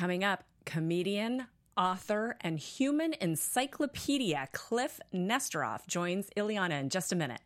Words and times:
Coming 0.00 0.24
up, 0.24 0.44
comedian, 0.64 1.46
author, 1.76 2.34
and 2.40 2.58
human 2.58 3.12
encyclopedia 3.20 4.48
Kliph 4.54 4.98
Nesteroff 5.12 5.86
joins 5.86 6.30
Illeana 6.38 6.80
in 6.80 6.88
just 6.88 7.12
a 7.12 7.16
minute. 7.16 7.42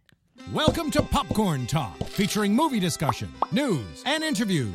Welcome 0.52 0.92
to 0.92 1.02
Popcorn 1.02 1.66
Talk, 1.66 1.98
featuring 2.04 2.54
movie 2.54 2.78
discussion, 2.78 3.28
news, 3.50 4.04
and 4.06 4.22
interviews. 4.22 4.72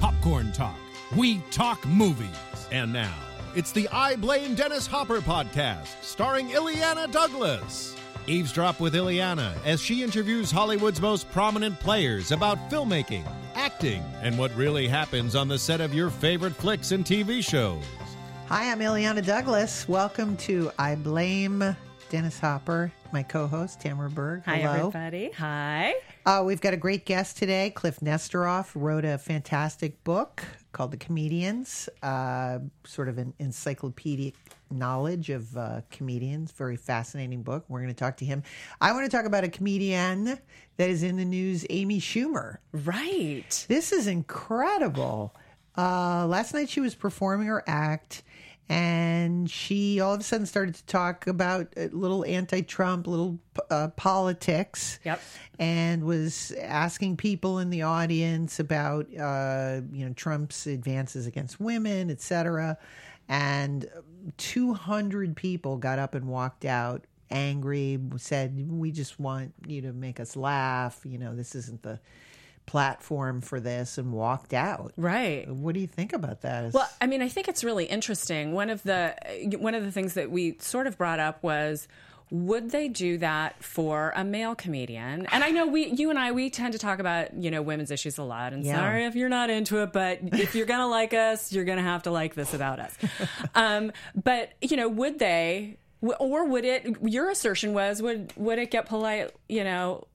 Popcorn 0.00 0.50
Talk, 0.50 0.76
we 1.16 1.38
talk 1.52 1.86
movies. 1.86 2.26
And 2.72 2.92
now, 2.92 3.14
it's 3.54 3.70
the 3.70 3.88
I 3.92 4.16
Blame 4.16 4.56
Dennis 4.56 4.88
Hopper 4.88 5.20
podcast, 5.20 6.02
starring 6.02 6.48
Illeana 6.48 7.12
Douglas. 7.12 7.94
Eavesdrop 8.26 8.80
with 8.80 8.94
Illeana 8.94 9.54
as 9.64 9.80
she 9.80 10.02
interviews 10.02 10.50
Hollywood's 10.50 11.00
most 11.00 11.30
prominent 11.30 11.78
players 11.80 12.32
about 12.32 12.58
filmmaking, 12.70 13.24
acting, 13.54 14.02
and 14.22 14.38
what 14.38 14.54
really 14.56 14.88
happens 14.88 15.36
on 15.36 15.48
the 15.48 15.58
set 15.58 15.80
of 15.80 15.92
your 15.92 16.08
favorite 16.10 16.54
flicks 16.54 16.92
and 16.92 17.04
TV 17.04 17.44
shows. 17.44 17.82
Hi, 18.48 18.70
I'm 18.70 18.80
Illeana 18.80 19.24
Douglas. 19.24 19.86
Welcome 19.88 20.36
to 20.38 20.70
I 20.78 20.94
Blame 20.94 21.76
Dennis 22.08 22.38
Hopper, 22.38 22.92
my 23.12 23.22
co-host 23.22 23.80
Tamara 23.80 24.08
Berg. 24.08 24.42
Hi, 24.44 24.58
Hello. 24.58 24.88
everybody. 24.88 25.30
Hi. 25.32 25.94
Uh, 26.24 26.42
we've 26.46 26.60
got 26.60 26.72
a 26.72 26.76
great 26.78 27.04
guest 27.06 27.36
today. 27.36 27.72
Kliph 27.74 28.00
Nesteroff 28.00 28.70
wrote 28.74 29.04
a 29.04 29.18
fantastic 29.18 30.02
book 30.04 30.42
called 30.72 30.92
The 30.92 30.96
Comedians, 30.96 31.88
uh, 32.02 32.60
sort 32.84 33.08
of 33.08 33.18
an 33.18 33.34
encyclopedic 33.38 34.34
knowledge 34.74 35.30
of 35.30 35.56
uh, 35.56 35.80
comedians. 35.90 36.52
Very 36.52 36.76
fascinating 36.76 37.42
book. 37.42 37.64
We're 37.68 37.80
going 37.80 37.88
to 37.88 37.98
talk 37.98 38.16
to 38.18 38.24
him. 38.24 38.42
I 38.80 38.92
want 38.92 39.10
to 39.10 39.16
talk 39.16 39.26
about 39.26 39.44
a 39.44 39.48
comedian 39.48 40.38
that 40.76 40.90
is 40.90 41.02
in 41.02 41.16
the 41.16 41.24
news, 41.24 41.64
Amy 41.70 42.00
Schumer. 42.00 42.58
Right. 42.72 43.64
This 43.68 43.92
is 43.92 44.06
incredible. 44.06 45.34
Uh, 45.76 46.26
last 46.26 46.54
night 46.54 46.68
she 46.68 46.80
was 46.80 46.94
performing 46.94 47.48
her 47.48 47.62
act, 47.66 48.22
and 48.68 49.50
she 49.50 50.00
all 50.00 50.14
of 50.14 50.20
a 50.20 50.22
sudden 50.22 50.46
started 50.46 50.74
to 50.76 50.86
talk 50.86 51.26
about 51.26 51.68
a 51.76 51.88
little 51.88 52.24
anti-Trump, 52.24 53.06
little 53.06 53.38
uh, 53.70 53.88
politics. 53.88 55.00
Yep. 55.04 55.20
And 55.58 56.04
was 56.04 56.52
asking 56.60 57.16
people 57.16 57.58
in 57.58 57.70
the 57.70 57.82
audience 57.82 58.58
about 58.58 59.06
uh, 59.16 59.80
you 59.92 60.06
know 60.06 60.12
Trump's 60.14 60.66
advances 60.66 61.26
against 61.26 61.60
women, 61.60 62.10
etc. 62.10 62.78
And 63.28 63.88
200 64.36 65.36
people 65.36 65.76
got 65.76 65.98
up 65.98 66.14
and 66.14 66.26
walked 66.26 66.64
out 66.64 67.04
angry, 67.30 67.98
said, 68.16 68.70
"We 68.70 68.92
just 68.92 69.18
want 69.18 69.54
you 69.66 69.82
to 69.82 69.92
make 69.92 70.20
us 70.20 70.36
laugh. 70.36 71.00
You 71.04 71.18
know, 71.18 71.34
this 71.34 71.54
isn't 71.54 71.82
the." 71.82 72.00
platform 72.66 73.40
for 73.40 73.60
this 73.60 73.98
and 73.98 74.12
walked 74.12 74.54
out. 74.54 74.92
Right. 74.96 75.48
What 75.48 75.74
do 75.74 75.80
you 75.80 75.86
think 75.86 76.12
about 76.12 76.42
that? 76.42 76.72
Well, 76.72 76.88
I 77.00 77.06
mean, 77.06 77.22
I 77.22 77.28
think 77.28 77.48
it's 77.48 77.62
really 77.62 77.84
interesting. 77.84 78.52
One 78.52 78.70
of 78.70 78.82
the 78.84 79.14
one 79.58 79.74
of 79.74 79.84
the 79.84 79.92
things 79.92 80.14
that 80.14 80.30
we 80.30 80.56
sort 80.60 80.86
of 80.86 80.96
brought 80.96 81.20
up 81.20 81.42
was 81.42 81.88
would 82.30 82.70
they 82.70 82.88
do 82.88 83.18
that 83.18 83.62
for 83.62 84.12
a 84.16 84.24
male 84.24 84.54
comedian? 84.54 85.26
And 85.26 85.44
I 85.44 85.50
know 85.50 85.66
we, 85.66 85.86
you 85.86 86.10
and 86.10 86.18
I, 86.18 86.32
we 86.32 86.50
tend 86.50 86.72
to 86.72 86.78
talk 86.78 86.98
about 86.98 87.34
you 87.34 87.50
know 87.50 87.62
women's 87.62 87.90
issues 87.90 88.18
a 88.18 88.22
lot. 88.24 88.52
And 88.52 88.64
Yeah. 88.64 88.76
sorry 88.76 89.04
if 89.06 89.14
you're 89.14 89.28
not 89.28 89.50
into 89.50 89.82
it, 89.82 89.92
but 89.92 90.20
if 90.22 90.54
you're 90.54 90.66
gonna 90.66 90.88
like 90.88 91.14
us, 91.14 91.52
you're 91.52 91.64
gonna 91.64 91.82
have 91.82 92.04
to 92.04 92.10
like 92.10 92.34
this 92.34 92.52
about 92.54 92.80
us. 92.80 92.96
um, 93.54 93.92
but 94.20 94.52
you 94.60 94.76
know, 94.76 94.88
would 94.88 95.18
they? 95.18 95.76
Or 96.18 96.44
would 96.46 96.64
it? 96.66 96.96
Your 97.02 97.30
assertion 97.30 97.72
was 97.72 98.02
would 98.02 98.32
would 98.36 98.58
it 98.58 98.70
get 98.70 98.86
polite? 98.86 99.30
You 99.48 99.64
know, 99.64 100.06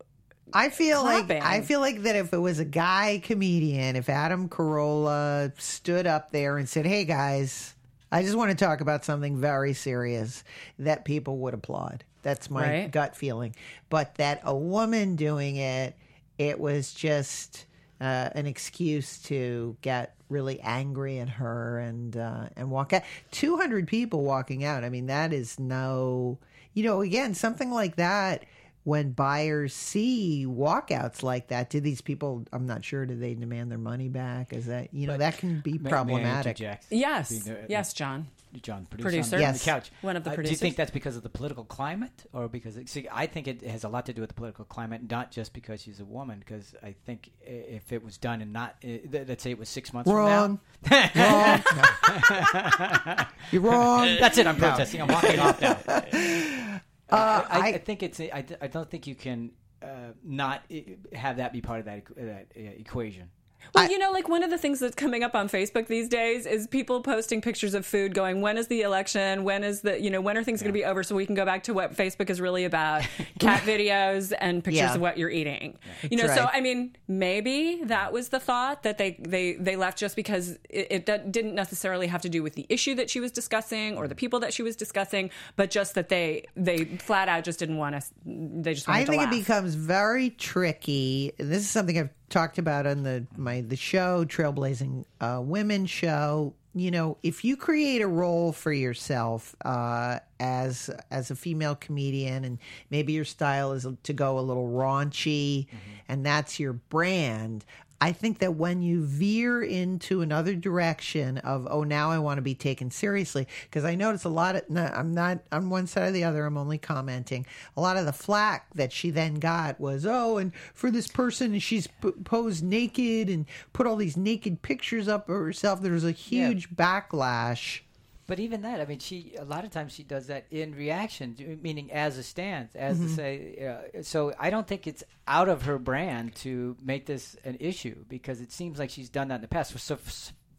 I 0.54 0.70
feel 0.70 1.02
clapping. 1.02 1.40
like 1.40 1.44
I 1.46 1.62
feel 1.62 1.80
like 1.80 2.04
that 2.04 2.16
if 2.16 2.32
it 2.34 2.38
was 2.38 2.60
a 2.60 2.66
guy 2.66 3.20
comedian, 3.24 3.96
if 3.96 4.08
Adam 4.10 4.50
Carolla 4.50 5.52
stood 5.60 6.06
up 6.06 6.32
there 6.32 6.58
and 6.58 6.70
said, 6.70 6.86
"Hey 6.86 7.06
guys, 7.06 7.74
I 8.12 8.24
just 8.24 8.36
want 8.36 8.50
to 8.52 8.66
talk 8.66 8.82
about 8.82 9.06
something 9.06 9.38
very 9.38 9.74
serious," 9.74 10.44
that 10.80 11.06
people 11.06 11.38
would 11.40 11.54
applaud. 11.54 12.04
That's 12.22 12.50
my 12.50 12.70
Right. 12.82 12.92
gut 12.92 13.16
feeling. 13.16 13.56
But 13.90 14.16
that 14.16 14.42
a 14.44 14.56
woman 14.56 15.16
doing 15.16 15.56
it, 15.56 15.96
it 16.38 16.60
was 16.60 16.94
just 16.94 17.66
uh, 18.02 18.30
an 18.34 18.46
excuse 18.46 19.20
to 19.24 19.78
get 19.82 20.16
really 20.30 20.60
angry 20.62 21.20
at 21.20 21.30
her 21.30 21.80
and 21.80 22.16
uh, 22.18 22.50
and 22.56 22.72
walk 22.72 22.94
out. 22.94 23.04
Two 23.32 23.58
hundred 23.58 23.88
people 23.88 24.24
walking 24.24 24.64
out. 24.64 24.84
I 24.84 24.90
mean, 24.90 25.08
that 25.08 25.32
is 25.34 25.60
no. 25.60 26.38
You 26.74 26.84
know, 26.84 27.02
again, 27.02 27.34
something 27.34 27.72
like 27.72 27.96
that. 27.98 28.46
When 28.90 29.12
buyers 29.12 29.74
see 29.74 30.46
walkouts 30.48 31.22
like 31.22 31.50
that, 31.50 31.70
do 31.70 31.80
these 31.80 32.02
people? 32.02 32.44
I'm 32.52 32.66
not 32.66 32.84
sure. 32.84 33.06
Do 33.06 33.16
they 33.16 33.36
demand 33.36 33.70
their 33.70 33.78
money 33.78 34.10
back? 34.10 34.52
Is 34.52 34.66
that 34.66 34.92
you 34.94 35.06
know 35.06 35.18
that 35.18 35.38
can 35.38 35.62
be 35.62 35.74
May- 35.74 35.78
may 35.78 35.90
problematic? 35.92 36.60
interject? 36.60 36.86
yes, 36.90 37.30
Being 37.30 37.44
the- 37.44 37.66
yes, 37.70 37.94
John. 37.94 38.28
John, 38.64 38.88
producer, 38.88 39.10
Producer. 39.10 39.36
on 39.36 39.42
Yes. 39.44 39.60
the 39.64 39.70
couch. 39.70 39.92
One 40.02 40.16
of 40.18 40.24
the 40.24 40.32
Uh, 40.32 40.36
Do 40.38 40.50
you 40.50 40.56
think 40.56 40.76
that's 40.76 40.90
because 40.90 41.16
of 41.16 41.22
the 41.22 41.30
political 41.30 41.64
climate, 41.66 42.26
or 42.34 42.48
because 42.48 42.78
it, 42.78 42.90
see? 42.90 43.08
I 43.12 43.28
think 43.28 43.48
it 43.48 43.62
has 43.62 43.84
a 43.84 43.90
lot 43.90 44.08
to 44.08 44.14
do 44.14 44.22
with 44.22 44.30
the 44.30 44.34
political 44.34 44.66
climate, 44.66 45.08
not 45.08 45.30
just 45.30 45.54
because 45.54 45.84
she's 45.84 46.00
a 46.00 46.06
woman. 46.06 46.40
Because 46.40 46.74
I 46.82 46.96
think 47.06 47.30
if 47.46 47.92
it 47.94 48.04
was 48.04 48.18
done 48.18 48.42
and 48.42 48.52
not, 48.52 48.78
uh, 48.84 48.88
th- 49.12 49.28
let's 49.28 49.44
say 49.44 49.52
it 49.52 49.60
was 49.60 49.70
six 49.70 49.94
months 49.94 50.10
Wrong. 50.10 50.60
from 50.82 51.00
now, 51.14 51.62
Wrong. 51.70 53.26
You're 53.52 53.62
wrong. 53.62 54.18
that's 54.20 54.40
it. 54.40 54.48
I'm 54.48 54.56
protesting. 54.56 55.00
I'm 55.04 55.10
walking 55.10 55.40
off 55.40 55.62
now. 55.62 56.80
Uh, 57.12 57.44
I, 57.50 57.60
I, 57.60 57.66
I- 57.68 57.78
think 57.80 58.04
it's. 58.04 58.20
I, 58.20 58.46
I 58.62 58.68
don't 58.68 58.90
think 58.90 59.08
you 59.08 59.16
can 59.16 59.52
uh, 59.82 60.14
not 60.24 60.64
uh, 60.72 60.78
have 61.18 61.38
that 61.38 61.54
be 61.54 61.62
part 61.62 61.80
of 61.80 61.86
that, 61.86 62.04
that 62.16 62.48
uh, 62.56 62.60
equation. 62.60 63.30
Well, 63.76 63.90
you 63.90 64.00
know, 64.00 64.12
like 64.12 64.28
one 64.28 64.44
of 64.44 64.50
the 64.50 64.58
things 64.58 64.80
that's 64.80 64.96
coming 64.96 65.24
up 65.24 65.36
on 65.36 65.48
Facebook 65.48 65.88
these 65.88 66.10
days 66.10 66.46
is 66.46 66.68
people 66.68 67.02
posting 67.02 67.42
pictures 67.42 67.74
of 67.74 67.86
food 67.86 68.14
going, 68.14 68.42
when 68.42 68.58
is 68.58 68.68
the 68.68 68.82
election? 68.82 69.44
When 69.44 69.64
is 69.64 69.82
the, 69.82 70.02
you 70.02 70.10
know, 70.10 70.22
when 70.22 70.38
are 70.38 70.44
things 70.44 70.62
going 70.62 70.74
to 70.74 70.78
be 70.78 70.86
over 70.86 71.04
so 71.04 71.16
we 71.16 71.26
can 71.26 71.36
go 71.36 71.46
back 71.46 71.64
to 71.64 71.74
what 71.74 71.96
Facebook 71.96 72.30
is 72.30 72.42
really 72.42 72.66
about 72.66 73.04
cat 73.40 73.62
videos 73.64 74.34
and 74.40 74.64
pictures 74.64 74.80
Yeah. 74.80 74.96
of 74.96 75.02
what 75.02 75.18
you're 75.18 75.30
eating. 75.30 75.78
You 76.10 76.18
know, 76.18 76.28
That's 76.28 76.40
so. 76.40 76.50
I 76.52 76.62
mean, 76.62 76.96
maybe 77.08 77.82
that 77.86 78.12
was 78.12 78.30
the 78.30 78.40
thought 78.40 78.84
that 78.84 78.98
they, 78.98 79.18
they, 79.20 79.54
they 79.54 79.76
left 79.76 79.98
just 79.98 80.16
because 80.16 80.58
it, 80.70 80.88
it 80.90 81.06
d- 81.06 81.30
didn't 81.30 81.56
necessarily 81.56 82.08
have 82.08 82.22
to 82.24 82.30
do 82.30 82.42
with 82.42 82.56
the 82.56 82.66
issue 82.70 82.96
that 82.96 83.10
she 83.10 83.20
was 83.20 83.32
discussing 83.32 83.98
or 83.98 84.08
the 84.08 84.16
mm. 84.16 84.20
people 84.20 84.40
that 84.40 84.54
she 84.54 84.64
was 84.64 84.76
discussing, 84.76 85.30
but 85.56 85.70
just 85.70 85.96
that 85.96 86.10
they, 86.10 86.46
they 86.56 86.86
flat 86.86 87.30
out 87.30 87.44
just 87.44 87.60
didn't 87.60 87.78
want 87.78 87.96
us, 87.96 88.12
they 88.26 88.74
just 88.74 88.88
wanted 88.88 89.06
to. 89.06 89.12
I 89.12 89.16
to 89.16 89.22
think 89.22 89.34
it 89.34 89.40
becomes 89.46 89.76
very 89.76 90.32
tricky. 90.32 91.34
and 91.38 91.52
This 91.52 91.60
is 91.60 91.70
something 91.70 91.98
I've 91.98 92.10
talked 92.30 92.58
about 92.58 92.86
on 92.88 93.04
the 93.04 93.26
my 93.36 93.62
the 93.62 93.76
show 93.76 94.26
Trailblazing 94.26 95.06
uh, 95.22 95.42
Women 95.44 95.86
show. 95.86 96.54
You 96.76 96.92
know, 96.92 97.18
if 97.24 97.44
you 97.44 97.58
create 97.58 98.02
a 98.02 98.08
role 98.08 98.52
for 98.52 98.72
yourself 98.72 99.56
uh, 99.66 100.20
as 100.40 100.90
as 101.10 101.32
a 101.32 101.36
female 101.36 101.76
comedian, 101.76 102.46
and 102.46 102.60
maybe 102.92 103.14
your 103.14 103.26
style 103.26 103.72
is 103.74 103.88
to 104.04 104.14
go 104.14 104.38
a 104.38 104.42
little 104.42 104.70
raunchy, 104.70 105.66
and 106.08 106.26
that's 106.26 106.60
your 106.60 106.74
brand. 106.74 107.66
I 108.02 108.12
think 108.12 108.40
that 108.40 108.56
when 108.56 108.82
you 108.82 109.04
veer 109.04 109.62
into 109.62 110.22
another 110.22 110.56
direction 110.56 111.38
of 111.40 111.68
oh 111.70 111.84
now 111.84 112.12
I 112.12 112.20
want 112.20 112.38
to 112.38 112.42
be 112.42 112.56
taken 112.56 112.92
seriously 112.92 113.48
because 113.64 113.84
I 113.84 113.96
notice 113.96 114.24
a 114.24 114.30
lot 114.30 114.56
of 114.56 114.70
no, 114.70 114.86
I'm 114.86 115.14
not 115.14 115.40
on 115.52 115.70
one 115.70 115.88
side 115.88 116.10
or 116.10 116.12
the 116.12 116.24
other 116.24 116.46
I'm 116.46 116.58
only 116.58 116.78
commenting. 116.78 117.46
A 117.76 117.82
lot 117.82 117.98
of 117.98 118.06
the 118.06 118.14
flack 118.14 118.68
that 118.76 118.92
she 118.94 119.10
then 119.10 119.36
got 119.36 119.80
was 119.80 120.06
oh 120.06 120.38
and 120.38 120.54
for 120.74 120.90
this 120.92 121.08
person 121.08 121.54
and 121.54 121.64
she's 121.64 121.88
p- 121.88 122.12
posed 122.24 122.64
naked 122.64 123.30
and 123.30 123.46
put 123.74 123.86
all 123.86 123.96
these 123.96 124.18
naked 124.18 124.62
pictures 124.62 125.08
up 125.08 125.28
of 125.28 125.36
herself. 125.36 125.82
There 125.82 125.94
was 125.94 126.06
a 126.06 126.12
huge 126.12 126.70
backlash 126.72 127.82
But 128.30 128.40
even 128.40 128.62
that, 128.62 128.80
I 128.80 128.86
mean, 128.86 129.00
she 129.00 129.34
a 129.40 129.44
lot 129.44 129.66
of 129.66 129.72
times 129.72 129.92
she 129.92 130.04
does 130.04 130.28
that 130.28 130.46
in 130.52 130.76
reaction, 130.76 131.60
meaning 131.64 131.92
as 131.92 132.16
a 132.20 132.22
stance, 132.22 132.76
as 132.76 133.00
to 133.00 133.10
say. 133.10 133.90
Uh, 133.96 134.04
so 134.04 134.34
I 134.40 134.52
don't 134.52 134.68
think 134.68 134.86
it's 134.86 135.04
out 135.28 135.50
of 135.50 135.64
her 135.64 135.80
brand 135.80 136.36
to 136.36 136.78
make 136.80 137.08
this 137.08 137.36
an 137.44 137.58
issue 137.60 138.06
because 138.08 138.40
it 138.40 138.52
seems 138.52 138.78
like 138.78 138.92
she's 138.92 139.10
done 139.10 139.30
that 139.30 139.36
in 139.38 139.42
the 139.42 139.48
past. 139.48 139.76
So, 139.80 139.98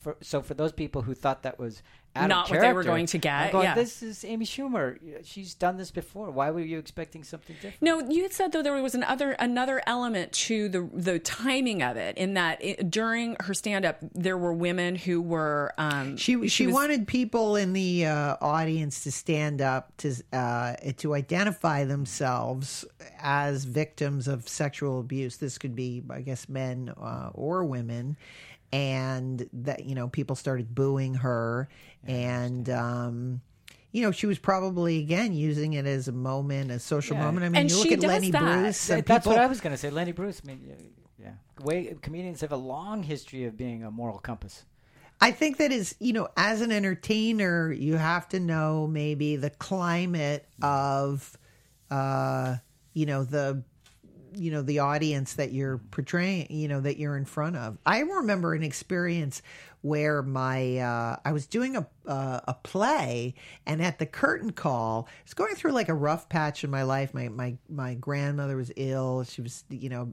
for, 0.00 0.16
so 0.20 0.42
for 0.42 0.54
those 0.54 0.72
people 0.72 1.02
who 1.02 1.14
thought 1.14 1.44
that 1.44 1.60
was 1.60 1.80
Not 2.16 2.46
of 2.46 2.50
what 2.50 2.60
they 2.60 2.72
were 2.72 2.82
going 2.82 3.06
to 3.06 3.18
get, 3.18 3.32
I'm 3.34 3.52
going, 3.52 3.64
yeah. 3.64 3.74
This 3.74 4.02
is 4.02 4.24
Amy 4.24 4.44
Schumer. 4.44 4.98
She's 5.24 5.54
done 5.54 5.76
this 5.76 5.92
before. 5.92 6.30
Why 6.32 6.50
were 6.50 6.60
you 6.60 6.78
expecting 6.78 7.22
something 7.22 7.54
different? 7.56 7.80
No, 7.82 8.00
you 8.00 8.22
had 8.22 8.32
said 8.32 8.50
though 8.50 8.62
there 8.62 8.80
was 8.82 8.96
another 8.96 9.32
another 9.32 9.80
element 9.86 10.32
to 10.32 10.68
the 10.68 10.90
the 10.92 11.18
timing 11.20 11.82
of 11.82 11.96
it. 11.96 12.16
In 12.18 12.34
that 12.34 12.62
it, 12.64 12.90
during 12.90 13.36
her 13.40 13.54
stand 13.54 13.84
up, 13.84 13.98
there 14.12 14.36
were 14.36 14.52
women 14.52 14.96
who 14.96 15.22
were 15.22 15.72
um, 15.78 16.16
She 16.16 16.48
she, 16.48 16.66
was- 16.66 16.74
wanted 16.74 17.06
people 17.06 17.54
in 17.54 17.72
the 17.74 18.06
uh, 18.06 18.36
audience 18.40 19.04
to 19.04 19.12
stand 19.12 19.60
up 19.62 19.96
to 19.98 20.12
uh, 20.32 20.74
to 20.96 21.14
identify 21.14 21.84
themselves 21.84 22.84
as 23.20 23.64
victims 23.64 24.26
of 24.26 24.48
sexual 24.48 24.98
abuse. 24.98 25.36
This 25.36 25.58
could 25.58 25.76
be, 25.76 26.02
I 26.10 26.22
guess, 26.22 26.48
men 26.48 26.92
uh, 27.00 27.30
or 27.34 27.64
women, 27.64 28.16
and 28.72 29.48
that 29.52 29.84
you 29.84 29.94
know 29.94 30.08
people 30.08 30.36
started 30.36 30.74
booing 30.74 31.14
her, 31.14 31.68
and 32.06 32.68
um, 32.70 33.40
you 33.92 34.02
know 34.02 34.12
she 34.12 34.26
was 34.26 34.38
probably 34.38 34.98
again 34.98 35.32
using 35.32 35.72
it 35.74 35.86
as 35.86 36.08
a 36.08 36.12
moment, 36.12 36.70
a 36.70 36.78
social 36.78 37.16
Yeah. 37.16 37.24
moment. 37.24 37.44
I 37.44 37.48
mean, 37.48 37.60
And 37.62 37.70
you 37.70 37.76
look 37.76 37.86
she 37.88 37.94
at 37.94 38.00
Lenny 38.00 38.30
that. 38.30 38.40
Bruce, 38.42 38.90
and 38.90 39.04
That's 39.04 39.24
people, 39.24 39.32
what 39.36 39.42
I 39.42 39.46
was 39.46 39.60
going 39.60 39.72
to 39.72 39.78
say. 39.78 39.90
Lenny 39.90 40.12
Bruce. 40.12 40.40
I 40.44 40.46
mean, 40.46 40.60
yeah, 40.66 40.74
yeah. 41.58 41.64
Way 41.64 41.94
comedians 42.00 42.40
have 42.42 42.52
a 42.52 42.56
long 42.56 43.02
history 43.02 43.44
of 43.44 43.56
being 43.56 43.82
a 43.84 43.90
moral 43.90 44.18
compass. 44.18 44.64
I 45.22 45.32
think 45.32 45.58
that 45.58 45.70
is, 45.70 45.94
you 45.98 46.14
know, 46.14 46.28
as 46.38 46.62
an 46.62 46.72
entertainer, 46.72 47.70
you 47.70 47.96
have 47.96 48.26
to 48.30 48.40
know 48.40 48.86
maybe 48.86 49.36
the 49.36 49.50
climate 49.50 50.48
of, 50.62 51.36
uh, 51.90 52.56
you 52.94 53.04
know, 53.04 53.24
the, 53.24 53.62
you 54.34 54.50
know, 54.50 54.62
the 54.62 54.80
audience 54.80 55.34
that 55.34 55.52
you're 55.52 55.78
portraying, 55.90 56.46
you 56.50 56.68
know, 56.68 56.80
that 56.80 56.98
you're 56.98 57.16
in 57.16 57.24
front 57.24 57.56
of. 57.56 57.78
I 57.84 58.00
remember 58.00 58.54
an 58.54 58.62
experience 58.62 59.42
where 59.82 60.22
my, 60.22 60.78
uh, 60.78 61.16
I 61.24 61.32
was 61.32 61.46
doing 61.46 61.76
a, 61.76 61.86
uh, 62.06 62.40
a 62.46 62.54
play 62.54 63.34
and 63.66 63.80
at 63.80 63.98
the 63.98 64.06
curtain 64.06 64.52
call, 64.52 65.08
I 65.08 65.22
was 65.24 65.34
going 65.34 65.54
through 65.54 65.72
like 65.72 65.88
a 65.88 65.94
rough 65.94 66.28
patch 66.28 66.64
in 66.64 66.70
my 66.70 66.82
life. 66.82 67.14
My, 67.14 67.28
my, 67.28 67.56
my 67.68 67.94
grandmother 67.94 68.56
was 68.56 68.70
ill. 68.76 69.24
She 69.24 69.40
was, 69.40 69.64
you 69.70 69.88
know, 69.88 70.12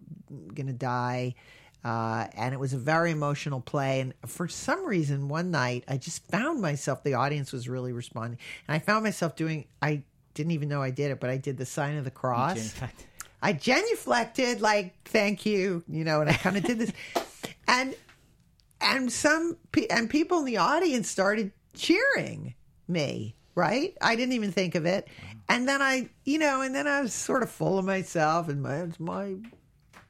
to 0.56 0.74
die. 0.74 1.36
Uh, 1.84 2.28
and 2.34 2.54
it 2.54 2.60
was 2.60 2.74
a 2.74 2.78
very 2.78 3.12
emotional 3.12 3.62
play. 3.62 4.02
And 4.02 4.14
for 4.26 4.48
some 4.48 4.86
reason, 4.86 5.28
one 5.28 5.52
night, 5.52 5.84
I 5.88 5.98
just 5.98 6.26
found 6.28 6.62
myself, 6.62 7.04
the 7.04 7.14
audience 7.14 7.54
was 7.54 7.70
really 7.70 7.94
responding. 7.94 8.40
And 8.68 8.76
I 8.76 8.80
found 8.80 9.04
myself 9.04 9.36
doing, 9.36 9.66
I 9.82 10.04
didn't 10.34 10.52
even 10.52 10.70
know 10.70 10.82
I 10.82 10.92
did 10.92 11.12
it, 11.12 11.20
but 11.20 11.30
I 11.30 11.38
did 11.38 11.58
the 11.58 11.66
sign 11.66 11.98
of 11.98 12.04
the 12.04 12.12
cross. 12.12 12.74
I 13.42 13.54
genuflected, 13.54 14.62
like, 14.62 14.96
thank 15.06 15.46
you, 15.46 15.84
you 15.88 16.04
know, 16.04 16.22
and 16.22 16.30
I 16.30 16.34
kind 16.34 16.58
of 16.58 16.64
did 16.64 16.80
this. 16.80 16.92
And, 17.70 17.96
and 18.80 19.12
some, 19.12 19.58
pe- 19.74 19.88
and 19.88 20.10
people 20.10 20.40
in 20.40 20.46
the 20.46 20.56
audience 20.56 21.10
started 21.10 21.52
cheering 21.76 22.56
me, 22.88 23.36
right? 23.56 23.94
I 24.02 24.16
didn't 24.16 24.32
even 24.36 24.54
think 24.54 24.76
of 24.76 24.86
it. 24.86 25.10
And 25.50 25.68
then 25.68 25.82
I, 25.82 26.08
you 26.24 26.40
know, 26.40 26.62
and 26.62 26.74
then 26.74 26.88
I 26.88 27.02
was 27.02 27.14
sort 27.14 27.44
of 27.44 27.50
full 27.52 27.78
of 27.78 27.84
myself 27.84 28.48
and 28.48 28.64
my, 28.64 28.88
my 29.00 29.36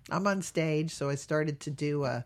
I'm 0.10 0.28
on 0.28 0.42
stage, 0.42 0.92
so 0.92 1.10
I 1.10 1.16
started 1.16 1.60
to 1.62 1.72
do 1.72 2.06
a 2.06 2.24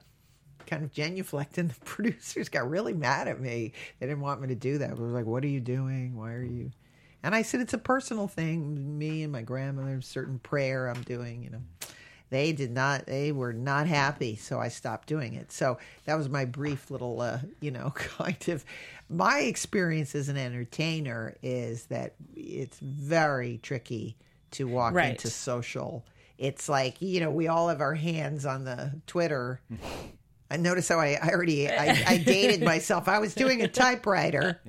kind 0.67 0.83
of 0.83 0.91
genuflect, 0.91 1.57
and 1.57 1.71
the 1.71 1.79
producers 1.85 2.49
got 2.49 2.69
really 2.69 2.93
mad 2.93 3.27
at 3.27 3.39
me. 3.39 3.73
They 3.99 4.07
didn't 4.07 4.21
want 4.21 4.41
me 4.41 4.47
to 4.49 4.55
do 4.55 4.77
that. 4.79 4.91
It 4.91 4.97
was 4.97 5.11
like, 5.11 5.25
"What 5.25 5.43
are 5.43 5.47
you 5.47 5.59
doing? 5.59 6.15
Why 6.15 6.33
are 6.33 6.43
you?" 6.43 6.71
And 7.23 7.35
I 7.35 7.41
said, 7.43 7.61
"It's 7.61 7.73
a 7.73 7.77
personal 7.77 8.27
thing. 8.27 8.97
Me 8.97 9.23
and 9.23 9.31
my 9.31 9.41
grandmother, 9.41 10.01
certain 10.01 10.39
prayer 10.39 10.87
I'm 10.87 11.01
doing. 11.03 11.43
You 11.43 11.49
know." 11.51 11.61
They 12.29 12.53
did 12.53 12.71
not. 12.71 13.07
They 13.07 13.33
were 13.33 13.51
not 13.51 13.87
happy, 13.87 14.37
so 14.37 14.57
I 14.57 14.69
stopped 14.69 15.09
doing 15.09 15.33
it. 15.33 15.51
So 15.51 15.77
that 16.05 16.15
was 16.15 16.29
my 16.29 16.45
brief 16.45 16.89
little, 16.89 17.19
uh, 17.19 17.39
you 17.59 17.71
know, 17.71 17.89
kind 17.95 18.47
of. 18.47 18.63
My 19.09 19.39
experience 19.41 20.15
as 20.15 20.29
an 20.29 20.37
entertainer 20.37 21.35
is 21.43 21.87
that 21.87 22.13
it's 22.33 22.79
very 22.79 23.59
tricky 23.61 24.15
to 24.51 24.65
walk 24.65 24.93
Right. 24.93 25.09
into 25.11 25.29
social 25.29 26.05
it's 26.37 26.67
like 26.67 27.01
you 27.01 27.19
know 27.19 27.29
we 27.29 27.47
all 27.47 27.69
have 27.69 27.81
our 27.81 27.93
hands 27.93 28.45
on 28.47 28.63
the 28.65 28.91
twitter 29.05 29.61
i 30.49 30.57
notice 30.57 30.87
how 30.89 30.99
i, 30.99 31.17
I 31.21 31.29
already 31.29 31.69
I, 31.69 32.03
I 32.07 32.17
dated 32.25 32.61
myself 32.63 33.07
i 33.07 33.19
was 33.19 33.35
doing 33.35 33.61
a 33.61 33.67
typewriter 33.67 34.59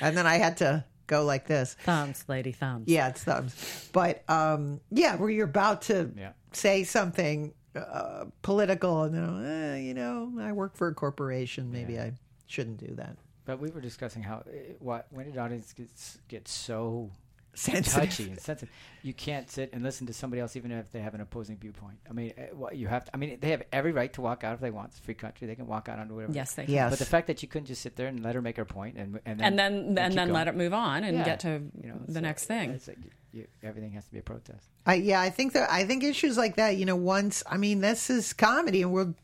and 0.00 0.16
then 0.16 0.26
i 0.26 0.36
had 0.36 0.58
to 0.58 0.84
go 1.06 1.24
like 1.24 1.46
this. 1.46 1.74
Thumbs, 1.84 2.24
lady, 2.28 2.52
thumbs. 2.52 2.84
yeah 2.88 3.08
it's 3.08 3.22
thumbs. 3.24 3.88
But 3.92 4.22
um 4.28 4.80
yeah 4.90 5.16
where 5.16 5.30
you're 5.30 5.46
about 5.46 5.82
to 5.82 6.10
Yeah. 6.16 6.32
say 6.52 6.84
something 6.84 7.54
uh, 7.76 8.26
political 8.42 9.02
and 9.02 9.14
then 9.14 9.44
eh, 9.44 9.76
you 9.80 9.94
know 9.94 10.32
i 10.40 10.52
work 10.52 10.76
for 10.76 10.88
a 10.88 10.94
corporation. 10.94 11.70
Maybe 11.72 11.98
i 11.98 12.12
shouldn't 12.46 12.78
do 12.78 12.94
that. 12.96 13.16
But 13.46 13.58
we 13.60 13.70
were 13.70 13.80
discussing 13.80 14.22
how 14.22 14.36
uh, 14.36 14.50
what 14.78 15.06
when 15.10 15.26
did 15.26 15.36
audience 15.38 15.72
get, 15.72 15.88
gets 16.28 16.52
so 16.52 17.10
Sensitive. 17.54 17.92
touchy 18.10 18.24
and 18.30 18.40
sensitive, 18.40 18.74
you 19.02 19.12
can't 19.14 19.50
sit 19.50 19.70
and 19.72 19.82
listen 19.82 20.06
to 20.06 20.12
somebody 20.12 20.40
else 20.40 20.56
even 20.56 20.70
if 20.72 20.90
they 20.92 21.00
have 21.00 21.14
an 21.14 21.20
opposing 21.20 21.56
viewpoint. 21.56 21.98
I 22.08 22.12
mean, 22.12 22.32
uh, 22.38 22.70
you 22.72 22.88
have 22.88 23.04
to. 23.06 23.10
I 23.14 23.16
mean, 23.16 23.38
they 23.40 23.50
have 23.50 23.62
every 23.72 23.92
right 23.92 24.12
to 24.14 24.20
walk 24.20 24.44
out 24.44 24.54
if 24.54 24.60
they 24.60 24.70
want. 24.70 24.88
It's 24.90 24.98
a 24.98 25.02
free 25.02 25.14
country; 25.14 25.46
they 25.46 25.54
can 25.54 25.66
walk 25.66 25.88
out 25.88 25.98
onto 25.98 26.14
whatever. 26.14 26.32
Yes, 26.32 26.54
they 26.54 26.64
can. 26.64 26.74
yes 26.74 26.90
But 26.90 26.98
the 26.98 27.04
fact 27.04 27.26
that 27.28 27.42
you 27.42 27.48
couldn't 27.48 27.66
just 27.66 27.82
sit 27.82 27.96
there 27.96 28.06
and 28.08 28.22
let 28.22 28.34
her 28.34 28.42
make 28.42 28.56
her 28.56 28.64
point 28.64 28.96
and 28.96 29.20
and 29.24 29.38
then 29.40 29.46
And 29.46 29.58
then 29.58 29.74
and 29.98 30.12
keep 30.12 30.16
then 30.16 30.32
let 30.32 30.48
it 30.48 30.56
move 30.56 30.74
on 30.74 31.04
and 31.04 31.18
Yeah. 31.18 31.24
get 31.24 31.40
to 31.40 31.62
you 31.82 31.88
know 31.88 32.00
the 32.06 32.14
so 32.14 32.20
next 32.20 32.44
thing. 32.46 32.70
it's 32.70 32.88
like 32.88 32.98
you, 33.34 33.46
everything 33.62 33.92
has 33.92 34.04
to 34.06 34.12
be 34.12 34.18
a 34.18 34.22
protest. 34.22 34.68
I, 34.86 34.94
yeah, 34.94 35.20
I 35.20 35.30
think 35.30 35.52
that 35.54 35.70
I 35.70 35.84
think 35.84 36.04
issues 36.04 36.36
like 36.36 36.56
that, 36.56 36.76
you 36.76 36.86
know, 36.86 36.96
once 36.96 37.42
I 37.46 37.56
mean, 37.56 37.80
this 37.80 38.10
is 38.10 38.32
comedy, 38.32 38.82
and 38.82 38.92
we'll 38.92 39.14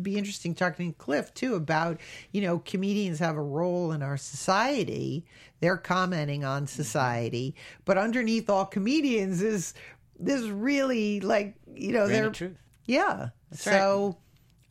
be 0.00 0.16
interesting 0.16 0.54
talking 0.54 0.92
to 0.92 0.98
Kliph 0.98 1.32
too 1.34 1.54
about, 1.54 2.00
you 2.32 2.42
know, 2.42 2.58
comedians 2.58 3.18
have 3.20 3.36
a 3.36 3.42
role 3.42 3.92
in 3.92 4.02
our 4.02 4.16
society. 4.16 5.24
They're 5.60 5.76
commenting 5.76 6.44
on 6.44 6.62
mm-hmm. 6.62 6.66
society, 6.66 7.54
but 7.84 7.96
underneath 7.96 8.50
all 8.50 8.66
comedians 8.66 9.40
is 9.40 9.74
this 10.18 10.42
really 10.42 11.20
like 11.20 11.54
you 11.74 11.92
know 11.92 12.06
they're 12.06 12.30
truth. 12.30 12.56
yeah. 12.86 13.28
so 13.52 14.16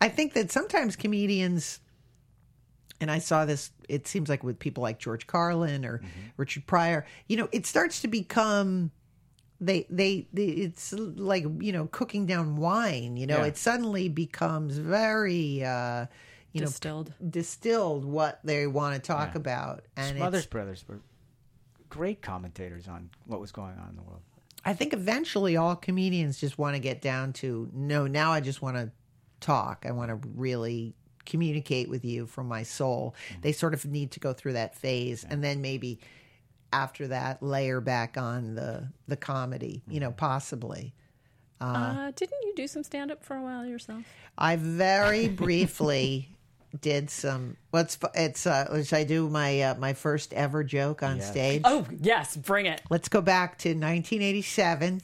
I 0.03 0.09
think 0.09 0.33
that 0.33 0.51
sometimes 0.51 0.97
comedians, 0.97 1.79
and 3.03 3.11
I 3.11 3.19
saw 3.19 3.45
this, 3.45 3.69
it 3.87 4.07
seems 4.07 4.29
like 4.29 4.43
with 4.43 4.57
people 4.57 4.81
like 4.81 4.97
George 4.97 5.27
Carlin 5.27 5.85
or 5.85 6.01
Richard 6.37 6.65
Pryor, 6.65 7.05
you 7.27 7.37
know, 7.37 7.47
it 7.51 7.65
starts 7.67 8.01
to 8.01 8.07
become. 8.07 8.89
They, 9.61 9.85
they, 9.89 10.27
they, 10.33 10.45
it's 10.47 10.91
like, 10.91 11.45
you 11.61 11.71
know, 11.71 11.85
cooking 11.87 12.25
down 12.25 12.57
wine, 12.57 13.15
you 13.15 13.25
know, 13.27 13.37
Yeah. 13.37 13.45
it 13.45 13.57
suddenly 13.57 14.09
becomes 14.09 14.77
very, 14.77 15.63
uh, 15.63 16.07
you 16.51 16.61
Distilled. 16.61 17.13
know, 17.21 17.29
distilled 17.29 18.03
what 18.03 18.39
they 18.43 18.67
want 18.67 18.95
to 18.95 19.01
talk 19.01 19.29
Yeah. 19.33 19.37
about. 19.37 19.85
And 19.95 20.17
Smothers 20.17 20.47
Brothers 20.47 20.83
were 20.87 20.99
great 21.89 22.21
commentators 22.21 22.87
on 22.89 23.09
what 23.25 23.39
was 23.39 23.51
going 23.53 23.77
on 23.77 23.89
in 23.91 23.95
the 23.95 24.01
world. 24.01 24.21
I 24.65 24.73
think 24.73 24.91
eventually 24.93 25.55
all 25.55 25.75
comedians 25.75 26.39
just 26.39 26.57
want 26.57 26.75
to 26.75 26.79
get 26.79 27.01
down 27.01 27.31
to 27.33 27.69
no, 27.73 28.05
now 28.07 28.31
I 28.33 28.41
just 28.41 28.61
want 28.61 28.75
to 28.77 28.91
talk. 29.39 29.85
I 29.87 29.91
want 29.91 30.09
to 30.09 30.27
really 30.35 30.93
communicate 31.25 31.89
with 31.89 32.03
you 32.05 32.25
from 32.25 32.47
my 32.47 32.63
soul. 32.63 33.15
They 33.41 33.51
sort 33.51 33.73
of 33.73 33.85
need 33.85 34.11
to 34.11 34.19
go 34.19 34.33
through 34.33 34.53
that 34.53 34.75
phase 34.75 35.23
and 35.29 35.43
then 35.43 35.61
maybe 35.61 35.99
after 36.71 37.07
that 37.09 37.41
layer 37.43 37.79
back 37.81 38.17
on 38.17 38.55
the 38.55 38.87
the 39.07 39.15
comedy, 39.17 39.83
you 39.87 39.99
know, 39.99 40.11
possibly. 40.11 40.93
Uh, 41.61 42.11
didn't 42.15 42.41
you 42.43 42.53
do 42.55 42.67
some 42.67 42.83
stand 42.83 43.09
up 43.09 43.23
for 43.23 43.37
a 43.37 43.41
while 43.41 43.65
yourself? 43.65 44.03
I 44.37 44.57
very 44.57 45.27
briefly 45.43 46.29
did 46.81 47.09
some 47.11 47.55
what's 47.69 47.99
it's 48.15 48.47
uh 48.47 48.65
which 48.71 48.91
I 48.93 49.03
do 49.03 49.29
my 49.29 49.61
uh, 49.61 49.75
my 49.75 49.93
first 49.93 50.33
ever 50.33 50.63
joke 50.63 51.03
on 51.03 51.17
Yes. 51.17 51.29
stage. 51.29 51.61
Oh 51.63 51.85
yes, 52.01 52.35
bring 52.35 52.65
it. 52.65 52.81
Let's 52.89 53.07
go 53.09 53.21
back 53.21 53.59
to 53.59 53.69
1987. 53.69 55.01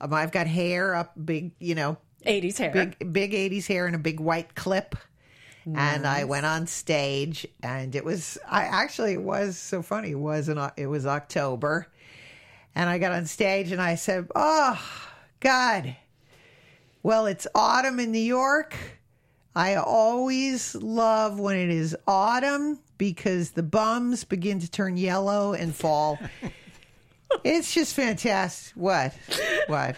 Um, 0.00 0.12
I've 0.12 0.32
got 0.32 0.46
hair 0.46 0.94
up 0.94 1.12
big, 1.24 1.52
you 1.58 1.74
know, 1.74 1.96
80s 2.26 2.58
hair. 2.58 2.70
big 2.72 3.12
big 3.12 3.32
80s 3.32 3.66
hair 3.66 3.86
and 3.86 3.94
a 3.94 3.98
big 3.98 4.20
white 4.20 4.54
clip 4.54 4.94
and 5.76 6.06
i 6.06 6.24
went 6.24 6.46
on 6.46 6.66
stage 6.66 7.46
and 7.62 7.94
it 7.94 8.04
was 8.04 8.38
i 8.48 8.62
actually 8.62 9.14
it 9.14 9.22
was 9.22 9.58
so 9.58 9.82
funny 9.82 10.10
it 10.12 10.18
was 10.18 10.48
an, 10.48 10.70
it 10.76 10.86
was 10.86 11.06
october 11.06 11.86
and 12.74 12.88
i 12.88 12.98
got 12.98 13.12
on 13.12 13.26
stage 13.26 13.72
and 13.72 13.80
i 13.80 13.94
said 13.94 14.26
oh 14.34 14.80
god. 15.40 15.96
Well 17.02 17.26
it's 17.26 17.46
autumn 17.54 18.00
in 18.00 18.12
new 18.12 18.18
york. 18.18 18.76
I 19.54 19.76
always 19.76 20.74
love 20.74 21.40
when 21.40 21.56
it 21.56 21.70
is 21.70 21.96
autumn 22.06 22.80
because 22.98 23.52
the 23.52 23.62
bums 23.62 24.24
begin 24.24 24.60
to 24.60 24.70
turn 24.70 24.96
yellow 24.96 25.52
and 25.52 25.74
fall. 25.74 26.18
It's 27.44 27.74
just 27.74 27.94
fantastic. 27.94 28.74
What? 28.74 29.14
What 29.66 29.96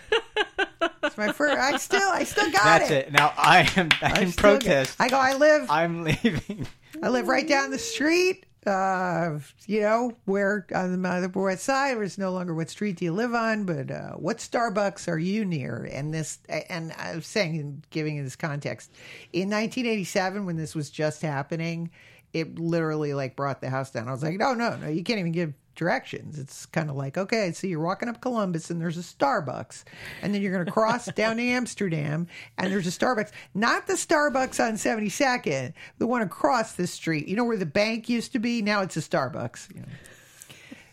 my 1.20 1.32
first 1.32 1.56
i 1.56 1.76
still 1.76 2.10
i 2.10 2.24
still 2.24 2.50
got 2.50 2.64
That's 2.64 2.90
it. 2.90 3.12
Now 3.12 3.32
I 3.36 3.70
am 3.76 3.90
I 4.02 4.20
in 4.20 4.32
protest. 4.32 4.96
I 4.98 5.08
go. 5.08 5.16
I 5.16 5.34
live. 5.34 5.70
I'm 5.70 6.04
leaving. 6.04 6.66
I 7.02 7.08
live 7.08 7.28
right 7.28 7.46
down 7.46 7.70
the 7.70 7.78
street. 7.78 8.46
Uh, 8.66 9.38
you 9.66 9.80
know 9.80 10.12
where 10.26 10.66
on 10.74 11.00
the 11.00 11.08
Upper 11.08 11.42
West 11.42 11.64
Side, 11.64 11.94
where 11.94 12.04
it's 12.04 12.18
no 12.18 12.30
longer 12.30 12.54
what 12.54 12.68
street 12.68 12.96
do 12.96 13.06
you 13.06 13.12
live 13.12 13.34
on, 13.34 13.64
but 13.64 13.90
uh, 13.90 14.12
what 14.12 14.36
Starbucks 14.36 15.08
are 15.08 15.18
you 15.18 15.46
near? 15.46 15.88
And 15.90 16.12
this, 16.12 16.40
and 16.68 16.92
I 16.98 17.14
was 17.16 17.26
saying, 17.26 17.58
and 17.58 17.86
giving 17.88 18.18
it 18.18 18.22
this 18.22 18.36
context, 18.36 18.92
in 19.32 19.48
1987, 19.48 20.44
when 20.44 20.56
this 20.56 20.74
was 20.74 20.90
just 20.90 21.22
happening, 21.22 21.90
it 22.34 22.58
literally 22.58 23.14
like 23.14 23.34
brought 23.34 23.62
the 23.62 23.70
house 23.70 23.90
down. 23.90 24.08
I 24.08 24.12
was 24.12 24.22
like, 24.22 24.38
no, 24.38 24.52
no, 24.52 24.76
no, 24.76 24.88
you 24.88 25.04
can't 25.04 25.18
even 25.18 25.32
give 25.32 25.54
directions. 25.74 26.38
It's 26.38 26.66
kind 26.66 26.90
of 26.90 26.96
like, 26.96 27.16
okay, 27.18 27.52
so 27.52 27.66
you're 27.66 27.80
walking 27.80 28.08
up 28.08 28.20
Columbus 28.20 28.70
and 28.70 28.80
there's 28.80 28.98
a 28.98 29.00
Starbucks, 29.02 29.84
and 30.22 30.34
then 30.34 30.42
you're 30.42 30.52
going 30.52 30.66
to 30.66 30.70
cross 30.72 31.06
down 31.14 31.36
to 31.36 31.42
Amsterdam 31.42 32.26
and 32.58 32.72
there's 32.72 32.86
a 32.86 32.90
Starbucks. 32.90 33.30
Not 33.54 33.86
the 33.86 33.94
Starbucks 33.94 34.62
on 34.64 34.74
72nd, 34.74 35.72
the 35.98 36.06
one 36.06 36.22
across 36.22 36.72
the 36.72 36.86
street. 36.86 37.28
You 37.28 37.36
know 37.36 37.44
where 37.44 37.56
the 37.56 37.66
bank 37.66 38.08
used 38.08 38.32
to 38.32 38.38
be? 38.38 38.62
Now 38.62 38.82
it's 38.82 38.96
a 38.96 39.00
Starbucks. 39.00 39.74
you 39.74 39.80
know. 39.82 39.86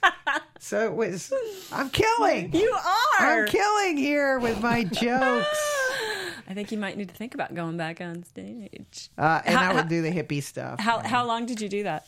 so 0.60 0.86
it 0.86 0.94
was, 0.94 1.34
I'm 1.72 1.90
killing. 1.90 2.54
You 2.54 2.72
are. 2.72 3.42
I'm 3.44 3.48
killing 3.48 3.98
here 3.98 4.40
with 4.40 4.62
my 4.62 4.84
jokes. 4.94 5.74
I 6.50 6.54
think 6.54 6.72
you 6.72 6.78
might 6.78 6.96
need 6.98 7.10
to 7.10 7.16
think 7.16 7.34
about 7.34 7.54
going 7.54 7.76
back 7.76 8.00
on 8.00 8.24
stage. 8.24 9.10
Uh, 9.18 9.42
and 9.46 9.58
How- 9.58 9.72
I 9.72 9.74
would 9.74 9.84
how- 9.84 9.90
do 9.90 10.02
the 10.02 10.12
hippie 10.12 10.42
stuff. 10.42 10.80
How 10.80 11.00
how 11.00 11.26
long 11.26 11.46
did 11.46 11.60
you 11.60 11.68
do 11.68 11.84
that? 11.84 12.08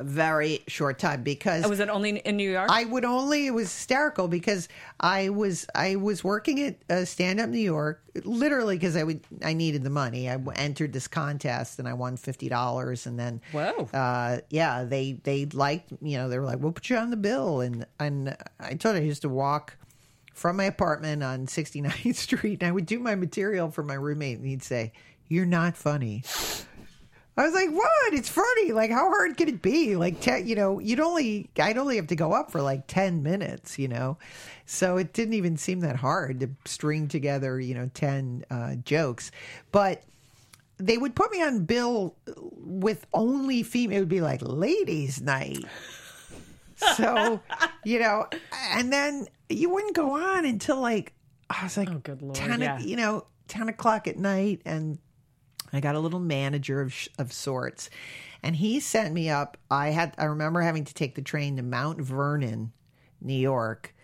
Very 0.00 0.62
short 0.66 0.98
time 0.98 1.22
because 1.22 1.68
was 1.68 1.80
it 1.80 1.88
only 1.88 2.18
in 2.18 2.36
New 2.36 2.50
York? 2.50 2.68
I 2.70 2.84
would 2.84 3.04
only 3.04 3.46
it 3.46 3.50
was 3.50 3.72
hysterical 3.72 4.28
because 4.28 4.68
I 4.98 5.28
was 5.28 5.66
I 5.74 5.96
was 5.96 6.24
working 6.24 6.60
at 6.62 6.76
uh, 6.88 7.04
Stand 7.04 7.40
Up 7.40 7.50
New 7.50 7.58
York 7.58 8.02
literally 8.24 8.76
because 8.76 8.96
I 8.96 9.02
would 9.02 9.20
I 9.44 9.52
needed 9.52 9.82
the 9.82 9.90
money. 9.90 10.28
I 10.28 10.38
entered 10.56 10.92
this 10.92 11.08
contest 11.08 11.78
and 11.78 11.88
I 11.88 11.94
won 11.94 12.16
fifty 12.16 12.48
dollars 12.48 13.06
and 13.06 13.18
then 13.18 13.40
Whoa. 13.52 13.88
uh, 13.92 14.38
yeah 14.50 14.84
they 14.84 15.12
they 15.12 15.46
liked 15.46 15.92
you 16.02 16.18
know 16.18 16.28
they 16.28 16.38
were 16.38 16.46
like 16.46 16.58
we'll 16.58 16.72
put 16.72 16.88
you 16.90 16.96
on 16.96 17.10
the 17.10 17.16
bill 17.16 17.60
and 17.60 17.86
and 17.98 18.36
I 18.58 18.74
told 18.74 18.96
her 18.96 19.00
I 19.00 19.04
used 19.04 19.22
to 19.22 19.28
walk 19.28 19.76
from 20.34 20.56
my 20.56 20.64
apartment 20.64 21.22
on 21.22 21.46
69th 21.46 22.14
Street 22.16 22.62
and 22.62 22.68
I 22.68 22.72
would 22.72 22.86
do 22.86 22.98
my 22.98 23.14
material 23.14 23.70
for 23.70 23.82
my 23.82 23.94
roommate 23.94 24.38
and 24.38 24.46
he'd 24.46 24.62
say 24.62 24.92
you're 25.28 25.46
not 25.46 25.76
funny. 25.76 26.24
I 27.40 27.44
was 27.46 27.54
like, 27.54 27.70
"What? 27.70 28.12
It's 28.14 28.28
funny. 28.28 28.72
Like, 28.72 28.90
how 28.90 29.08
hard 29.08 29.36
could 29.36 29.48
it 29.48 29.62
be? 29.62 29.96
Like, 29.96 30.20
te- 30.20 30.40
you 30.40 30.54
know, 30.54 30.78
you'd 30.78 31.00
only, 31.00 31.48
I'd 31.58 31.78
only 31.78 31.96
have 31.96 32.08
to 32.08 32.16
go 32.16 32.32
up 32.32 32.50
for 32.50 32.60
like 32.62 32.86
ten 32.86 33.22
minutes, 33.22 33.78
you 33.78 33.88
know, 33.88 34.18
so 34.66 34.96
it 34.96 35.12
didn't 35.12 35.34
even 35.34 35.56
seem 35.56 35.80
that 35.80 35.96
hard 35.96 36.40
to 36.40 36.50
string 36.64 37.08
together, 37.08 37.58
you 37.60 37.74
know, 37.74 37.90
ten 37.94 38.44
uh, 38.50 38.74
jokes. 38.84 39.30
But 39.72 40.02
they 40.76 40.96
would 40.98 41.14
put 41.14 41.30
me 41.30 41.42
on 41.42 41.64
bill 41.64 42.14
with 42.56 43.06
only 43.12 43.62
female. 43.62 43.96
It 43.96 44.00
would 44.00 44.08
be 44.08 44.20
like 44.20 44.40
ladies' 44.42 45.20
night. 45.20 45.64
So, 46.96 47.40
you 47.84 47.98
know, 47.98 48.26
and 48.72 48.92
then 48.92 49.26
you 49.48 49.68
wouldn't 49.70 49.94
go 49.94 50.12
on 50.12 50.44
until 50.46 50.80
like 50.80 51.12
I 51.50 51.64
was 51.64 51.76
like, 51.76 51.90
Oh, 51.90 51.98
good 51.98 52.22
Lord, 52.22 52.34
10, 52.36 52.62
o- 52.62 52.64
yeah. 52.64 52.78
you 52.78 52.96
know, 52.96 53.26
ten 53.48 53.68
o'clock 53.68 54.06
at 54.08 54.16
night, 54.16 54.62
and 54.64 54.98
I 55.72 55.80
got 55.80 55.94
a 55.94 56.00
little 56.00 56.20
manager 56.20 56.80
of, 56.80 56.94
of 57.18 57.32
sorts, 57.32 57.90
and 58.42 58.56
he 58.56 58.80
sent 58.80 59.14
me 59.14 59.28
up. 59.28 59.56
I 59.70 59.90
had 59.90 60.14
I 60.18 60.24
remember 60.24 60.60
having 60.60 60.84
to 60.84 60.94
take 60.94 61.14
the 61.14 61.22
train 61.22 61.56
to 61.56 61.62
Mount 61.62 62.00
Vernon, 62.00 62.72
New 63.20 63.34
York, 63.34 63.94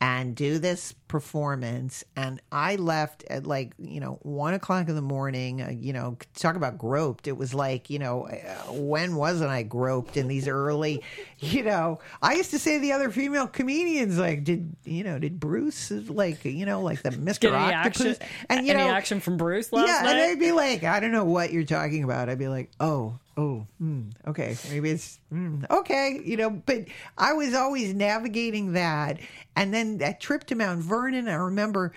and 0.00 0.34
do 0.34 0.58
this 0.58 0.92
performance. 1.14 2.02
And 2.16 2.42
I 2.50 2.74
left 2.74 3.22
at 3.30 3.46
like 3.46 3.72
you 3.78 4.00
know 4.00 4.18
one 4.22 4.52
o'clock 4.52 4.88
in 4.88 4.96
the 4.96 5.00
morning. 5.00 5.62
Uh, 5.62 5.70
you 5.70 5.92
know, 5.92 6.18
talk 6.34 6.56
about 6.56 6.76
groped. 6.76 7.28
It 7.28 7.36
was 7.36 7.54
like 7.54 7.88
you 7.88 8.00
know 8.00 8.26
uh, 8.26 8.72
when 8.72 9.14
wasn't 9.14 9.50
I 9.50 9.62
groped 9.62 10.16
in 10.16 10.26
these 10.26 10.48
early? 10.48 11.02
You 11.40 11.62
know, 11.62 11.98
I 12.22 12.34
used 12.34 12.52
to 12.52 12.58
say 12.58 12.76
to 12.76 12.80
the 12.80 12.92
other 12.92 13.10
female 13.10 13.46
comedians 13.46 14.18
like, 14.18 14.44
did 14.44 14.74
you 14.84 15.04
know 15.04 15.18
did 15.18 15.38
Bruce 15.38 15.90
like 15.90 16.42
you 16.44 16.64
know 16.64 16.80
like 16.80 17.02
the 17.02 17.10
Mister 17.28 17.54
Octopus 17.54 18.00
action? 18.00 18.28
and 18.48 18.66
you 18.66 18.72
any 18.72 18.82
know 18.82 18.88
action 18.88 19.20
from 19.20 19.36
Bruce 19.36 19.70
last 19.70 19.86
yeah, 19.86 20.00
night? 20.00 20.10
and 20.10 20.18
they'd 20.20 20.38
be 20.38 20.52
like, 20.52 20.84
I 20.84 21.00
don't 21.00 21.12
know 21.12 21.24
what 21.24 21.52
you're 21.52 21.64
talking 21.64 22.02
about. 22.02 22.30
I'd 22.30 22.38
be 22.38 22.48
like, 22.48 22.70
oh, 22.80 23.18
oh, 23.36 23.66
mm, 23.82 24.12
okay, 24.26 24.56
maybe 24.70 24.90
it's 24.90 25.18
mm, 25.32 25.68
okay, 25.70 26.20
you 26.24 26.36
know. 26.36 26.50
But 26.50 26.86
I 27.18 27.34
was 27.34 27.52
always 27.52 27.92
navigating 27.92 28.72
that, 28.72 29.18
and 29.56 29.74
then 29.74 29.98
that 29.98 30.20
trip 30.20 30.44
to 30.44 30.54
Mount 30.54 30.80
Vernon. 30.80 31.03
I 31.12 31.34
remember. 31.34 31.92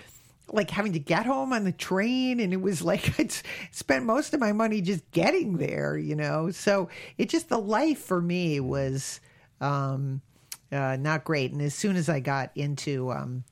Like 0.50 0.72
having 0.72 0.94
to 0.94 1.00
get 1.00 1.26
home 1.26 1.52
on 1.52 1.66
the 1.66 1.74
train, 1.74 2.40
and 2.40 2.54
it 2.54 2.62
was 2.62 2.82
like 2.92 3.20
I'd 3.20 3.34
spent 3.72 4.06
most 4.06 4.34
of 4.34 4.40
my 4.40 4.54
money 4.54 4.80
just 4.80 5.10
getting 5.12 5.58
there, 5.58 5.98
you 5.98 6.16
know. 6.16 6.52
So 6.52 6.88
it 7.18 7.28
just 7.28 7.50
the 7.50 7.58
life 7.58 8.00
for 8.00 8.22
me 8.22 8.62
was 8.62 9.20
um, 9.60 10.22
uh, 10.72 10.96
not 10.98 11.26
great. 11.26 11.52
And 11.52 11.62
as 11.62 11.76
soon 11.76 11.98
as 11.98 12.08
I 12.08 12.22
got 12.22 12.52
into 12.56 13.12
um, 13.12 13.44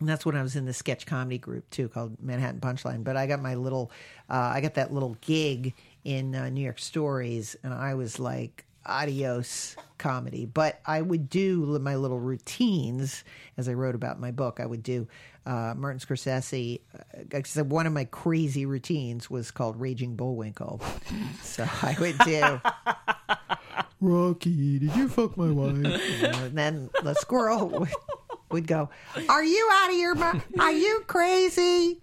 and 0.00 0.08
that's 0.08 0.24
when 0.24 0.34
I 0.34 0.42
was 0.42 0.56
in 0.56 0.64
the 0.64 0.72
sketch 0.72 1.06
comedy 1.06 1.38
group 1.38 1.68
too, 1.70 1.88
called 1.88 2.16
Manhattan 2.22 2.60
Punchline. 2.60 3.04
But 3.04 3.16
I 3.16 3.26
got 3.26 3.40
my 3.40 3.54
little, 3.54 3.92
uh, 4.30 4.50
I 4.54 4.62
got 4.62 4.74
that 4.74 4.92
little 4.92 5.16
gig 5.20 5.74
in 6.04 6.34
uh, 6.34 6.48
New 6.48 6.62
York 6.62 6.78
Stories, 6.78 7.54
and 7.62 7.74
I 7.74 7.94
was 7.94 8.18
like, 8.18 8.64
adios 8.90 9.76
comedy. 9.98 10.46
But 10.46 10.80
I 10.84 11.00
would 11.00 11.28
do 11.28 11.78
my 11.78 11.96
little 11.96 12.18
routines, 12.18 13.24
as 13.56 13.68
I 13.68 13.74
wrote 13.74 13.94
about 13.94 14.16
in 14.16 14.20
my 14.20 14.32
book. 14.32 14.58
I 14.60 14.66
would 14.66 14.82
do 14.82 15.06
uh, 15.46 15.74
Martin 15.76 16.00
Scorsese. 16.00 16.80
Uh, 16.96 17.64
one 17.64 17.86
of 17.86 17.92
my 17.92 18.04
crazy 18.04 18.66
routines 18.66 19.30
was 19.30 19.50
called 19.50 19.80
Raging 19.80 20.16
Bullwinkle. 20.16 20.80
so 21.42 21.66
I 21.82 21.96
would 22.00 22.18
do. 22.18 22.60
Rocky, 24.00 24.78
did 24.78 24.96
you 24.96 25.08
fuck 25.08 25.36
my 25.36 25.50
wife? 25.50 25.74
and 26.22 26.56
then 26.56 26.90
the 27.02 27.14
squirrel 27.14 27.68
would, 27.68 27.90
would 28.50 28.66
go, 28.66 28.88
Are 29.28 29.44
you 29.44 29.68
out 29.72 29.90
of 29.90 29.96
your 29.96 30.14
mind? 30.14 30.42
Are 30.58 30.72
you 30.72 31.04
crazy? 31.06 32.00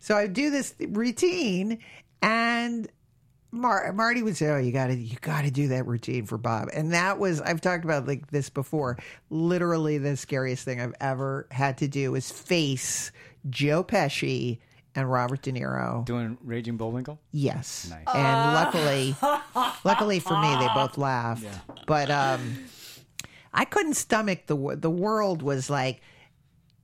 So 0.00 0.16
I 0.16 0.28
do 0.28 0.50
this 0.50 0.74
routine, 0.80 1.78
and 2.20 2.88
Mar- 3.52 3.92
Marty 3.92 4.22
would 4.22 4.36
say, 4.36 4.48
"Oh, 4.48 4.56
you 4.58 4.72
got 4.72 4.86
to, 4.88 4.94
you 4.94 5.16
got 5.20 5.42
to 5.42 5.50
do 5.50 5.68
that 5.68 5.86
routine 5.86 6.24
for 6.26 6.38
Bob." 6.38 6.68
And 6.72 6.92
that 6.92 7.18
was, 7.18 7.40
I've 7.42 7.60
talked 7.60 7.84
about 7.84 8.06
like 8.08 8.30
this 8.30 8.48
before. 8.48 8.96
Literally, 9.30 9.98
the 9.98 10.16
scariest 10.16 10.64
thing 10.64 10.80
I've 10.80 10.94
ever 11.00 11.46
had 11.50 11.78
to 11.78 11.88
do 11.88 12.14
is 12.14 12.30
face 12.30 13.12
Joe 13.50 13.84
Pesci 13.84 14.58
and 14.94 15.10
Robert 15.10 15.42
De 15.42 15.52
Niro. 15.52 16.04
Doing 16.04 16.38
Raging 16.42 16.76
Bullwinkle? 16.76 17.18
Yes. 17.30 17.88
Nice. 17.90 18.14
And 18.14 18.54
luckily, 18.54 19.14
luckily 19.84 20.18
for 20.18 20.40
me, 20.40 20.54
they 20.56 20.68
both 20.74 20.96
laughed. 20.98 21.44
But 21.86 22.10
um, 22.10 22.58
I 23.52 23.64
couldn't 23.66 23.94
stomach 23.94 24.46
the 24.46 24.76
the 24.78 24.90
world 24.90 25.42
was 25.42 25.68
like, 25.68 26.00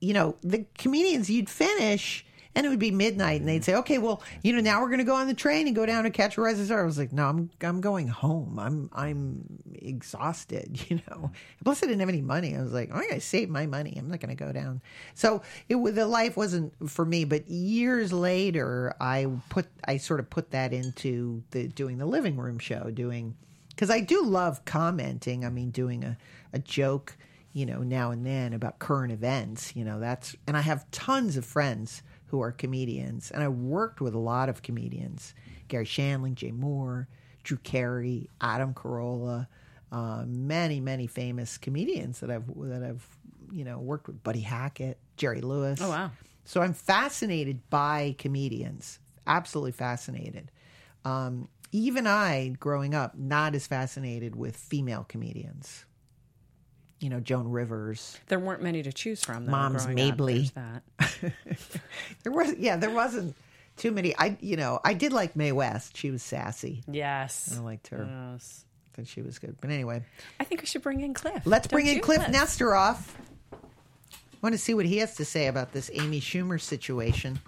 you 0.00 0.12
know, 0.12 0.36
the 0.42 0.66
comedians 0.76 1.30
you'd 1.30 1.48
finish. 1.50 2.24
And 2.58 2.66
it 2.66 2.70
would 2.70 2.80
be 2.80 2.90
midnight, 2.90 3.38
and 3.38 3.48
they'd 3.48 3.62
say, 3.62 3.76
"Okay, 3.76 3.98
well, 3.98 4.20
you 4.42 4.52
know, 4.52 4.60
now 4.60 4.80
we're 4.80 4.88
going 4.88 4.98
to 4.98 5.04
go 5.04 5.14
on 5.14 5.28
the 5.28 5.34
train 5.34 5.68
and 5.68 5.76
go 5.76 5.86
down 5.86 6.02
to 6.02 6.10
Catch 6.10 6.36
a 6.36 6.40
Rising 6.40 6.64
Star." 6.64 6.82
I 6.82 6.86
was 6.86 6.98
like, 6.98 7.12
"No, 7.12 7.28
I'm 7.28 7.50
I'm 7.62 7.80
going 7.80 8.08
home. 8.08 8.58
I'm 8.58 8.90
I'm 8.92 9.60
exhausted." 9.76 10.80
You 10.90 11.00
know, 11.08 11.30
plus 11.62 11.84
I 11.84 11.86
didn't 11.86 12.00
have 12.00 12.08
any 12.08 12.20
money. 12.20 12.56
I 12.56 12.60
was 12.60 12.72
like, 12.72 12.90
"I'm 12.90 12.96
going 13.02 13.14
to 13.14 13.20
save 13.20 13.48
my 13.48 13.66
money. 13.66 13.94
I'm 13.96 14.08
not 14.08 14.18
going 14.18 14.36
to 14.36 14.44
go 14.44 14.50
down." 14.50 14.82
So 15.14 15.42
it 15.68 15.76
the 15.76 16.04
life 16.04 16.36
wasn't 16.36 16.72
for 16.90 17.04
me. 17.04 17.24
But 17.24 17.48
years 17.48 18.12
later, 18.12 18.92
I 19.00 19.28
put 19.50 19.66
I 19.84 19.98
sort 19.98 20.18
of 20.18 20.28
put 20.28 20.50
that 20.50 20.72
into 20.72 21.44
the 21.52 21.68
doing 21.68 21.98
the 21.98 22.06
living 22.06 22.36
room 22.36 22.58
show, 22.58 22.90
doing 22.90 23.36
because 23.68 23.88
I 23.88 24.00
do 24.00 24.24
love 24.24 24.64
commenting. 24.64 25.44
I 25.44 25.50
mean, 25.50 25.70
doing 25.70 26.02
a 26.02 26.18
a 26.52 26.58
joke, 26.58 27.16
you 27.52 27.66
know, 27.66 27.84
now 27.84 28.10
and 28.10 28.26
then 28.26 28.52
about 28.52 28.80
current 28.80 29.12
events. 29.12 29.76
You 29.76 29.84
know, 29.84 30.00
that's 30.00 30.34
and 30.48 30.56
I 30.56 30.62
have 30.62 30.90
tons 30.90 31.36
of 31.36 31.44
friends 31.44 32.02
who 32.28 32.40
are 32.40 32.52
comedians, 32.52 33.30
and 33.30 33.42
I 33.42 33.48
worked 33.48 34.00
with 34.00 34.14
a 34.14 34.18
lot 34.18 34.48
of 34.48 34.62
comedians: 34.62 35.34
Garry 35.68 35.84
Shandling, 35.84 36.34
Jay 36.34 36.52
Mohr, 36.52 37.06
Drew 37.42 37.58
Carey, 37.58 38.28
Adam 38.40 38.74
Carolla, 38.74 39.46
uh, 39.90 40.24
many 40.26 40.80
many 40.80 41.06
famous 41.06 41.58
comedians 41.58 42.20
that 42.20 42.30
I've 42.30 42.46
that 42.46 42.82
I've 42.82 43.06
you 43.50 43.64
know 43.64 43.78
worked 43.78 44.06
with: 44.06 44.22
Buddy 44.22 44.40
Hackett, 44.40 44.98
Jerry 45.16 45.40
Lewis. 45.40 45.80
Oh, 45.82 45.90
wow. 45.90 46.10
So 46.44 46.62
I'm 46.62 46.72
fascinated 46.72 47.68
by 47.68 48.14
comedians, 48.18 49.00
absolutely 49.26 49.72
fascinated. 49.72 50.50
Um, 51.04 51.48
even 51.72 52.06
I, 52.06 52.54
growing 52.58 52.94
up, 52.94 53.16
not 53.18 53.54
as 53.54 53.66
fascinated 53.66 54.34
with 54.34 54.56
female 54.56 55.04
comedians. 55.06 55.84
You 57.00 57.10
know, 57.10 57.20
Joan 57.20 57.48
Rivers. 57.50 58.18
there 58.26 58.40
weren't 58.40 58.62
many 58.62 58.82
to 58.82 58.92
choose 58.92 59.22
from. 59.24 59.46
Though, 59.46 59.52
Mom's 59.52 59.86
growing 59.86 60.10
up. 60.10 60.18
That. 60.54 60.82
There 62.24 62.32
was, 62.32 62.54
yeah, 62.58 62.76
there 62.76 62.90
wasn't 62.90 63.36
too 63.76 63.92
many. 63.92 64.16
I, 64.16 64.36
you 64.40 64.56
know, 64.56 64.80
I 64.84 64.94
did 64.94 65.12
like 65.12 65.36
Mae 65.36 65.52
West. 65.52 65.96
She 65.96 66.10
was 66.10 66.22
sassy. 66.22 66.82
Yes. 66.90 67.54
I 67.56 67.60
liked 67.62 67.88
her. 67.88 68.08
Yes. 68.32 68.64
I 68.92 68.96
thought 68.96 69.06
she 69.06 69.22
was 69.22 69.38
good. 69.38 69.56
But 69.60 69.70
anyway, 69.70 70.02
I 70.40 70.44
think 70.44 70.60
we 70.60 70.66
should 70.66 70.82
bring 70.82 71.00
in 71.00 71.14
Kliph. 71.14 71.42
let's 71.44 71.68
Don't 71.68 71.76
bring 71.76 71.86
in 71.86 71.96
you, 71.96 72.02
Kliph 72.02 72.26
Nesteroff. 72.26 73.14
I 73.52 73.56
want 74.42 74.54
to 74.54 74.58
see 74.58 74.74
what 74.74 74.84
he 74.86 74.98
has 74.98 75.14
to 75.16 75.24
say 75.24 75.46
about 75.46 75.72
this 75.72 75.90
Amy 75.94 76.20
Schumer 76.20 76.60
situation. 76.60 77.38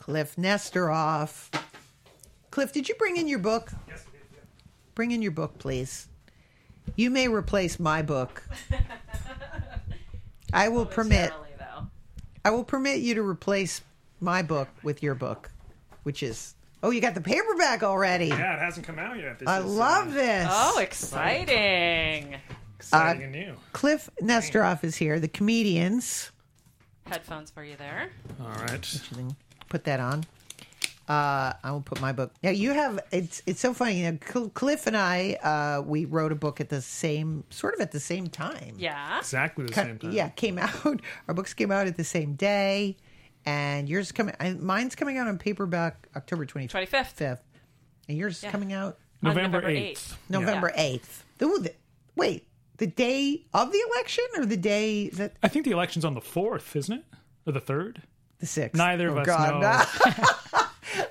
Kliph 0.00 0.36
Nesteroff. 0.36 1.48
Kliph, 2.50 2.72
did 2.72 2.88
you 2.88 2.94
bring 2.96 3.16
in 3.16 3.28
your 3.28 3.38
book? 3.38 3.70
Yes, 3.88 4.04
I 4.08 4.09
did. 4.09 4.09
Bring 5.00 5.12
in 5.12 5.22
your 5.22 5.32
book, 5.32 5.58
please. 5.58 6.08
You 6.94 7.08
may 7.08 7.26
replace 7.26 7.80
my 7.80 8.02
book. 8.02 8.46
I 10.52 10.68
will 10.68 10.84
permit. 10.84 11.32
I 12.44 12.50
will 12.50 12.64
permit 12.64 13.00
you 13.00 13.14
to 13.14 13.22
replace 13.22 13.80
my 14.20 14.42
book 14.42 14.68
with 14.82 15.02
your 15.02 15.14
book, 15.14 15.50
which 16.02 16.22
is 16.22 16.54
oh, 16.82 16.90
you 16.90 17.00
got 17.00 17.14
the 17.14 17.22
paperback 17.22 17.82
already. 17.82 18.26
Yeah, 18.26 18.56
it 18.56 18.58
hasn't 18.58 18.86
come 18.86 18.98
out 18.98 19.16
yet. 19.16 19.38
This 19.38 19.48
I 19.48 19.60
is, 19.60 19.64
love 19.64 20.08
uh, 20.08 20.10
this. 20.10 20.48
Oh, 20.50 20.78
exciting! 20.80 22.36
exciting 22.76 23.22
Uh, 23.22 23.24
and 23.24 23.32
new. 23.32 23.54
Kliph 23.72 24.10
Nesteroff 24.20 24.84
is 24.84 24.96
here. 24.96 25.18
The 25.18 25.28
comedians. 25.28 26.30
Headphones 27.06 27.50
for 27.50 27.64
you 27.64 27.76
there. 27.76 28.10
All 28.38 28.50
right. 28.50 29.00
Put 29.70 29.84
that 29.84 29.98
on. 29.98 30.24
Uh, 31.10 31.52
I 31.64 31.72
will 31.72 31.80
put 31.80 32.00
my 32.00 32.12
book. 32.12 32.32
Now 32.40 32.50
you 32.50 32.72
have 32.72 33.00
it's 33.10 33.42
it's 33.44 33.58
so 33.58 33.74
funny. 33.74 34.00
You 34.00 34.12
know, 34.12 34.18
Cl- 34.24 34.50
Kliph 34.50 34.86
and 34.86 34.96
I 34.96 35.32
uh, 35.42 35.82
we 35.82 36.04
wrote 36.04 36.30
a 36.30 36.36
book 36.36 36.60
at 36.60 36.68
the 36.68 36.80
same 36.80 37.42
sort 37.50 37.74
of 37.74 37.80
at 37.80 37.90
the 37.90 37.98
same 37.98 38.28
time. 38.28 38.76
Yeah. 38.78 39.18
Exactly 39.18 39.66
the 39.66 39.72
Cut- 39.72 39.86
same 39.86 39.98
time. 39.98 40.12
Yeah, 40.12 40.28
came 40.28 40.56
out. 40.66 41.00
Our 41.26 41.34
books 41.34 41.52
came 41.52 41.72
out 41.72 41.88
at 41.88 41.96
the 41.96 42.04
same 42.04 42.34
day, 42.34 42.96
and 43.44 43.88
yours 43.88 44.12
coming. 44.12 44.36
Mine's 44.60 44.94
coming 44.94 45.18
out 45.18 45.26
on 45.26 45.36
paperback 45.36 46.06
October 46.14 46.46
twenty 46.46 46.68
25th. 46.68 47.06
fifth, 47.06 47.42
And 48.08 48.16
yours 48.16 48.44
is 48.44 48.48
coming 48.50 48.72
out 48.72 48.96
November 49.20 49.60
November 49.62 49.80
8th. 49.80 50.14
November 50.28 50.72
eighth. 50.76 51.24
The, 51.38 51.72
wait, 52.14 52.46
the 52.76 52.86
day 52.86 53.46
of 53.52 53.72
the 53.72 53.82
election 53.92 54.24
or 54.36 54.46
the 54.46 54.56
day 54.56 55.08
that 55.08 55.32
I 55.42 55.48
think 55.48 55.64
the 55.64 55.72
election's 55.72 56.04
on 56.04 56.14
the 56.14 56.20
4th, 56.20 56.76
isn't 56.76 56.98
it? 56.98 57.04
Or 57.46 57.52
the 57.52 57.60
3rd? 57.60 57.96
the 58.38 58.46
sixth? 58.46 58.78
Neither 58.78 59.08
of 59.08 59.16
Oh, 59.16 59.20
us 59.20 59.26
God, 59.26 59.60
know. 59.60 60.59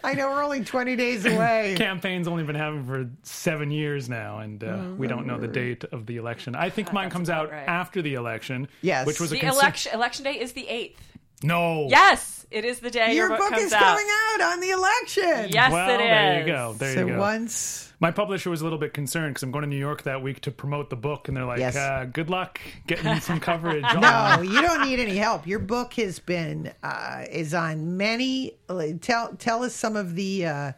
I 0.04 0.14
know 0.14 0.30
we're 0.30 0.44
only 0.44 0.64
twenty 0.64 0.96
days 0.96 1.26
away. 1.26 1.76
Campaign's 1.78 2.28
only 2.28 2.44
been 2.44 2.56
happening 2.56 2.86
for 2.86 3.10
seven 3.24 3.72
years 3.72 4.10
now, 4.10 4.40
and 4.40 4.64
uh, 4.64 4.84
we 4.98 5.08
don't 5.08 5.26
know 5.26 5.38
the 5.38 5.48
date 5.48 5.84
of 5.86 6.06
the 6.06 6.18
election. 6.18 6.56
I 6.56 6.70
think 6.70 6.92
mine 6.94 7.10
comes 7.10 7.30
out 7.30 7.52
right. 7.52 7.68
after 7.68 8.02
the 8.02 8.16
election. 8.16 8.68
Yes. 8.82 9.06
Which 9.08 9.20
was 9.20 9.32
a 9.32 9.36
The 9.36 9.42
consi- 9.42 9.54
election 9.54 9.94
election 9.94 10.24
day 10.26 10.40
is 10.40 10.54
the 10.54 10.68
eighth. 10.68 11.18
No. 11.44 11.88
Yes, 11.90 12.46
it 12.52 12.66
is 12.66 12.80
the 12.80 12.90
day 12.92 13.14
Your 13.16 13.30
your, 13.30 13.38
book 13.38 13.50
comes 13.52 13.64
is 13.64 13.74
out. 13.74 13.80
coming 13.82 14.08
out 14.34 14.42
on 14.54 14.60
the 14.60 14.70
election. 14.72 15.48
Yes, 15.50 15.72
Well, 15.72 15.90
it 15.90 15.94
is. 15.94 16.00
there 16.00 16.40
you 16.42 16.46
go. 16.46 16.74
There 16.74 16.94
so 16.96 17.00
you 17.06 17.14
go. 17.14 17.20
once 17.20 17.94
My 18.02 18.12
publisher 18.12 18.50
was 18.50 18.62
a 18.62 18.64
little 18.66 18.80
bit 18.80 18.94
concerned 18.94 19.32
because 19.36 19.44
I'm 19.44 19.52
going 19.52 19.62
to 19.64 19.68
New 19.70 19.78
York 19.78 20.04
that 20.04 20.22
week 20.22 20.42
to 20.42 20.52
promote 20.52 20.90
the 20.90 20.96
book, 20.96 21.28
and 21.28 21.38
they're 21.38 21.46
like, 21.46 21.60
Yes. 21.60 21.76
uh, 21.76 22.06
"Good 22.12 22.30
luck 22.30 22.60
getting 22.88 23.20
some 23.22 23.40
coverage." 23.40 23.84
on 23.96 24.02
No, 24.02 24.42
you 24.42 24.62
don't 24.62 24.82
need 24.88 25.00
any 25.00 25.16
help. 25.18 25.48
Your 25.48 25.60
book 25.60 25.94
has 25.96 26.20
been 26.20 26.72
uh, 26.84 27.26
is 27.30 27.54
on 27.54 27.98
many. 27.98 28.54
like, 28.68 29.02
Tell 29.02 29.34
tell 29.36 29.64
us 29.64 29.74
some 29.74 29.96
of 29.96 30.16
the. 30.16 30.46
Uh, 30.46 30.72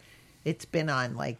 it's 0.46 0.66
been 0.66 0.90
on 0.90 1.16
like 1.16 1.38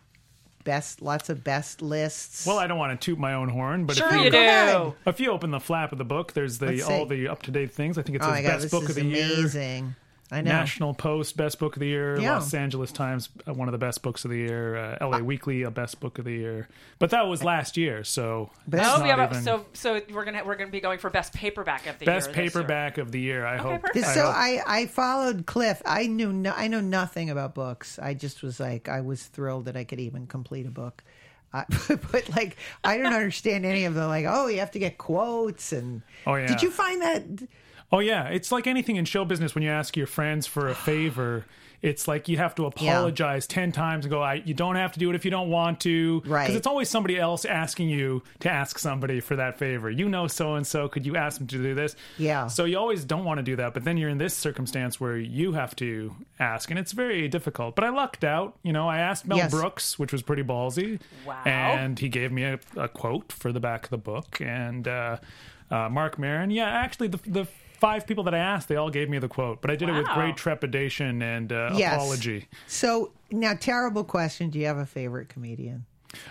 best, 0.64 1.02
lots 1.02 1.30
of 1.30 1.44
best 1.44 1.82
lists. 1.82 2.46
Well, 2.46 2.58
I 2.60 2.68
don't 2.68 2.78
want 2.78 3.00
to 3.00 3.06
toot 3.06 3.20
my 3.20 3.34
own 3.34 3.50
horn, 3.50 3.86
but 3.86 3.96
Sure 3.98 4.08
if 4.08 4.14
you, 4.14 4.22
you 4.24 4.30
do. 4.32 4.38
ahead. 4.38 4.94
if 5.06 5.20
you 5.20 5.32
open 5.32 5.52
the 5.52 5.60
flap 5.60 5.92
of 5.92 5.98
the 5.98 6.06
book, 6.06 6.34
there's 6.34 6.58
the 6.60 6.68
Let's 6.68 6.86
see. 6.86 6.94
all 6.94 7.06
the 7.06 7.28
up 7.28 7.42
to 7.44 7.52
date 7.52 7.72
things. 7.72 7.98
I 7.98 8.02
think 8.04 8.18
it 8.18 8.22
oh 8.22 8.26
says 8.26 8.32
my 8.34 8.42
god, 8.42 8.48
best 8.50 8.62
this 8.64 8.72
book 8.72 8.84
is 8.84 8.90
of 8.92 8.96
the 8.96 9.06
year. 9.06 9.28
Amazing. 10.32 10.48
I 10.48 10.52
know. 10.52 10.60
National 10.60 10.94
Post 10.94 11.36
Best 11.36 11.60
Book 11.60 11.76
of 11.76 11.82
the 11.82 11.88
Year, 11.88 12.18
Yeah. 12.20 12.36
Los 12.36 12.54
Angeles 12.54 12.92
Times 12.92 13.30
uh, 13.48 13.54
one 13.54 13.68
of 13.68 13.74
the 13.74 13.78
best 13.78 14.02
books 14.02 14.24
of 14.24 14.32
the 14.32 14.38
year, 14.38 14.78
uh, 14.78 14.98
LA 15.06 15.18
Weekly 15.20 15.64
a 15.64 15.72
best 15.72 16.00
book 16.00 16.20
of 16.20 16.26
the 16.26 16.32
year. 16.34 16.70
But 17.00 17.10
that 17.10 17.28
was 17.28 17.44
last 17.44 17.76
year, 17.76 18.04
so 18.06 18.50
Best- 18.68 19.02
Oh, 19.02 19.04
yeah, 19.06 19.26
even- 19.30 19.44
so 19.44 19.66
so 19.74 20.02
we're 20.14 20.24
gonna 20.26 20.44
we're 20.46 20.56
gonna 20.56 20.72
be 20.72 20.80
going 20.80 21.00
for 21.00 21.10
best 21.10 21.34
paperback 21.34 21.86
of 21.88 22.00
the 22.00 22.06
best 22.06 22.28
year. 22.28 22.34
this 22.36 22.38
year. 22.38 22.50
paperback 22.64 22.98
of 22.98 23.12
the 23.12 23.20
year. 23.20 23.46
I 23.46 23.58
hope. 23.58 23.82
perfect. 23.82 24.06
I 24.06 24.14
so 24.14 24.26
hope. 24.26 24.36
I, 24.36 24.62
I 24.66 24.86
followed 24.88 25.46
Kliph. 25.46 25.82
I 25.86 26.08
knew 26.08 26.32
no, 26.32 26.54
I 26.56 26.68
know 26.70 26.80
nothing 26.82 27.30
about 27.30 27.54
books. 27.54 28.00
I 28.00 28.14
just 28.14 28.42
was 28.42 28.60
like 28.60 28.88
I 28.88 29.02
was 29.02 29.24
thrilled 29.24 29.66
that 29.66 29.76
I 29.76 29.84
could 29.84 30.00
even 30.00 30.28
complete 30.28 30.66
a 30.66 30.72
book. 30.72 31.04
I, 31.54 31.66
but 32.14 32.30
like 32.30 32.56
I 32.86 32.96
don't 32.98 33.14
understand 33.14 33.66
any 33.66 33.84
of 33.84 33.94
the 33.94 34.08
like 34.08 34.26
oh 34.26 34.48
you 34.48 34.60
have 34.60 34.72
to 34.72 34.80
get 34.80 34.98
quotes 34.98 35.74
and 35.74 36.02
Oh, 36.26 36.36
yeah. 36.36 36.48
did 36.48 36.62
you 36.62 36.72
find 36.72 37.02
that 37.02 37.24
Oh 37.92 38.00
yeah, 38.00 38.28
it's 38.28 38.52
like 38.52 38.68
anything 38.68 38.96
in 38.96 39.06
show 39.06 39.26
business 39.26 39.54
when 39.54 39.64
you 39.64 39.70
ask 39.70 39.98
your 39.98 40.08
friends 40.08 40.48
for 40.48 40.68
a 40.70 40.76
favor. 40.76 41.46
It's 41.82 42.08
like 42.08 42.28
you 42.30 42.38
have 42.38 42.54
to 42.56 42.68
apologize 42.68 43.48
ten 43.48 43.72
times 43.72 44.06
and 44.06 44.12
go. 44.12 44.22
I, 44.22 44.36
you 44.36 44.54
don't 44.54 44.76
have 44.76 44.92
to 44.92 45.00
do 45.00 45.10
it 45.10 45.16
if 45.16 45.26
you 45.26 45.32
don't 45.32 45.50
want 45.50 45.80
to, 45.80 46.22
Right. 46.28 46.44
Because 46.44 46.56
it's 46.56 46.68
always 46.68 46.90
somebody 46.90 47.18
else 47.18 47.44
asking 47.44 47.90
you 47.90 48.22
to 48.42 48.52
ask 48.52 48.78
somebody 48.78 49.20
for 49.20 49.36
that 49.38 49.58
favor. 49.58 49.90
You 49.90 50.08
know, 50.08 50.28
so 50.28 50.54
and 50.54 50.66
so. 50.66 50.88
Could 50.88 51.08
you 51.08 51.16
ask 51.16 51.40
them 51.40 51.48
to 51.48 51.58
do 51.58 51.74
this? 51.74 51.96
Yeah. 52.20 52.46
So 52.46 52.66
you 52.66 52.78
always 52.78 53.04
don't 53.04 53.26
want 53.26 53.40
to 53.40 53.44
do 53.44 53.56
that, 53.56 53.74
but 53.74 53.84
then 53.84 53.98
you're 53.98 54.12
in 54.12 54.20
this 54.20 54.36
circumstance 54.36 55.00
where 55.02 55.18
you 55.18 55.54
have 55.54 55.76
to 55.78 56.16
ask, 56.40 56.70
and 56.70 56.78
it's 56.78 56.92
very 56.92 57.28
difficult. 57.28 57.74
But 57.76 57.84
I 57.84 57.90
lucked 57.90 58.24
out. 58.24 58.60
You 58.62 58.74
know, 58.74 58.88
I 58.88 59.00
asked 59.00 59.26
Mel 59.26 59.40
Yes. 59.40 59.50
Brooks, 59.50 59.98
which 59.98 60.12
was 60.12 60.22
pretty 60.22 60.44
ballsy. 60.44 61.00
Wow. 61.26 61.42
And 61.44 61.98
he 61.98 62.10
gave 62.10 62.32
me 62.32 62.44
a, 62.44 62.60
a 62.78 62.90
quote 62.90 63.32
for 63.32 63.52
the 63.52 63.60
back 63.60 63.86
of 63.86 63.90
the 63.90 63.98
book, 63.98 64.40
and 64.40 64.88
uh, 64.88 65.18
uh, 65.72 65.90
Marc 65.90 66.20
Maron. 66.20 66.52
Yeah, 66.52 66.70
actually, 66.70 67.08
the 67.08 67.20
the 67.26 67.48
five 67.82 68.08
people 68.08 68.24
that 68.24 68.34
I 68.34 68.38
asked, 68.38 68.70
they 68.70 68.78
all 68.78 68.90
gave 68.92 69.10
me 69.10 69.20
the 69.20 69.28
quote, 69.28 69.62
but 69.62 69.70
I 69.70 69.76
did 69.76 69.90
it 69.90 69.94
with 69.94 70.08
great 70.10 70.38
trepidation 70.38 71.22
and 71.22 71.52
uh, 71.52 71.72
Yes. 71.76 71.96
apology. 71.96 72.48
so 72.68 73.12
now 73.32 73.54
terrible 73.60 74.04
question 74.06 74.50
do 74.50 74.58
you 74.60 74.68
have 74.68 74.78
a 74.78 74.86
favorite 74.86 75.28
comedian 75.30 75.86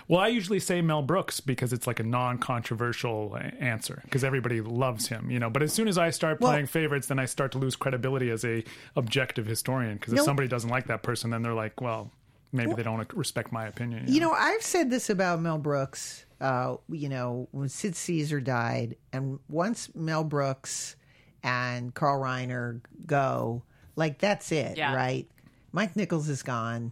Well, 0.07 0.21
I 0.21 0.27
usually 0.27 0.59
say 0.59 0.81
Mel 0.81 1.01
Brooks 1.01 1.39
because 1.39 1.73
it's 1.73 1.87
like 1.87 1.99
a 1.99 2.03
non-controversial 2.03 3.37
answer 3.59 3.99
because 4.05 4.23
everybody 4.23 4.61
loves 4.61 5.07
him, 5.07 5.29
you 5.31 5.39
know. 5.39 5.49
But 5.49 5.63
as 5.63 5.73
soon 5.73 5.87
as 5.87 5.97
I 5.97 6.11
start 6.11 6.39
Well- 6.39 6.51
playing 6.51 6.67
favorites, 6.67 7.07
then 7.07 7.19
I 7.19 7.25
start 7.25 7.51
to 7.53 7.57
lose 7.57 7.75
credibility 7.75 8.29
as 8.29 8.45
a 8.45 8.63
objective 8.95 9.45
historian 9.47 9.95
because 9.95 10.13
if 10.13 10.17
No. 10.17 10.23
somebody 10.25 10.47
doesn't 10.47 10.69
like 10.69 10.85
that 10.87 11.01
person, 11.03 11.31
then 11.31 11.41
they're 11.41 11.53
like, 11.55 11.81
well, 11.81 12.11
maybe 12.51 12.73
they 12.73 12.83
don't 12.83 13.11
respect 13.13 13.51
my 13.51 13.65
opinion. 13.65 14.05
You 14.07 14.19
know, 14.19 14.31
I've 14.31 14.61
said 14.61 14.89
this 14.91 15.09
about 15.09 15.41
Mel 15.41 15.57
Brooks. 15.57 16.25
Uh, 16.39 16.77
you 16.89 17.07
know, 17.09 17.47
when 17.51 17.69
Sid 17.69 17.95
Caesar 17.95 18.39
died, 18.41 18.95
and 19.13 19.39
once 19.49 19.89
Mel 19.95 20.23
Brooks 20.23 20.95
and 21.43 21.93
Carl 21.93 22.19
Reiner 22.21 22.81
go, 23.05 23.63
like 23.95 24.19
that's 24.19 24.51
it, 24.51 24.77
Yeah. 24.77 24.95
right? 24.95 25.27
Mike 25.71 25.95
Nichols 25.95 26.29
is 26.29 26.43
gone. 26.43 26.91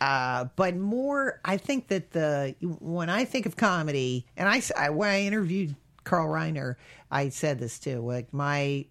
Uh, 0.00 0.46
but 0.56 0.76
more, 0.76 1.40
I 1.44 1.56
think 1.56 1.88
that 1.88 2.10
the 2.10 2.54
when 2.60 3.08
I 3.08 3.24
think 3.24 3.46
of 3.46 3.56
comedy, 3.56 4.26
and 4.36 4.48
I 4.48 4.90
when 4.90 5.08
I 5.08 5.22
interviewed 5.22 5.74
Carl 6.04 6.28
Reiner, 6.28 6.74
I 7.10 7.28
said 7.30 7.58
this 7.58 7.78
too. 7.78 8.00
Like 8.00 8.32
my 8.34 8.84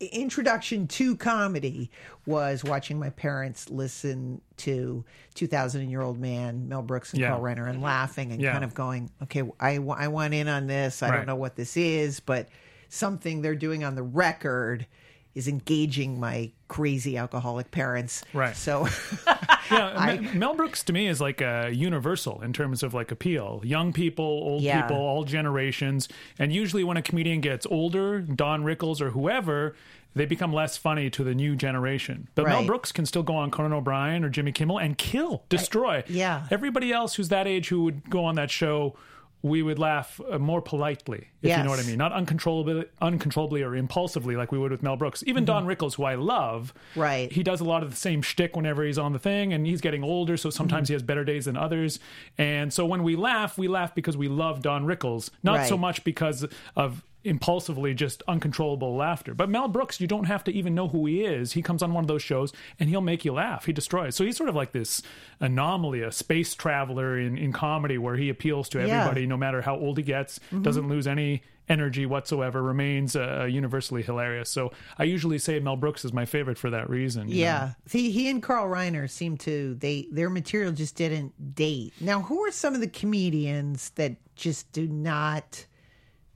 introduction 0.00 0.88
to 0.88 1.16
comedy 1.16 1.90
was 2.26 2.64
watching 2.64 2.98
my 2.98 3.10
parents 3.10 3.70
listen 3.70 4.40
to 4.56 5.04
2000 5.34 5.88
year 5.90 6.02
old 6.02 6.18
man 6.18 6.68
mel 6.68 6.82
brooks 6.82 7.12
and 7.12 7.20
Yeah. 7.22 7.28
carl 7.28 7.40
reiner 7.40 7.68
and 7.70 7.80
laughing 7.80 8.32
and 8.32 8.40
Yeah. 8.40 8.50
kind 8.50 8.64
of 8.64 8.74
going 8.74 9.10
okay 9.22 9.42
I, 9.60 9.76
I 9.76 10.08
want 10.08 10.34
in 10.34 10.48
on 10.48 10.66
this 10.66 11.04
i 11.04 11.08
Right. 11.08 11.18
don't 11.18 11.26
know 11.26 11.36
what 11.36 11.54
this 11.54 11.76
is 11.76 12.18
but 12.18 12.48
something 12.92 13.40
they're 13.42 13.54
doing 13.54 13.82
on 13.84 13.94
the 13.94 14.02
record 14.02 14.86
is 15.34 15.48
engaging 15.48 16.20
my 16.20 16.50
crazy 16.68 17.16
alcoholic 17.16 17.70
parents 17.70 18.22
Right. 18.34 18.54
so 18.54 18.86
yeah, 19.70 20.18
Me- 20.20 20.28
Mel 20.38 20.54
Brooks 20.54 20.82
to 20.84 20.92
me 20.92 21.06
is 21.06 21.20
like 21.20 21.40
a 21.40 21.70
universal 21.72 22.42
in 22.42 22.52
terms 22.52 22.82
of 22.82 22.92
like 22.92 23.10
appeal. 23.10 23.62
Young 23.64 23.94
people, 23.94 24.24
old 24.26 24.62
Yeah. 24.62 24.82
people, 24.82 24.98
all 24.98 25.24
generations. 25.24 26.06
And 26.38 26.52
usually 26.52 26.84
when 26.84 26.98
a 26.98 27.02
comedian 27.02 27.40
gets 27.40 27.66
older, 27.70 28.20
Don 28.20 28.62
Rickles 28.64 29.00
or 29.00 29.10
whoever, 29.10 29.74
they 30.14 30.26
become 30.26 30.52
less 30.52 30.76
funny 30.76 31.08
to 31.08 31.24
the 31.24 31.34
new 31.34 31.56
generation. 31.56 32.28
But 32.34 32.46
Mel 32.46 32.66
Brooks 32.66 32.92
can 32.92 33.06
still 33.06 33.22
go 33.22 33.34
on 33.34 33.50
Conan 33.50 33.72
O'Brien 33.72 34.24
or 34.24 34.28
Jimmy 34.28 34.52
Kimmel 34.52 34.76
and 34.78 34.98
kill, 34.98 35.44
destroy. 35.48 36.04
yeah. 36.08 36.46
Everybody 36.50 36.92
else 36.92 37.14
who's 37.14 37.30
that 37.30 37.46
age 37.46 37.68
who 37.70 37.84
would 37.84 38.10
go 38.10 38.22
on 38.26 38.34
that 38.34 38.50
show 38.50 38.96
we 39.42 39.60
would 39.62 39.78
laugh 39.78 40.20
uh, 40.30 40.38
more 40.38 40.62
politely, 40.62 41.28
if 41.42 41.56
you 41.56 41.64
know 41.64 41.70
what 41.70 41.80
I 41.80 41.82
mean. 41.82 41.98
Not 41.98 42.12
uncontrollably, 42.12 42.84
uncontrollably 43.00 43.62
or 43.62 43.74
impulsively 43.74 44.36
like 44.36 44.52
we 44.52 44.58
would 44.58 44.70
with 44.70 44.82
Mel 44.84 44.96
Brooks. 44.96 45.24
Even 45.26 45.44
Don 45.44 45.66
Rickles, 45.66 45.94
who 45.96 46.04
I 46.04 46.14
love, 46.14 46.72
Mm-hmm. 46.94 47.00
Right. 47.00 47.32
He 47.32 47.42
does 47.42 47.60
a 47.60 47.64
lot 47.64 47.82
of 47.82 47.90
the 47.90 47.96
same 47.96 48.22
shtick 48.22 48.54
whenever 48.56 48.84
he's 48.84 48.98
on 48.98 49.12
the 49.12 49.18
thing, 49.18 49.52
and 49.52 49.66
he's 49.66 49.80
getting 49.80 50.04
older, 50.04 50.36
so 50.36 50.48
sometimes 50.50 50.86
Mm-hmm. 50.86 50.92
he 50.92 50.94
has 50.94 51.02
better 51.02 51.24
days 51.24 51.46
than 51.46 51.56
others. 51.56 51.98
And 52.38 52.72
so 52.72 52.86
when 52.86 53.02
we 53.02 53.16
laugh, 53.16 53.58
we 53.58 53.66
laugh 53.68 53.94
because 53.94 54.16
we 54.16 54.28
love 54.28 54.62
Don 54.62 54.84
Rickles, 54.84 55.30
not 55.42 55.66
so 55.66 55.76
much 55.76 56.04
because 56.04 56.46
of 56.76 57.02
impulsively 57.24 57.94
just 57.94 58.22
uncontrollable 58.26 58.94
laughter. 58.96 59.34
But 59.34 59.48
Mel 59.48 59.68
Brooks, 59.68 60.00
you 60.00 60.06
don't 60.06 60.24
have 60.24 60.42
to 60.44 60.52
even 60.52 60.74
know 60.74 60.88
who 60.88 61.06
he 61.06 61.24
is. 61.24 61.52
He 61.52 61.62
comes 61.62 61.82
on 61.82 61.92
one 61.92 62.04
of 62.04 62.08
those 62.08 62.22
shows 62.22 62.52
and 62.80 62.88
he'll 62.88 63.00
make 63.00 63.24
you 63.24 63.32
laugh. 63.32 63.66
He 63.66 63.72
destroys. 63.72 64.16
So 64.16 64.24
he's 64.24 64.36
sort 64.36 64.48
of 64.48 64.54
like 64.54 64.72
this 64.72 65.02
anomaly, 65.40 66.02
a 66.02 66.12
space 66.12 66.54
traveler 66.54 67.18
in, 67.18 67.36
in 67.38 67.52
comedy 67.52 67.98
where 67.98 68.16
he 68.16 68.28
appeals 68.28 68.68
to 68.70 68.78
Yeah. 68.78 68.84
Mm-hmm. 68.84 68.94
everybody, 68.94 69.26
no 69.26 69.36
matter 69.36 69.62
how 69.62 69.76
old 69.76 69.98
he 69.98 70.02
gets, 70.04 70.40
doesn't 70.62 70.88
lose 70.88 71.06
any 71.06 71.42
energy 71.68 72.04
whatsoever, 72.04 72.60
remains 72.60 73.14
uh, 73.14 73.46
universally 73.48 74.02
hilarious. 74.02 74.50
So 74.50 74.72
I 74.98 75.04
usually 75.04 75.38
say 75.38 75.60
Mel 75.60 75.76
Brooks 75.76 76.04
is 76.04 76.12
my 76.12 76.24
favorite 76.24 76.58
for 76.58 76.70
that 76.70 76.90
reason. 76.90 77.28
you 77.28 77.36
know? 77.36 77.40
yeah 77.40 77.72
he, 77.88 78.10
he 78.10 78.28
and 78.28 78.42
carl 78.42 78.66
reiner 78.66 79.08
seem 79.08 79.36
to 79.38 79.74
they 79.74 80.08
their 80.10 80.28
material 80.28 80.72
just 80.72 80.96
didn't 80.96 81.54
date 81.54 81.92
now 82.00 82.20
who 82.20 82.44
are 82.44 82.50
some 82.50 82.74
of 82.74 82.80
the 82.80 82.88
comedians 82.88 83.90
that 83.90 84.16
just 84.34 84.70
do 84.72 84.86
not 84.88 85.64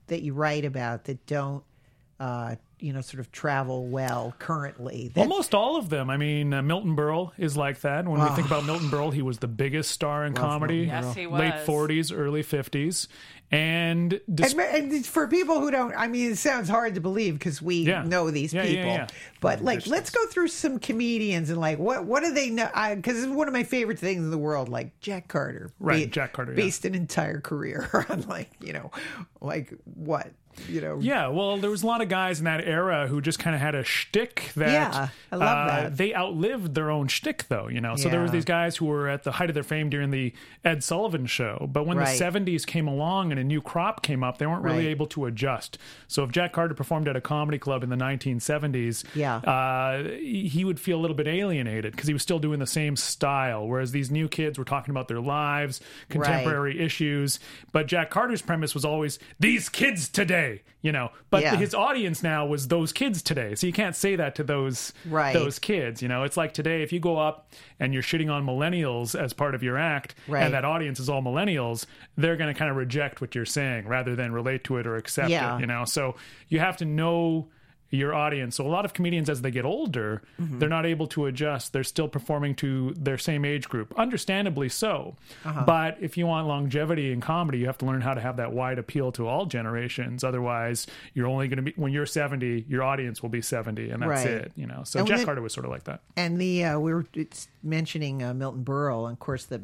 that 0.09 0.23
you 0.23 0.35
write 0.35 0.65
about 0.65 1.05
that 1.05 1.25
don't 1.27 1.63
uh 2.21 2.55
you 2.79 2.93
know 2.93 3.01
sort 3.01 3.21
of 3.21 3.33
travel 3.33 3.87
well 3.87 4.35
currently 4.39 5.11
that, 5.15 5.21
Almost 5.21 5.55
all 5.55 5.77
of 5.77 5.89
them. 5.89 6.11
I 6.11 6.17
mean, 6.17 6.53
uh, 6.53 6.63
Milton 6.63 6.95
Berle 6.95 7.33
is 7.39 7.57
like 7.57 7.81
that. 7.81 8.07
When 8.07 8.21
we 8.21 8.29
think 8.31 8.47
about 8.47 8.65
Milton 8.67 8.89
Berle, 8.89 9.13
he 9.13 9.23
was 9.23 9.39
the 9.39 9.49
biggest 9.49 9.91
star 9.91 10.27
in 10.27 10.35
comedy. 10.35 10.81
Yes, 10.81 11.15
he 11.15 11.27
was. 11.27 11.41
Late 11.41 11.55
40s, 11.55 12.13
early 12.15 12.43
50s. 12.43 13.09
And 13.53 14.21
dis- 14.33 14.55
and, 14.55 14.93
and 14.93 15.07
for 15.07 15.29
people 15.29 15.61
who 15.61 15.71
don't, 15.71 15.95
I 15.97 16.09
mean, 16.09 16.33
it 16.33 16.39
sounds 16.39 16.69
hard 16.69 16.97
to 16.97 17.01
believe 17.01 17.35
because 17.39 17.63
we 17.63 17.77
Yeah. 17.83 18.03
know 18.03 18.31
these 18.31 18.53
Yeah, 18.53 18.65
yeah, 18.65 18.69
people. 18.69 18.91
yeah. 18.93 19.07
But 19.41 19.63
like, 19.63 19.87
let's 19.87 20.11
go 20.11 20.27
through 20.27 20.49
some 20.49 20.79
comedians 20.81 21.49
and 21.51 21.61
like, 21.61 21.79
what 21.79 22.05
what 22.05 22.23
do 22.25 22.33
they 22.33 22.51
know? 22.51 22.69
Because 22.97 23.23
it's 23.23 23.33
one 23.33 23.47
of 23.47 23.55
my 23.55 23.63
favorite 23.63 23.99
things 24.01 24.19
in 24.25 24.31
the 24.31 24.39
world. 24.39 24.69
Like 24.69 24.99
Jack 25.01 25.29
Carter, 25.29 25.71
Right, 25.79 26.11
Jack 26.11 26.33
Carter, 26.33 26.53
yeah. 26.53 26.57
based 26.57 26.85
an 26.85 26.95
entire 26.97 27.41
career 27.41 27.89
on 28.09 28.23
like 28.23 28.51
you 28.61 28.73
know, 28.73 28.91
like 29.41 29.73
what 29.95 30.33
you 30.71 30.81
know, 30.81 30.99
Yeah, 30.99 31.29
well, 31.29 31.59
there 31.59 31.69
was 31.69 31.83
a 31.83 31.87
lot 31.87 32.01
of 32.01 32.09
guys 32.09 32.39
in 32.39 32.47
that 32.47 32.63
era 32.65 32.77
era 32.77 33.07
who 33.09 33.21
just 33.21 33.39
kind 33.39 33.55
of 33.55 33.61
had 33.61 33.75
a 33.75 33.85
shtick 33.85 34.53
that 34.57 34.71
Yeah, 34.73 35.09
I 35.31 35.37
love 35.37 35.49
uh, 35.49 35.67
that. 35.83 35.97
they 35.99 36.15
outlived 36.15 36.75
their 36.75 36.91
own 36.91 37.09
shtick 37.09 37.47
though, 37.49 37.69
you 37.69 37.81
know. 37.83 37.95
So 37.97 38.09
there 38.09 38.21
was 38.23 38.31
Yeah. 38.31 38.37
these 38.37 38.45
guys 38.47 38.77
who 38.77 38.87
were 38.87 39.07
at 39.09 39.23
the 39.23 39.33
height 39.33 39.51
of 39.51 39.55
their 39.55 39.63
fame 39.63 39.91
during 39.91 40.11
the 40.11 40.33
Ed 40.65 40.83
Sullivan 40.83 41.27
show, 41.27 41.69
but 41.71 41.87
when 41.87 41.99
Right. 41.99 42.19
the 42.19 42.25
70s 42.25 42.65
came 42.67 42.89
along 42.89 43.33
and 43.37 43.39
a 43.39 43.45
new 43.45 43.61
crop 43.61 44.03
came 44.03 44.23
up, 44.25 44.39
they 44.39 44.47
weren't 44.47 44.63
really 44.63 44.85
Right. 44.85 44.87
able 44.91 45.07
to 45.09 45.27
adjust. 45.27 45.79
So 46.09 46.25
if 46.25 46.31
Jack 46.33 46.53
Carter 46.53 46.75
performed 46.75 47.09
at 47.09 47.17
a 47.17 47.21
comedy 47.21 47.59
club 47.59 47.83
in 47.83 47.91
the 47.91 47.97
1970s, 47.97 49.05
Yeah. 49.15 49.37
uh, 49.37 50.03
he 50.19 50.65
would 50.65 50.81
feel 50.81 50.99
a 50.99 51.03
little 51.03 51.17
bit 51.17 51.27
alienated 51.27 51.93
because 51.93 52.07
he 52.07 52.13
was 52.13 52.23
still 52.23 52.39
doing 52.39 52.59
the 52.59 52.67
same 52.67 52.97
style, 52.97 53.67
whereas 53.67 53.93
these 53.93 54.11
new 54.11 54.29
kids 54.29 54.59
were 54.59 54.65
talking 54.65 54.91
about 54.93 55.09
their 55.09 55.21
lives, 55.21 55.81
contemporary 56.09 56.81
issues. 56.81 57.39
But 57.73 57.87
Jack 57.87 58.11
Carter's 58.11 58.43
premise 58.43 58.75
was 58.75 58.85
always 58.85 59.19
these 59.39 59.69
kids 59.69 60.09
today, 60.09 60.63
you 60.87 60.93
know. 60.93 61.11
But 61.31 61.43
Yeah. 61.43 61.57
his 61.57 61.75
audience 61.75 62.23
now 62.23 62.47
was 62.47 62.69
those 62.69 62.93
kids 62.93 63.21
today, 63.21 63.57
so 63.57 63.67
you 63.67 63.73
can't 63.73 63.97
say 63.97 64.15
that 64.17 64.37
to 64.37 64.45
those 64.45 64.93
Right. 65.05 65.33
those 65.33 65.59
kids. 65.59 66.01
You 66.01 66.07
know, 66.09 66.23
it's 66.23 66.37
like 66.37 66.55
today 66.55 66.83
if 66.83 66.93
you 66.93 67.01
go 67.01 67.17
up 67.19 67.51
and 67.81 67.93
you're 67.93 68.05
shitting 68.05 68.31
on 68.33 68.47
millennials 68.47 69.19
as 69.21 69.33
part 69.33 69.55
of 69.57 69.63
your 69.65 69.77
act, 69.77 70.15
Right. 70.29 70.45
and 70.45 70.55
that 70.55 70.65
audience 70.65 71.01
is 71.01 71.09
all 71.09 71.23
millennials, 71.23 71.87
they're 72.17 72.37
going 72.37 72.53
to 72.55 72.59
kind 72.59 72.71
of 72.71 72.77
reject 72.77 73.21
what 73.21 73.35
you're 73.35 73.45
saying 73.45 73.89
rather 73.89 74.15
than 74.15 74.31
relate 74.33 74.63
to 74.65 74.77
it 74.79 74.87
or 74.87 74.95
accept 74.97 75.29
Yeah. 75.31 75.57
it. 75.57 75.61
You 75.61 75.67
know, 75.67 75.85
so 75.85 76.15
you 76.49 76.61
have 76.61 76.77
to 76.79 76.85
know 76.85 77.49
your 77.91 78.13
audience. 78.15 78.57
So 78.57 78.67
a 78.67 78.69
lot 78.69 78.85
of 78.85 78.93
comedians, 78.93 79.31
as 79.31 79.43
they 79.43 79.51
get 79.51 79.65
older, 79.65 80.23
Mm-hmm. 80.41 80.59
they're 80.59 80.69
not 80.69 80.85
able 80.87 81.07
to 81.09 81.27
adjust. 81.27 81.73
They're 81.73 81.85
still 81.85 82.09
performing 82.09 82.55
to 82.57 82.93
their 82.99 83.17
same 83.19 83.45
age 83.45 83.69
group, 83.69 83.95
understandably 83.97 84.69
so. 84.69 85.17
Uh-huh. 85.45 85.65
But 85.65 85.97
if 86.01 86.17
you 86.19 86.27
want 86.27 86.47
longevity 86.49 87.13
in 87.13 87.21
comedy, 87.21 87.59
you 87.59 87.67
have 87.67 87.79
to 87.79 87.87
learn 87.87 88.01
how 88.01 88.15
to 88.15 88.21
have 88.21 88.37
that 88.39 88.53
wide 88.53 88.79
appeal 88.79 89.13
to 89.13 89.27
all 89.29 89.47
generations. 89.47 90.25
Otherwise, 90.25 90.87
you're 91.15 91.27
only 91.29 91.49
going 91.49 91.57
to 91.57 91.63
be 91.63 91.73
when 91.77 91.93
you're 91.93 92.07
70, 92.07 92.67
your 92.69 92.83
audience 92.83 93.23
will 93.23 93.29
be 93.31 93.41
70, 93.41 93.91
and 93.91 94.03
that's 94.03 94.09
Right. 94.09 94.27
it. 94.27 94.53
You 94.57 94.67
know. 94.67 94.83
So 94.85 94.99
And 95.01 95.09
Jack 95.09 95.19
when- 95.19 95.27
Carter 95.27 95.43
was 95.43 95.53
sort 95.55 95.65
of 95.65 95.71
like 95.73 95.85
that. 95.85 96.01
And 96.17 96.41
the 96.41 96.65
uh, 96.65 96.79
we 96.81 96.93
were 96.93 97.07
it's 97.15 97.49
mentioning 97.63 98.23
uh, 98.23 98.35
Milton 98.35 98.65
Berle, 98.65 99.05
and 99.07 99.13
of 99.15 99.19
course 99.21 99.45
the 99.47 99.61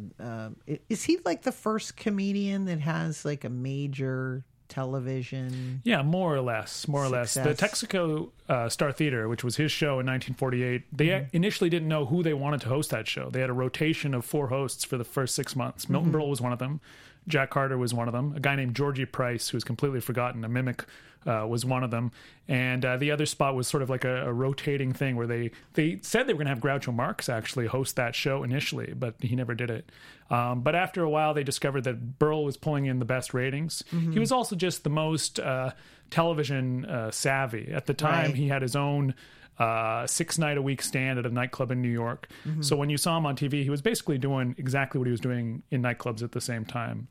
i- 0.68 0.78
is 0.88 1.02
he 1.04 1.18
like 1.24 1.42
the 1.42 1.52
first 1.52 1.96
comedian 1.96 2.64
that 2.66 2.80
has 2.80 3.24
like 3.24 3.44
a 3.44 3.50
major 3.50 4.44
television? 4.72 5.80
Yeah, 5.85 6.02
more 6.02 6.35
or 6.35 6.40
less, 6.40 6.88
more 6.88 7.04
or 7.04 7.08
less. 7.08 7.35
The 7.35 7.54
Texaco 7.54 8.30
uh, 8.48 8.68
Star 8.68 8.92
Theater, 8.92 9.28
which 9.28 9.44
was 9.44 9.56
his 9.56 9.70
show 9.72 10.00
in 10.00 10.06
1948, 10.06 10.82
they 10.92 11.06
Mm-hmm. 11.06 11.37
initially 11.37 11.70
didn't 11.70 11.88
know 11.88 12.06
who 12.06 12.22
they 12.22 12.35
wanted 12.35 12.61
to 12.62 12.68
host 12.68 12.90
that 12.90 13.06
show. 13.06 13.28
They 13.30 13.40
had 13.40 13.50
a 13.50 13.54
rotation 13.54 14.14
of 14.14 14.24
four 14.24 14.48
hosts 14.48 14.85
for 14.85 14.96
the 14.96 15.04
first 15.04 15.35
six 15.35 15.54
months. 15.54 15.88
Milton 15.88 16.11
Mm-hmm. 16.11 16.20
Berle 16.20 16.28
was 16.28 16.40
one 16.40 16.52
of 16.52 16.58
them. 16.58 16.80
Jack 17.28 17.50
Carter 17.50 17.78
was 17.78 17.94
one 17.94 18.08
of 18.08 18.12
them. 18.12 18.35
A 18.37 18.40
guy 18.40 18.56
named 18.56 18.74
Georgie 18.74 19.04
Price, 19.04 19.48
who 19.48 19.56
was 19.56 19.64
completely 19.64 20.00
forgotten, 20.00 20.44
a 20.44 20.48
mimic, 20.48 20.85
uh, 21.26 21.46
was 21.48 21.64
one 21.64 21.85
of 21.85 21.90
them. 21.90 22.11
And 22.48 22.85
uh, 22.85 22.96
the 22.96 23.11
other 23.11 23.26
spot 23.26 23.54
was 23.54 23.68
sort 23.68 23.82
of 23.82 23.90
like 23.90 24.04
a, 24.04 24.26
a 24.26 24.32
rotating 24.32 24.92
thing 24.92 25.16
where 25.16 25.26
they 25.26 25.52
they 25.74 26.00
said 26.02 26.26
they 26.26 26.32
were 26.32 26.38
going 26.42 26.46
to 26.46 26.54
have 26.54 26.61
Groucho 26.61 26.92
Marx 26.94 27.28
actually 27.28 27.66
host 27.66 27.96
that 27.96 28.14
show 28.14 28.42
initially, 28.42 28.92
but 28.94 29.14
he 29.20 29.37
never 29.37 29.54
did 29.54 29.70
it. 29.70 29.90
Um, 30.30 30.62
but 30.62 30.74
after 30.74 31.02
a 31.02 31.11
while, 31.11 31.35
they 31.35 31.44
discovered 31.44 31.85
that 31.85 32.18
Berle 32.18 32.44
was 32.44 32.56
pulling 32.56 32.87
in 32.87 32.98
the 32.98 33.04
best 33.04 33.35
ratings. 33.35 33.85
Mm-hmm. 33.92 34.12
He 34.12 34.18
was 34.18 34.32
also 34.32 34.56
just 34.56 34.82
the 34.82 34.90
most 34.90 35.38
uh, 35.38 35.72
television 36.11 36.85
uh, 36.87 37.11
savvy 37.11 37.70
at 37.72 37.87
the 37.87 37.94
time. 37.94 38.26
Right. 38.26 38.35
He 38.35 38.48
had 38.48 38.62
his 38.62 38.74
own 38.74 39.14
uh, 39.58 40.06
six 40.06 40.38
night 40.38 40.56
a 40.56 40.62
week 40.62 40.82
stand 40.82 41.18
at 41.18 41.26
a 41.26 41.30
nightclub 41.30 41.70
in 41.70 41.82
New 41.82 41.88
York. 41.88 42.28
Mm-hmm. 42.46 42.62
So 42.62 42.76
when 42.76 42.90
you 42.90 42.96
saw 42.96 43.16
him 43.18 43.26
on 43.26 43.37
TV, 43.37 43.62
he 43.62 43.70
was 43.70 43.82
basically 43.82 44.18
doing 44.18 44.54
exactly 44.58 44.98
what 44.98 45.06
he 45.06 45.12
was 45.12 45.20
doing 45.20 45.62
in 45.70 45.82
nightclubs 45.82 46.22
at 46.22 46.32
the 46.32 46.40
same 46.40 46.64
time. 46.64 47.08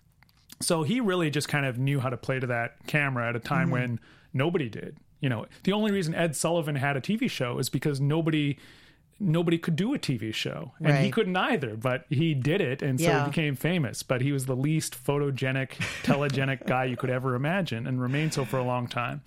So 0.61 0.83
he 0.83 0.99
really 0.99 1.29
just 1.29 1.47
kind 1.49 1.65
of 1.65 1.77
knew 1.77 1.99
how 1.99 2.09
to 2.09 2.17
play 2.17 2.39
to 2.39 2.47
that 2.47 2.75
camera 2.87 3.27
at 3.29 3.35
a 3.35 3.39
time 3.39 3.67
Mm-hmm. 3.67 3.71
when 3.73 3.99
nobody 4.33 4.69
did. 4.69 4.97
You 5.19 5.29
know, 5.29 5.45
the 5.63 5.73
only 5.73 5.91
reason 5.91 6.15
Ed 6.15 6.35
Sullivan 6.35 6.75
had 6.75 6.97
a 6.97 7.01
TV 7.01 7.29
show 7.29 7.59
is 7.59 7.69
because 7.69 7.99
nobody 8.01 8.57
nobody 9.19 9.57
could 9.59 9.75
do 9.75 9.93
a 9.93 9.99
TV 9.99 10.33
show, 10.33 10.71
and 10.83 10.97
he 11.05 11.11
couldn't 11.11 11.35
either. 11.35 11.75
But 11.75 12.05
he 12.09 12.33
did 12.33 12.59
it, 12.59 12.81
and 12.81 12.99
so 12.99 13.05
Yeah. 13.05 13.23
he 13.25 13.29
became 13.29 13.55
famous. 13.55 14.01
But 14.01 14.21
he 14.21 14.31
was 14.31 14.47
the 14.47 14.55
least 14.55 14.95
photogenic, 15.03 15.69
telegenic 16.03 16.65
guy 16.65 16.85
you 16.85 16.97
could 16.97 17.11
ever 17.11 17.35
imagine, 17.35 17.85
and 17.85 18.01
remained 18.01 18.33
so 18.33 18.45
for 18.45 18.57
a 18.57 18.63
long 18.63 18.87
time. 18.87 19.21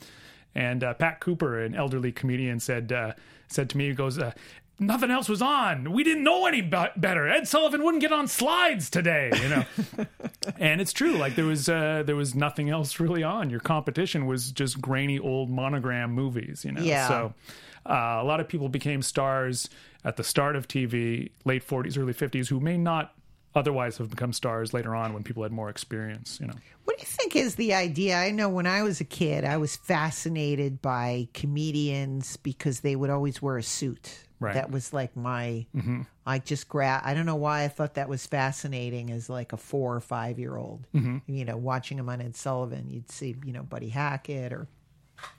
And 0.53 0.83
uh, 0.83 0.95
Pat 0.95 1.21
Cooper, 1.21 1.61
an 1.63 1.77
elderly 1.77 2.11
comedian, 2.11 2.59
said 2.59 2.91
uh, 2.93 3.13
said 3.47 3.71
to 3.71 3.77
me, 3.77 3.89
he 3.89 3.95
goes. 3.95 4.19
Uh, 4.19 4.33
Nothing 4.79 5.11
else 5.11 5.29
was 5.29 5.41
on. 5.41 5.93
We 5.93 6.03
didn't 6.03 6.25
know 6.25 6.47
any 6.47 6.61
be- 6.61 6.87
better. 6.97 7.29
Ed 7.29 7.47
Sullivan 7.47 7.85
wouldn't 7.85 8.01
get 8.01 8.13
on 8.13 8.27
slides 8.27 8.91
today, 8.91 9.31
you 9.41 9.49
know. 9.49 9.65
and 10.59 10.81
it's 10.81 10.93
true. 10.93 11.13
Like 11.13 11.37
there 11.37 11.45
was 11.45 11.69
uh, 11.69 12.03
there 12.05 12.17
was 12.17 12.35
nothing 12.35 12.71
else 12.71 12.99
really 12.99 13.23
on. 13.23 13.51
Your 13.51 13.61
competition 13.61 14.27
was 14.27 14.51
just 14.51 14.81
grainy 14.81 15.19
old 15.19 15.49
monogram 15.49 16.11
movies, 16.13 16.65
you 16.65 16.73
know. 16.73 16.83
Yeah. 16.83 17.07
So 17.07 17.35
uh, 17.87 18.19
a 18.21 18.25
lot 18.25 18.41
of 18.41 18.49
people 18.49 18.69
became 18.69 19.01
stars 19.01 19.71
at 20.05 20.17
the 20.17 20.25
start 20.25 20.57
of 20.57 20.67
TV, 20.67 21.31
late 21.45 21.67
40s, 21.67 21.97
early 21.97 22.13
50s, 22.13 22.49
who 22.49 22.61
may 22.61 22.77
not 22.77 23.15
otherwise 23.55 23.99
have 23.99 24.11
become 24.11 24.33
stars 24.33 24.75
later 24.75 24.95
on 24.95 25.13
when 25.15 25.23
people 25.23 25.43
had 25.43 25.53
more 25.53 25.69
experience, 25.69 26.39
you 26.41 26.47
know. 26.47 26.55
What 26.85 26.99
do 26.99 27.03
you 27.03 27.07
think 27.07 27.37
is 27.37 27.55
the 27.55 27.73
idea? 27.75 28.17
I 28.17 28.31
know 28.31 28.49
when 28.49 28.67
I 28.67 28.83
was 28.83 29.01
a 29.01 29.05
kid, 29.05 29.45
I 29.45 29.57
was 29.57 29.77
fascinated 29.77 30.83
by 30.83 31.29
comedians 31.33 32.37
because 32.39 32.81
they 32.81 32.97
would 32.97 33.11
always 33.11 33.41
wear 33.41 33.57
a 33.57 33.63
suit. 33.63 34.25
Right. 34.41 34.51
Mm-hmm. 34.51 34.59
That 34.59 34.71
was 34.71 34.93
like 34.93 35.17
my. 35.17 35.67
I 36.27 36.39
just 36.39 36.69
grab. 36.69 37.03
I 37.05 37.15
don't 37.15 37.27
know 37.27 37.37
why 37.37 37.65
I 37.65 37.69
thought 37.69 37.95
that 37.95 38.09
was 38.09 38.27
fascinating 38.27 39.11
as 39.11 39.31
like 39.31 39.53
a 39.53 39.57
four 39.57 39.95
or 39.95 40.01
five 40.01 40.39
year 40.39 40.57
old. 40.57 40.87
Mm-hmm. 40.95 41.19
You 41.27 41.45
know, 41.45 41.57
watching 41.57 41.99
him 41.99 42.09
on 42.09 42.21
Ed 42.21 42.37
Sullivan, 42.37 42.91
you'd 42.91 43.11
see 43.11 43.37
you 43.45 43.53
know 43.53 43.63
Buddy 43.63 43.91
Hackett 43.91 44.53
or 44.53 44.67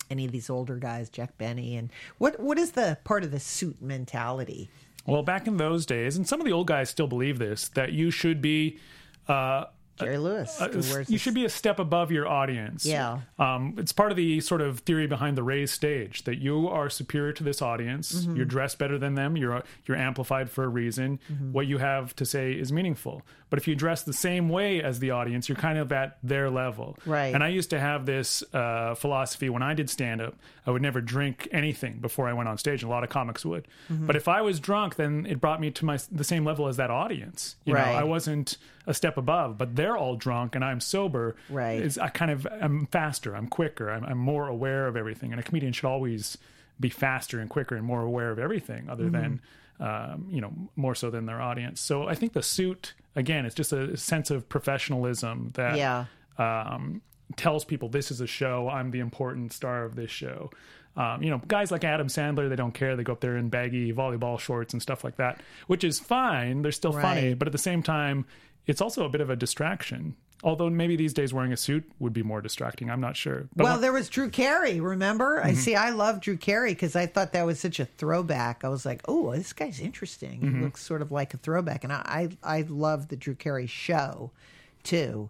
any 0.10 0.25
of 0.25 0.31
these 0.31 0.49
older 0.49 0.77
guys, 0.77 1.10
Jack 1.10 1.38
Benny, 1.38 1.75
and 1.75 1.91
what 2.17 2.39
what 2.39 2.58
is 2.58 2.71
the 2.71 2.97
part 3.03 3.23
of 3.23 3.31
the 3.31 3.39
suit 3.39 3.81
mentality? 3.81 4.69
Well, 5.05 5.23
back 5.23 5.45
in 5.45 5.58
those 5.58 5.86
days, 5.86 6.17
and 6.17 6.27
some 6.27 6.39
of 6.39 6.45
the 6.45 6.51
old 6.51 6.67
guys 6.67 6.89
still 6.89 7.08
believe 7.08 7.38
this, 7.38 7.67
that 7.69 7.93
you 7.93 8.10
should 8.10 8.41
be 8.41 8.79
uh, 9.27 9.65
Jerry 9.97 10.17
Lewis. 10.17 10.58
who 10.60 10.79
wears 10.93 11.10
you 11.10 11.17
should 11.17 11.34
be 11.34 11.45
a 11.45 11.49
step 11.49 11.79
above 11.79 12.12
your 12.12 12.27
audience. 12.27 12.86
Yeah. 12.86 13.21
Um, 13.39 13.75
it's 13.77 13.91
part 13.91 14.12
of 14.12 14.17
the 14.17 14.41
sort 14.41 14.62
of 14.62 14.79
theory 14.79 15.08
behind 15.08 15.38
the 15.38 15.43
raised 15.43 15.73
stage 15.73 16.23
that 16.23 16.38
you 16.39 16.67
are 16.67 16.89
superior 16.89 17.34
to 17.34 17.43
this 17.43 17.62
audience. 17.62 18.13
Mm-hmm. 18.13 18.36
You're 18.36 18.45
dressed 18.45 18.77
better 18.77 18.97
than 18.97 19.15
them. 19.15 19.38
You're 19.38 19.63
you're 19.86 19.97
amplified 19.97 20.49
for 20.49 20.63
a 20.63 20.67
reason. 20.67 21.19
Mm-hmm. 21.31 21.53
What 21.53 21.67
you 21.67 21.77
have 21.77 22.15
to 22.17 22.25
say 22.25 22.53
is 22.53 22.71
meaningful. 22.71 23.23
But 23.49 23.60
if 23.60 23.67
you 23.67 23.75
dress 23.75 24.01
the 24.03 24.12
same 24.13 24.49
way 24.49 24.81
as 24.81 24.99
the 24.99 25.12
audience, 25.12 25.47
you're 25.47 25.55
kind 25.55 25.77
of 25.77 25.91
at 25.91 26.17
their 26.23 26.49
level. 26.49 26.97
Right. 27.05 27.34
And 27.34 27.43
I 27.43 27.49
used 27.49 27.69
to 27.69 27.79
have 27.79 28.05
this 28.08 28.43
uh, 28.53 28.95
philosophy 28.95 29.49
when 29.49 29.62
I 29.62 29.75
did 29.75 29.89
stand 29.89 30.19
up. 30.19 30.36
I 30.65 30.71
would 30.71 30.81
never 30.81 30.99
drink 30.99 31.47
anything 31.51 31.99
before 31.99 32.27
I 32.27 32.34
went 32.34 32.49
on 32.49 32.58
stage. 32.58 32.81
A 32.81 32.88
lot 32.88 33.03
of 33.03 33.10
comics 33.10 33.45
would. 33.45 33.67
Mm-hmm. 33.89 34.08
But 34.08 34.15
if 34.15 34.27
I 34.27 34.41
was 34.41 34.60
drunk, 34.60 34.95
then 34.95 35.27
it 35.29 35.39
brought 35.39 35.62
me 35.62 35.69
to 35.71 35.86
my 35.86 35.99
the 36.12 36.23
same 36.23 36.43
level 36.43 36.67
as 36.67 36.77
that 36.77 36.89
audience. 36.89 37.55
You 37.65 37.75
Right. 37.75 37.86
know, 37.86 37.93
I 37.93 38.03
wasn't 38.03 38.58
a 38.88 38.93
step 38.95 39.15
above, 39.15 39.58
but 39.60 39.75
they're 39.75 39.95
all 39.95 40.15
drunk 40.15 40.55
and 40.55 40.65
I'm 40.65 40.79
sober. 40.79 41.36
Right. 41.49 41.79
It's, 41.81 41.97
I 41.99 42.10
kind 42.10 42.31
of 42.31 42.47
I'm 42.60 42.88
faster. 42.88 43.36
I'm 43.36 43.47
quicker. 43.47 43.91
I'm, 43.91 44.03
I'm 44.03 44.17
more 44.17 44.47
aware 44.47 44.88
of 44.88 44.97
everything. 44.97 45.31
And 45.31 45.39
a 45.39 45.43
comedian 45.43 45.71
should 45.71 45.86
always 45.88 46.38
be 46.79 46.89
faster 46.89 47.39
and 47.39 47.49
quicker 47.49 47.75
and 47.75 47.86
more 47.86 48.01
aware 48.01 48.31
of 48.31 48.39
everything, 48.39 48.89
other 48.89 49.10
than 49.10 49.39
um, 49.79 50.27
you 50.29 50.41
know 50.41 50.53
more 50.75 50.95
so 50.95 51.09
than 51.09 51.25
their 51.25 51.41
audience. 51.41 51.81
So 51.81 52.07
I 52.07 52.15
think 52.15 52.33
the 52.33 52.41
suit 52.43 52.93
again, 53.15 53.45
it's 53.45 53.55
just 53.55 53.71
a 53.73 53.95
sense 53.97 54.29
of 54.31 54.47
professionalism 54.49 55.51
that 55.55 55.77
Yeah. 55.77 56.05
um, 56.38 57.01
tells 57.38 57.65
people 57.65 57.89
this 57.89 58.11
is 58.11 58.21
a 58.21 58.27
show. 58.27 58.69
I'm 58.69 58.91
the 58.91 58.99
important 58.99 59.53
star 59.53 59.83
of 59.85 59.95
this 59.95 60.11
show. 60.11 60.51
Um, 60.97 61.21
you 61.23 61.29
know, 61.29 61.39
guys 61.47 61.71
like 61.71 61.83
Adam 61.83 62.07
Sandler, 62.07 62.47
they 62.49 62.55
don't 62.55 62.73
care. 62.73 62.95
They 62.95 63.03
go 63.03 63.13
up 63.13 63.19
there 63.19 63.35
in 63.35 63.49
baggy 63.49 63.91
volleyball 63.91 64.39
shorts 64.39 64.71
and 64.73 64.81
stuff 64.81 65.03
like 65.03 65.17
that, 65.17 65.41
which 65.67 65.83
is 65.83 65.99
fine. 65.99 66.61
They're 66.61 66.71
still 66.71 66.93
funny, 66.93 67.33
but 67.33 67.47
at 67.47 67.51
the 67.51 67.57
same 67.57 67.83
time, 67.83 68.25
it's 68.65 68.79
also 68.81 69.03
a 69.05 69.09
bit 69.09 69.19
of 69.21 69.29
a 69.29 69.35
distraction. 69.35 70.15
Although 70.45 70.69
maybe 70.69 70.95
these 70.95 71.12
days 71.13 71.34
wearing 71.34 71.51
a 71.51 71.58
suit 71.58 71.84
would 71.99 72.13
be 72.13 72.21
more 72.23 72.39
distracting. 72.39 72.89
I'm 72.91 73.01
not 73.01 73.17
sure. 73.17 73.49
But 73.55 73.63
well, 73.63 73.79
there 73.79 73.91
was 73.91 74.08
Drew 74.10 74.29
Carey. 74.29 74.79
Remember? 74.79 75.39
Mm-hmm. 75.39 75.47
I 75.47 75.53
see. 75.55 75.75
I 75.75 75.89
love 75.89 76.21
Drew 76.21 76.38
Carey 76.38 76.71
because 76.73 76.95
I 76.95 77.08
thought 77.08 77.34
that 77.34 77.45
was 77.47 77.60
such 77.60 77.79
a 77.79 77.86
throwback. 77.86 78.63
I 78.63 78.69
was 78.69 78.86
like, 78.86 79.01
"Oh, 79.08 79.31
this 79.34 79.51
guy's 79.53 79.79
interesting. 79.81 80.41
Mm-hmm. 80.41 80.58
He 80.60 80.63
looks 80.63 80.84
sort 80.84 81.01
of 81.01 81.12
like 81.12 81.34
a 81.34 81.38
throwback." 81.38 81.84
And 81.84 81.91
I, 81.91 82.29
I, 82.43 82.58
I 82.60 82.62
love 82.69 83.08
the 83.08 83.15
Drew 83.17 83.34
Carey 83.36 83.65
show, 83.67 84.31
too. 84.84 85.29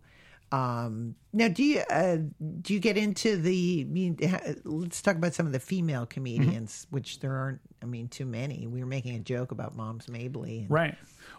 Um, 0.51 1.15
now, 1.33 1.47
do 1.47 1.63
you 1.63 1.79
uh, 1.89 2.17
do 2.61 2.73
you 2.73 2.79
get 2.79 2.97
into 2.97 3.35
the? 3.37 3.85
I 3.87 3.91
mean, 3.91 4.17
let's 4.63 5.01
talk 5.01 5.15
about 5.15 5.33
some 5.33 5.45
of 5.47 5.51
the 5.53 5.59
female 5.59 6.05
comedians, 6.05 6.85
Mm-hmm. 6.85 6.95
which 6.95 7.19
there 7.19 7.35
aren't. 7.35 7.61
I 7.81 7.85
mean, 7.87 8.07
too 8.07 8.25
many. 8.25 8.67
We 8.67 8.79
were 8.79 8.85
making 8.85 9.15
a 9.15 9.19
joke 9.19 9.51
about 9.51 9.75
Moms 9.75 10.07
Mabley. 10.07 10.59
and- 10.59 10.71
Right. 10.71 10.95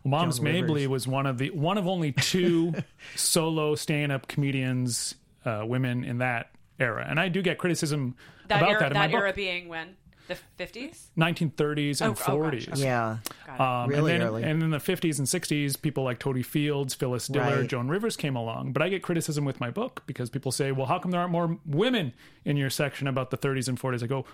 Well, 0.07 0.21
Mom's 0.21 0.37
Joan 0.39 0.45
Mabley 0.45 0.83
Rivers. 0.83 0.89
was 0.89 1.09
one 1.09 1.27
of 1.27 1.39
the 1.39 1.51
one 1.51 1.79
of 1.79 1.87
only 1.89 2.13
two 2.13 2.75
solo 3.17 3.75
stand-up 3.75 4.29
comedians, 4.29 5.15
uh, 5.45 5.65
women 5.67 6.05
in 6.05 6.19
that 6.19 6.51
era, 6.79 7.07
and 7.09 7.19
I 7.19 7.29
do 7.29 7.43
get 7.43 7.59
criticism 7.59 8.17
That 8.49 8.59
about 8.59 8.71
era, 8.71 8.81
that 8.81 8.87
in 8.89 8.93
that 8.95 9.11
my 9.11 9.17
era 9.17 9.29
book. 9.31 9.37
being 9.37 9.69
when 9.69 9.97
the 10.29 10.37
50s. 10.59 11.07
1930s 11.17 12.01
and 12.01 12.17
Oh, 12.19 12.23
oh, 12.27 12.39
40s. 12.39 12.73
okay. 12.73 12.83
Yeah, 12.83 13.19
Um, 13.59 13.89
Really 13.89 14.13
and 14.15 14.23
then, 14.23 14.29
early. 14.29 14.43
And 14.43 14.63
in 14.63 14.71
the 14.71 14.79
50s 14.79 15.19
and 15.19 15.27
60s, 15.29 15.81
people 15.81 16.03
like 16.03 16.19
Totie 16.19 16.43
Fields, 16.43 16.95
Phyllis 16.95 17.29
Diller, 17.29 17.61
Right. 17.61 17.69
Joan 17.69 17.87
Rivers 17.89 18.17
came 18.17 18.35
along. 18.35 18.73
But 18.73 18.83
I 18.83 18.89
get 18.89 19.03
criticism 19.05 19.45
with 19.45 19.61
my 19.61 19.71
book 19.71 20.03
because 20.07 20.29
people 20.29 20.51
say, 20.51 20.73
well, 20.73 20.87
how 20.87 20.99
come 20.99 21.13
there 21.13 21.21
aren't 21.21 21.31
more 21.33 21.59
women 21.65 22.13
in 22.45 22.57
your 22.57 22.71
section 22.71 23.07
about 23.07 23.31
the 23.31 23.39
30s 23.39 23.69
and 23.69 23.79
40s? 23.81 24.03
I 24.03 24.09
go, 24.09 24.25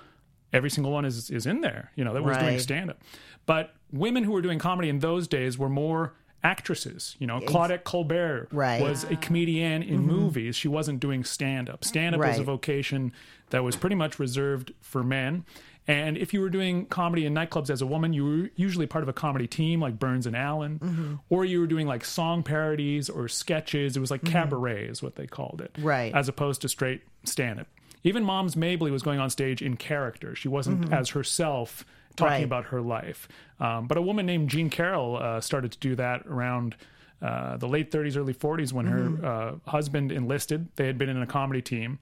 every 0.52 0.70
single 0.70 0.92
one 0.92 1.04
is 1.04 1.28
is 1.30 1.44
in 1.46 1.61
there. 1.61 1.92
You 1.94 2.04
know, 2.04 2.14
that 2.14 2.22
was 2.22 2.38
doing 2.38 2.58
stand 2.58 2.88
up. 2.90 3.02
But 3.44 3.74
women 3.92 4.24
who 4.24 4.33
were 4.33 4.42
doing 4.42 4.59
comedy 4.59 4.88
in 4.88 4.98
those 5.00 5.28
days 5.28 5.59
were 5.59 5.68
more 5.68 6.14
actresses. 6.44 7.14
You 7.18 7.26
know, 7.26 7.40
Claudette 7.40 7.85
Colbert 7.85 8.48
Right. 8.50 8.81
Mm-hmm. 8.81 8.88
was 8.90 9.05
a 9.05 9.16
comedian 9.16 9.83
in 9.83 10.00
movies. 10.00 10.57
She 10.57 10.68
wasn't 10.68 11.00
doing 11.00 11.22
stand 11.24 11.70
up. 11.70 11.85
Stand 11.85 12.14
up 12.14 12.20
was 12.20 12.38
a 12.38 12.42
vocation 12.44 13.12
that 13.50 13.62
was 13.62 13.76
pretty 13.76 13.96
much 13.96 14.18
reserved 14.18 14.72
for 14.81 15.02
men. 15.05 15.44
And 15.88 16.16
if 16.16 16.33
you 16.33 16.40
were 16.40 16.48
doing 16.50 16.87
comedy 16.87 17.26
in 17.26 17.35
nightclubs 17.35 17.68
as 17.68 17.83
a 17.83 17.87
woman, 17.87 18.12
you 18.12 18.24
were 18.24 18.50
usually 18.55 18.87
part 18.87 19.02
of 19.02 19.09
a 19.09 19.12
comedy 19.12 19.48
team 19.48 19.81
like 19.81 19.98
Burns 19.98 20.26
and 20.26 20.37
Allen, 20.37 20.78
Mm-hmm. 20.78 21.14
or 21.28 21.44
you 21.44 21.59
were 21.61 21.66
doing 21.66 21.87
like 21.88 22.05
song 22.05 22.42
parodies 22.44 23.09
or 23.11 23.26
sketches. 23.28 23.96
It 23.96 24.00
was 24.00 24.11
like 24.11 24.24
cabaret, 24.24 24.85
is 24.87 25.02
what 25.02 25.16
they 25.16 25.26
called 25.26 25.61
it, 25.61 25.72
Mm-hmm. 25.74 25.87
Right. 25.87 26.14
As 26.14 26.28
opposed 26.28 26.61
to 26.62 26.68
straight 26.68 27.02
stand 27.24 27.61
up. 27.61 27.66
Even 28.05 28.24
Moms 28.24 28.57
Mabley 28.57 28.90
was 28.90 29.02
going 29.02 29.20
on 29.20 29.31
stage 29.31 29.61
in 29.62 29.76
character. 29.76 30.35
She 30.35 30.48
wasn't 30.48 30.92
as 30.92 31.11
herself 31.11 31.85
talking. 32.16 32.33
Right. 32.35 32.42
about 32.44 32.66
her 32.66 32.81
life. 32.81 33.29
Um, 33.61 33.87
but 33.87 33.96
a 33.98 34.03
woman 34.03 34.27
named 34.27 34.48
Jean 34.51 34.70
Carroll 34.70 35.16
uh, 35.16 35.40
started 35.40 35.72
to 35.72 35.79
do 35.79 35.94
that 35.96 36.27
around 36.27 36.77
uh, 37.20 37.57
the 37.57 37.68
late 37.68 37.90
30s, 37.90 38.16
early 38.16 38.35
40s 38.35 38.72
when 38.72 38.87
Mm-hmm. 38.87 39.22
her 39.22 39.27
uh, 39.27 39.70
husband 39.70 40.11
enlisted. 40.12 40.68
They 40.77 40.87
had 40.87 40.98
been 40.98 41.09
in 41.09 41.22
a 41.22 41.27
comedy 41.27 41.62
team, 41.62 41.98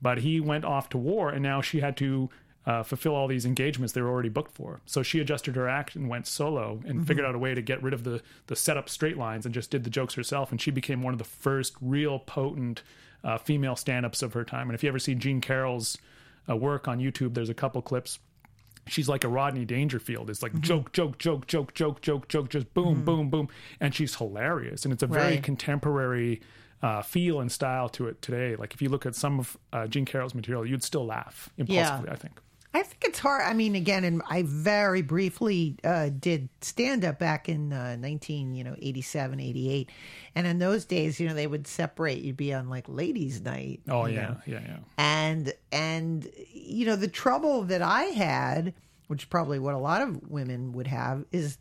but 0.00 0.18
he 0.18 0.40
went 0.40 0.64
off 0.64 0.88
to 0.90 0.98
war, 0.98 1.30
and 1.30 1.42
now 1.42 1.60
she 1.60 1.80
had 1.80 1.96
to 1.98 2.30
uh, 2.66 2.82
fulfill 2.82 3.14
all 3.14 3.28
these 3.28 3.44
engagements 3.44 3.92
they 3.92 4.00
were 4.00 4.08
already 4.08 4.30
booked 4.30 4.52
for. 4.52 4.80
So 4.86 5.02
she 5.02 5.20
adjusted 5.20 5.54
her 5.54 5.68
act 5.68 5.94
and 5.96 6.08
went 6.08 6.26
solo 6.26 6.80
and 6.86 6.94
Mm-hmm. 6.96 7.02
figured 7.02 7.26
out 7.26 7.34
a 7.34 7.38
way 7.38 7.52
to 7.54 7.60
get 7.60 7.82
rid 7.82 7.92
of 7.92 8.04
the 8.04 8.22
the 8.46 8.56
setup 8.56 8.88
straight 8.88 9.18
lines 9.18 9.44
and 9.44 9.54
just 9.54 9.70
did 9.70 9.84
the 9.84 9.90
jokes 9.90 10.14
herself. 10.14 10.50
And 10.50 10.58
she 10.58 10.70
became 10.70 11.02
one 11.02 11.12
of 11.12 11.18
the 11.18 11.24
first 11.24 11.74
real 11.82 12.18
potent 12.18 12.82
uh, 13.22 13.36
female 13.36 13.76
stand-ups 13.76 14.22
of 14.22 14.32
her 14.32 14.44
time. 14.44 14.68
And 14.70 14.74
if 14.74 14.82
you 14.82 14.88
ever 14.88 14.98
see 14.98 15.14
Jean 15.14 15.42
Carroll's 15.42 15.98
uh, 16.48 16.56
work 16.56 16.88
on 16.88 17.00
YouTube, 17.00 17.34
there's 17.34 17.50
a 17.50 17.54
couple 17.54 17.82
clips 17.82 18.18
she's 18.86 19.08
like 19.08 19.24
a 19.24 19.28
Rodney 19.28 19.64
Dangerfield. 19.64 20.30
It's 20.30 20.42
like 20.42 20.52
Mm-hmm. 20.52 20.62
joke, 20.62 20.92
joke, 20.92 21.18
joke, 21.18 21.46
joke, 21.46 21.72
joke, 21.74 22.00
joke, 22.02 22.28
joke, 22.28 22.48
just 22.50 22.72
boom, 22.74 23.04
boom, 23.04 23.30
boom, 23.30 23.48
and 23.80 23.94
she's 23.94 24.16
hilarious. 24.16 24.84
And 24.84 24.92
it's 24.92 25.02
a 25.02 25.06
very 25.06 25.34
Right. 25.34 25.42
contemporary 25.42 26.40
uh, 26.82 27.00
feel 27.00 27.40
and 27.40 27.50
style 27.50 27.88
to 27.88 28.06
it 28.08 28.20
today. 28.20 28.56
Like 28.56 28.74
if 28.74 28.82
you 28.82 28.90
look 28.90 29.06
at 29.06 29.14
some 29.14 29.38
of 29.40 29.56
uh, 29.72 29.86
Jean 29.86 30.04
Carroll's 30.04 30.34
material, 30.34 30.66
you'd 30.66 30.82
still 30.82 31.06
laugh 31.06 31.48
impulsively. 31.56 32.10
I 32.10 32.16
think. 32.16 32.38
I 32.74 32.82
think 32.82 33.04
it's 33.04 33.20
hard. 33.20 33.42
I 33.42 33.54
mean, 33.54 33.76
again, 33.76 34.02
and 34.02 34.20
I 34.28 34.42
very 34.42 35.00
briefly 35.00 35.76
uh, 35.84 36.08
did 36.18 36.48
stand 36.60 37.04
up 37.04 37.20
back 37.20 37.48
in 37.48 37.72
uh, 37.72 37.94
19, 37.96 38.54
you 38.56 38.64
know, 38.64 38.74
87, 38.82 39.38
88. 39.38 39.90
And 40.34 40.46
in 40.46 40.58
those 40.58 40.84
days, 40.84 41.20
you 41.20 41.28
know, 41.28 41.34
they 41.34 41.46
would 41.46 41.68
separate. 41.68 42.18
You'd 42.22 42.36
be 42.36 42.52
on 42.52 42.68
like 42.68 42.86
ladies' 42.88 43.40
night. 43.40 43.80
Oh 43.88 44.06
yeah, 44.06 44.26
know. 44.28 44.36
yeah, 44.46 44.60
yeah. 44.66 44.76
And, 44.98 45.52
and, 45.70 46.28
you 46.52 46.84
know, 46.86 46.96
the 46.96 47.06
trouble 47.06 47.62
that 47.64 47.80
I 47.80 48.04
had, 48.04 48.74
which 49.06 49.22
is 49.22 49.28
probably 49.28 49.60
what 49.60 49.74
a 49.74 49.78
lot 49.78 50.02
of 50.02 50.28
women 50.28 50.72
would 50.72 50.88
have, 50.88 51.24
is 51.30 51.58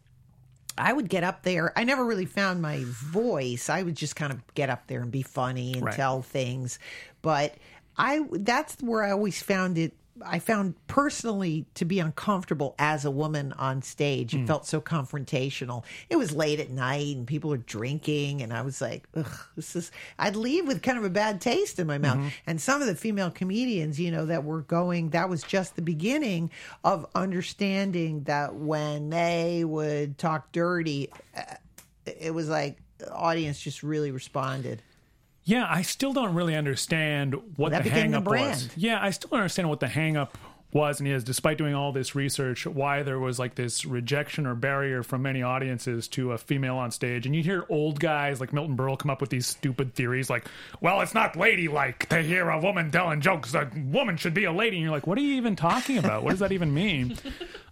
I 0.77 0.93
would 0.93 1.09
get 1.09 1.23
up 1.23 1.43
there. 1.43 1.77
I 1.77 1.83
never 1.83 2.03
really 2.03 2.25
found 2.25 2.59
my 2.61 2.83
voice. 2.87 3.69
I 3.69 3.83
would 3.83 3.95
just 3.95 4.15
kind 4.15 4.33
of 4.33 4.41
get 4.55 4.71
up 4.71 4.87
there 4.87 5.01
and 5.01 5.11
be 5.11 5.21
funny 5.21 5.73
and 5.73 5.83
Right. 5.83 5.95
tell 5.95 6.23
things. 6.23 6.79
But 7.21 7.55
I 7.97 8.25
that's 8.31 8.77
where 8.81 9.03
I 9.03 9.11
always 9.11 9.43
found 9.43 9.77
it 9.77 9.93
I 10.23 10.39
found 10.39 10.75
personally 10.87 11.65
to 11.73 11.85
be 11.85 11.99
uncomfortable 11.99 12.75
as 12.77 13.03
a 13.03 13.11
woman 13.11 13.51
on 13.53 13.81
stage. 13.81 14.35
It 14.35 14.45
felt 14.45 14.67
so 14.67 14.79
confrontational. 14.79 15.83
It 16.09 16.17
was 16.17 16.31
late 16.33 16.59
at 16.59 16.69
night 16.69 17.15
and 17.15 17.25
people 17.25 17.49
were 17.49 17.57
drinking 17.57 18.41
and 18.41 18.53
I 18.53 18.61
was 18.61 18.79
like, 18.79 19.07
ugh, 19.15 19.39
this 19.55 19.75
is 19.75 19.91
I'd 20.19 20.35
leave 20.35 20.67
with 20.67 20.83
kind 20.83 20.97
of 20.97 21.03
a 21.03 21.09
bad 21.09 21.41
taste 21.41 21.79
in 21.79 21.87
my 21.87 21.97
mouth. 21.97 22.31
And 22.45 22.61
some 22.61 22.81
of 22.81 22.87
the 22.87 22.95
female 22.95 23.31
comedians, 23.31 23.99
you 23.99 24.11
know, 24.11 24.25
that 24.27 24.43
were 24.43 24.61
going 24.61 25.09
that 25.11 25.29
was 25.29 25.41
just 25.43 25.75
the 25.75 25.81
beginning 25.81 26.51
of 26.83 27.07
understanding 27.15 28.23
that 28.23 28.53
when 28.53 29.09
they 29.09 29.63
would 29.65 30.17
talk 30.17 30.51
dirty, 30.51 31.09
uh, 31.35 31.55
it 32.05 32.33
was 32.33 32.49
like 32.49 32.77
the 32.99 33.11
audience 33.11 33.59
just 33.59 33.83
really 33.83 34.11
responded. 34.11 34.81
Yeah, 35.45 35.67
I 35.69 35.81
still 35.81 36.13
don't 36.13 36.35
really 36.35 36.55
understand 36.55 37.35
what 37.57 37.71
that 37.71 37.83
the 37.83 37.89
became 37.89 38.11
hang 38.11 38.15
up 38.15 38.25
was. 38.25 38.69
Yeah, 38.75 38.99
I 39.01 39.09
still 39.09 39.29
don't 39.29 39.39
understand 39.39 39.69
what 39.69 39.79
the 39.79 39.87
hang 39.87 40.15
up 40.15 40.37
was 40.73 40.99
and 40.99 41.07
is, 41.07 41.23
despite 41.23 41.57
doing 41.57 41.75
all 41.75 41.91
this 41.91 42.15
research, 42.15 42.65
why 42.65 43.03
there 43.03 43.19
was 43.19 43.39
like 43.39 43.55
this 43.55 43.85
rejection 43.85 44.45
or 44.45 44.55
barrier 44.55 45.03
from 45.03 45.21
many 45.21 45.43
audiences 45.43 46.07
to 46.09 46.31
a 46.31 46.37
female 46.37 46.77
on 46.77 46.91
stage. 46.91 47.25
And 47.25 47.35
you 47.35 47.43
hear 47.43 47.65
old 47.69 47.99
guys 47.99 48.39
like 48.39 48.53
Milton 48.53 48.75
Berle 48.75 48.97
come 48.97 49.11
up 49.11 49.21
with 49.21 49.29
these 49.29 49.45
stupid 49.47 49.93
theories 49.93 50.29
like, 50.29 50.45
well, 50.81 51.01
it's 51.01 51.13
not 51.13 51.35
ladylike 51.35 52.09
to 52.09 52.21
hear 52.21 52.49
a 52.49 52.59
woman 52.59 52.91
telling 52.91 53.21
jokes. 53.21 53.53
A 53.53 53.69
woman 53.75 54.17
should 54.17 54.33
be 54.33 54.45
a 54.45 54.51
lady. 54.51 54.77
And 54.77 54.83
you're 54.83 54.91
like, 54.91 55.07
what 55.07 55.17
are 55.17 55.21
you 55.21 55.35
even 55.35 55.55
talking 55.55 55.97
about? 55.97 56.23
What 56.23 56.31
does 56.31 56.39
that 56.39 56.51
even 56.51 56.73
mean? 56.73 57.17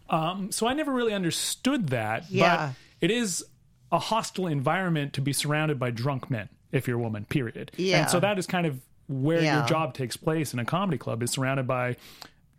Um, 0.10 0.52
so 0.52 0.68
I 0.68 0.74
never 0.74 0.92
really 0.92 1.14
understood 1.14 1.92
that. 1.92 2.30
Yeah. 2.30 2.74
But 3.00 3.10
it 3.10 3.12
is 3.12 3.46
a 3.94 3.98
hostile 3.98 4.48
environment 4.48 5.14
to 5.14 5.22
be 5.22 5.32
surrounded 5.32 5.80
by 5.80 5.92
drunk 5.92 6.30
men 6.30 6.50
if 6.72 6.88
you're 6.88 6.98
a 6.98 7.02
woman, 7.02 7.26
period. 7.26 7.72
Yeah. 7.78 8.02
And 8.02 8.10
so 8.10 8.20
that 8.20 8.38
is 8.40 8.48
kind 8.48 8.66
of 8.66 8.80
where 9.08 9.42
Yeah. 9.42 9.60
your 9.60 9.68
job 9.68 9.94
takes 9.94 10.16
place 10.18 10.54
in 10.54 10.60
a 10.60 10.66
comedy 10.66 10.98
club 10.98 11.22
is 11.24 11.32
surrounded 11.32 11.68
by 11.68 11.98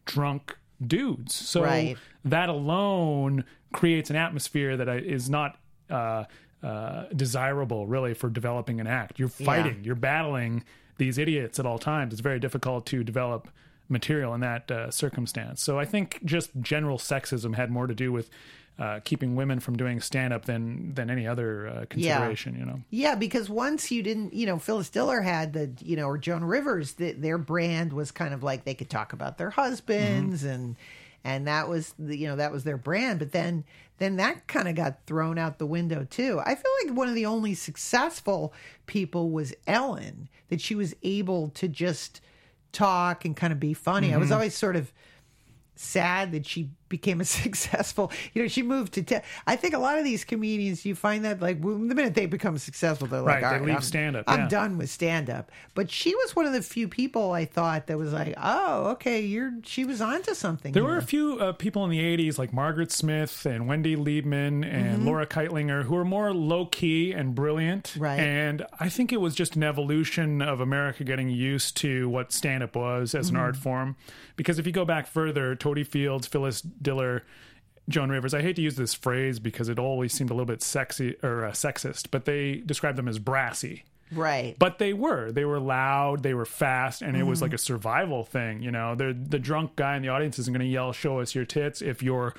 drunk 0.05 0.57
dudes. 0.85 1.35
So 1.35 1.62
Right. 1.62 1.96
that 2.25 2.48
alone 2.48 3.44
creates 3.72 4.11
an 4.11 4.16
atmosphere 4.16 4.77
that 4.77 4.88
is 4.88 5.31
not 5.31 5.59
uh, 5.90 6.25
uh, 6.62 7.05
desirable 7.14 7.87
really 7.87 8.14
for 8.14 8.31
developing 8.31 8.81
an 8.81 8.87
act. 8.87 9.18
You're 9.18 9.29
fighting, 9.29 9.83
you're 9.85 9.94
battling 9.94 10.64
these 10.96 11.18
idiots 11.18 11.59
at 11.59 11.66
all 11.66 11.79
times. 11.79 12.12
It's 12.14 12.22
very 12.22 12.38
difficult 12.38 12.87
to 12.87 13.05
develop 13.05 13.48
material 13.88 14.33
in 14.33 14.40
that 14.40 14.70
uh, 14.70 14.90
circumstance. 14.90 15.62
So 15.62 15.79
I 15.79 15.85
think 15.85 16.20
just 16.25 16.51
general 16.62 16.96
sexism 16.98 17.57
had 17.57 17.70
more 17.70 17.87
to 17.87 17.94
do 17.94 18.11
with 18.12 18.31
uh, 18.78 19.00
keeping 19.04 19.37
women 19.37 19.61
from 19.61 19.76
doing 19.76 20.00
stand 20.00 20.32
up 20.32 20.46
than 20.46 20.94
than 20.94 21.11
any 21.11 21.26
other 21.26 21.68
uh, 21.68 21.85
consideration. 21.88 22.56
You 22.58 22.64
know. 22.64 22.80
Yeah, 22.90 23.14
because 23.14 23.50
once 23.50 23.90
you 23.90 24.02
didn't, 24.02 24.32
you 24.32 24.46
know, 24.46 24.58
Phyllis 24.58 24.90
Diller 24.90 25.20
had 25.20 25.52
the, 25.52 25.70
you 25.80 25.96
know, 25.96 26.06
or 26.06 26.18
Joan 26.18 26.44
Rivers, 26.44 26.92
the, 26.94 27.12
their 27.12 27.38
brand 27.38 27.92
was 27.92 28.11
kind 28.11 28.35
of 28.35 28.42
like 28.42 28.64
they 28.64 28.74
could 28.74 28.90
talk 28.90 29.12
about 29.12 29.38
their 29.38 29.50
husbands 29.50 30.44
and 30.44 30.76
and 31.24 31.46
that 31.46 31.68
was 31.68 31.94
the, 31.98 32.16
you 32.16 32.26
know 32.26 32.37
that 32.37 32.52
was 32.52 32.64
their 32.64 32.76
brand. 32.76 33.18
But 33.18 33.32
then 33.32 33.64
then 33.98 34.16
that 34.16 34.48
kind 34.48 34.68
of 34.68 34.74
got 34.74 35.06
thrown 35.06 35.38
out 35.38 35.58
the 35.58 35.66
window 35.66 36.06
too. 36.08 36.40
I 36.44 36.54
feel 36.54 36.70
like 36.85 36.96
one 36.96 37.08
of 37.08 37.14
the 37.14 37.26
only 37.26 37.54
successful 37.54 38.52
people 38.87 39.30
was 39.30 39.54
Ellen 39.66 40.28
that 40.48 40.61
she 40.61 40.74
was 40.74 40.94
able 41.02 41.50
to 41.50 41.68
just 41.68 42.20
talk 42.72 43.24
and 43.24 43.37
kind 43.37 43.52
of 43.52 43.61
be 43.61 43.74
funny. 43.74 44.12
I 44.12 44.16
was 44.16 44.32
always 44.32 44.56
sort 44.56 44.76
of 44.76 44.92
sad 45.76 46.32
that 46.32 46.46
she 46.46 46.70
became 46.92 47.20
a 47.20 47.24
successful 47.42 48.12
you 48.35 48.42
know 48.42 48.46
she 48.48 48.62
moved 48.62 48.92
to 48.92 49.02
te- 49.02 49.18
i 49.46 49.57
think 49.57 49.72
a 49.74 49.78
lot 49.78 49.98
of 49.98 50.05
these 50.05 50.24
comedians 50.24 50.85
you 50.85 50.94
find 50.94 51.24
that 51.24 51.40
like 51.40 51.61
the 51.61 51.68
minute 51.68 52.14
they 52.14 52.26
become 52.26 52.57
successful 52.59 53.09
they're 53.09 53.20
like 53.22 53.42
Right, 53.42 53.50
they 53.50 53.57
"All 53.59 53.64
leave 53.64 53.74
I'm- 53.74 53.83
stand-up, 53.83 54.24
i'm 54.28 54.40
yeah. 54.40 54.48
done 54.48 54.76
with 54.78 54.90
stand-up 54.90 55.50
but 55.74 55.90
she 55.90 56.14
was 56.14 56.37
one 56.37 56.44
of 56.46 56.52
the 56.52 56.61
few 56.62 56.87
people 56.88 57.33
i 57.33 57.44
thought 57.46 57.87
that 57.87 57.96
was 57.98 58.12
like 58.12 58.35
oh 58.37 58.90
okay 58.90 59.20
you're 59.22 59.52
she 59.64 59.85
was 59.85 60.00
onto 60.02 60.35
something 60.35 60.72
There 60.72 60.83
here. 60.83 60.92
were 60.92 60.98
a 60.98 61.02
few 61.02 61.38
uh, 61.40 61.52
people 61.52 61.83
in 61.85 61.90
the 61.90 62.00
80s 62.00 62.38
like 62.38 62.52
Margaret 62.52 62.92
Smith 62.92 63.46
and 63.46 63.66
Wendy 63.66 63.96
Liebman 63.96 64.64
and 64.64 64.83
Mm-hmm. 64.92 65.07
Laura 65.07 65.26
Kightlinger 65.26 65.85
who 65.85 65.94
were 65.94 66.05
more 66.05 66.35
low 66.35 66.66
key 66.66 67.12
and 67.12 67.35
brilliant. 67.35 67.94
Right. 67.98 68.18
And 68.20 68.66
I 68.78 68.88
think 68.90 69.12
it 69.12 69.20
was 69.20 69.35
just 69.35 69.57
an 69.57 69.62
evolution 69.62 70.42
of 70.42 70.61
America 70.61 71.05
getting 71.05 71.31
used 71.31 71.76
to 71.78 72.09
what 72.09 72.33
stand 72.33 72.62
up 72.62 72.76
was 72.76 73.14
as 73.14 73.28
an 73.31 73.37
Mm-hmm. 73.37 73.42
art 73.44 73.57
form. 73.57 73.96
Because 74.37 74.59
if 74.59 74.66
you 74.66 74.72
go 74.72 74.85
back 74.85 75.07
further, 75.07 75.55
Totie 75.55 75.85
Fields, 75.87 76.26
Phyllis 76.26 76.61
Diller, 76.83 77.23
Joan 77.88 78.11
Rivers, 78.11 78.35
I 78.35 78.42
hate 78.42 78.57
to 78.57 78.62
use 78.62 78.77
this 78.77 78.95
phrase 78.95 79.38
because 79.38 79.68
it 79.68 79.79
always 79.79 80.12
seemed 80.12 80.31
a 80.31 80.35
little 80.35 80.47
bit 80.47 80.62
sexy 80.62 81.16
or 81.23 81.45
uh, 81.45 81.51
sexist, 81.53 82.09
but 82.11 82.25
they 82.25 82.57
described 82.64 82.97
them 82.99 83.09
as 83.09 83.18
brassy. 83.18 83.85
right 84.12 84.55
But 84.59 84.79
they 84.79 84.92
were. 84.92 85.33
They 85.33 85.45
were 85.45 85.59
loud. 85.59 86.23
They 86.23 86.35
were 86.35 86.45
fast, 86.45 87.03
and 87.03 87.16
it 87.16 87.25
was 87.25 87.38
Mm-hmm. 87.38 87.45
like 87.45 87.53
a 87.55 87.59
survival 87.59 88.25
thing. 88.25 88.62
You 88.62 88.71
know, 88.71 88.95
the 88.95 89.12
the 89.12 89.38
drunk 89.38 89.75
guy 89.77 89.97
in 89.97 90.03
the 90.03 90.11
audience 90.11 90.38
isn't 90.38 90.53
going 90.53 90.64
to 90.66 90.73
yell, 90.73 90.92
"Show 90.92 91.18
us 91.21 91.35
your 91.35 91.45
tits!" 91.45 91.83
if 91.83 92.03
you're 92.03 92.35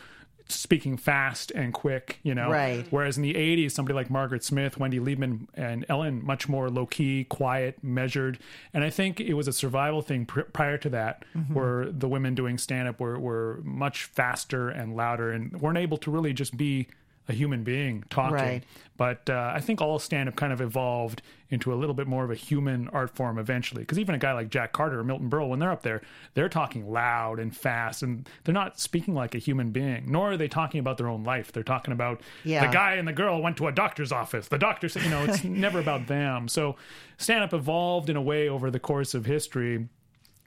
speaking 0.47 0.97
fast 0.97 1.51
and 1.51 1.73
quick. 1.73 2.19
You 2.23 2.35
know, 2.35 2.49
Right. 2.51 2.85
Whereas 2.89 3.17
in 3.17 3.23
the 3.23 3.33
'80s, 3.35 3.71
somebody 3.71 3.95
like 3.95 4.09
Margaret 4.09 4.43
Smith, 4.43 4.77
Wendy 4.77 4.99
Liebman, 4.99 5.47
and 5.55 5.85
Ellen, 5.89 6.25
much 6.25 6.47
more 6.49 6.69
low 6.69 6.85
key, 6.85 7.23
quiet, 7.25 7.83
measured. 7.83 8.39
And 8.73 8.83
I 8.83 8.89
think 8.89 9.19
it 9.19 9.33
was 9.33 9.47
a 9.47 9.53
survival 9.53 10.01
thing 10.01 10.25
pr- 10.25 10.41
prior 10.41 10.77
to 10.79 10.89
that, 10.89 11.23
Mm-hmm. 11.35 11.53
where 11.53 11.91
the 11.91 12.07
women 12.07 12.35
doing 12.35 12.57
stand 12.57 12.87
up 12.87 12.99
were 12.99 13.17
were 13.19 13.59
much 13.63 14.03
faster 14.05 14.69
and 14.69 14.95
louder, 14.95 15.31
and 15.31 15.59
weren't 15.61 15.77
able 15.77 15.97
to 15.97 16.11
really 16.11 16.33
just 16.33 16.55
be 16.57 16.87
a 17.29 17.33
human 17.33 17.63
being 17.63 18.03
talking. 18.09 18.35
Right. 18.35 18.63
But 18.97 19.29
uh, 19.29 19.51
I 19.55 19.59
think 19.59 19.81
all 19.81 19.97
stand 19.97 20.29
up 20.29 20.35
kind 20.35 20.53
of 20.53 20.61
evolved 20.61 21.21
into 21.49 21.73
a 21.73 21.75
little 21.75 21.93
bit 21.95 22.05
more 22.07 22.23
of 22.23 22.31
a 22.31 22.35
human 22.35 22.87
art 22.89 23.15
form 23.15 23.37
eventually. 23.37 23.81
Because 23.81 23.97
even 23.97 24.13
a 24.13 24.17
guy 24.17 24.33
like 24.33 24.49
Jack 24.49 24.71
Carter 24.73 24.99
or 24.99 25.03
Milton 25.03 25.29
Berle, 25.29 25.49
when 25.49 25.59
they're 25.59 25.71
up 25.71 25.83
there, 25.83 26.01
they're 26.33 26.49
talking 26.49 26.91
loud 26.91 27.39
and 27.39 27.55
fast 27.55 28.03
and 28.03 28.27
they're 28.43 28.53
not 28.53 28.79
speaking 28.79 29.13
like 29.15 29.35
a 29.35 29.37
human 29.39 29.71
being, 29.71 30.03
nor 30.11 30.31
are 30.33 30.37
they 30.37 30.47
talking 30.47 30.79
about 30.79 30.97
their 30.97 31.07
own 31.07 31.23
life. 31.23 31.51
They're 31.51 31.63
talking 31.63 31.91
about 31.93 32.21
Yeah. 32.43 32.65
the 32.67 32.73
guy 32.73 32.95
and 32.95 33.07
the 33.07 33.13
girl 33.13 33.41
went 33.41 33.57
to 33.57 33.67
a 33.67 33.71
doctor's 33.71 34.11
office. 34.11 34.47
The 34.47 34.57
doctor 34.57 34.89
said, 34.89 35.03
you 35.03 35.09
know, 35.09 35.23
it's 35.23 35.43
never 35.43 35.79
about 35.79 36.07
them. 36.07 36.47
So 36.47 36.75
stand 37.17 37.43
up 37.43 37.53
evolved 37.53 38.09
in 38.09 38.15
a 38.15 38.21
way 38.21 38.47
over 38.49 38.69
the 38.69 38.79
course 38.79 39.13
of 39.13 39.25
history 39.25 39.87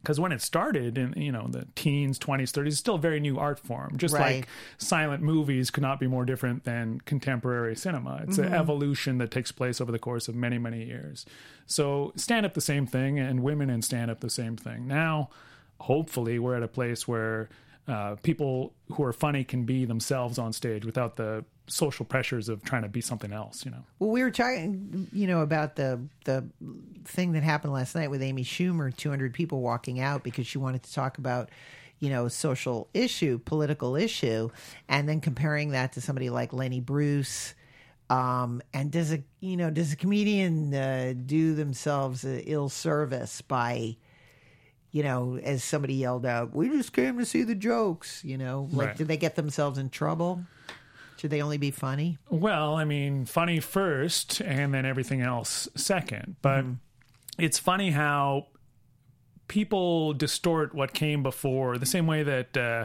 because 0.07 0.21
when 0.21 0.31
it 0.31 0.41
started 0.41 0.97
in 0.97 1.13
you 1.17 1.33
know 1.33 1.49
the 1.51 1.67
teens 1.75 2.17
20s 2.17 2.53
30s 2.53 2.67
it's 2.69 2.77
still 2.79 2.95
a 2.95 2.99
very 2.99 3.19
new 3.19 3.37
art 3.39 3.59
form 3.59 3.97
just 3.97 4.15
Right. 4.15 4.37
like 4.37 4.49
silent 4.79 5.21
movies 5.21 5.69
could 5.73 5.83
not 5.83 5.99
be 5.99 6.07
more 6.07 6.25
different 6.25 6.63
than 6.63 7.01
contemporary 7.01 7.75
cinema 7.75 8.21
it's 8.23 8.37
Mm-hmm. 8.39 8.53
an 8.53 8.55
evolution 8.55 9.19
that 9.19 9.33
takes 9.33 9.51
place 9.51 9.81
over 9.81 9.91
the 9.91 9.99
course 9.99 10.29
of 10.29 10.37
many 10.37 10.59
many 10.59 10.85
years 10.85 11.27
so 11.67 12.13
stand 12.15 12.47
up 12.47 12.55
the 12.55 12.61
same 12.61 12.87
thing 12.87 13.19
and 13.19 13.43
women 13.43 13.69
in 13.69 13.83
stand 13.83 14.09
up 14.09 14.21
the 14.21 14.31
same 14.31 14.57
thing 14.57 14.87
now 14.87 15.29
hopefully 15.81 16.39
we're 16.39 16.55
at 16.57 16.63
a 16.63 16.69
place 16.69 17.09
where 17.09 17.49
uh, 17.89 18.17
people 18.23 18.73
who 18.93 19.05
are 19.05 19.13
funny 19.13 19.45
can 19.45 19.65
be 19.65 19.85
themselves 19.85 20.39
on 20.39 20.53
stage 20.53 20.85
without 20.85 21.17
the 21.17 21.45
social 21.69 22.05
pressures 22.05 22.49
of 22.49 22.63
trying 22.63 22.83
to 22.83 22.89
be 22.89 23.01
something 23.01 23.33
else 23.33 23.65
you 23.65 23.71
know 23.73 23.83
Well, 23.99 24.11
we 24.11 24.23
were 24.23 24.31
talking, 24.31 25.09
you 25.13 25.27
know, 25.27 25.41
about 25.41 25.75
the 25.77 26.01
the 26.25 26.45
thing 27.05 27.33
that 27.33 27.43
happened 27.43 27.73
last 27.73 27.95
night 27.95 28.11
with 28.11 28.23
Amy 28.23 28.45
Schumer, 28.45 28.95
200 28.97 29.33
people 29.33 29.61
walking 29.61 30.01
out 30.01 30.23
because 30.23 30.47
she 30.47 30.59
wanted 30.59 30.83
to 30.85 30.93
talk 30.93 31.19
about, 31.19 31.51
you 31.99 32.11
know, 32.11 32.27
a 32.27 32.31
social 32.31 32.89
issue, 32.95 33.39
political 33.39 33.97
issue, 33.97 34.51
and 34.89 35.09
then 35.09 35.21
comparing 35.21 35.71
that 35.71 35.93
to 35.95 36.01
somebody 36.01 36.31
like 36.31 36.53
Lenny 36.53 36.81
Bruce. 36.81 37.55
Um, 38.11 38.63
and 38.73 38.93
does 38.93 39.13
a 39.13 39.23
you 39.41 39.57
know 39.57 39.71
does 39.71 39.93
a 39.93 39.97
comedian 39.97 40.73
uh, 40.73 41.15
do 41.27 41.55
themselves 41.57 42.25
ill 42.25 42.69
service 42.69 43.41
by, 43.43 43.97
you 44.97 45.03
know, 45.03 45.37
as 45.43 45.63
somebody 45.63 45.93
yelled 45.93 46.25
out, 46.25 46.55
"We 46.57 46.71
just 46.71 46.95
came 46.95 47.19
to 47.19 47.27
see 47.27 47.43
the 47.43 47.55
jokes," 47.55 48.25
you 48.25 48.39
know, 48.39 48.67
like 48.73 48.89
Right. 48.89 48.97
did 48.97 49.09
they 49.09 49.19
get 49.19 49.35
themselves 49.37 49.77
in 49.79 49.91
trouble? 49.91 50.45
Should 51.19 51.29
they 51.31 51.43
only 51.43 51.59
be 51.59 51.71
funny? 51.71 52.17
Well, 52.31 52.75
I 52.77 52.85
mean, 52.87 53.27
funny 53.27 53.61
first 53.61 54.41
and 54.41 54.73
then 54.73 54.87
everything 54.87 55.21
else 55.21 55.69
second. 55.75 56.37
But 56.41 56.65
it's 57.39 57.59
funny 57.59 57.91
how 57.91 58.47
people 59.49 60.13
distort 60.15 60.75
what 60.75 60.93
came 60.95 61.23
before 61.23 61.77
the 61.79 61.87
same 61.87 62.07
way 62.07 62.23
that. 62.23 62.57
Uh, 62.57 62.85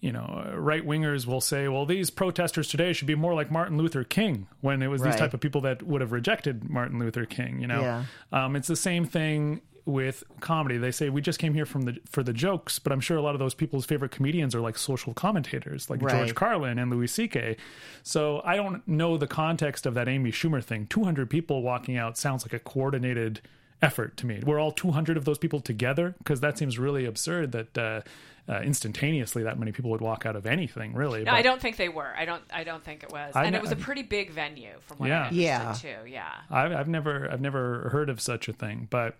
you 0.00 0.10
know, 0.10 0.52
right 0.56 0.84
wingers 0.84 1.26
will 1.26 1.40
say, 1.40 1.68
"Well, 1.68 1.86
these 1.86 2.10
protesters 2.10 2.66
today 2.66 2.92
should 2.92 3.06
be 3.06 3.14
more 3.14 3.34
like 3.34 3.52
Martin 3.52 3.78
Luther 3.78 4.02
King." 4.02 4.48
When 4.60 4.82
it 4.82 4.88
was 4.88 5.00
these 5.00 5.14
type 5.14 5.32
of 5.32 5.38
people 5.38 5.60
that 5.60 5.84
would 5.84 6.00
have 6.00 6.10
rejected 6.10 6.68
Martin 6.68 6.98
Luther 6.98 7.24
King. 7.24 7.60
You 7.60 7.68
know, 7.68 7.82
Yeah. 7.82 8.04
um, 8.32 8.56
it's 8.56 8.66
the 8.66 8.74
same 8.74 9.04
thing 9.04 9.60
with 9.84 10.22
comedy. 10.40 10.78
They 10.78 10.92
say 10.92 11.08
we 11.08 11.20
just 11.20 11.38
came 11.38 11.54
here 11.54 11.66
from 11.66 11.82
the 11.82 11.98
for 12.08 12.22
the 12.22 12.32
jokes, 12.32 12.78
but 12.78 12.92
I'm 12.92 13.00
sure 13.00 13.16
a 13.16 13.22
lot 13.22 13.34
of 13.34 13.38
those 13.40 13.54
people's 13.54 13.84
favorite 13.84 14.12
comedians 14.12 14.54
are 14.54 14.60
like 14.60 14.78
social 14.78 15.12
commentators, 15.14 15.90
like 15.90 16.00
George 16.00 16.34
Carlin 16.34 16.78
and 16.78 16.90
Louis 16.90 17.08
C.K. 17.08 17.56
So 18.02 18.40
I 18.44 18.56
don't 18.56 18.86
know 18.86 19.16
the 19.16 19.26
context 19.26 19.84
of 19.86 19.94
that 19.94 20.08
Amy 20.08 20.30
Schumer 20.30 20.62
thing. 20.62 20.86
200 20.86 21.28
people 21.28 21.62
walking 21.62 21.96
out 21.96 22.16
sounds 22.16 22.44
like 22.44 22.52
a 22.52 22.58
coordinated 22.58 23.40
effort 23.80 24.16
to 24.18 24.26
me. 24.26 24.40
We're 24.46 24.60
all 24.60 24.70
200 24.70 25.16
of 25.16 25.24
those 25.24 25.38
people 25.38 25.60
together 25.60 26.14
because 26.18 26.40
that 26.40 26.56
seems 26.56 26.78
really 26.78 27.04
absurd 27.04 27.50
that 27.50 27.76
uh, 27.76 28.00
uh, 28.48 28.60
instantaneously 28.60 29.42
that 29.42 29.58
many 29.58 29.72
people 29.72 29.90
would 29.90 30.00
walk 30.00 30.24
out 30.26 30.36
of 30.36 30.46
anything. 30.46 30.94
Really, 30.94 31.20
No, 31.24 31.32
But- 31.32 31.34
I 31.38 31.42
don't 31.42 31.60
think 31.60 31.76
they 31.76 31.88
were. 31.88 32.12
I 32.16 32.24
don't. 32.24 32.42
I 32.52 32.62
don't 32.62 32.84
think 32.84 33.02
it 33.02 33.10
was. 33.10 33.34
I 33.34 33.44
and 33.46 33.56
it 33.56 33.62
was 33.62 33.72
a 33.72 33.76
pretty 33.76 34.02
big 34.02 34.30
venue, 34.30 34.74
from 34.82 34.98
what 34.98 35.08
Yeah. 35.08 35.22
I 35.22 35.26
understood 35.26 35.42
Yeah. 35.42 35.72
too. 36.02 36.08
Yeah. 36.10 36.32
I've, 36.50 36.72
I've 36.72 36.88
never 36.88 37.28
I've 37.32 37.40
never 37.40 37.88
heard 37.90 38.08
of 38.08 38.20
such 38.20 38.48
a 38.48 38.52
thing, 38.52 38.86
but 38.90 39.16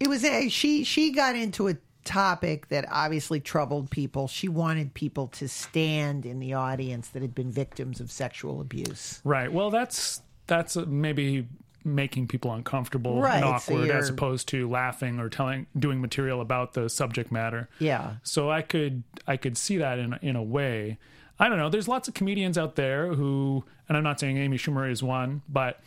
It 0.00 0.08
was 0.08 0.24
a, 0.24 0.48
she 0.48 0.84
she 0.84 1.12
got 1.12 1.36
into 1.36 1.68
a 1.68 1.76
topic 2.04 2.68
that 2.68 2.86
obviously 2.90 3.40
troubled 3.40 3.90
people. 3.90 4.28
She 4.28 4.48
wanted 4.48 4.94
people 4.94 5.26
to 5.28 5.48
stand 5.48 6.24
in 6.24 6.38
the 6.38 6.54
audience 6.54 7.08
that 7.08 7.22
had 7.22 7.34
been 7.34 7.50
victims 7.50 8.00
of 8.00 8.10
sexual 8.10 8.60
abuse. 8.60 9.20
Right. 9.24 9.52
Well, 9.52 9.70
that's 9.70 10.22
that's 10.46 10.76
maybe 10.76 11.46
making 11.84 12.26
people 12.26 12.52
uncomfortable 12.52 13.20
Right, 13.20 13.36
and 13.36 13.60
so 13.60 13.74
awkward 13.74 13.90
as 13.90 14.08
opposed 14.08 14.48
to 14.48 14.68
laughing 14.68 15.20
or 15.20 15.28
telling 15.28 15.66
doing 15.78 16.00
material 16.00 16.40
about 16.40 16.72
the 16.72 16.88
subject 16.88 17.30
matter. 17.30 17.68
Yeah. 17.78 18.16
So 18.22 18.50
I 18.50 18.62
could 18.62 19.02
I 19.26 19.36
could 19.36 19.56
see 19.56 19.76
that 19.78 19.98
in 19.98 20.14
in 20.22 20.36
a 20.36 20.42
way. 20.42 20.98
I 21.38 21.48
don't 21.48 21.58
know. 21.58 21.68
There's 21.68 21.86
lots 21.86 22.08
of 22.08 22.14
comedians 22.14 22.56
out 22.56 22.76
there 22.76 23.12
who, 23.14 23.64
and 23.88 23.96
I'm 23.96 24.02
not 24.02 24.18
saying 24.18 24.38
Amy 24.38 24.56
Schumer 24.56 24.90
is 24.90 25.02
one, 25.02 25.42
but 25.48 25.80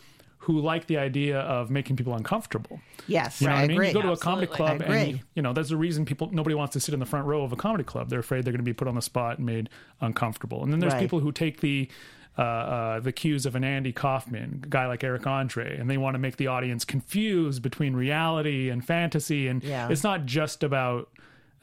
who 0.44 0.60
like 0.60 0.88
the 0.88 0.98
idea 0.98 1.40
of 1.42 1.70
making 1.70 1.96
people 1.98 2.14
uncomfortable. 2.16 2.80
Yes, 3.08 3.42
You 3.42 3.48
know 3.48 3.54
I 3.54 3.58
what 3.58 3.64
I 3.64 3.68
mean? 3.68 3.76
agree. 3.78 3.88
You 3.90 3.94
go 3.94 4.02
to 4.02 4.12
a 4.14 4.18
comedy 4.18 4.48
club 4.48 4.82
and 4.82 5.12
you, 5.12 5.20
you 5.36 5.42
know, 5.42 5.54
there's 5.54 5.72
a 5.72 5.78
reason 5.78 6.06
people 6.06 6.30
nobody 6.32 6.56
wants 6.56 6.74
to 6.74 6.80
sit 6.80 6.94
in 6.94 7.00
the 7.00 7.06
front 7.06 7.26
row 7.26 7.44
of 7.44 7.52
a 7.52 7.56
comedy 7.58 7.84
club. 7.84 8.10
They're 8.10 8.20
afraid 8.22 8.46
they're 8.46 8.54
going 8.54 8.60
to 8.60 8.64
be 8.64 8.74
put 8.74 8.88
on 8.88 8.96
the 8.96 9.02
spot 9.02 9.38
and 9.38 9.46
made 9.46 9.70
uncomfortable. 10.02 10.64
And 10.64 10.72
then 10.72 10.80
there's 10.80 10.94
Right. 10.94 11.00
people 11.02 11.20
who 11.20 11.32
take 11.32 11.62
the 11.62 11.90
uh, 12.38 12.42
uh, 12.42 13.00
the 13.02 13.12
cues 13.12 13.46
of 13.46 13.54
an 13.56 13.66
Andy 13.66 13.92
Kaufman, 13.92 14.62
a 14.64 14.68
guy 14.68 14.86
like 14.88 15.04
Eric 15.04 15.28
Andre, 15.28 15.78
and 15.78 15.90
they 15.90 15.98
want 15.98 16.14
to 16.16 16.20
make 16.20 16.38
the 16.38 16.48
audience 16.48 16.86
confused 16.86 17.62
between 17.62 17.94
reality 17.98 18.70
and 18.70 18.86
fantasy. 18.86 19.50
And 19.50 19.62
Yeah. 19.62 19.90
it's 19.90 20.04
not 20.04 20.26
just 20.26 20.64
about 20.64 21.10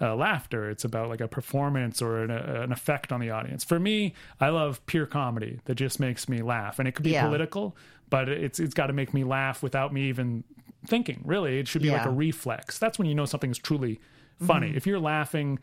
uh, 0.03 0.15
laughter; 0.15 0.69
it's 0.69 0.85
about 0.85 1.09
like 1.09 1.23
a 1.23 1.29
performance 1.29 2.03
or 2.03 2.23
an, 2.23 2.31
uh, 2.31 2.61
an 2.63 2.73
effect 2.73 3.11
on 3.11 3.21
the 3.21 3.31
audience. 3.31 3.65
For 3.65 3.81
me, 3.81 4.13
I 4.39 4.51
love 4.51 4.85
pure 4.85 5.07
comedy 5.07 5.61
that 5.65 5.77
just 5.77 5.99
makes 5.99 6.29
me 6.29 6.43
laugh, 6.43 6.79
and 6.79 6.87
it 6.87 6.93
could 6.95 7.05
be 7.05 7.13
Yeah. 7.13 7.25
political, 7.27 7.75
but 8.11 8.29
it's 8.29 8.59
it's 8.61 8.75
got 8.75 8.87
to 8.89 8.93
make 8.93 9.13
me 9.15 9.25
laugh 9.25 9.63
without 9.63 9.93
me 9.93 10.09
even 10.09 10.45
thinking. 10.87 11.23
Really, 11.25 11.59
it 11.59 11.69
should 11.69 11.83
be 11.83 11.91
like 11.91 12.07
a 12.07 12.11
reflex. 12.11 12.79
That's 12.79 12.99
when 12.99 13.09
you 13.09 13.15
know 13.15 13.25
something's 13.25 13.59
truly 13.59 14.01
funny. 14.45 14.69
Mm-hmm. 14.69 14.77
If 14.77 14.87
you're 14.87 15.01
laughing 15.01 15.59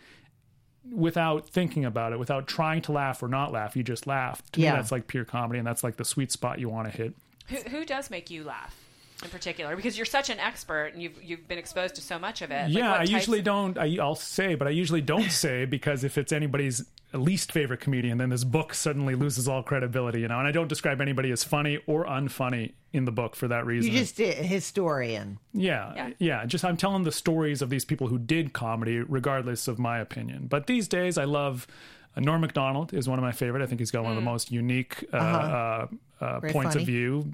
without 0.91 1.47
thinking 1.49 1.86
about 1.86 2.12
it, 2.13 2.19
without 2.19 2.47
trying 2.47 2.82
to 2.84 2.91
laugh 2.91 3.23
or 3.23 3.27
not 3.29 3.51
laugh, 3.53 3.75
you 3.75 3.84
just 3.84 4.06
laugh. 4.06 4.41
To 4.51 4.62
Yeah. 4.62 4.71
me, 4.71 4.77
that's 4.77 4.91
like 4.91 5.08
pure 5.08 5.25
comedy, 5.25 5.58
and 5.60 5.67
that's 5.67 5.84
like 5.84 5.95
the 5.97 6.06
sweet 6.06 6.32
spot 6.32 6.60
you 6.60 6.69
want 6.69 6.91
to 6.91 6.97
hit. 6.97 7.13
Who, 7.47 7.56
who 7.69 7.86
does 7.86 8.10
make 8.10 8.29
you 8.29 8.43
laugh 8.43 8.75
in 9.23 9.29
particular? 9.29 9.75
Because 9.75 9.97
you're 9.97 10.06
such 10.06 10.29
an 10.29 10.39
expert 10.39 10.88
and 10.93 11.01
you've 11.01 11.21
you've 11.23 11.47
been 11.47 11.58
exposed 11.58 11.95
to 11.95 12.01
so 12.01 12.19
much 12.19 12.41
of 12.41 12.51
it. 12.51 12.69
Yeah, 12.69 12.91
what 12.91 12.99
I 13.01 13.06
types- 13.06 13.12
usually 13.12 13.41
don't. 13.41 13.77
I, 13.77 13.97
I'll 14.01 14.15
say, 14.15 14.56
but 14.56 14.67
I 14.67 14.71
usually 14.71 15.01
don't 15.01 15.32
say 15.43 15.65
because 15.65 16.03
if 16.03 16.17
it's 16.17 16.32
anybody's 16.34 16.84
least 17.19 17.52
favorite 17.52 17.80
comedian, 17.80 18.17
then 18.17 18.30
this 18.30 18.43
book 18.43 18.73
suddenly 18.73 19.15
loses 19.15 19.47
all 19.47 19.62
credibility. 19.63 20.21
You 20.21 20.28
know, 20.28 20.39
and 20.39 20.47
I 20.47 20.52
don't 20.52 20.67
describe 20.67 21.02
anybody 21.02 21.32
as 21.32 21.43
funny 21.43 21.80
or 21.86 22.06
unfunny 22.06 22.73
in 22.91 23.06
the 23.06 23.12
book 23.12 23.36
for 23.36 23.47
that 23.47 23.65
reason. 23.65 23.91
You 23.91 23.99
just 23.99 24.19
a 24.19 24.32
historian. 24.34 25.39
Yeah, 25.54 25.93
Yeah. 25.95 26.10
yeah, 26.19 26.45
Just 26.45 26.63
I'm 26.65 26.78
telling 26.78 27.04
the 27.04 27.12
stories 27.12 27.62
of 27.62 27.69
these 27.69 27.86
people 27.86 28.08
who 28.08 28.19
did 28.19 28.54
comedy, 28.54 28.99
regardless 28.99 29.67
of 29.67 29.80
my 29.80 29.99
opinion. 29.99 30.47
But 30.47 30.67
these 30.67 30.88
days, 30.88 31.17
I 31.17 31.26
love. 31.26 31.67
Uh, 32.15 32.21
Norm 32.21 32.41
Macdonald 32.41 32.93
is 32.93 33.10
one 33.10 33.17
of 33.17 33.23
my 33.23 33.32
favorite. 33.32 33.63
I 33.63 33.65
think 33.65 33.80
he's 33.80 33.89
got 33.89 34.04
one 34.04 34.12
of 34.12 34.15
the 34.17 34.21
most 34.21 34.52
unique 34.52 35.04
uh, 35.12 35.17
uh, 35.17 35.88
uh, 36.21 36.39
Very 36.39 36.54
points 36.54 36.73
funny. 36.73 36.84
of 36.84 36.88
view. 36.88 37.32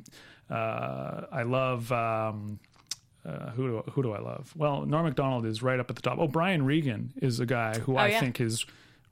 Uh, 0.50 1.26
I 1.32 1.44
love. 1.44 1.92
Um, 1.92 2.60
uh, 3.26 3.50
who 3.52 3.68
do 3.84 3.92
who 3.92 4.02
do 4.02 4.14
I 4.14 4.20
love? 4.20 4.54
Well, 4.56 4.86
Norm 4.86 5.06
Macdonald 5.06 5.46
is 5.46 5.62
right 5.62 5.80
up 5.80 5.90
at 5.90 5.98
the 5.98 6.02
top. 6.02 6.18
Oh, 6.20 6.28
Brian 6.28 6.64
Regan 6.66 7.12
is 7.18 7.42
a 7.42 7.46
guy 7.46 7.78
who 7.80 7.98
I 7.98 8.08
yeah. 8.08 8.20
think 8.22 8.40
is 8.40 8.66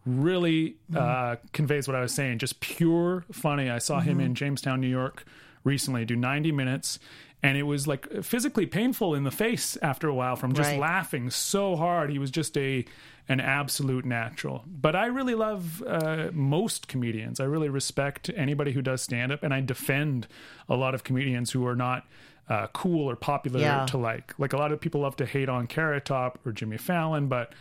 really 0.07 0.77
uh, 0.95 1.35
conveys 1.53 1.87
what 1.87 1.95
I 1.95 2.01
was 2.01 2.13
saying. 2.13 2.39
Just 2.39 2.59
pure 2.61 3.25
funny. 3.31 3.69
I 3.69 3.77
saw 3.79 3.99
him 3.99 4.19
in 4.19 4.33
Jamestown, 4.35 4.79
New 4.81 4.87
York, 4.87 5.25
recently 5.63 6.05
do 6.05 6.15
90 6.15 6.51
minutes, 6.53 6.97
and 7.43 7.57
it 7.57 7.63
was 7.63 7.87
like 7.87 8.23
physically 8.23 8.65
painful 8.65 9.13
in 9.13 9.23
the 9.23 9.31
face 9.31 9.77
after 9.81 10.07
a 10.07 10.13
while 10.13 10.35
from 10.35 10.53
just 10.53 10.69
Right. 10.71 10.79
laughing 10.79 11.29
so 11.29 11.75
hard. 11.75 12.09
He 12.09 12.19
was 12.19 12.31
just 12.31 12.57
a 12.57 12.85
an 13.29 13.41
absolute 13.41 14.05
natural. 14.05 14.63
But 14.65 14.95
I 14.95 15.07
really 15.07 15.35
love 15.35 15.83
uh, 15.85 16.29
most 16.31 16.87
comedians. 16.87 17.41
I 17.41 17.43
really 17.43 17.67
respect 17.67 18.31
anybody 18.37 18.71
who 18.71 18.81
does 18.81 19.01
stand 19.01 19.33
up, 19.33 19.43
and 19.43 19.53
I 19.53 19.59
defend 19.59 20.27
a 20.69 20.77
lot 20.77 20.95
of 20.95 21.03
comedians 21.03 21.51
who 21.51 21.65
are 21.67 21.75
not. 21.75 22.05
Uh, 22.49 22.65
cool 22.67 23.09
or 23.09 23.17
popular 23.17 23.59
Yeah. 23.59 23.85
to 23.87 23.97
like. 23.97 24.33
Like 24.39 24.53
a 24.53 24.57
lot 24.57 24.71
of 24.71 24.79
people 24.79 25.01
love 25.01 25.17
to 25.17 25.25
hate 25.25 25.49
on 25.49 25.67
Carrot 25.67 26.05
Top 26.05 26.39
or 26.45 26.53
Jimmy 26.53 26.77
Fallon, 26.77 27.27
but 27.27 27.51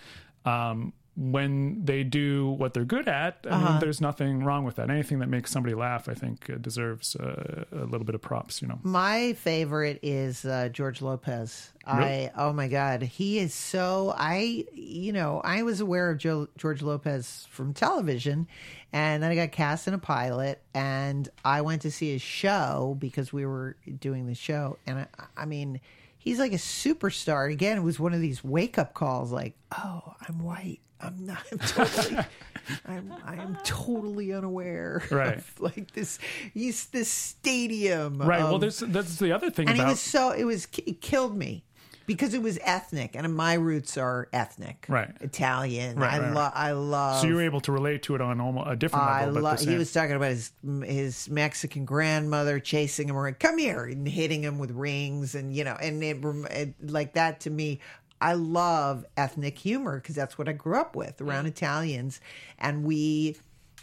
um, 0.45 0.93
when 1.17 1.83
they 1.85 2.05
do 2.05 2.51
what 2.51 2.75
they're 2.75 2.85
good 2.85 3.09
at, 3.09 3.39
I 3.47 3.49
Uh-huh. 3.49 3.71
mean, 3.73 3.81
there's 3.81 4.01
nothing 4.03 4.45
wrong 4.45 4.65
with 4.65 4.77
that. 4.77 4.91
Anything 4.91 5.19
that 5.21 5.29
makes 5.29 5.51
somebody 5.51 5.75
laugh, 5.75 6.09
I 6.11 6.15
think, 6.15 6.51
uh, 6.51 6.57
deserves 6.57 7.17
uh, 7.17 7.65
a 7.73 7.85
little 7.87 8.05
bit 8.05 8.15
of 8.15 8.21
props. 8.21 8.61
You 8.61 8.69
know, 8.69 8.79
My 8.83 9.33
favorite 9.33 9.99
is 10.03 10.45
uh, 10.45 10.69
George 10.71 11.01
Lopez. 11.01 11.73
I 11.87 12.33
oh 12.37 12.53
my 12.53 12.67
god, 12.69 13.03
he 13.03 13.39
is 13.39 13.55
so 13.55 14.13
I 14.17 14.65
you 14.75 15.13
know 15.13 15.41
I 15.45 15.63
was 15.63 15.81
aware 15.81 16.11
of 16.11 16.19
Joe, 16.19 16.49
George 16.59 16.83
Lopez 16.83 17.47
from 17.49 17.73
television, 17.75 18.49
and 18.93 19.23
then 19.23 19.31
I 19.31 19.37
got 19.37 19.53
cast 19.53 19.87
in 19.87 19.95
a 19.95 19.99
pilot, 19.99 20.61
and 20.75 21.29
I 21.45 21.61
went 21.63 21.83
to 21.83 21.91
see 21.93 22.11
his 22.13 22.23
show 22.23 22.97
because 22.99 23.33
we 23.33 23.47
were 23.47 23.77
doing 24.01 24.27
the 24.27 24.35
show, 24.35 24.79
and 24.87 24.99
I, 25.01 25.07
I 25.37 25.45
mean. 25.47 25.81
He's 26.19 26.41
like 26.41 26.53
a 26.53 26.57
superstar. 26.57 27.53
Again, 27.53 27.79
it 27.79 27.83
was 27.83 28.01
one 28.01 28.13
of 28.13 28.21
these 28.21 28.43
wake 28.43 28.79
up 28.79 28.95
calls 28.95 29.31
like, 29.31 29.55
oh, 29.79 30.17
I'm 30.29 30.43
white. 30.43 30.81
I'm 31.01 31.27
not 31.27 31.43
I'm 31.53 31.59
totally 31.59 32.17
I'm 32.87 33.13
I 33.25 33.35
am 33.37 33.57
totally 33.65 34.33
unaware 34.33 35.03
Right. 35.11 35.39
of 35.39 35.61
like 35.61 35.93
this 35.93 36.19
he's 36.55 36.87
this 36.87 37.09
stadium. 37.11 38.19
right? 38.21 38.41
well, 38.41 38.59
there's 38.59 38.79
that's 38.81 39.17
the 39.17 39.33
other 39.33 39.51
thing 39.51 39.69
and 39.69 39.77
about 39.79 39.87
he 39.87 39.91
was 39.93 40.01
so 40.01 40.31
it 40.31 40.45
was 40.45 40.67
it 40.87 41.01
killed 41.01 41.37
me 41.37 41.65
because 42.07 42.35
it 42.35 42.43
was 42.43 42.59
ethnic 42.63 43.15
and 43.17 43.35
my 43.35 43.55
roots 43.55 43.97
are 43.99 44.29
ethnic 44.33 44.87
Right. 44.89 45.11
italian 45.21 45.97
Right, 45.97 46.15
i 46.15 46.19
right, 46.21 46.33
love 46.35 46.53
i 46.55 46.73
love 46.73 47.21
so 47.21 47.27
you 47.27 47.35
were 47.35 47.43
able 47.43 47.61
to 47.63 47.73
relate 47.73 48.03
to 48.05 48.15
it 48.15 48.21
on 48.21 48.41
almost 48.41 48.69
a 48.71 48.77
different 48.77 49.05
I 49.07 49.19
level. 49.27 49.35
but 49.35 49.43
love. 49.43 49.61
He 49.61 49.77
was 49.77 49.93
talking 49.93 50.15
about 50.17 50.31
his 50.31 50.53
his 50.85 51.29
Mexican 51.29 51.85
grandmother 51.85 52.59
chasing 52.61 53.09
him 53.09 53.17
around. 53.17 53.39
Come 53.41 53.59
here 53.59 53.85
and 53.85 54.07
hitting 54.09 54.43
him 54.43 54.59
with 54.59 54.71
rings, 54.71 55.35
and 55.35 55.55
you 55.55 55.65
know, 55.65 55.77
and 55.81 56.03
it, 56.03 56.17
it 56.51 56.75
like 56.91 57.15
that 57.15 57.41
to 57.41 57.51
me. 57.51 57.81
I 58.21 58.33
love 58.35 59.05
ethnic 59.17 59.59
humor 59.59 60.01
because 60.01 60.15
that's 60.15 60.39
what 60.39 60.49
I 60.49 60.53
grew 60.53 60.77
up 60.77 60.97
with 60.97 61.21
around 61.21 61.45
mm. 61.45 61.49
Italians. 61.49 62.21
And 62.59 62.85
we 62.85 63.37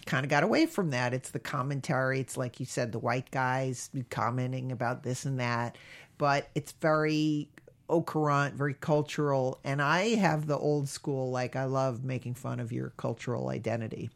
kind 0.06 0.26
of 0.26 0.30
got 0.30 0.44
away 0.44 0.66
from 0.66 0.90
that. 0.90 1.14
It's 1.14 1.32
the 1.32 1.40
commentary. 1.40 2.20
It's 2.20 2.38
like 2.38 2.60
you 2.60 2.66
said, 2.66 2.92
the 2.92 3.00
white 3.00 3.32
guys 3.32 3.90
commenting 4.10 4.72
about 4.72 5.04
this 5.04 5.26
and 5.26 5.40
that. 5.40 5.78
But 6.18 6.50
it's 6.56 6.72
very 6.74 7.50
au 7.90 8.02
courant, 8.02 8.56
very 8.56 8.74
cultural. 8.74 9.60
And 9.64 9.82
I 9.82 10.16
have 10.16 10.48
the 10.48 10.58
old 10.58 10.90
school, 10.90 11.32
like, 11.32 11.56
I 11.56 11.66
love 11.66 12.04
making 12.04 12.36
fun 12.36 12.60
of 12.60 12.72
your 12.72 12.90
cultural 12.98 13.50
identity. 13.50 14.10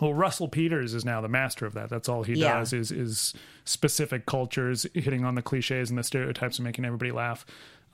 Well, 0.00 0.14
Russell 0.14 0.48
Peters 0.48 0.94
is 0.94 1.04
now 1.04 1.20
the 1.20 1.28
master 1.28 1.66
of 1.66 1.74
that. 1.74 1.88
That's 1.88 2.08
all 2.08 2.22
he 2.22 2.34
Yeah. 2.34 2.58
does 2.58 2.72
is 2.72 2.92
is 2.92 3.34
specific 3.64 4.26
cultures, 4.26 4.86
hitting 4.94 5.24
on 5.24 5.34
the 5.34 5.42
cliches 5.42 5.90
and 5.90 5.98
the 5.98 6.04
stereotypes 6.04 6.58
and 6.58 6.64
making 6.64 6.84
everybody 6.84 7.10
laugh 7.10 7.44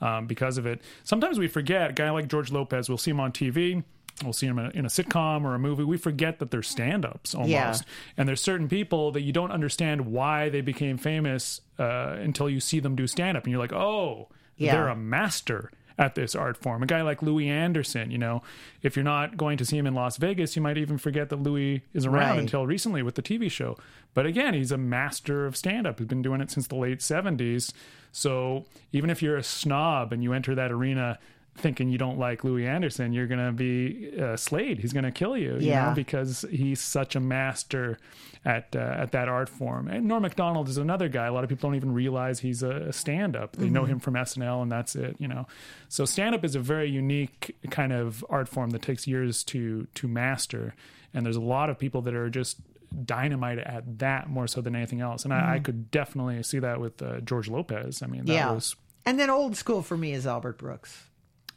um, 0.01 0.27
because 0.27 0.57
of 0.57 0.65
it. 0.65 0.81
Sometimes 1.03 1.37
we 1.39 1.47
forget 1.47 1.89
a 1.91 1.93
guy 1.93 2.09
like 2.11 2.27
George 2.27 2.51
Lopez. 2.51 2.89
We'll 2.89 2.97
see 2.97 3.11
him 3.11 3.19
on 3.19 3.31
TV. 3.31 3.83
We'll 4.23 4.31
see 4.33 4.47
him 4.47 4.57
in 4.59 4.65
a, 4.67 4.69
in 4.69 4.85
a 4.85 4.87
sitcom 4.87 5.43
or 5.43 5.55
a 5.55 5.59
movie. 5.59 5.83
We 5.83 5.97
forget 5.97 6.39
that 6.39 6.49
they're 6.49 6.63
stand-ups 6.63 7.35
almost. 7.35 7.51
Yeah. 7.51 7.75
And 8.17 8.29
there's 8.29 8.39
certain 8.41 8.69
people 8.69 9.11
that 9.11 9.21
you 9.21 9.33
don't 9.33 9.51
understand 9.51 10.05
why 10.05 10.47
they 10.49 10.61
became 10.61 10.97
famous 10.97 11.59
uh, 11.77 12.15
until 12.19 12.49
you 12.49 12.61
see 12.61 12.79
them 12.79 12.95
do 12.95 13.07
stand-up, 13.07 13.43
and 13.43 13.51
you're 13.51 13.59
like, 13.59 13.73
oh, 13.73 14.29
Yeah. 14.55 14.71
they're 14.73 14.87
a 14.87 14.95
master 14.95 15.69
at 15.97 16.15
this 16.15 16.35
art 16.35 16.57
form. 16.57 16.83
A 16.83 16.85
guy 16.85 17.01
like 17.01 17.21
Louie 17.21 17.47
Anderson, 17.49 18.11
you 18.11 18.17
know, 18.17 18.41
if 18.81 18.95
you're 18.97 19.03
not 19.05 19.37
going 19.37 19.57
to 19.57 19.65
see 19.65 19.77
him 19.77 19.87
in 19.87 19.93
Las 19.95 20.17
Vegas, 20.17 20.55
you 20.55 20.61
might 20.61 20.77
even 20.77 20.97
forget 20.97 21.29
that 21.29 21.37
Louie 21.41 21.83
is 21.93 22.05
around 22.05 22.31
Right. 22.31 22.39
until 22.39 22.65
recently 22.67 23.01
with 23.01 23.15
the 23.15 23.21
TV 23.21 23.49
show. 23.49 23.77
But 24.13 24.25
again, 24.25 24.53
he's 24.53 24.71
a 24.71 24.77
master 24.77 25.45
of 25.45 25.55
stand 25.55 25.87
up. 25.87 25.99
He's 25.99 26.07
been 26.07 26.21
doing 26.21 26.41
it 26.41 26.51
since 26.51 26.67
the 26.67 26.75
late 26.75 26.99
70s. 26.99 27.71
So 28.11 28.65
even 28.91 29.09
if 29.09 29.21
you're 29.21 29.37
a 29.37 29.43
snob 29.43 30.11
and 30.13 30.21
you 30.23 30.33
enter 30.33 30.53
that 30.55 30.71
arena 30.71 31.19
thinking 31.57 31.89
you 31.89 31.97
don't 31.97 32.19
like 32.19 32.43
Louie 32.43 32.67
Anderson, 32.67 33.13
you're 33.13 33.27
going 33.27 33.45
to 33.45 33.51
be 33.51 34.11
uh, 34.19 34.35
slayed. 34.35 34.79
He's 34.79 34.91
going 34.93 35.05
to 35.05 35.11
kill 35.11 35.37
you, 35.37 35.53
you 35.55 35.69
Yeah. 35.69 35.89
know, 35.89 35.95
because 35.95 36.45
he's 36.51 36.81
such 36.81 37.15
a 37.15 37.19
master 37.19 37.97
at 38.43 38.75
uh, 38.75 38.79
at 38.79 39.11
that 39.13 39.27
art 39.29 39.49
form. 39.49 39.87
And 39.87 40.05
Norm 40.05 40.21
Macdonald 40.23 40.67
is 40.69 40.77
another 40.77 41.07
guy. 41.09 41.25
A 41.27 41.33
lot 41.33 41.43
of 41.43 41.49
people 41.49 41.69
don't 41.69 41.75
even 41.75 41.93
realize 41.93 42.39
he's 42.39 42.61
a, 42.61 42.69
a 42.89 42.93
stand-up. 42.93 43.55
They 43.55 43.65
Mm-hmm. 43.65 43.73
know 43.73 43.85
him 43.85 43.99
from 43.99 44.15
SNL, 44.15 44.61
and 44.63 44.71
that's 44.71 44.95
it. 44.95 45.15
You 45.17 45.27
know, 45.27 45.47
so 45.89 46.03
stand-up 46.05 46.43
is 46.43 46.55
a 46.55 46.59
very 46.59 46.89
unique 46.89 47.55
kind 47.71 47.93
of 47.93 48.23
art 48.29 48.47
form 48.49 48.71
that 48.71 48.81
takes 48.81 49.07
years 49.07 49.43
to 49.45 49.87
to 49.95 50.07
master. 50.07 50.75
And 51.13 51.25
there's 51.25 51.37
a 51.37 51.41
lot 51.41 51.69
of 51.69 51.79
people 51.79 52.01
that 52.03 52.13
are 52.13 52.29
just 52.29 52.57
dynamite 53.05 53.57
at 53.59 53.99
that 53.99 54.29
more 54.29 54.47
so 54.47 54.61
than 54.61 54.75
anything 54.75 55.01
else. 55.01 55.23
And 55.23 55.33
I, 55.33 55.55
I 55.55 55.59
could 55.59 55.89
definitely 55.91 56.43
see 56.43 56.59
that 56.59 56.79
with 56.79 57.01
uh, 57.01 57.21
George 57.21 57.49
Lopez. 57.49 58.01
I 58.03 58.07
mean, 58.07 58.25
that 58.25 58.31
Mm-hmm. 58.33 58.37
yeah. 58.49 58.51
was 58.51 58.75
And 59.05 59.19
then 59.19 59.29
old 59.29 59.55
school 59.55 59.81
for 59.81 59.97
me 59.97 60.13
is 60.13 60.27
Albert 60.27 60.57
Brooks. 60.57 61.05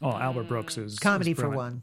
Oh 0.01 0.11
Albert 0.11 0.47
Brooks 0.47 0.77
is 0.77 0.99
Comedy 0.99 1.31
is 1.31 1.39
for 1.39 1.49
one. 1.49 1.81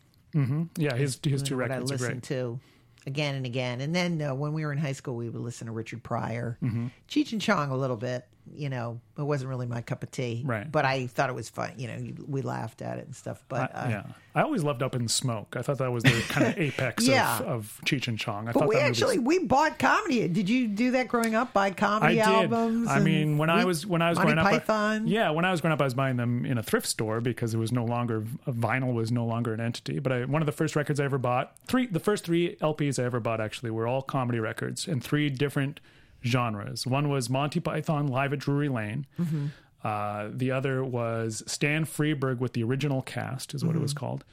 Yeah, 0.76 0.94
his 0.96 1.18
his 1.22 1.42
two 1.42 1.56
what 1.56 1.70
I 1.70 1.74
records 1.76 1.92
are 1.92 1.96
great. 1.98 2.22
to 2.24 2.60
again 3.06 3.34
and 3.36 3.46
again. 3.46 3.80
And 3.80 3.94
then 3.94 4.20
uh, 4.20 4.34
when 4.34 4.52
we 4.52 4.64
were 4.64 4.72
in 4.72 4.78
high 4.78 4.92
school, 4.92 5.16
we 5.16 5.28
would 5.30 5.40
listen 5.40 5.66
to 5.66 5.72
Richard 5.72 6.02
Pryor, 6.02 6.58
Mm-hmm. 6.62 6.88
Cheech 7.08 7.32
and 7.32 7.40
Chong 7.40 7.70
a 7.70 7.76
little 7.76 7.96
bit. 7.96 8.26
You 8.54 8.68
know, 8.70 9.00
it 9.18 9.22
wasn't 9.22 9.50
really 9.50 9.66
my 9.66 9.82
cup 9.82 10.02
of 10.02 10.10
tea, 10.10 10.42
Right. 10.44 10.70
But 10.70 10.84
I 10.84 11.08
thought 11.08 11.28
it 11.28 11.34
was 11.34 11.48
fun. 11.48 11.72
You 11.76 11.88
know, 11.88 12.12
we 12.26 12.42
laughed 12.42 12.80
at 12.80 12.98
it 12.98 13.06
and 13.06 13.14
stuff. 13.14 13.42
But 13.48 13.74
uh, 13.74 13.86
yeah, 13.90 14.02
I 14.34 14.42
always 14.42 14.62
loved 14.62 14.82
Up 14.82 14.94
in 14.94 15.08
Smoke. 15.08 15.56
I 15.58 15.62
thought 15.62 15.78
that 15.78 15.90
was 15.92 16.04
the 16.04 16.22
kind 16.28 16.46
of 16.48 16.58
apex 16.58 17.06
Yeah. 17.06 17.38
of, 17.40 17.46
of 17.46 17.80
Cheech 17.84 18.08
and 18.08 18.18
Chong. 18.18 18.48
I 18.48 18.52
But 18.52 18.60
thought 18.60 18.68
we 18.68 18.76
that 18.76 18.80
movie 18.82 18.88
was- 18.90 19.02
actually 19.02 19.18
we 19.18 19.38
bought 19.40 19.78
comedy. 19.78 20.26
Did 20.28 20.48
you 20.48 20.68
do 20.68 20.92
that 20.92 21.08
growing 21.08 21.34
up? 21.34 21.52
Buy 21.52 21.66
I 21.66 21.70
comedy 21.72 22.14
did. 22.14 22.24
albums? 22.24 22.88
I 22.88 23.00
mean, 23.00 23.36
when 23.36 23.50
I 23.50 23.64
was 23.64 23.84
when 23.86 24.00
I 24.00 24.10
was 24.10 24.16
Monty 24.18 24.32
growing 24.34 24.46
up, 24.46 24.52
I- 24.52 24.58
Python. 24.58 25.06
yeah, 25.08 25.30
when 25.30 25.44
I 25.44 25.50
was 25.50 25.60
growing 25.60 25.72
up, 25.72 25.80
I 25.80 25.84
was 25.84 25.94
buying 25.94 26.16
them 26.16 26.46
in 26.46 26.56
a 26.56 26.62
thrift 26.62 26.86
store 26.86 27.20
because 27.20 27.52
it 27.52 27.58
was 27.58 27.72
no 27.72 27.84
longer 27.84 28.22
vinyl 28.48 28.94
was 28.94 29.10
no 29.12 29.26
longer 29.26 29.52
an 29.54 29.60
entity. 29.60 29.98
But 29.98 30.12
I, 30.12 30.24
one 30.24 30.40
of 30.40 30.46
the 30.46 30.52
first 30.52 30.76
records 30.76 31.00
I 31.00 31.04
ever 31.04 31.18
bought, 31.18 31.54
three 31.66 31.86
the 31.86 32.00
first 32.00 32.24
three 32.24 32.56
LPs 32.62 32.98
I 33.02 33.04
ever 33.04 33.20
bought 33.20 33.40
actually 33.40 33.70
were 33.70 33.86
all 33.86 34.02
comedy 34.02 34.38
records 34.38 34.86
and 34.86 35.02
three 35.02 35.28
different 35.30 35.80
genres. 36.24 36.86
One 36.86 37.08
was 37.08 37.28
Monty 37.30 37.60
Python 37.60 38.08
live 38.08 38.32
at 38.32 38.38
Drury 38.40 38.68
Lane. 38.68 39.06
Mm-hmm. 39.20 39.46
Uh, 39.84 40.28
the 40.32 40.50
other 40.50 40.82
was 40.84 41.42
Stan 41.46 41.84
Freberg 41.84 42.38
with 42.38 42.54
the 42.54 42.64
original 42.64 43.02
cast, 43.02 43.54
is 43.54 43.64
what 43.64 43.76
it 43.76 43.80
was 43.82 43.92
Mm-hmm. 43.94 43.98
called. 44.06 44.24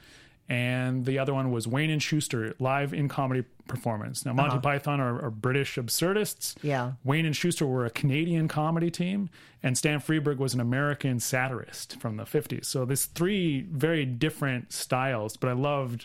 And 0.46 1.06
the 1.06 1.18
other 1.18 1.32
one 1.32 1.50
was 1.52 1.66
Wayne 1.66 1.88
and 1.88 2.02
Shuster 2.02 2.54
live 2.58 2.92
in 2.92 3.08
comedy 3.08 3.44
performance. 3.66 4.26
Now, 4.26 4.34
Monty 4.34 4.58
Python 4.58 5.00
are, 5.00 5.24
are 5.24 5.30
British 5.30 5.78
absurdists. 5.78 6.54
Uh-huh. 6.58 6.68
Yeah. 6.68 6.92
Wayne 7.02 7.24
and 7.24 7.34
Shuster 7.34 7.66
were 7.66 7.86
a 7.86 7.90
Canadian 7.90 8.46
comedy 8.46 8.90
team, 8.90 9.30
and 9.62 9.78
Stan 9.78 10.00
Freberg 10.00 10.36
was 10.36 10.52
an 10.52 10.60
American 10.60 11.18
satirist 11.18 11.98
from 11.98 12.18
the 12.18 12.24
50s. 12.24 12.66
So 12.66 12.84
there's 12.84 13.06
three 13.06 13.62
very 13.62 14.04
different 14.04 14.70
styles, 14.70 15.38
but 15.38 15.48
I 15.48 15.54
loved 15.54 16.04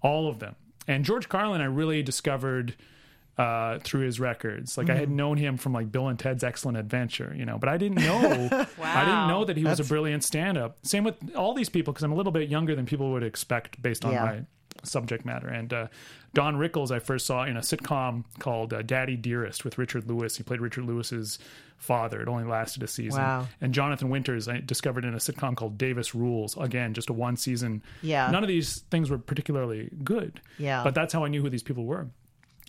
all 0.00 0.28
of 0.28 0.38
them. 0.38 0.54
And 0.86 1.04
George 1.04 1.28
Carlin, 1.28 1.60
I 1.60 1.64
really 1.64 2.04
discovered 2.04 2.76
uh, 3.38 3.78
through 3.80 4.04
his 4.04 4.20
records. 4.20 4.76
Like 4.76 4.90
I 4.90 4.94
had 4.94 5.10
known 5.10 5.36
him 5.38 5.56
from 5.56 5.72
like 5.72 5.90
Bill 5.90 6.08
and 6.08 6.18
Ted's 6.18 6.44
Excellent 6.44 6.76
Adventure, 6.76 7.34
you 7.36 7.44
know, 7.46 7.58
but 7.58 7.68
I 7.68 7.76
didn't 7.78 7.98
know. 8.02 8.18
I 8.82 9.04
didn't 9.04 9.28
know 9.28 9.44
that 9.46 9.56
he 9.56 9.64
was 9.64 9.80
a 9.80 9.84
brilliant 9.84 10.22
stand-up. 10.24 10.78
Same 10.82 11.04
with 11.04 11.16
all 11.34 11.54
these 11.54 11.68
people 11.68 11.92
because 11.92 12.04
I'm 12.04 12.12
a 12.12 12.16
little 12.16 12.32
bit 12.32 12.48
younger 12.48 12.74
than 12.74 12.84
people 12.86 13.10
would 13.12 13.22
expect 13.22 13.80
based 13.80 14.04
on 14.04 14.12
Yeah. 14.12 14.24
my 14.24 14.40
subject 14.84 15.24
matter. 15.24 15.48
And 15.48 15.72
uh, 15.72 15.86
Don 16.34 16.56
Rickles, 16.56 16.90
I 16.90 16.98
first 16.98 17.24
saw 17.26 17.44
in 17.44 17.56
a 17.56 17.60
sitcom 17.60 18.24
called 18.38 18.72
uh, 18.72 18.82
Daddy 18.82 19.16
Dearest 19.16 19.64
with 19.64 19.78
Richard 19.78 20.08
Lewis. 20.08 20.36
He 20.36 20.42
played 20.42 20.60
Richard 20.60 20.84
Lewis's 20.84 21.38
father. 21.76 22.20
It 22.20 22.28
only 22.28 22.44
lasted 22.44 22.82
a 22.82 22.86
season. 22.86 23.20
Wow. 23.22 23.48
And 23.60 23.72
Jonathan 23.74 24.08
Winters, 24.08 24.48
I 24.48 24.60
discovered 24.60 25.04
in 25.04 25.14
a 25.14 25.18
sitcom 25.18 25.56
called 25.56 25.78
Davis 25.78 26.14
Rules. 26.14 26.56
Again, 26.56 26.94
just 26.94 27.10
a 27.10 27.12
one 27.12 27.36
season. 27.36 27.82
Yeah. 28.02 28.30
None 28.30 28.42
of 28.44 28.48
these 28.48 28.80
things 28.90 29.08
were 29.10 29.18
particularly 29.18 29.90
good. 30.04 30.40
Yeah. 30.58 30.82
But 30.84 30.94
that's 30.94 31.12
how 31.12 31.24
I 31.24 31.28
knew 31.28 31.42
who 31.42 31.50
these 31.50 31.62
people 31.62 31.84
were. 31.84 32.08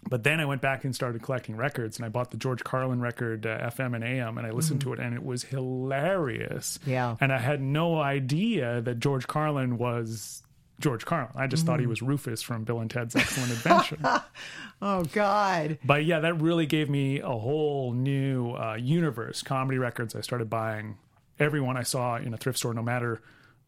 But 0.10 0.24
then 0.24 0.40
I 0.40 0.46
went 0.46 0.62
back 0.62 0.84
and 0.84 0.94
started 0.94 1.22
collecting 1.24 1.56
records, 1.56 1.98
and 1.98 2.06
I 2.06 2.10
bought 2.10 2.32
the 2.32 2.38
George 2.38 2.64
Carlin 2.64 3.00
record, 3.02 3.46
uh, 3.46 3.70
FM 3.72 3.96
and 3.96 4.04
AM, 4.04 4.38
and 4.38 4.46
I 4.46 4.52
listened 4.52 4.82
to 4.82 4.94
it, 4.94 5.00
and 5.00 5.14
it 5.16 5.24
was 5.24 5.44
hilarious. 5.44 6.78
Mm-hmm. 6.80 6.90
Yeah. 6.92 7.16
And 7.20 7.32
I 7.32 7.38
had 7.38 7.62
no 7.62 8.00
idea 8.00 8.82
that 8.82 9.00
George 9.00 9.28
Carlin 9.28 9.78
was 9.78 10.44
George 10.80 11.06
Carlin. 11.06 11.30
I 11.36 11.48
just 11.48 11.64
Mm-hmm. 11.64 11.72
thought 11.72 11.80
he 11.80 11.88
was 11.88 12.02
Rufus 12.02 12.42
from 12.42 12.64
Bill 12.64 12.80
and 12.80 12.90
Ted's 12.92 13.16
Excellent 13.16 13.52
Adventure. 13.52 13.98
Oh 14.82 15.06
God. 15.06 15.78
but 15.86 16.04
yeah, 16.04 16.20
that 16.20 16.42
really 16.42 16.66
gave 16.66 16.90
me 16.90 17.20
a 17.22 17.30
whole 17.30 17.94
new 17.94 18.52
uh, 18.52 18.76
universe. 18.76 19.42
Comedy 19.42 19.78
records. 19.78 20.14
I 20.14 20.20
started 20.20 20.50
buying 20.50 20.98
everyone 21.40 21.78
I 21.78 21.84
saw 21.84 22.18
in 22.18 22.34
a 22.34 22.38
thrift 22.38 22.58
store, 22.60 22.74
no 22.74 22.82
matter 22.84 23.22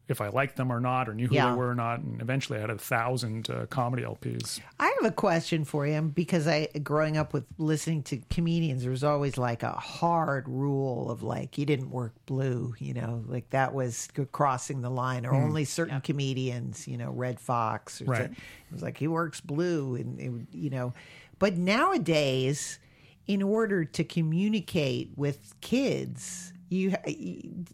if 0.08 0.22
I 0.22 0.28
liked 0.28 0.56
them 0.56 0.72
or 0.72 0.80
not, 0.80 1.10
or 1.10 1.14
knew 1.16 1.28
who 1.28 1.36
Yeah. 1.36 1.50
they 1.52 1.58
were 1.58 1.70
or 1.70 1.76
not. 1.76 2.00
And 2.00 2.22
eventually, 2.22 2.58
I 2.60 2.62
had 2.62 2.70
a 2.70 2.78
thousand 2.78 3.50
uh, 3.50 3.66
comedy 3.68 4.04
LPs. 4.04 4.60
I 4.80 4.94
have 5.02 5.06
a 5.06 5.12
question 5.16 5.66
for 5.66 5.88
you 5.88 6.00
because 6.02 6.48
I, 6.48 6.68
growing 6.84 7.18
up 7.18 7.34
with 7.34 7.46
listening 7.58 8.04
to 8.04 8.18
comedians, 8.30 8.84
there 8.84 8.92
was 8.92 9.04
always 9.04 9.38
like 9.38 9.64
a 9.64 9.72
hard 9.72 10.48
rule 10.48 11.10
of 11.10 11.24
like 11.24 11.58
you 11.58 11.66
didn't 11.66 11.90
work 11.90 12.14
blue, 12.28 12.76
you 12.78 12.94
know, 12.94 13.24
like 13.28 13.50
that 13.50 13.74
was 13.74 14.08
crossing 14.32 14.82
the 14.82 14.92
line, 14.92 15.26
or 15.26 15.34
only 15.34 15.66
certain 15.66 16.02
comedians, 16.02 16.88
you 16.88 16.98
know, 16.98 17.10
Redd 17.12 17.40
Foxx, 17.40 18.02
or 18.02 18.06
Right. 18.06 18.18
so- 18.28 18.32
it 18.32 18.74
was 18.74 18.82
like 18.84 18.98
he 18.98 19.08
works 19.08 19.42
blue, 19.42 19.96
and 19.96 20.20
it, 20.20 20.32
you 20.56 20.70
know, 20.70 20.94
but 21.40 21.58
nowadays, 21.58 22.80
in 23.28 23.42
order 23.42 23.84
to 23.86 24.04
communicate 24.04 25.10
with 25.16 25.56
kids, 25.62 26.54
you 26.70 26.94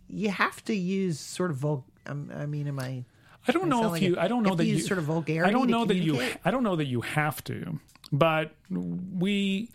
you 0.07 0.29
have 0.29 0.63
to 0.65 0.73
use 0.75 1.19
sort 1.19 1.51
of 1.51 1.65
um, 2.11 2.31
I 2.35 2.45
mean, 2.45 2.67
am 2.67 2.79
I? 2.79 3.03
I 3.47 3.51
don't 3.51 3.65
I 3.65 3.67
know 3.69 3.85
if 3.85 3.91
like 3.91 4.01
you. 4.01 4.17
I 4.19 4.27
don't 4.27 4.43
know 4.43 4.55
that 4.55 4.65
you 4.65 4.75
use 4.75 4.87
sort 4.87 4.99
of 4.99 5.05
vulgarity 5.05 5.49
I 5.49 5.51
don't 5.51 5.67
to 5.67 5.71
know 5.71 5.85
that 5.85 5.95
you. 5.95 6.13
communicate? 6.13 6.41
I 6.45 6.51
don't 6.51 6.63
know 6.63 6.75
that 6.75 6.85
you 6.85 7.01
have 7.01 7.43
to, 7.45 7.79
but 8.11 8.51
we. 8.69 9.69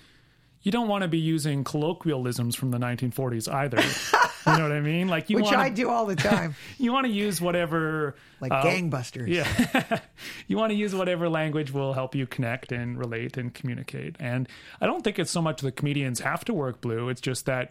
You 0.62 0.72
don't 0.72 0.88
want 0.88 1.02
to 1.02 1.08
be 1.08 1.18
using 1.18 1.62
colloquialisms 1.62 2.56
from 2.56 2.72
the 2.72 2.78
1940s 2.78 3.52
either. 3.52 3.78
you 3.78 4.58
know 4.58 4.68
what 4.68 4.76
I 4.76 4.80
mean? 4.80 5.06
Like 5.06 5.30
you 5.30 5.36
Which 5.36 5.44
want 5.44 5.58
I 5.58 5.68
do 5.68 5.88
all 5.88 6.06
the 6.06 6.16
time, 6.16 6.56
You 6.78 6.92
want 6.92 7.06
to 7.06 7.12
use 7.12 7.40
whatever 7.40 8.16
like 8.40 8.50
uh, 8.50 8.64
gangbusters. 8.64 9.28
Yeah. 9.28 10.00
you 10.48 10.56
want 10.56 10.70
to 10.70 10.76
use 10.76 10.92
whatever 10.92 11.28
language 11.28 11.70
will 11.72 11.92
help 11.92 12.16
you 12.16 12.26
connect 12.26 12.72
and 12.72 12.98
relate 12.98 13.36
and 13.36 13.54
communicate. 13.54 14.16
And 14.18 14.48
I 14.80 14.86
don't 14.86 15.04
think 15.04 15.20
it's 15.20 15.30
so 15.30 15.40
much 15.40 15.60
the 15.60 15.70
comedians 15.70 16.18
have 16.18 16.44
to 16.46 16.52
work 16.54 16.80
blue. 16.80 17.10
It's 17.10 17.20
just 17.20 17.46
that 17.46 17.70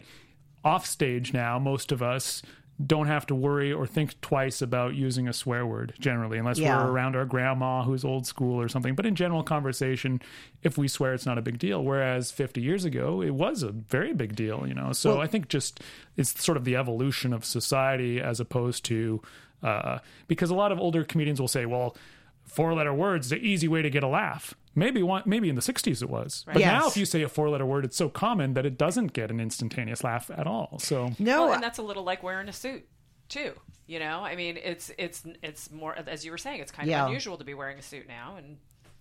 off 0.64 0.86
stage 0.86 1.34
now, 1.34 1.58
most 1.58 1.92
of 1.92 2.02
us 2.02 2.40
don't 2.84 3.06
have 3.06 3.24
to 3.26 3.34
worry 3.34 3.72
or 3.72 3.86
think 3.86 4.20
twice 4.20 4.60
about 4.60 4.94
using 4.94 5.26
a 5.26 5.32
swear 5.32 5.64
word 5.64 5.94
generally, 5.98 6.36
unless 6.36 6.58
Yeah. 6.58 6.76
we're 6.84 6.90
around 6.90 7.16
our 7.16 7.24
grandma 7.24 7.82
who's 7.84 8.04
old 8.04 8.26
school 8.26 8.60
or 8.60 8.68
something. 8.68 8.94
But 8.94 9.06
in 9.06 9.14
general 9.14 9.42
conversation, 9.42 10.20
if 10.62 10.76
we 10.76 10.86
swear, 10.86 11.14
it's 11.14 11.24
not 11.24 11.38
a 11.38 11.42
big 11.42 11.58
deal. 11.58 11.82
Whereas 11.82 12.30
50 12.30 12.60
years 12.60 12.84
ago, 12.84 13.22
it 13.22 13.30
was 13.34 13.62
a 13.62 13.70
very 13.72 14.12
big 14.12 14.36
deal, 14.36 14.66
you 14.68 14.74
know? 14.74 14.92
So 14.92 15.12
Well- 15.12 15.20
I 15.22 15.26
think 15.26 15.48
just 15.48 15.80
it's 16.18 16.42
sort 16.44 16.58
of 16.58 16.64
the 16.64 16.76
evolution 16.76 17.32
of 17.32 17.44
society 17.46 18.20
as 18.20 18.40
opposed 18.40 18.84
to, 18.86 19.22
uh, 19.62 20.00
because 20.28 20.50
a 20.50 20.54
lot 20.54 20.70
of 20.70 20.78
older 20.78 21.02
comedians 21.02 21.40
will 21.40 21.48
say, 21.48 21.64
well, 21.64 21.96
four 22.44 22.74
letter 22.74 22.92
words, 22.92 23.30
the 23.30 23.38
easy 23.38 23.68
way 23.68 23.80
to 23.80 23.88
get 23.90 24.02
a 24.02 24.08
laugh. 24.08 24.54
Maybe 24.78 25.02
one, 25.02 25.22
maybe 25.26 25.48
in 25.48 25.54
the 25.56 25.62
60s 25.62 26.02
it 26.02 26.10
was. 26.10 26.44
But 26.46 26.58
now 26.58 26.86
if 26.86 26.96
you 26.98 27.06
say 27.06 27.22
a 27.22 27.28
four 27.28 27.48
letter 27.48 27.64
word, 27.66 27.84
it's 27.86 27.96
so 27.96 28.08
common 28.10 28.52
that 28.54 28.66
it 28.66 28.76
doesn't 28.76 29.14
get 29.14 29.30
an 29.30 29.40
instantaneous 29.40 30.04
laugh 30.04 30.30
at 30.36 30.46
all. 30.46 30.78
So 30.78 31.10
No, 31.18 31.46
Well, 31.46 31.54
and 31.54 31.62
that's 31.62 31.78
a 31.78 31.82
little 31.82 32.04
like 32.04 32.22
wearing 32.22 32.48
a 32.48 32.52
suit. 32.52 32.86
too. 33.28 33.54
You 33.88 33.98
know, 34.00 34.20
I 34.20 34.36
mean, 34.36 34.56
it's 34.62 34.90
it's 34.98 35.24
it's 35.42 35.70
more 35.70 35.96
as 35.96 36.24
you 36.24 36.30
were 36.30 36.38
saying, 36.38 36.60
it's 36.60 36.70
kind 36.72 36.88
Yeah. 36.88 37.02
of 37.02 37.08
unusual 37.08 37.38
to 37.38 37.44
be 37.44 37.54
wearing 37.54 37.78
a 37.78 37.82
suit 37.82 38.06
now, 38.06 38.34
and 38.36 38.58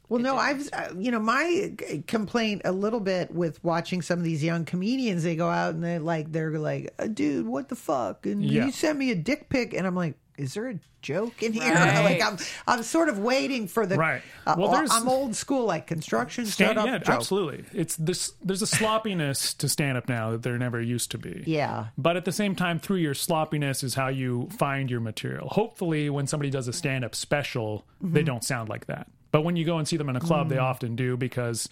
Well, 0.07 0.21
no. 0.21 0.37
I've, 0.37 0.69
uh, 0.71 0.89
you 0.97 1.09
know, 1.11 1.19
my 1.19 1.73
complaint 2.07 2.61
a 2.63 2.71
little 2.71 2.99
bit 2.99 3.31
with 3.31 3.63
watching 3.63 4.01
some 4.03 4.19
of 4.19 4.23
these 4.25 4.43
young 4.43 4.63
comedians. 4.63 5.23
They 5.23 5.35
go 5.35 5.49
out 5.49 5.73
and 5.73 5.83
they 5.83 5.97
like, 5.97 6.31
they're 6.31 6.57
like, 6.59 6.93
uh, 6.99 7.07
dude, 7.07 7.47
what 7.47 7.69
the 7.69 7.75
fuck? 7.75 8.25
And 8.27 8.43
Yeah. 8.43 8.65
you 8.67 8.71
sent 8.71 8.97
me 8.99 9.09
a 9.11 9.15
dick 9.15 9.49
pic, 9.49 9.73
and 9.73 9.85
I'm 9.87 9.95
like, 9.95 10.13
is 10.37 10.53
there 10.53 10.69
a 10.69 10.79
joke 11.01 11.41
in 11.43 11.53
here? 11.53 11.63
Right. 11.73 12.03
like, 12.19 12.21
I'm, 12.23 12.37
I'm 12.67 12.83
sort 12.83 13.09
of 13.09 13.19
waiting 13.19 13.67
for 13.67 13.85
the. 13.85 13.95
Right. 13.95 14.21
Uh, 14.45 14.55
Well, 14.57 14.71
there's- 14.71 14.89
I'm 14.91 15.07
old 15.07 15.35
school, 15.35 15.65
like 15.65 15.87
construction 15.87 16.45
Stand, 16.45 16.71
startup 16.71 16.85
yeah, 16.87 16.97
joke. 16.99 17.09
absolutely. 17.15 17.63
It's 17.73 17.95
this. 17.95 18.33
There's 18.43 18.61
a 18.61 18.67
sloppiness 18.67 19.53
to 19.55 19.69
stand 19.69 19.97
up 19.97 20.09
now 20.09 20.31
that 20.31 20.43
there 20.43 20.57
never 20.57 20.81
used 20.81 21.11
to 21.11 21.17
be. 21.17 21.43
Yeah. 21.45 21.87
But 21.97 22.17
at 22.17 22.25
the 22.25 22.31
same 22.31 22.55
time, 22.55 22.79
through 22.79 22.97
your 22.97 23.13
sloppiness 23.13 23.83
is 23.83 23.93
how 23.95 24.07
you 24.09 24.49
find 24.57 24.89
your 24.91 24.99
material. 24.99 25.47
Hopefully, 25.49 26.09
when 26.09 26.27
somebody 26.27 26.49
does 26.49 26.67
a 26.67 26.73
stand 26.73 27.03
up 27.05 27.15
special, 27.15 27.85
they 28.01 28.19
Mm-hmm. 28.21 28.25
don't 28.25 28.43
sound 28.43 28.69
like 28.69 28.87
that. 28.87 29.07
But 29.31 29.41
when 29.43 29.55
you 29.55 29.65
go 29.65 29.77
and 29.77 29.87
see 29.87 29.97
them 29.97 30.09
in 30.09 30.15
a 30.15 30.21
club, 30.21 30.47
Mm. 30.47 30.49
they 30.51 30.57
often 30.57 30.95
do 30.95 31.17
because 31.17 31.67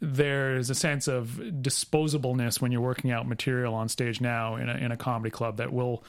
there's 0.00 0.68
a 0.68 0.74
sense 0.74 1.08
of 1.08 1.40
disposableness 1.62 2.60
when 2.60 2.70
you're 2.70 2.80
working 2.82 3.10
out 3.10 3.26
material 3.26 3.74
on 3.74 3.88
stage 3.88 4.20
now 4.20 4.56
in 4.56 4.68
a, 4.68 4.74
in 4.74 4.92
a 4.92 4.96
comedy 4.96 5.30
club 5.30 5.56
that 5.56 5.72
will 5.72 6.04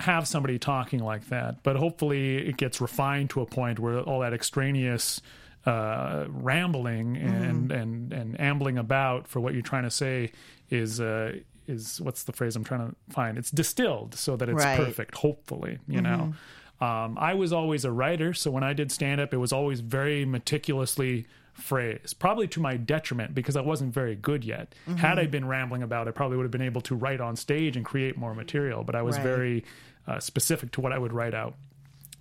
have 0.00 0.26
somebody 0.26 0.58
talking 0.58 1.00
like 1.00 1.28
that. 1.28 1.62
But 1.62 1.76
hopefully, 1.76 2.38
it 2.38 2.56
gets 2.56 2.80
refined 2.80 3.30
to 3.30 3.40
a 3.40 3.46
point 3.46 3.78
where 3.78 4.00
all 4.00 4.20
that 4.20 4.32
extraneous 4.32 5.20
uh, 5.64 6.24
rambling 6.28 7.16
and, 7.16 7.70
and 7.70 8.12
and 8.12 8.40
ambling 8.40 8.78
about 8.78 9.28
for 9.28 9.38
what 9.40 9.52
you're 9.54 9.62
trying 9.62 9.84
to 9.84 9.90
say 9.90 10.32
is 10.70 11.00
uh, 11.00 11.36
is 11.68 12.00
what's 12.00 12.24
the 12.24 12.32
phrase 12.32 12.56
I'm 12.56 12.64
trying 12.64 12.88
to 12.90 12.96
find? 13.10 13.38
It's 13.38 13.50
distilled 13.50 14.14
so 14.16 14.36
that 14.36 14.48
it's 14.48 14.56
Right. 14.64 14.76
perfect. 14.76 15.14
Hopefully, 15.18 15.78
you 15.86 16.00
know. 16.02 16.34
Um, 16.80 17.16
I 17.20 17.34
was 17.34 17.52
always 17.52 17.84
a 17.84 17.92
writer, 17.92 18.34
so 18.34 18.50
when 18.50 18.64
I 18.64 18.72
did 18.72 18.90
stand 18.90 19.20
up, 19.20 19.32
it 19.32 19.36
was 19.36 19.52
always 19.52 19.78
very 19.78 20.24
meticulously 20.24 21.26
phrased, 21.52 22.18
probably 22.18 22.48
to 22.48 22.60
my 22.60 22.76
detriment 22.76 23.34
because 23.34 23.56
I 23.56 23.60
wasn't 23.60 23.92
very 23.92 24.14
good 24.14 24.44
yet. 24.44 24.74
Mm-hmm. 24.86 24.98
Had 24.98 25.18
I 25.18 25.26
been 25.26 25.46
rambling 25.46 25.82
about, 25.82 26.06
it, 26.06 26.10
I 26.10 26.12
probably 26.12 26.36
would 26.36 26.44
have 26.44 26.50
been 26.50 26.62
able 26.62 26.80
to 26.82 26.94
write 26.94 27.20
on 27.20 27.36
stage 27.36 27.76
and 27.76 27.84
create 27.84 28.16
more 28.16 28.34
material, 28.34 28.84
but 28.84 28.94
I 28.94 29.02
was 29.02 29.16
Right. 29.16 29.24
very 29.24 29.64
uh, 30.06 30.18
specific 30.18 30.72
to 30.72 30.80
what 30.80 30.92
I 30.92 30.98
would 30.98 31.12
write 31.12 31.34
out. 31.34 31.54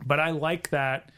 But 0.06 0.20
I 0.20 0.32
like 0.32 0.70
that 0.70 1.10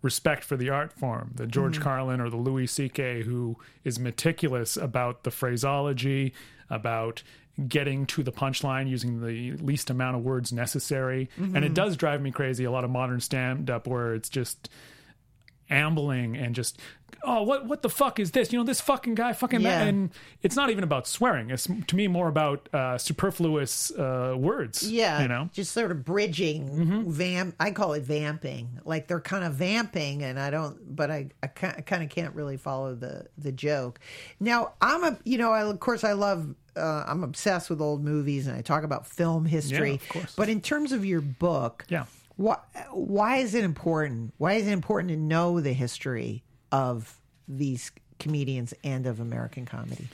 respect 0.00 0.44
for 0.44 0.56
the 0.56 0.70
art 0.70 0.92
form, 0.92 1.32
the 1.34 1.46
George 1.46 1.74
mm-hmm. 1.74 1.82
Carlin 1.82 2.20
or 2.20 2.30
the 2.30 2.36
Louis 2.36 2.66
C.K., 2.66 3.22
who 3.22 3.56
is 3.84 3.98
meticulous 3.98 4.76
about 4.76 5.24
the 5.24 5.30
phraseology, 5.30 6.32
about 6.70 7.22
getting 7.66 8.06
to 8.06 8.22
the 8.22 8.30
punchline 8.30 8.88
using 8.88 9.20
the 9.20 9.52
least 9.56 9.90
amount 9.90 10.16
of 10.16 10.22
words 10.22 10.52
necessary. 10.52 11.28
And 11.36 11.56
it 11.56 11.64
mm-hmm. 11.64 11.74
does 11.74 11.96
drive 11.96 12.22
me 12.22 12.30
crazy, 12.30 12.62
a 12.64 12.70
lot 12.70 12.84
of 12.84 12.90
modern 12.90 13.20
stand 13.20 13.68
up 13.68 13.88
where 13.88 14.14
it's 14.14 14.28
just 14.28 14.70
ambling 15.70 16.36
and 16.36 16.54
just 16.54 16.78
oh 17.24 17.42
what 17.42 17.66
what 17.66 17.82
the 17.82 17.88
fuck 17.88 18.20
is 18.20 18.30
this 18.30 18.52
you 18.52 18.58
know 18.58 18.64
this 18.64 18.80
fucking 18.80 19.14
guy 19.14 19.32
fucking 19.32 19.62
that 19.62 19.88
and 19.88 20.10
it's 20.42 20.54
not 20.54 20.70
even 20.70 20.84
about 20.84 21.06
swearing 21.06 21.50
it's 21.50 21.66
to 21.86 21.96
me 21.96 22.06
more 22.06 22.28
about 22.28 22.68
uh 22.72 22.96
superfluous 22.96 23.90
uh 23.92 24.34
words 24.38 24.88
Yeah, 24.90 25.22
you 25.22 25.28
know 25.28 25.48
just 25.52 25.72
sort 25.72 25.90
of 25.90 26.04
bridging, 26.04 26.68
Mm-hmm. 26.68 27.10
vamp. 27.10 27.54
I 27.58 27.70
call 27.72 27.94
it 27.94 28.02
vamping. 28.04 28.80
Like 28.84 29.08
they're 29.08 29.20
kind 29.20 29.44
of 29.44 29.54
vamping, 29.54 30.22
and 30.22 30.38
I 30.38 30.50
don't, 30.50 30.94
but 30.94 31.10
I, 31.10 31.28
I, 31.42 31.46
kind 31.48 32.02
of 32.02 32.08
can't 32.10 32.34
really 32.34 32.56
follow 32.56 32.94
the 32.94 33.26
the 33.36 33.50
joke. 33.52 33.98
Now 34.38 34.72
I'm 34.80 35.02
a, 35.04 35.18
you 35.24 35.38
know, 35.38 35.50
I, 35.52 35.62
of 35.62 35.80
course 35.80 36.04
I 36.04 36.12
love. 36.12 36.54
Uh, 36.76 37.02
I'm 37.08 37.24
obsessed 37.24 37.68
with 37.70 37.80
old 37.80 38.04
movies, 38.04 38.46
and 38.46 38.56
I 38.56 38.60
talk 38.62 38.84
about 38.84 39.04
film 39.06 39.44
history. 39.44 39.88
Yeah, 39.90 39.94
of 39.96 40.08
course. 40.10 40.34
But 40.36 40.48
in 40.48 40.60
terms 40.60 40.92
of 40.92 41.04
your 41.04 41.20
book, 41.20 41.84
Yeah. 41.88 42.04
Why 42.38 42.56
why 42.92 43.36
is 43.38 43.54
it 43.54 43.64
important? 43.64 44.32
Why 44.38 44.54
is 44.54 44.66
it 44.66 44.72
important 44.72 45.10
to 45.10 45.16
know 45.16 45.60
the 45.60 45.72
history 45.74 46.42
of 46.72 47.14
these 47.46 47.90
comedians 48.18 48.72
and 48.82 49.06
of 49.06 49.20
American 49.20 49.66
comedy? 49.66 50.08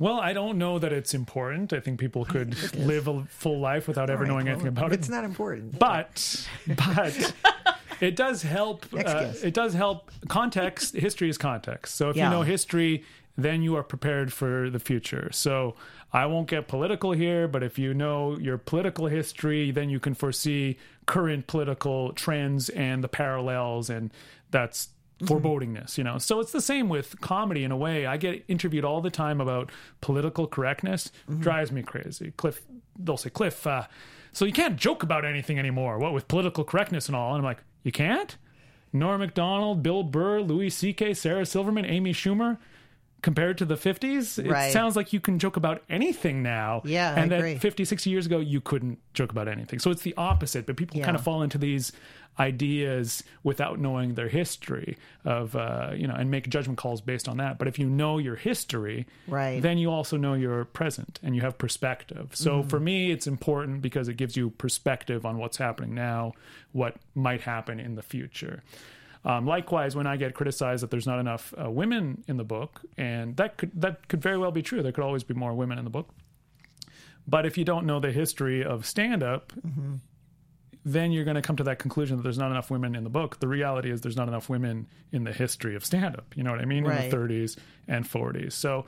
Well, 0.00 0.20
I 0.20 0.32
don't 0.32 0.58
know 0.58 0.78
that 0.78 0.92
it's 0.92 1.12
important. 1.14 1.72
I 1.72 1.80
think 1.80 1.98
people 1.98 2.24
could 2.24 2.54
live 2.76 3.08
a 3.08 3.24
full 3.24 3.58
life 3.58 3.88
without 3.88 4.10
ever 4.10 4.22
right, 4.22 4.28
knowing 4.28 4.44
well, 4.46 4.52
anything 4.54 4.68
about 4.68 4.92
it. 4.92 4.98
It's 4.98 5.08
not 5.08 5.24
important. 5.24 5.78
but 5.78 6.48
but 6.66 7.34
it 8.00 8.14
does 8.16 8.42
help 8.42 8.86
uh, 8.92 9.32
it 9.42 9.54
does 9.54 9.74
help 9.74 10.10
context 10.28 10.94
history 10.94 11.28
is 11.28 11.38
context 11.38 11.94
so 11.96 12.10
if 12.10 12.16
Yeah. 12.16 12.24
you 12.24 12.30
know 12.36 12.42
history 12.42 13.04
then 13.36 13.62
you 13.62 13.76
are 13.76 13.82
prepared 13.84 14.32
for 14.32 14.68
the 14.70 14.78
future 14.80 15.28
so 15.32 15.74
i 16.12 16.26
won't 16.26 16.48
get 16.48 16.68
political 16.68 17.12
here 17.12 17.46
but 17.48 17.62
if 17.62 17.78
you 17.78 17.94
know 17.94 18.38
your 18.38 18.58
political 18.58 19.06
history 19.06 19.70
then 19.70 19.90
you 19.90 20.00
can 20.00 20.14
foresee 20.14 20.76
current 21.06 21.46
political 21.46 22.12
trends 22.12 22.68
and 22.70 23.02
the 23.04 23.08
parallels 23.08 23.90
and 23.90 24.12
that's 24.50 24.88
forebodingness 25.24 25.98
you 25.98 26.04
know? 26.04 26.18
So 26.18 26.40
it's 26.40 26.52
the 26.52 26.60
same 26.60 26.88
with 26.88 27.20
comedy 27.20 27.64
in 27.64 27.72
a 27.72 27.76
way. 27.76 28.06
I 28.06 28.16
get 28.16 28.44
interviewed 28.48 28.84
all 28.84 29.00
the 29.00 29.10
time 29.10 29.40
about 29.40 29.70
political 30.00 30.46
correctness. 30.46 31.10
Drives 31.40 31.72
me 31.72 31.82
crazy. 31.82 32.32
Kliph 32.36 32.60
they'll 32.98 33.16
say 33.16 33.30
Kliph 33.30 33.66
uh, 33.66 33.86
so 34.32 34.44
you 34.44 34.52
can't 34.52 34.76
joke 34.76 35.02
about 35.02 35.24
anything 35.24 35.58
anymore. 35.58 35.98
What 35.98 36.12
with 36.12 36.28
political 36.28 36.64
correctness 36.64 37.06
and 37.06 37.16
all? 37.16 37.30
And 37.30 37.38
i'm 37.38 37.44
like 37.44 37.62
you 37.82 37.92
can't? 37.92 38.36
Norm 38.92 39.20
macdonald 39.20 39.82
bill 39.82 40.02
burr 40.02 40.40
louis 40.40 40.70
ck 40.70 41.16
sarah 41.16 41.44
silverman 41.44 41.84
amy 41.84 42.12
schumer 42.12 42.58
compared 43.22 43.58
to 43.58 43.64
the 43.64 43.74
50s 43.76 44.38
it 44.38 44.48
Right. 44.50 44.72
sounds 44.72 44.94
like 44.94 45.12
you 45.12 45.20
can 45.20 45.38
joke 45.40 45.56
about 45.56 45.82
anything 45.88 46.42
now 46.42 46.82
Yeah, 46.84 47.14
I 47.16 47.20
and 47.20 47.30
that 47.32 47.38
agree. 47.38 47.56
50 47.58 47.84
60 47.84 48.10
years 48.10 48.26
ago 48.26 48.38
you 48.38 48.60
couldn't 48.60 48.98
joke 49.12 49.32
about 49.32 49.48
anything 49.48 49.78
so 49.80 49.90
it's 49.90 50.02
the 50.02 50.14
opposite 50.16 50.66
but 50.66 50.76
people 50.76 50.98
Yeah. 50.98 51.04
kind 51.06 51.16
of 51.16 51.22
fall 51.24 51.42
into 51.42 51.58
these 51.58 51.90
ideas 52.38 53.24
without 53.42 53.78
knowing 53.80 54.14
their 54.14 54.28
history 54.28 54.96
of 55.24 55.56
uh, 55.56 55.90
you 55.94 56.06
know 56.06 56.14
and 56.14 56.30
make 56.30 56.48
judgment 56.48 56.78
calls 56.78 57.00
based 57.00 57.28
on 57.28 57.36
that 57.38 57.58
but 57.58 57.66
if 57.66 57.78
you 57.78 57.88
know 57.88 58.18
your 58.18 58.36
history 58.36 59.06
Right. 59.26 59.60
then 59.60 59.78
you 59.78 59.90
also 59.90 60.16
know 60.16 60.34
your 60.34 60.64
present 60.64 61.18
and 61.22 61.34
you 61.34 61.42
have 61.42 61.58
perspective 61.58 62.30
so 62.34 62.60
Mm-hmm. 62.60 62.68
for 62.68 62.80
me 62.80 63.10
it's 63.10 63.26
important 63.26 63.82
because 63.82 64.08
it 64.08 64.14
gives 64.16 64.36
you 64.36 64.50
perspective 64.50 65.26
on 65.26 65.38
what's 65.38 65.56
happening 65.56 65.94
now 65.94 66.32
what 66.72 66.94
might 67.14 67.40
happen 67.42 67.80
in 67.80 67.96
the 67.96 68.02
future 68.02 68.62
um, 69.24 69.46
likewise, 69.46 69.94
when 69.96 70.06
I 70.06 70.16
get 70.16 70.34
criticized 70.34 70.82
that 70.82 70.90
there's 70.90 71.06
not 71.06 71.18
enough 71.18 71.52
uh, 71.62 71.70
women 71.70 72.24
in 72.28 72.36
the 72.36 72.44
book, 72.44 72.80
and 72.96 73.36
that 73.36 73.56
could 73.58 73.72
that 73.80 74.08
could 74.08 74.22
very 74.22 74.38
well 74.38 74.50
be 74.52 74.62
true. 74.62 74.82
There 74.82 74.92
could 74.92 75.04
always 75.04 75.24
be 75.24 75.34
more 75.34 75.52
women 75.54 75.78
in 75.78 75.84
the 75.84 75.90
book. 75.90 76.10
But 77.26 77.44
if 77.44 77.58
you 77.58 77.64
don't 77.64 77.84
know 77.84 78.00
the 78.00 78.12
history 78.12 78.64
of 78.64 78.86
stand 78.86 79.22
up, 79.22 79.52
Mm-hmm. 79.66 79.96
then 80.84 81.12
you're 81.12 81.24
going 81.24 81.34
to 81.34 81.42
come 81.42 81.56
to 81.56 81.64
that 81.64 81.78
conclusion 81.78 82.16
that 82.16 82.22
there's 82.22 82.38
not 82.38 82.50
enough 82.50 82.70
women 82.70 82.94
in 82.94 83.04
the 83.04 83.10
book. 83.10 83.40
The 83.40 83.48
reality 83.48 83.90
is 83.90 84.00
there's 84.00 84.16
not 84.16 84.28
enough 84.28 84.48
women 84.48 84.86
in 85.12 85.24
the 85.24 85.32
history 85.32 85.74
of 85.76 85.84
stand 85.84 86.16
up. 86.16 86.34
You 86.36 86.42
know 86.42 86.50
what 86.52 86.60
I 86.60 86.64
mean? 86.64 86.84
Right. 86.84 87.04
In 87.04 87.10
the 87.10 87.16
30s 87.16 87.58
and 87.86 88.08
40s. 88.08 88.52
So 88.52 88.86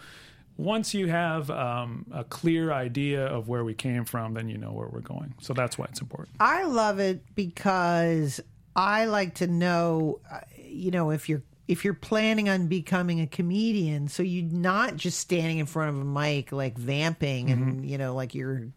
once 0.57 0.95
you 0.95 1.09
have 1.09 1.51
um, 1.51 2.07
a 2.13 2.25
clear 2.25 2.73
idea 2.73 3.27
of 3.27 3.49
where 3.49 3.65
we 3.65 3.75
came 3.75 4.05
from, 4.07 4.33
then 4.35 4.49
you 4.49 4.57
know 4.57 4.73
where 4.73 4.89
we're 4.89 5.01
going. 5.01 5.35
So 5.41 5.53
that's 5.53 5.77
why 5.77 5.87
it's 5.91 6.01
important. 6.01 6.31
I 6.41 6.65
love 6.65 6.99
it 6.99 7.23
because 7.35 8.41
I 8.75 9.07
like 9.07 9.35
to 9.37 9.47
know, 9.47 10.21
uh, 10.31 10.41
you 10.59 10.91
know, 10.91 11.11
if 11.11 11.29
you're 11.29 11.43
if 11.69 11.85
you're 11.85 11.95
planning 11.95 12.49
on 12.49 12.67
becoming 12.67 13.21
a 13.21 13.27
comedian, 13.27 14.09
so 14.09 14.23
you're 14.25 14.51
not 14.51 14.97
just 14.97 15.21
standing 15.21 15.59
in 15.59 15.67
front 15.67 15.91
of 15.91 16.01
a 16.01 16.05
mic 16.05 16.51
like 16.51 16.77
vamping 16.77 17.51
and 17.51 17.89
you 17.89 17.97
know 17.97 18.15
like 18.15 18.35
you're 18.35 18.69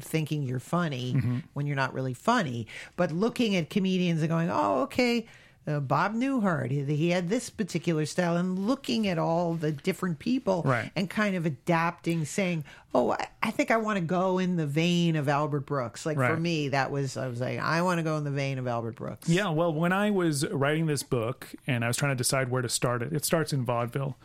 thinking 0.00 0.42
you're 0.42 0.58
funny 0.58 1.12
when 1.52 1.66
you're 1.66 1.76
not 1.76 1.94
really 1.94 2.14
funny, 2.14 2.66
but 2.96 3.12
looking 3.12 3.54
at 3.56 3.70
comedians 3.70 4.20
and 4.22 4.28
going, 4.28 4.50
"Oh, 4.50 4.82
okay." 4.82 5.26
Uh, 5.66 5.78
Bob 5.78 6.14
Newhart, 6.14 6.70
he, 6.72 6.82
he 6.96 7.10
had 7.10 7.28
this 7.28 7.48
particular 7.50 8.04
style, 8.04 8.36
and 8.36 8.58
looking 8.66 9.06
at 9.06 9.18
all 9.18 9.54
the 9.54 9.70
different 9.70 10.18
people, 10.18 10.62
Right. 10.64 10.90
and 10.96 11.08
kind 11.08 11.36
of 11.36 11.46
adapting, 11.46 12.24
saying, 12.24 12.64
"Oh, 12.92 13.12
I, 13.12 13.28
I 13.44 13.50
think 13.52 13.70
I 13.70 13.76
want 13.76 13.96
to 13.98 14.04
go 14.04 14.38
in 14.38 14.56
the 14.56 14.66
vein 14.66 15.14
of 15.14 15.28
Albert 15.28 15.66
Brooks." 15.66 16.04
Like 16.04 16.16
for 16.16 16.36
me, 16.36 16.68
that 16.70 16.90
was 16.90 17.16
I 17.16 17.28
was 17.28 17.40
like, 17.40 17.60
I 17.60 17.80
want 17.82 17.98
to 17.98 18.02
go 18.02 18.16
in 18.16 18.24
the 18.24 18.30
vein 18.32 18.58
of 18.58 18.66
Albert 18.66 18.96
Brooks. 18.96 19.28
Yeah, 19.28 19.50
well, 19.50 19.72
when 19.72 19.92
I 19.92 20.10
was 20.10 20.44
writing 20.48 20.86
this 20.86 21.04
book 21.04 21.54
and 21.68 21.84
I 21.84 21.88
was 21.88 21.96
trying 21.96 22.10
to 22.12 22.16
decide 22.16 22.50
where 22.50 22.62
to 22.62 22.68
start 22.68 23.00
it, 23.02 23.12
it 23.12 23.24
starts 23.24 23.52
in 23.52 23.64
vaudeville. 23.64 24.16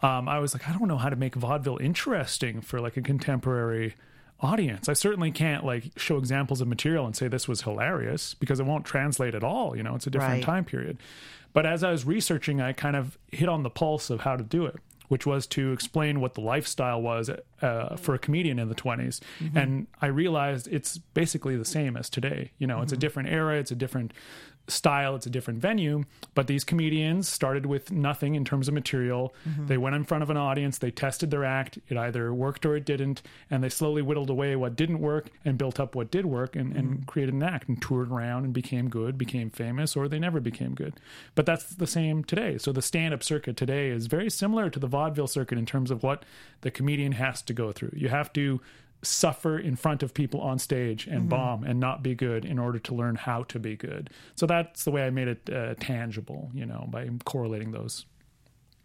Um, 0.00 0.28
I 0.28 0.38
was 0.38 0.54
like, 0.54 0.68
I 0.68 0.72
don't 0.72 0.88
know 0.88 0.96
how 0.98 1.10
to 1.10 1.16
make 1.16 1.34
vaudeville 1.34 1.78
interesting 1.82 2.60
for 2.62 2.80
like 2.80 2.96
a 2.96 3.02
contemporary 3.02 3.94
audience. 4.40 4.88
I 4.88 4.92
certainly 4.92 5.30
can't 5.30 5.64
like 5.64 5.90
show 5.96 6.16
examples 6.16 6.60
of 6.60 6.68
material 6.68 7.06
and 7.06 7.16
say 7.16 7.28
this 7.28 7.48
was 7.48 7.62
hilarious 7.62 8.34
because 8.34 8.60
it 8.60 8.66
won't 8.66 8.84
translate 8.84 9.34
at 9.34 9.42
all. 9.42 9.76
You 9.76 9.82
know, 9.82 9.94
it's 9.94 10.06
a 10.06 10.10
different 10.10 10.34
Right. 10.34 10.42
time 10.42 10.64
period. 10.64 10.98
But 11.52 11.66
as 11.66 11.82
I 11.82 11.90
was 11.90 12.04
researching, 12.04 12.60
I 12.60 12.72
kind 12.72 12.94
of 12.94 13.18
hit 13.32 13.48
on 13.48 13.62
the 13.62 13.70
pulse 13.70 14.10
of 14.10 14.20
how 14.20 14.36
to 14.36 14.44
do 14.44 14.64
it, 14.66 14.76
which 15.08 15.26
was 15.26 15.46
to 15.48 15.72
explain 15.72 16.20
what 16.20 16.34
the 16.34 16.40
lifestyle 16.40 17.00
was 17.02 17.30
uh, 17.62 17.96
for 17.96 18.14
a 18.14 18.18
comedian 18.18 18.58
in 18.58 18.68
the 18.68 18.74
20s. 18.76 19.20
And 19.54 19.86
I 20.00 20.06
realized 20.06 20.68
it's 20.70 20.98
basically 20.98 21.56
the 21.56 21.64
same 21.64 21.96
as 21.96 22.08
today. 22.10 22.52
You 22.58 22.66
know, 22.66 22.82
it's 22.82 22.92
a 22.92 22.96
different 22.96 23.30
era, 23.30 23.56
it's 23.58 23.70
a 23.72 23.74
different 23.76 24.12
style, 24.68 25.16
it's 25.16 25.26
a 25.26 25.30
different 25.30 25.60
venue. 25.60 26.04
But 26.34 26.46
these 26.46 26.64
comedians 26.64 27.28
started 27.28 27.66
with 27.66 27.90
nothing 27.90 28.34
in 28.34 28.44
terms 28.44 28.68
of 28.68 28.74
material. 28.74 29.34
Mm-hmm. 29.48 29.66
They 29.66 29.78
went 29.78 29.96
in 29.96 30.04
front 30.04 30.22
of 30.22 30.30
an 30.30 30.36
audience, 30.36 30.78
they 30.78 30.90
tested 30.90 31.30
their 31.30 31.44
act. 31.44 31.78
It 31.88 31.96
either 31.96 32.32
worked 32.32 32.64
or 32.66 32.76
it 32.76 32.84
didn't. 32.84 33.22
And 33.50 33.62
they 33.62 33.68
slowly 33.68 34.02
whittled 34.02 34.30
away 34.30 34.56
what 34.56 34.76
didn't 34.76 35.00
work 35.00 35.30
and 35.44 35.58
built 35.58 35.80
up 35.80 35.94
what 35.94 36.10
did 36.10 36.26
work 36.26 36.56
and, 36.56 36.76
and 36.76 36.88
mm-hmm. 36.88 37.04
created 37.04 37.34
an 37.34 37.42
act 37.42 37.68
and 37.68 37.80
toured 37.80 38.10
around 38.10 38.44
and 38.44 38.52
became 38.52 38.88
good, 38.88 39.18
became 39.18 39.50
famous, 39.50 39.96
or 39.96 40.08
they 40.08 40.18
never 40.18 40.40
became 40.40 40.74
good. 40.74 40.94
But 41.34 41.46
that's 41.46 41.64
the 41.64 41.86
same 41.86 42.24
today. 42.24 42.58
So 42.58 42.72
the 42.72 42.82
stand 42.82 43.14
up 43.14 43.22
circuit 43.22 43.56
today 43.56 43.88
is 43.88 44.06
very 44.06 44.30
similar 44.30 44.70
to 44.70 44.78
the 44.78 44.86
vaudeville 44.86 45.26
circuit 45.26 45.58
in 45.58 45.66
terms 45.66 45.90
of 45.90 46.02
what 46.02 46.24
the 46.60 46.70
comedian 46.70 47.12
has 47.12 47.42
to 47.42 47.52
go 47.52 47.72
through. 47.72 47.92
You 47.94 48.08
have 48.08 48.32
to 48.34 48.60
suffer 49.02 49.58
in 49.58 49.76
front 49.76 50.02
of 50.02 50.12
people 50.14 50.40
on 50.40 50.58
stage 50.58 51.06
and 51.06 51.28
bomb 51.28 51.62
and 51.64 51.78
not 51.78 52.02
be 52.02 52.14
good 52.14 52.44
in 52.44 52.58
order 52.58 52.78
to 52.80 52.94
learn 52.94 53.14
how 53.14 53.44
to 53.44 53.58
be 53.58 53.76
good. 53.76 54.10
So 54.34 54.44
that's 54.46 54.84
the 54.84 54.90
way 54.90 55.06
I 55.06 55.10
made 55.10 55.28
it 55.28 55.50
uh, 55.52 55.74
tangible, 55.78 56.50
you 56.52 56.66
know, 56.66 56.86
by 56.90 57.08
correlating 57.24 57.70
those. 57.72 58.06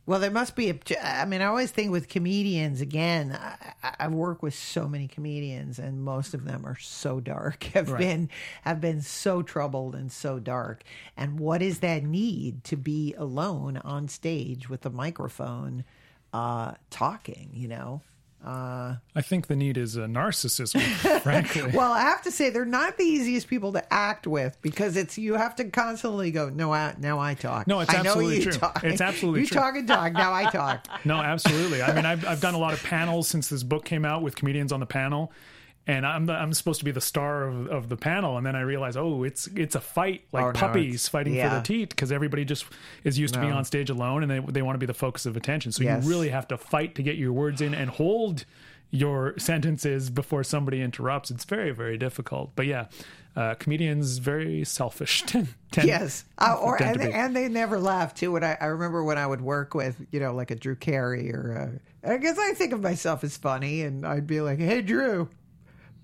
Well, 0.06 0.20
there 0.20 0.32
must 0.32 0.58
be. 0.58 0.70
A, 0.70 0.76
I 1.02 1.24
mean, 1.24 1.40
I 1.42 1.46
always 1.46 1.72
think 1.72 1.90
with 1.90 2.10
comedians. 2.10 2.82
Again, 2.82 3.32
I, 3.32 3.56
I- 3.82 3.96
I've 4.02 4.14
worked 4.14 4.44
with 4.44 4.54
so 4.54 4.86
many 4.90 5.08
comedians, 5.08 5.80
and 5.80 6.04
most 6.04 6.34
of 6.34 6.44
them 6.44 6.66
are 6.66 6.78
so 6.78 7.22
dark. 7.22 7.64
Have 7.74 7.90
Right. 7.90 8.00
been 8.00 8.30
have 8.64 8.82
been 8.82 9.02
so 9.02 9.42
troubled 9.42 9.96
and 9.96 10.12
so 10.12 10.40
dark. 10.40 10.84
And 11.16 11.40
what 11.40 11.62
is 11.62 11.80
that 11.80 12.04
need 12.04 12.66
to 12.66 12.76
be 12.76 13.14
alone 13.18 13.78
on 13.78 14.10
stage 14.10 14.70
with 14.70 14.86
a 14.86 14.90
microphone, 14.90 15.86
uh, 16.34 16.74
talking? 16.90 17.52
You 17.54 17.70
know. 17.70 18.02
Uh, 18.44 18.96
I 19.16 19.22
think 19.22 19.48
the 19.48 19.56
need 19.56 19.78
is 19.78 19.96
a 19.96 20.02
narcissism, 20.02 20.82
frankly. 21.22 21.72
well, 21.74 21.94
I 21.94 22.02
have 22.02 22.24
to 22.24 22.32
say 22.32 22.50
they're 22.50 22.66
not 22.66 22.98
the 22.98 23.06
easiest 23.06 23.48
people 23.48 23.72
to 23.72 23.94
act 23.94 24.28
with 24.28 24.58
because 24.62 24.98
it's 24.98 25.18
you 25.18 25.36
have 25.36 25.56
to 25.58 25.66
constantly 25.66 26.30
go. 26.32 26.50
No, 26.50 26.74
I, 26.74 26.94
now 27.00 27.20
I 27.20 27.36
talk. 27.36 27.68
No, 27.68 27.80
it's 27.80 27.90
I 27.94 28.02
know 28.02 28.10
absolutely 28.10 28.38
you 28.38 28.44
true. 28.44 28.52
Talk. 28.52 28.84
It's 28.84 29.00
absolutely 29.00 29.42
true. 29.42 29.44
you 29.44 29.48
true. 29.48 29.62
talk 29.62 29.76
and 29.78 29.88
talk. 29.88 30.14
Now 30.14 30.34
I 30.34 30.50
talk. 30.50 30.88
No, 31.06 31.16
absolutely. 31.16 31.82
I 31.82 31.94
mean, 31.94 32.06
I've, 32.06 32.26
I've 32.26 32.40
done 32.40 32.54
a 32.54 32.58
lot 32.58 32.74
of 32.74 32.82
panels 32.84 33.28
since 33.28 33.50
this 33.50 33.64
book 33.64 33.84
came 33.84 34.06
out 34.06 34.22
with 34.22 34.36
comedians 34.36 34.72
on 34.72 34.80
the 34.80 34.86
panel, 34.86 35.32
and 35.86 36.06
I'm 36.06 36.26
the, 36.28 36.34
I'm 36.34 36.54
supposed 36.54 36.80
to 36.80 36.86
be 36.86 36.92
the 36.92 37.02
star 37.02 37.44
of, 37.48 37.68
of 37.68 37.90
the 37.90 37.98
panel, 37.98 38.38
and 38.38 38.46
then 38.46 38.56
I 38.56 38.62
realize, 38.62 38.96
oh, 38.96 39.24
it's 39.24 39.48
it's 39.48 39.76
a 39.76 39.82
fight 39.82 40.24
like 40.32 40.46
Oh, 40.46 40.52
puppies 40.54 40.86
it's- 40.96 41.08
fighting 41.10 41.34
yeah. 41.36 41.50
for 41.50 41.56
the 41.56 41.62
teat 41.62 41.90
because 41.90 42.12
everybody 42.12 42.46
just 42.46 42.66
is 43.04 43.20
used 43.20 43.34
to 43.34 43.40
being 43.42 43.52
on 43.54 43.66
stage 43.66 43.90
alone, 43.90 44.24
and 44.24 44.32
they 44.32 44.40
they 44.52 44.62
want 44.62 44.76
to 44.76 44.80
be 44.80 44.86
the 44.86 44.94
focus 44.94 45.26
of 45.26 45.36
attention. 45.36 45.72
So 45.72 45.84
Yes. 45.84 46.04
you 46.04 46.10
really 46.10 46.30
have 46.30 46.48
to 46.50 46.58
fight 46.58 46.96
to 46.96 47.04
get 47.04 47.18
your 47.18 47.34
words 47.34 47.60
in 47.62 47.74
and 47.74 47.90
hold 47.90 48.46
your 48.92 49.38
sentences 49.40 50.10
before 50.12 50.44
somebody 50.44 50.80
interrupts. 50.82 51.32
It's 51.32 51.46
very 51.46 51.72
very 51.72 51.98
difficult. 51.98 52.52
But 52.56 52.66
yeah. 52.68 52.86
Uh, 53.36 53.56
comedians 53.56 54.20
very 54.20 54.64
selfish. 54.64 55.24
tend, 55.26 55.48
yes, 55.84 56.24
uh, 56.38 56.56
or 56.62 56.80
and, 56.80 57.02
to 57.02 57.12
and 57.12 57.36
they 57.36 57.50
never 57.50 57.80
laugh 57.80 58.14
too. 58.14 58.32
When 58.32 58.44
I, 58.44 58.56
I 58.62 58.66
remember 58.66 59.04
when 59.04 59.18
I 59.18 59.26
would 59.26 59.42
work 59.42 59.74
with 59.74 60.00
you 60.12 60.20
know 60.20 60.36
like 60.36 60.52
a 60.52 60.56
Drew 60.56 60.76
Carey 60.76 61.32
or 61.34 61.82
uh, 62.06 62.12
I 62.12 62.18
guess 62.18 62.38
I 62.38 62.54
think 62.54 62.74
of 62.74 62.82
myself 62.82 63.24
as 63.24 63.36
funny, 63.36 63.82
and 63.82 64.06
I'd 64.06 64.28
be 64.28 64.40
like, 64.40 64.60
"Hey, 64.60 64.84
Drew." 64.84 65.30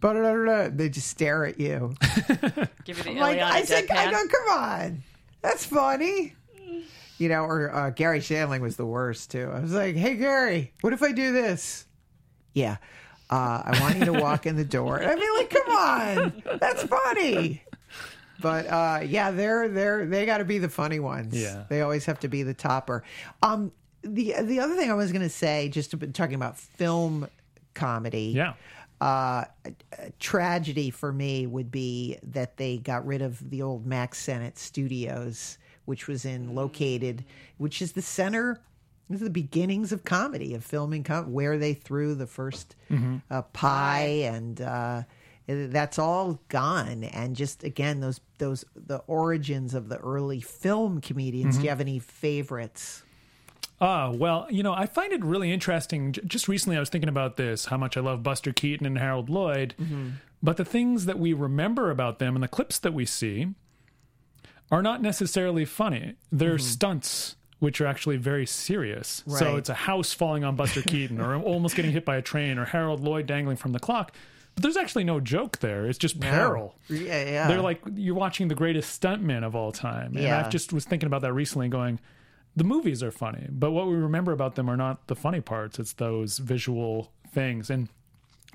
Ba-da-da-da-da," 0.02 0.70
They 0.76 0.89
just 0.89 1.08
stare 1.08 1.45
at 1.45 1.60
you. 1.60 1.93
Give 2.86 2.97
you 2.97 3.04
the 3.04 3.14
like 3.20 3.39
I 3.39 3.64
said, 3.64 3.89
I 3.89 4.12
go, 4.12 4.18
come 4.28 4.58
on, 4.58 5.04
that's 5.41 5.66
funny. 5.66 6.36
You 7.18 7.28
know, 7.28 7.43
or 7.43 7.74
uh, 7.76 7.89
Garry 7.89 8.20
Shandling 8.22 8.62
was 8.62 8.78
the 8.78 8.86
worst 8.86 9.32
too. 9.32 9.52
I 9.54 9.60
was 9.60 9.74
like, 9.74 9.95
"Hey, 9.95 10.16
Garry, 10.16 10.72
what 10.82 10.93
if 10.93 11.04
I 11.04 11.12
do 11.12 11.34
this?" 11.34 11.86
Yeah, 12.54 12.78
uh, 13.30 13.62
I 13.66 13.78
want 13.82 13.97
you 13.97 14.06
to 14.06 14.14
walk 14.14 14.45
in 14.45 14.56
the 14.56 14.64
door. 14.64 15.04
I 15.04 15.16
mean, 15.16 15.38
like, 15.38 15.50
come 15.50 15.70
on, 15.76 16.43
that's 16.60 16.84
funny. 16.84 17.62
But 18.41 18.68
uh, 18.68 19.02
yeah, 19.06 19.32
they're 19.32 19.68
they're 19.68 20.06
they 20.06 20.26
got 20.26 20.38
to 20.38 20.45
be 20.45 20.60
the 20.60 20.70
funny 20.70 21.00
ones. 21.00 21.36
Yeah. 21.38 21.66
they 21.68 21.82
always 21.82 22.06
have 22.06 22.22
to 22.22 22.30
be 22.30 22.43
the 22.43 22.54
topper. 22.54 23.04
Um, 23.43 23.74
the 24.02 24.36
the 24.41 24.62
other 24.62 24.76
thing 24.76 24.89
I 24.89 24.93
was 24.93 25.12
going 25.12 25.24
to 25.24 25.30
say, 25.30 25.68
just 25.68 25.91
to, 25.91 25.97
talking 25.97 26.36
about 26.36 26.58
film 26.58 27.28
comedy, 27.74 28.32
Yeah. 28.34 28.54
Uh, 29.02 29.45
tragedy 30.20 30.89
for 30.89 31.12
me 31.14 31.47
would 31.47 31.72
be 31.72 32.18
that 32.24 32.58
they 32.58 32.78
got 32.78 33.06
rid 33.06 33.22
of 33.22 33.50
the 33.50 33.62
old 33.62 33.86
Mack 33.86 34.14
Sennett 34.16 34.58
Studios, 34.58 35.58
which 35.86 36.08
was 36.08 36.26
in 36.26 36.54
located, 36.56 37.24
which 37.58 37.82
is 37.82 37.93
the 37.93 38.02
center. 38.02 38.60
This 39.10 39.22
is 39.22 39.26
the 39.26 39.30
beginnings 39.32 39.91
of 39.91 40.04
comedy, 40.04 40.54
of 40.54 40.64
filming, 40.64 41.04
com- 41.04 41.32
where 41.32 41.58
they 41.58 41.74
threw 41.74 42.14
the 42.14 42.26
1st 42.28 42.66
uh, 43.32 43.41
pie, 43.43 44.22
and 44.26 44.62
uh, 44.62 45.04
that's 45.47 45.97
all 45.97 46.39
gone. 46.50 47.04
And 47.06 47.36
just 47.36 47.64
again, 47.64 48.02
those 48.02 48.20
those 48.38 48.66
the 48.76 48.97
origins 49.08 49.74
of 49.74 49.89
the 49.89 49.97
early 49.97 50.41
film 50.41 51.02
comedians. 51.02 51.56
Do 51.58 51.64
you 51.64 51.70
have 51.70 51.82
any 51.82 52.00
favorites? 52.00 53.04
Ah, 53.82 54.12
well, 54.12 54.46
you 54.50 54.62
know, 54.64 54.74
I 54.74 54.86
find 54.86 55.14
it 55.14 55.24
really 55.24 55.52
interesting. 55.52 56.12
Just 56.12 56.48
recently, 56.48 56.76
I 56.76 56.80
was 56.82 56.90
thinking 56.90 57.10
about 57.10 57.38
this 57.38 57.66
how 57.66 57.78
much 57.78 57.96
I 57.96 58.02
love 58.02 58.24
Buster 58.24 58.52
Keaton 58.52 58.86
and 58.86 58.98
Harold 58.98 59.30
Lloyd. 59.30 59.74
Mm-hmm. 59.80 60.10
But 60.44 60.58
the 60.58 60.66
things 60.66 61.06
that 61.06 61.20
we 61.20 61.34
remember 61.34 61.90
about 61.92 62.20
them 62.20 62.36
and 62.36 62.44
the 62.44 62.48
clips 62.48 62.80
that 62.80 62.94
we 62.94 63.06
see 63.06 63.48
are 64.72 64.82
not 64.82 65.02
necessarily 65.02 65.66
funny. 65.66 66.16
They're 66.32 66.58
stunts, 66.58 67.36
which 67.60 67.82
are 67.82 67.88
actually 67.88 68.18
very 68.18 68.46
serious. 68.46 69.24
Right. 69.26 69.40
So 69.40 69.46
Mm-hmm. 69.46 69.58
It's 69.60 69.70
a 69.70 69.74
house 69.74 70.14
falling 70.14 70.44
on 70.44 70.56
Buster 70.56 70.82
Keaton 70.82 71.20
or 71.20 71.36
almost 71.42 71.76
getting 71.76 71.92
hit 71.92 72.06
by 72.06 72.18
a 72.18 72.22
train 72.22 72.58
or 72.58 72.66
Harold 72.66 73.02
Lloyd 73.02 73.26
dangling 73.28 73.58
from 73.58 73.72
the 73.72 73.80
clock. 73.80 74.14
But 74.56 74.64
there's 74.64 74.78
actually 74.78 75.06
no 75.06 75.20
joke 75.20 75.60
there. 75.60 75.86
It's 75.86 75.98
just 75.98 76.20
peril. 76.20 76.76
Yeah, 76.90 77.24
yeah. 77.30 77.48
They're 77.48 77.62
like 77.62 77.82
you're 77.96 78.16
watching 78.16 78.48
the 78.50 78.56
greatest 78.56 79.02
stuntman 79.02 79.44
of 79.44 79.56
all 79.56 79.72
time. 79.72 80.16
And 80.16 80.24
Yeah. 80.24 80.46
I 80.46 80.50
just 80.50 80.72
was 80.74 80.86
thinking 80.86 81.08
about 81.08 81.22
that 81.22 81.34
recently, 81.34 81.68
going, 81.70 82.00
the 82.56 82.64
movies 82.64 83.02
are 83.04 83.12
funny, 83.12 83.47
but 83.50 83.72
what 83.72 83.88
we 83.88 83.95
remember 83.95 84.32
about 84.32 84.56
them 84.56 84.70
are 84.70 84.78
not 84.78 85.08
the 85.08 85.16
funny 85.16 85.41
parts. 85.41 85.80
It's 85.80 85.93
those 85.93 86.39
visual 86.39 87.12
things. 87.32 87.70
And 87.70 87.88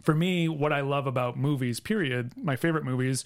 for 0.02 0.14
me, 0.14 0.48
what 0.48 0.72
I 0.72 0.80
love 0.82 1.06
about 1.06 1.38
movies, 1.38 1.80
period, 1.80 2.32
my 2.36 2.56
favorite 2.56 2.84
movies 2.84 3.24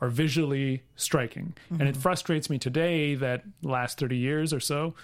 are 0.00 0.08
visually 0.08 0.82
striking. 0.96 1.54
And 1.70 1.78
Mm-hmm. 1.80 1.88
it 1.88 1.96
frustrates 1.96 2.50
me 2.50 2.58
today 2.58 3.14
that 3.14 3.44
last 3.62 3.98
30 3.98 4.16
years 4.16 4.52
or 4.52 4.60
so, 4.60 4.94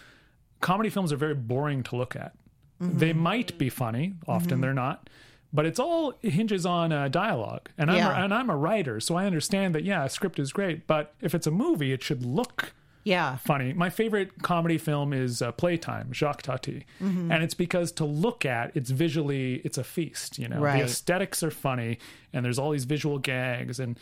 comedy 0.60 0.90
films 0.90 1.12
are 1.12 1.16
very 1.16 1.34
boring 1.34 1.82
to 1.84 1.96
look 1.96 2.16
at. 2.16 2.32
Mm-hmm. 2.80 2.98
They 2.98 3.12
might 3.12 3.56
be 3.58 3.68
funny, 3.68 4.14
often 4.26 4.60
they're 4.60 4.74
not. 4.74 5.08
But 5.52 5.66
it's 5.66 5.78
all 5.78 6.14
it 6.22 6.30
hinges 6.32 6.64
on 6.66 6.92
uh, 6.92 7.08
dialogue, 7.08 7.68
and 7.76 7.90
I'm 7.90 7.98
Yeah. 7.98 8.18
a, 8.20 8.24
and 8.24 8.32
I'm 8.34 8.48
a 8.48 8.56
writer, 8.56 8.98
so 9.00 9.14
I 9.16 9.26
understand 9.26 9.74
that. 9.74 9.84
Yeah, 9.84 10.04
a 10.04 10.08
script 10.08 10.38
is 10.38 10.50
great, 10.52 10.86
but 10.86 11.14
if 11.20 11.34
it's 11.34 11.46
a 11.46 11.50
movie, 11.50 11.92
it 11.92 12.02
should 12.02 12.24
look 12.24 12.72
yeah. 13.04 13.36
funny. 13.36 13.72
My 13.72 13.90
favorite 13.90 14.42
comedy 14.42 14.78
film 14.78 15.12
is 15.12 15.42
uh, 15.42 15.52
Playtime, 15.52 16.12
Jacques 16.12 16.42
Tati, 16.42 16.86
Mm-hmm. 17.02 17.32
and 17.32 17.42
it's 17.42 17.54
because 17.54 17.92
to 17.92 18.04
look 18.04 18.44
at, 18.46 18.76
it's 18.76 18.90
visually, 18.90 19.56
it's 19.64 19.78
a 19.78 19.84
feast. 19.84 20.38
You 20.38 20.48
know, 20.48 20.60
Right. 20.60 20.78
the 20.78 20.84
aesthetics 20.84 21.42
are 21.42 21.50
funny, 21.50 21.98
and 22.32 22.44
there's 22.44 22.58
all 22.58 22.70
these 22.70 22.84
visual 22.84 23.18
gags, 23.18 23.80
and 23.80 23.98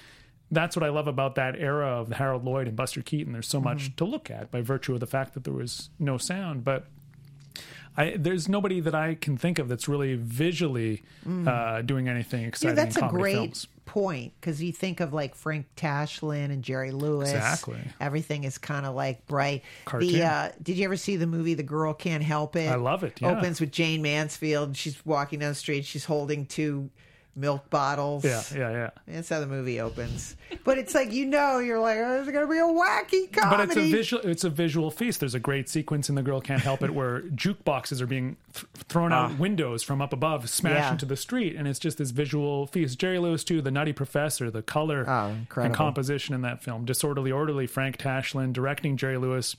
that's 0.50 0.76
what 0.76 0.82
I 0.84 0.88
love 0.88 1.06
about 1.06 1.36
that 1.36 1.56
era 1.56 1.86
of 2.00 2.10
Harold 2.12 2.44
Lloyd 2.44 2.66
and 2.66 2.76
Buster 2.76 3.02
Keaton. 3.02 3.32
There's 3.32 3.46
so 3.48 3.58
Mm-hmm. 3.58 3.64
much 3.64 3.96
to 3.96 4.04
look 4.04 4.30
at 4.30 4.50
by 4.50 4.60
virtue 4.60 4.94
of 4.94 5.00
the 5.00 5.06
fact 5.06 5.34
that 5.34 5.44
there 5.44 5.54
was 5.54 5.90
no 5.98 6.18
sound, 6.18 6.64
but. 6.64 6.86
I, 7.96 8.14
there's 8.16 8.48
nobody 8.48 8.78
that 8.80 8.94
I 8.94 9.16
can 9.16 9.36
think 9.36 9.58
of 9.58 9.68
that's 9.68 9.88
really 9.88 10.14
visually 10.14 11.02
uh, 11.46 11.82
doing 11.82 12.08
anything 12.08 12.40
Mm. 12.40 12.42
Yeah, 12.42 12.48
exciting 12.48 12.74
that's 12.76 12.96
in 12.96 13.04
a 13.04 13.08
great 13.08 13.34
films. 13.34 13.66
Point 13.90 14.34
because 14.40 14.62
you 14.62 14.72
think 14.72 15.00
of 15.00 15.12
like 15.12 15.34
Frank 15.34 15.66
Tashlin 15.76 16.44
and 16.44 16.62
Jerry 16.62 16.92
Lewis. 16.92 17.32
Exactly. 17.32 17.80
Everything 18.00 18.44
is 18.44 18.56
kind 18.56 18.86
of 18.86 18.94
like 18.94 19.26
bright. 19.26 19.64
Cartoon. 19.84 20.12
The 20.12 20.22
uh, 20.22 20.52
did 20.62 20.76
you 20.76 20.84
ever 20.84 20.96
see 20.96 21.16
the 21.16 21.26
movie 21.26 21.54
The 21.54 21.64
Girl 21.64 21.92
Can't 21.92 22.22
Help 22.22 22.54
It? 22.54 22.68
I 22.68 22.76
love 22.76 23.02
it, 23.02 23.20
yeah. 23.20 23.36
Opens 23.36 23.60
with 23.60 23.72
Jayne 23.72 24.00
Mansfield. 24.00 24.76
She's 24.76 25.04
walking 25.04 25.40
down 25.40 25.48
the 25.48 25.54
street. 25.56 25.84
She's 25.84 26.04
holding 26.04 26.46
two 26.46 26.88
milk 27.36 27.70
bottles. 27.70 28.24
Yeah, 28.24 28.42
yeah, 28.54 28.70
yeah. 28.70 28.90
That's 29.06 29.28
how 29.28 29.40
the 29.40 29.46
movie 29.46 29.80
opens. 29.80 30.36
But 30.64 30.78
it's 30.78 30.94
like 30.94 31.12
you 31.12 31.26
know, 31.26 31.58
you're 31.58 31.80
like, 31.80 31.98
oh, 31.98 32.22
there's 32.22 32.28
gonna 32.30 32.46
be 32.46 32.58
a 32.58 32.62
wacky 32.62 33.32
comedy. 33.32 33.56
But 33.56 33.60
it's 33.60 33.76
a 33.76 33.90
visual. 33.90 34.22
It's 34.26 34.44
a 34.44 34.50
visual 34.50 34.90
feast. 34.90 35.20
There's 35.20 35.34
a 35.34 35.40
great 35.40 35.68
sequence 35.68 36.08
in 36.08 36.14
The 36.16 36.22
Girl 36.22 36.40
Can't 36.40 36.60
Help 36.62 36.82
It 36.82 36.90
where 36.94 37.20
jukeboxes 37.34 38.00
are 38.00 38.06
being 38.06 38.36
th- 38.54 38.66
thrown 38.88 39.12
out 39.12 39.38
windows 39.38 39.82
from 39.82 40.02
up 40.02 40.12
above, 40.12 40.48
smash 40.50 40.72
Ah. 40.72 40.86
Yeah. 40.86 40.92
into 40.92 41.06
the 41.06 41.16
street, 41.16 41.56
and 41.56 41.66
it's 41.68 41.78
just 41.78 41.98
this 41.98 42.10
visual 42.10 42.66
feast. 42.66 42.98
Jerry 42.98 43.18
Lewis 43.18 43.44
too, 43.44 43.62
the 43.62 43.70
Nutty 43.70 43.92
Professor, 43.92 44.50
the 44.50 44.62
color 44.62 45.04
Oh, 45.08 45.36
and 45.56 45.74
composition 45.74 46.34
in 46.34 46.42
that 46.42 46.62
film, 46.62 46.84
disorderly 46.84 47.30
orderly. 47.32 47.66
Frank 47.66 47.96
Tashlin 47.98 48.52
directing 48.52 48.96
Jerry 48.96 49.16
Lewis 49.18 49.56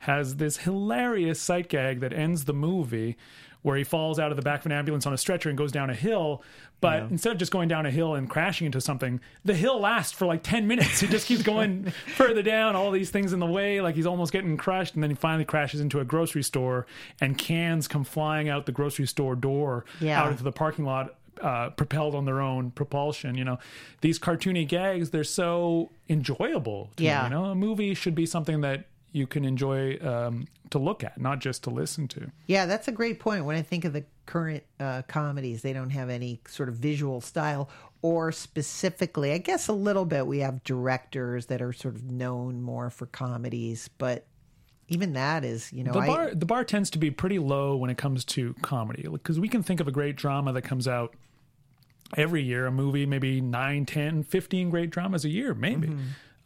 has 0.00 0.36
this 0.36 0.58
hilarious 0.58 1.40
sight 1.40 1.68
gag 1.68 2.00
that 2.00 2.12
ends 2.12 2.44
the 2.44 2.52
movie. 2.54 3.16
where 3.62 3.78
he 3.78 3.84
falls 3.84 4.18
out 4.18 4.30
of 4.30 4.36
the 4.36 4.42
back 4.42 4.60
of 4.60 4.66
an 4.66 4.72
ambulance 4.72 5.06
on 5.06 5.14
a 5.14 5.16
stretcher 5.16 5.48
and 5.48 5.56
goes 5.56 5.72
down 5.72 5.88
a 5.88 5.94
hill. 5.94 6.42
But 6.80 7.04
instead 7.10 7.32
of 7.32 7.38
just 7.38 7.50
going 7.50 7.68
down 7.68 7.86
a 7.86 7.90
hill 7.90 8.14
and 8.14 8.28
crashing 8.28 8.66
into 8.66 8.78
something, 8.78 9.18
the 9.42 9.54
hill 9.54 9.80
lasts 9.80 10.12
for 10.12 10.26
like 10.26 10.42
10 10.42 10.66
minutes. 10.66 11.00
He 11.00 11.06
just 11.06 11.26
keeps 11.26 11.42
going 11.42 11.84
further 12.14 12.42
down, 12.42 12.76
all 12.76 12.90
these 12.90 13.08
things 13.08 13.32
in 13.32 13.38
the 13.40 13.46
way, 13.46 13.80
like 13.80 13.94
he's 13.94 14.04
almost 14.04 14.32
getting 14.32 14.58
crushed. 14.58 14.92
And 14.94 15.02
then 15.02 15.08
he 15.08 15.16
finally 15.16 15.46
crashes 15.46 15.80
into 15.80 16.00
a 16.00 16.04
grocery 16.04 16.42
store, 16.42 16.86
and 17.22 17.38
cans 17.38 17.88
come 17.88 18.04
flying 18.04 18.50
out 18.50 18.66
the 18.66 18.72
grocery 18.72 19.06
store 19.06 19.34
door 19.34 19.86
Yeah. 20.00 20.20
out 20.22 20.30
into 20.32 20.44
the 20.44 20.52
parking 20.52 20.84
lot. 20.84 21.14
Uh, 21.42 21.68
propelled 21.70 22.14
on 22.14 22.26
their 22.26 22.40
own 22.40 22.70
propulsion, 22.70 23.34
you 23.36 23.44
know, 23.44 23.58
these 24.02 24.20
cartoony 24.20 24.66
gags, 24.66 25.10
they're 25.10 25.24
so 25.24 25.90
enjoyable. 26.08 26.90
To 26.96 27.02
me, 27.02 27.08
Yeah. 27.08 27.24
you 27.24 27.30
know, 27.30 27.46
a 27.46 27.54
movie 27.56 27.92
should 27.94 28.14
be 28.14 28.24
something 28.24 28.60
that 28.60 28.84
you 29.14 29.28
can 29.28 29.44
enjoy 29.44 29.96
um, 30.00 30.48
to 30.70 30.78
look 30.78 31.04
at, 31.04 31.20
not 31.20 31.38
just 31.38 31.62
to 31.62 31.70
listen 31.70 32.08
to. 32.08 32.32
Yeah, 32.48 32.66
that's 32.66 32.88
a 32.88 32.92
great 32.92 33.20
point. 33.20 33.44
When 33.44 33.54
I 33.54 33.62
think 33.62 33.84
of 33.84 33.92
the 33.92 34.04
current 34.26 34.64
uh, 34.80 35.02
comedies, 35.06 35.62
they 35.62 35.72
don't 35.72 35.90
have 35.90 36.10
any 36.10 36.40
sort 36.48 36.68
of 36.68 36.74
visual 36.74 37.20
style, 37.20 37.70
or 38.02 38.32
specifically, 38.32 39.30
I 39.30 39.38
guess 39.38 39.68
a 39.68 39.72
little 39.72 40.04
bit. 40.04 40.26
We 40.26 40.40
have 40.40 40.64
directors 40.64 41.46
that 41.46 41.62
are 41.62 41.72
sort 41.72 41.94
of 41.94 42.10
known 42.10 42.60
more 42.60 42.90
for 42.90 43.06
comedies, 43.06 43.88
but 43.98 44.26
even 44.88 45.12
that 45.12 45.44
is, 45.44 45.72
you 45.72 45.84
know, 45.84 45.92
the 45.92 46.00
I, 46.00 46.06
bar 46.06 46.34
the 46.34 46.46
bar 46.46 46.64
tends 46.64 46.90
to 46.90 46.98
be 46.98 47.12
pretty 47.12 47.38
low 47.38 47.76
when 47.76 47.90
it 47.90 47.96
comes 47.96 48.24
to 48.26 48.54
comedy 48.62 49.06
because 49.08 49.38
we 49.38 49.48
can 49.48 49.62
think 49.62 49.78
of 49.78 49.86
a 49.86 49.92
great 49.92 50.16
drama 50.16 50.52
that 50.52 50.62
comes 50.62 50.88
out 50.88 51.14
every 52.16 52.42
year 52.42 52.66
a 52.66 52.70
movie 52.70 53.06
maybe 53.06 53.40
9 53.40 53.86
10 53.86 54.22
15 54.24 54.70
great 54.70 54.90
dramas 54.90 55.24
a 55.24 55.28
year 55.28 55.54
maybe 55.54 55.88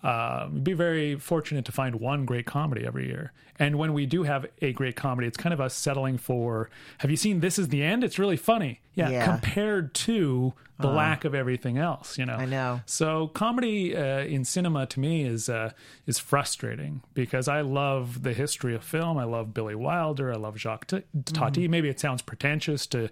uh, 0.02 0.46
be 0.48 0.72
very 0.72 1.16
fortunate 1.16 1.64
to 1.64 1.72
find 1.72 1.96
one 1.96 2.24
great 2.24 2.46
comedy 2.46 2.86
every 2.86 3.08
year 3.08 3.32
and 3.58 3.76
when 3.76 3.92
we 3.92 4.06
do 4.06 4.22
have 4.22 4.46
a 4.62 4.72
great 4.72 4.94
comedy 4.94 5.26
it's 5.26 5.36
kind 5.36 5.52
of 5.52 5.60
us 5.60 5.74
settling 5.74 6.16
for 6.16 6.70
have 6.98 7.10
you 7.10 7.16
seen 7.16 7.40
this 7.40 7.58
is 7.58 7.68
the 7.68 7.82
end 7.82 8.04
it's 8.04 8.18
really 8.18 8.36
funny 8.36 8.80
yeah, 8.94 9.08
Yeah. 9.10 9.24
compared 9.26 9.94
to 9.94 10.54
the 10.80 10.86
lack 10.88 11.24
of 11.24 11.34
everything 11.34 11.76
else 11.78 12.16
you 12.16 12.24
know 12.24 12.34
I 12.36 12.44
know. 12.44 12.80
so 12.86 13.26
comedy 13.28 13.96
uh, 13.96 14.20
in 14.20 14.44
cinema 14.44 14.86
to 14.86 15.00
me 15.00 15.24
is 15.24 15.48
uh, 15.48 15.72
is 16.06 16.20
frustrating 16.20 17.02
because 17.14 17.48
I 17.48 17.62
love 17.62 18.22
the 18.22 18.32
history 18.32 18.76
of 18.76 18.84
film. 18.84 19.18
I 19.18 19.24
love 19.24 19.52
Billy 19.52 19.74
Wilder. 19.74 20.32
I 20.32 20.36
love 20.36 20.56
Jacques 20.56 20.86
T- 20.86 21.02
Tati. 21.24 21.66
Maybe 21.66 21.88
it 21.88 21.98
sounds 21.98 22.22
pretentious 22.22 22.86
to 22.88 23.08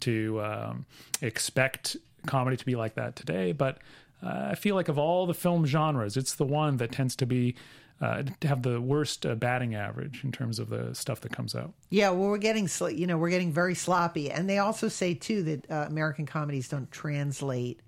to 0.00 0.40
um, 0.42 0.86
expect 1.20 1.96
comedy 2.26 2.56
to 2.56 2.64
be 2.64 2.76
like 2.76 2.94
that 2.94 3.16
today, 3.16 3.50
but 3.50 3.78
uh, 3.78 3.80
I 4.22 4.54
feel 4.56 4.74
like 4.74 4.88
of 4.88 4.98
all 4.98 5.26
the 5.26 5.34
film 5.34 5.64
genres, 5.66 6.16
it's 6.16 6.34
the 6.34 6.44
one 6.44 6.76
that 6.78 6.90
tends 6.92 7.14
to 7.16 7.26
be 7.26 7.54
uh, 8.00 8.22
to 8.40 8.48
have 8.48 8.62
the 8.62 8.80
worst 8.80 9.26
uh, 9.26 9.34
batting 9.34 9.74
average 9.74 10.22
in 10.22 10.30
terms 10.32 10.58
of 10.60 10.68
the 10.70 10.94
stuff 10.94 11.20
that 11.22 11.32
comes 11.32 11.54
out. 11.54 11.72
Yeah, 11.90 12.10
well, 12.10 12.28
we're 12.30 12.38
getting 12.38 12.68
sl- 12.68 12.90
you 12.90 13.06
know 13.06 13.16
we're 13.18 13.30
getting 13.30 13.52
very 13.52 13.74
sloppy, 13.74 14.30
and 14.30 14.48
they 14.48 14.58
also 14.58 14.88
say 14.88 15.14
too 15.14 15.42
that 15.44 15.70
uh, 15.70 15.86
American 15.88 16.24
comedies 16.26 16.68
don't 16.68 16.90
translate 16.92 17.80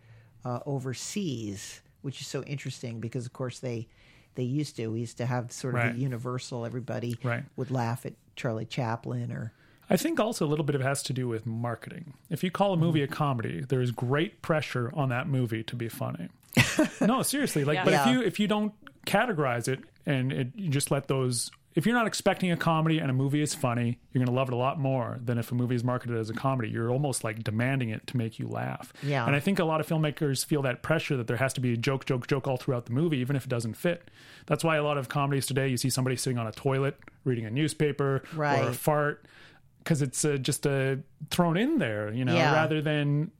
uh, 0.44 0.60
overseas, 0.66 1.80
which 2.02 2.20
is 2.20 2.26
so 2.26 2.42
interesting 2.44 3.00
because 3.00 3.26
of 3.26 3.32
course 3.32 3.58
they 3.60 3.88
they 4.34 4.42
used 4.44 4.76
to. 4.76 4.86
We 4.88 5.00
used 5.00 5.16
to 5.18 5.26
have 5.26 5.50
sort 5.52 5.74
of 5.74 5.80
Right. 5.82 5.94
a 5.94 5.98
universal. 5.98 6.64
Everybody 6.64 7.16
Right. 7.22 7.44
would 7.56 7.70
laugh 7.70 8.06
at 8.06 8.14
Charlie 8.36 8.64
Chaplin 8.66 9.32
or 9.32 9.52
I 9.91 9.97
think 9.97 10.20
also 10.20 10.47
a 10.47 10.49
little 10.49 10.64
bit 10.64 10.76
of 10.76 10.80
it 10.80 10.84
has 10.84 11.03
to 11.05 11.12
do 11.12 11.26
with 11.26 11.45
marketing. 11.47 12.14
If 12.30 12.45
you 12.45 12.51
call 12.51 12.72
a 12.72 12.76
movie 12.76 13.03
a 13.03 13.07
mm-hmm. 13.07 13.14
comedy, 13.14 13.64
there 13.68 13.80
is 13.80 13.91
great 13.91 14.41
pressure 14.41 14.93
on 14.95 15.09
that 15.09 15.28
movie 15.28 15.64
to 15.64 15.76
be 15.76 15.88
funny. 15.88 16.28
no, 17.01 17.22
seriously. 17.22 17.64
Like, 17.64 17.76
Yeah. 17.76 17.84
but 17.84 17.93
Yeah. 17.93 18.09
if 18.09 18.14
you 18.14 18.22
if 18.22 18.41
you 18.41 18.47
don't 18.47 18.72
categorize 19.07 19.68
it 19.68 19.80
and 20.07 20.32
it, 20.32 20.49
you 20.55 20.68
just 20.68 20.91
let 20.91 21.09
those, 21.09 21.51
if 21.74 21.86
you're 21.86 21.95
not 21.95 22.07
expecting 22.07 22.51
a 22.51 22.57
comedy 22.57 22.99
and 22.99 23.11
a 23.11 23.14
movie 23.14 23.41
is 23.41 23.55
funny, 23.55 23.99
you're 24.12 24.24
going 24.24 24.32
to 24.32 24.38
love 24.38 24.49
it 24.49 24.55
a 24.55 24.57
lot 24.57 24.78
more 24.78 25.18
than 25.24 25.38
if 25.38 25.53
a 25.53 25.55
movie 25.55 25.74
is 25.74 25.84
marketed 25.84 26.16
as 26.16 26.30
a 26.30 26.34
comedy. 26.34 26.68
You're 26.68 26.91
almost 26.91 27.24
like 27.24 27.43
demanding 27.43 27.91
it 27.91 28.07
to 28.09 28.16
make 28.16 28.38
you 28.38 28.49
laugh. 28.49 28.93
Yeah. 29.03 29.26
And 29.26 29.34
I 29.34 29.41
think 29.41 29.59
a 29.59 29.64
lot 29.64 29.80
of 29.80 29.86
filmmakers 29.86 30.45
feel 30.45 30.62
that 30.62 30.82
pressure 30.82 31.16
that 31.16 31.26
there 31.26 31.36
has 31.36 31.53
to 31.55 31.61
be 31.61 31.72
a 31.72 31.76
joke, 31.76 32.07
joke, 32.07 32.26
joke 32.26 32.47
all 32.49 32.57
throughout 32.57 32.86
the 32.86 32.93
movie, 32.93 33.18
even 33.18 33.36
if 33.36 33.45
it 33.45 33.49
doesn't 33.49 33.74
fit. 33.74 34.11
That's 34.47 34.64
why 34.64 34.76
a 34.76 34.82
lot 34.82 34.99
of 34.99 35.09
comedies 35.09 35.47
today, 35.47 35.68
you 35.68 35.76
see 35.76 35.91
somebody 35.91 36.16
sitting 36.16 36.38
on 36.38 36.47
a 36.47 36.53
toilet 36.53 36.97
reading 37.24 37.45
a 37.47 37.51
newspaper 37.51 38.22
or 38.62 38.68
a 38.68 38.72
fart 38.72 39.24
because 39.80 40.02
it's 40.02 40.24
uh, 40.24 40.36
just 40.36 40.66
uh, 40.66 40.96
thrown 41.30 41.56
in 41.56 41.78
there, 41.78 42.12
you 42.12 42.24
know, 42.24 42.34
Yeah. 42.34 42.52
rather 42.54 42.80
than 42.82 43.30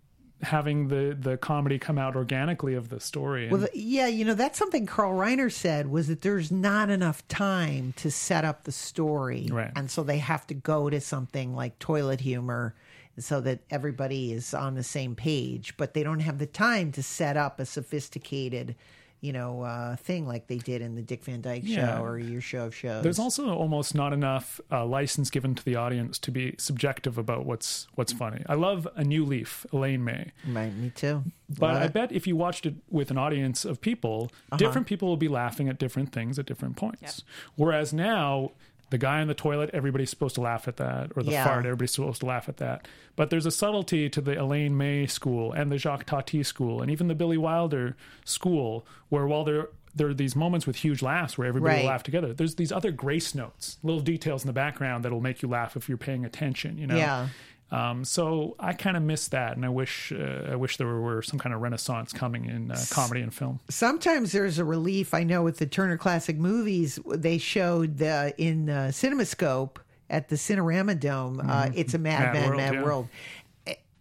having 0.43 0.89
the 0.89 1.15
the 1.21 1.37
comedy 1.37 1.79
come 1.79 1.99
out 1.99 2.17
organically 2.17 2.73
of 2.75 2.89
the 2.89 2.99
story. 2.99 3.43
And- 3.45 3.53
Well, 3.53 3.61
the, 3.61 3.71
yeah, 3.79 4.07
you 4.07 4.25
know 4.25 4.33
that's 4.35 4.59
something 4.59 4.87
Carl 4.87 5.13
Reiner 5.13 5.53
said 5.53 5.89
was 5.91 6.09
that 6.09 6.23
there's 6.23 6.51
not 6.51 6.89
enough 6.89 7.27
time 7.29 7.93
to 7.99 8.11
set 8.11 8.45
up 8.47 8.65
the 8.65 8.73
story, 8.73 9.49
Right. 9.51 9.71
and 9.77 9.91
so 9.91 10.03
they 10.03 10.17
have 10.19 10.47
to 10.47 10.55
go 10.55 10.89
to 10.89 10.99
something 11.01 11.55
like 11.55 11.79
toilet 11.79 12.21
humor 12.23 12.75
so 13.19 13.43
that 13.43 13.61
everybody 13.71 14.33
is 14.33 14.55
on 14.55 14.77
the 14.77 14.83
same 14.83 15.15
page, 15.15 15.75
but 15.77 15.93
they 15.93 16.03
don't 16.03 16.21
have 16.21 16.39
the 16.39 16.47
time 16.47 16.91
to 16.93 17.03
set 17.03 17.37
up 17.37 17.61
a 17.61 17.67
sophisticated, 17.67 18.77
you 19.21 19.33
know, 19.33 19.63
uh, 19.63 19.97
thing 19.97 20.27
like 20.27 20.47
they 20.47 20.57
did 20.57 20.81
in 20.81 20.95
the 20.95 21.03
Dick 21.03 21.23
Van 21.25 21.41
Dyke 21.43 21.63
Yeah. 21.65 21.97
Show 21.99 22.03
or 22.05 22.19
your 22.19 22.41
show 22.41 22.67
of 22.67 22.75
shows. 22.75 23.03
There's 23.03 23.19
also 23.19 23.55
almost 23.55 23.95
not 23.95 24.13
enough 24.13 24.61
uh, 24.73 24.87
license 24.87 25.29
given 25.31 25.55
to 25.55 25.65
the 25.65 25.77
audience 25.77 26.19
to 26.21 26.31
be 26.31 26.55
subjective 26.59 27.19
about 27.19 27.45
what's 27.45 27.87
what's 27.97 28.13
funny. 28.13 28.43
I 28.49 28.55
love 28.55 28.89
A 28.97 29.05
New 29.05 29.25
Leaf, 29.25 29.67
Elaine 29.73 30.03
May, 30.05 30.33
right, 30.49 30.75
me 30.75 30.91
too. 30.95 31.23
but 31.51 31.75
Love 31.75 31.83
I 31.83 31.89
bet 31.89 32.13
if 32.13 32.27
you 32.27 32.35
watched 32.37 32.65
it 32.65 32.75
with 32.89 33.11
an 33.11 33.19
audience 33.19 33.65
of 33.65 33.81
people, 33.81 34.31
different 34.57 34.87
people 34.87 35.09
will 35.09 35.17
be 35.17 35.29
laughing 35.29 35.69
at 35.69 35.79
different 35.79 36.13
things 36.13 36.39
at 36.39 36.47
different 36.47 36.77
points. 36.77 37.23
Whereas 37.57 37.93
now, 37.93 38.53
the 38.91 38.99
guy 38.99 39.21
in 39.23 39.29
the 39.29 39.35
toilet, 39.35 39.71
everybody's 39.73 40.11
supposed 40.11 40.35
to 40.35 40.41
laugh 40.41 40.69
at 40.69 40.77
that, 40.77 41.13
or 41.17 41.23
the 41.23 41.31
Yeah. 41.33 41.45
fart, 41.45 41.65
everybody's 41.65 41.93
supposed 41.93 42.21
to 42.21 42.27
laugh 42.27 42.49
at 42.49 42.57
that. 42.59 42.87
But 43.17 43.31
there's 43.31 43.47
a 43.47 43.51
subtlety 43.51 44.09
to 44.11 44.21
the 44.21 44.41
Elaine 44.41 44.77
May 44.77 45.07
school 45.07 45.53
and 45.53 45.71
the 45.71 45.79
Jacques 45.79 46.05
Tati 46.07 46.43
school, 46.43 46.83
and 46.83 46.91
even 46.91 47.07
the 47.09 47.15
Billy 47.15 47.39
Wilder 47.39 47.97
school, 48.25 48.87
where 49.09 49.27
while 49.27 49.45
there 49.45 49.69
there 49.93 50.07
are 50.07 50.15
these 50.15 50.37
moments 50.37 50.69
with 50.69 50.77
huge 50.77 51.03
laughs 51.03 51.37
where 51.37 51.49
everybody 51.49 51.75
Right. 51.75 51.83
will 51.83 51.89
laugh 51.91 52.05
together. 52.05 52.33
There's 52.33 52.55
these 52.55 52.71
other 52.71 52.93
grace 52.93 53.35
notes, 53.35 53.77
little 53.83 54.01
details 54.01 54.45
in 54.45 54.47
the 54.47 54.53
background 54.53 55.05
that'll 55.05 55.21
make 55.21 55.43
you 55.43 55.49
laugh 55.49 55.77
if 55.77 55.89
you're 55.89 55.99
paying 55.99 56.25
attention. 56.25 56.79
You 56.79 56.87
know. 56.87 56.97
Yeah. 56.97 57.27
Um, 57.73 58.05
so 58.05 58.57
I 58.59 58.73
kind 58.73 58.97
of 58.97 59.03
miss 59.03 59.29
that, 59.29 59.57
and 59.57 59.65
I 59.65 59.69
wish 59.69 60.13
uh, 60.13 60.49
I 60.51 60.57
wish 60.57 60.77
there 60.77 60.89
were 60.89 61.23
some 61.23 61.39
kind 61.39 61.55
of 61.55 61.61
renaissance 61.61 62.13
coming 62.13 62.47
in 62.47 62.71
uh, 62.71 62.85
comedy 62.91 63.21
and 63.21 63.33
film. 63.33 63.61
sometimes 63.69 64.33
there's 64.33 64.59
a 64.59 64.65
relief. 64.65 65.15
I 65.15 65.23
know 65.23 65.43
with 65.43 65.59
the 65.59 65.67
Turner 65.67 65.97
Classic 65.97 66.37
Movies, 66.37 66.99
they 67.07 67.39
showed 67.39 67.99
the, 67.99 68.35
in 68.39 68.69
uh, 68.69 68.89
CinemaScope 68.93 69.77
at 70.09 70.29
the 70.29 70.37
Cinerama 70.37 70.99
Dome. 70.99 71.41
Uh, 71.45 71.71
it's 71.75 71.95
a 71.95 71.99
Mad, 71.99 72.33
Mad 72.33 72.35
Mad, 72.35 72.49
World, 72.49 72.57
Mad 72.57 72.75
yeah. 72.75 72.83
World, 72.83 73.09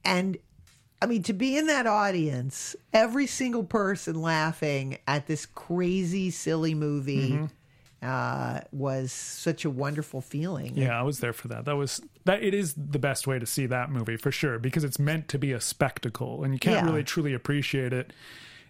and 0.03 0.37
I 0.99 1.05
mean 1.05 1.21
to 1.23 1.33
be 1.33 1.55
in 1.55 1.67
that 1.67 1.85
audience, 1.85 2.75
every 2.91 3.27
single 3.27 3.63
person 3.63 4.19
laughing 4.19 4.97
at 5.07 5.27
this 5.27 5.45
crazy, 5.45 6.31
silly 6.31 6.73
movie. 6.73 7.31
Mm-hmm. 7.31 7.45
Uh, 8.01 8.61
was 8.71 9.11
such 9.11 9.65
a 9.65 9.69
wonderful 9.69 10.21
feeling. 10.21 10.77
Yeah, 10.77 10.97
I 10.97 11.03
was 11.03 11.19
there 11.19 11.33
for 11.33 11.49
that. 11.49 11.65
That 11.65 11.75
was 11.75 12.01
that. 12.23 12.41
It 12.41 12.53
is 12.53 12.73
the 12.75 12.97
best 12.99 13.27
way 13.27 13.39
to 13.39 13.45
see 13.45 13.65
that 13.65 13.91
movie 13.91 14.15
for 14.15 14.31
sure 14.31 14.57
because 14.57 14.85
it's 14.85 14.97
meant 14.99 15.27
to 15.27 15.37
be 15.37 15.51
a 15.51 15.59
spectacle, 15.59 16.43
and 16.45 16.53
you 16.53 16.59
can't 16.59 16.77
Yeah. 16.85 16.89
really 16.89 17.03
truly 17.03 17.33
appreciate 17.33 17.91
it. 17.91 18.13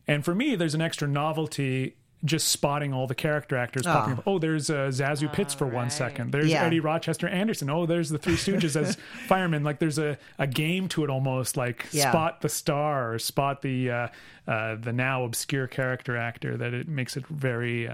And 0.08 0.26
for 0.26 0.34
me, 0.34 0.56
there's 0.56 0.74
an 0.74 0.82
extra 0.82 1.08
novelty 1.08 1.96
just 2.26 2.48
spotting 2.50 2.92
all 2.92 3.06
the 3.08 3.16
character 3.16 3.56
actors 3.56 3.84
popping 3.84 4.14
up. 4.16 4.24
Oh, 4.28 4.40
there's 4.40 4.70
uh, 4.70 4.88
ZaSu 4.92 5.32
Pitts 5.32 5.54
for 5.54 5.66
one 5.66 5.84
right. 5.84 5.92
second. 5.92 6.32
There's 6.34 6.50
Yeah. 6.50 6.64
Eddie 6.66 6.80
Rochester 6.82 7.28
Anderson. 7.30 7.70
Oh, 7.70 7.86
there's 7.86 8.10
the 8.10 8.18
Three 8.18 8.34
Stooges 8.34 8.76
as 8.76 8.98
firemen. 9.28 9.64
Like 9.64 9.78
there's 9.80 10.00
a, 10.00 10.18
a 10.38 10.46
game 10.48 10.90
to 10.90 11.04
it 11.06 11.10
almost. 11.12 11.56
Like 11.56 11.86
Yeah. 11.92 12.10
spot 12.10 12.42
the 12.42 12.50
star 12.50 13.14
or 13.14 13.20
spot 13.20 13.62
the 13.62 13.90
uh, 13.92 14.08
uh, 14.48 14.76
the 14.76 14.92
now 14.92 15.24
obscure 15.24 15.68
character 15.68 16.18
actor. 16.18 16.58
That 16.58 16.74
it 16.74 16.88
makes 16.90 17.16
it 17.16 17.26
very 17.28 17.88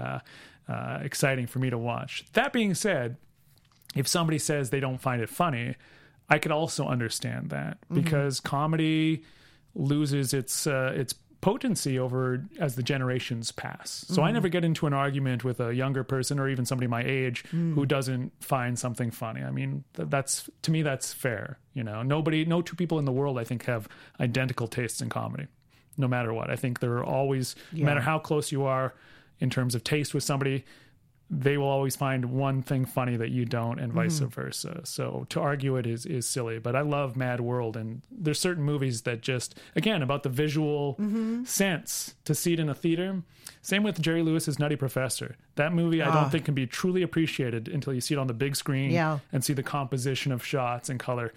uh, 0.68 0.98
exciting 1.02 1.46
for 1.46 1.58
me 1.58 1.70
to 1.70 1.78
watch. 1.78 2.24
That 2.32 2.52
being 2.52 2.74
said, 2.74 3.16
if 3.94 4.06
somebody 4.08 4.38
says 4.38 4.70
they 4.70 4.80
don't 4.80 5.00
find 5.00 5.22
it 5.22 5.28
funny, 5.28 5.76
I 6.28 6.38
could 6.38 6.52
also 6.52 6.86
understand 6.86 7.50
that 7.50 7.78
because 7.92 8.40
comedy 8.40 9.22
loses 9.74 10.34
its 10.34 10.66
uh, 10.66 10.92
its 10.94 11.14
potency 11.42 11.96
over 11.96 12.44
as 12.58 12.74
the 12.74 12.82
generations 12.82 13.52
pass. 13.52 14.04
So 14.08 14.22
I 14.22 14.32
never 14.32 14.48
get 14.48 14.64
into 14.64 14.86
an 14.88 14.92
argument 14.92 15.44
with 15.44 15.60
a 15.60 15.72
younger 15.72 16.02
person 16.02 16.40
or 16.40 16.48
even 16.48 16.64
somebody 16.66 16.88
my 16.88 17.04
age 17.04 17.44
who 17.50 17.86
doesn't 17.86 18.32
find 18.42 18.76
something 18.76 19.12
funny. 19.12 19.42
I 19.42 19.52
mean, 19.52 19.84
th- 19.94 20.08
that's 20.08 20.50
to 20.62 20.70
me 20.72 20.82
that's 20.82 21.12
fair. 21.12 21.58
You 21.74 21.84
know, 21.84 22.02
nobody, 22.02 22.44
no 22.44 22.62
two 22.62 22.74
people 22.74 22.98
in 22.98 23.04
the 23.04 23.12
world 23.12 23.38
I 23.38 23.44
think 23.44 23.66
have 23.66 23.86
identical 24.18 24.66
tastes 24.66 25.00
in 25.00 25.08
comedy. 25.08 25.46
No 25.96 26.08
matter 26.08 26.32
what, 26.32 26.50
I 26.50 26.56
think 26.56 26.80
there 26.80 26.94
are 26.94 27.04
always, 27.04 27.54
no 27.72 27.84
matter 27.84 28.00
how 28.00 28.18
close 28.18 28.50
you 28.50 28.64
are 28.64 28.94
in 29.40 29.50
terms 29.50 29.74
of 29.74 29.84
taste 29.84 30.14
with 30.14 30.24
somebody, 30.24 30.64
they 31.28 31.58
will 31.58 31.66
always 31.66 31.96
find 31.96 32.26
one 32.26 32.62
thing 32.62 32.84
funny 32.84 33.16
that 33.16 33.30
you 33.30 33.44
don't 33.44 33.80
and 33.80 33.92
vice 33.92 34.20
mm-hmm. 34.20 34.28
versa. 34.28 34.80
So 34.84 35.26
to 35.30 35.40
argue 35.40 35.76
it 35.76 35.86
is 35.86 36.06
is 36.06 36.26
silly 36.26 36.58
but 36.58 36.76
i 36.76 36.82
love 36.82 37.16
mad 37.16 37.40
world 37.40 37.76
and 37.76 38.02
there's 38.10 38.38
certain 38.38 38.62
movies 38.62 39.02
that 39.02 39.22
just 39.22 39.58
again 39.74 40.02
about 40.02 40.22
the 40.22 40.28
visual 40.28 40.94
mm-hmm. 40.94 41.42
sense 41.44 42.14
to 42.24 42.34
see 42.34 42.52
it 42.52 42.60
in 42.60 42.68
a 42.68 42.74
theater. 42.74 43.22
Same 43.60 43.82
with 43.82 44.00
jerry 44.00 44.22
lewis's 44.22 44.58
nutty 44.58 44.76
professor. 44.76 45.36
That 45.56 45.72
movie 45.72 46.00
i 46.00 46.06
don't 46.06 46.16
ah. 46.16 46.28
think 46.28 46.44
can 46.44 46.54
be 46.54 46.66
truly 46.66 47.02
appreciated 47.02 47.66
until 47.66 47.92
you 47.92 48.00
see 48.00 48.14
it 48.14 48.18
on 48.18 48.28
the 48.28 48.34
big 48.34 48.54
screen 48.54 48.92
Yeah. 48.92 49.18
and 49.32 49.44
see 49.44 49.52
the 49.52 49.64
composition 49.64 50.30
of 50.30 50.44
shots 50.44 50.88
and 50.88 51.00
color. 51.00 51.32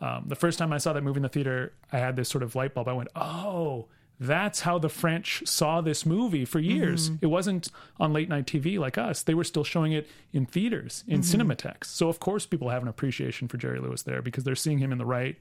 Um, 0.00 0.24
the 0.26 0.36
first 0.36 0.58
time 0.58 0.72
I 0.72 0.78
saw 0.78 0.92
that 0.92 1.02
movie 1.02 1.18
in 1.18 1.22
the 1.22 1.28
theater, 1.28 1.74
I 1.92 1.98
had 1.98 2.16
this 2.16 2.28
sort 2.28 2.42
of 2.42 2.56
light 2.56 2.74
bulb. 2.74 2.88
I 2.88 2.92
went, 2.92 3.08
oh, 3.14 3.86
that's 4.22 4.60
how 4.60 4.78
the 4.78 4.88
French 4.88 5.42
saw 5.46 5.80
this 5.80 6.06
movie 6.06 6.44
for 6.44 6.58
years. 6.60 7.10
It 7.20 7.26
wasn't 7.26 7.70
on 7.98 8.12
late 8.12 8.28
night 8.28 8.46
TV 8.46 8.78
like 8.78 8.96
us. 8.96 9.22
They 9.22 9.34
were 9.34 9.44
still 9.44 9.64
showing 9.64 9.92
it 9.92 10.08
in 10.32 10.46
theaters, 10.46 11.02
in 11.08 11.20
Cinémathèques. 11.22 11.84
So, 11.86 12.08
of 12.08 12.20
course, 12.20 12.46
people 12.46 12.68
have 12.70 12.82
an 12.82 12.88
appreciation 12.88 13.48
for 13.48 13.56
Jerry 13.56 13.80
Lewis 13.80 14.02
there 14.02 14.22
because 14.22 14.44
they're 14.44 14.54
seeing 14.54 14.78
him 14.78 14.92
in 14.92 14.98
the 14.98 15.06
right 15.06 15.36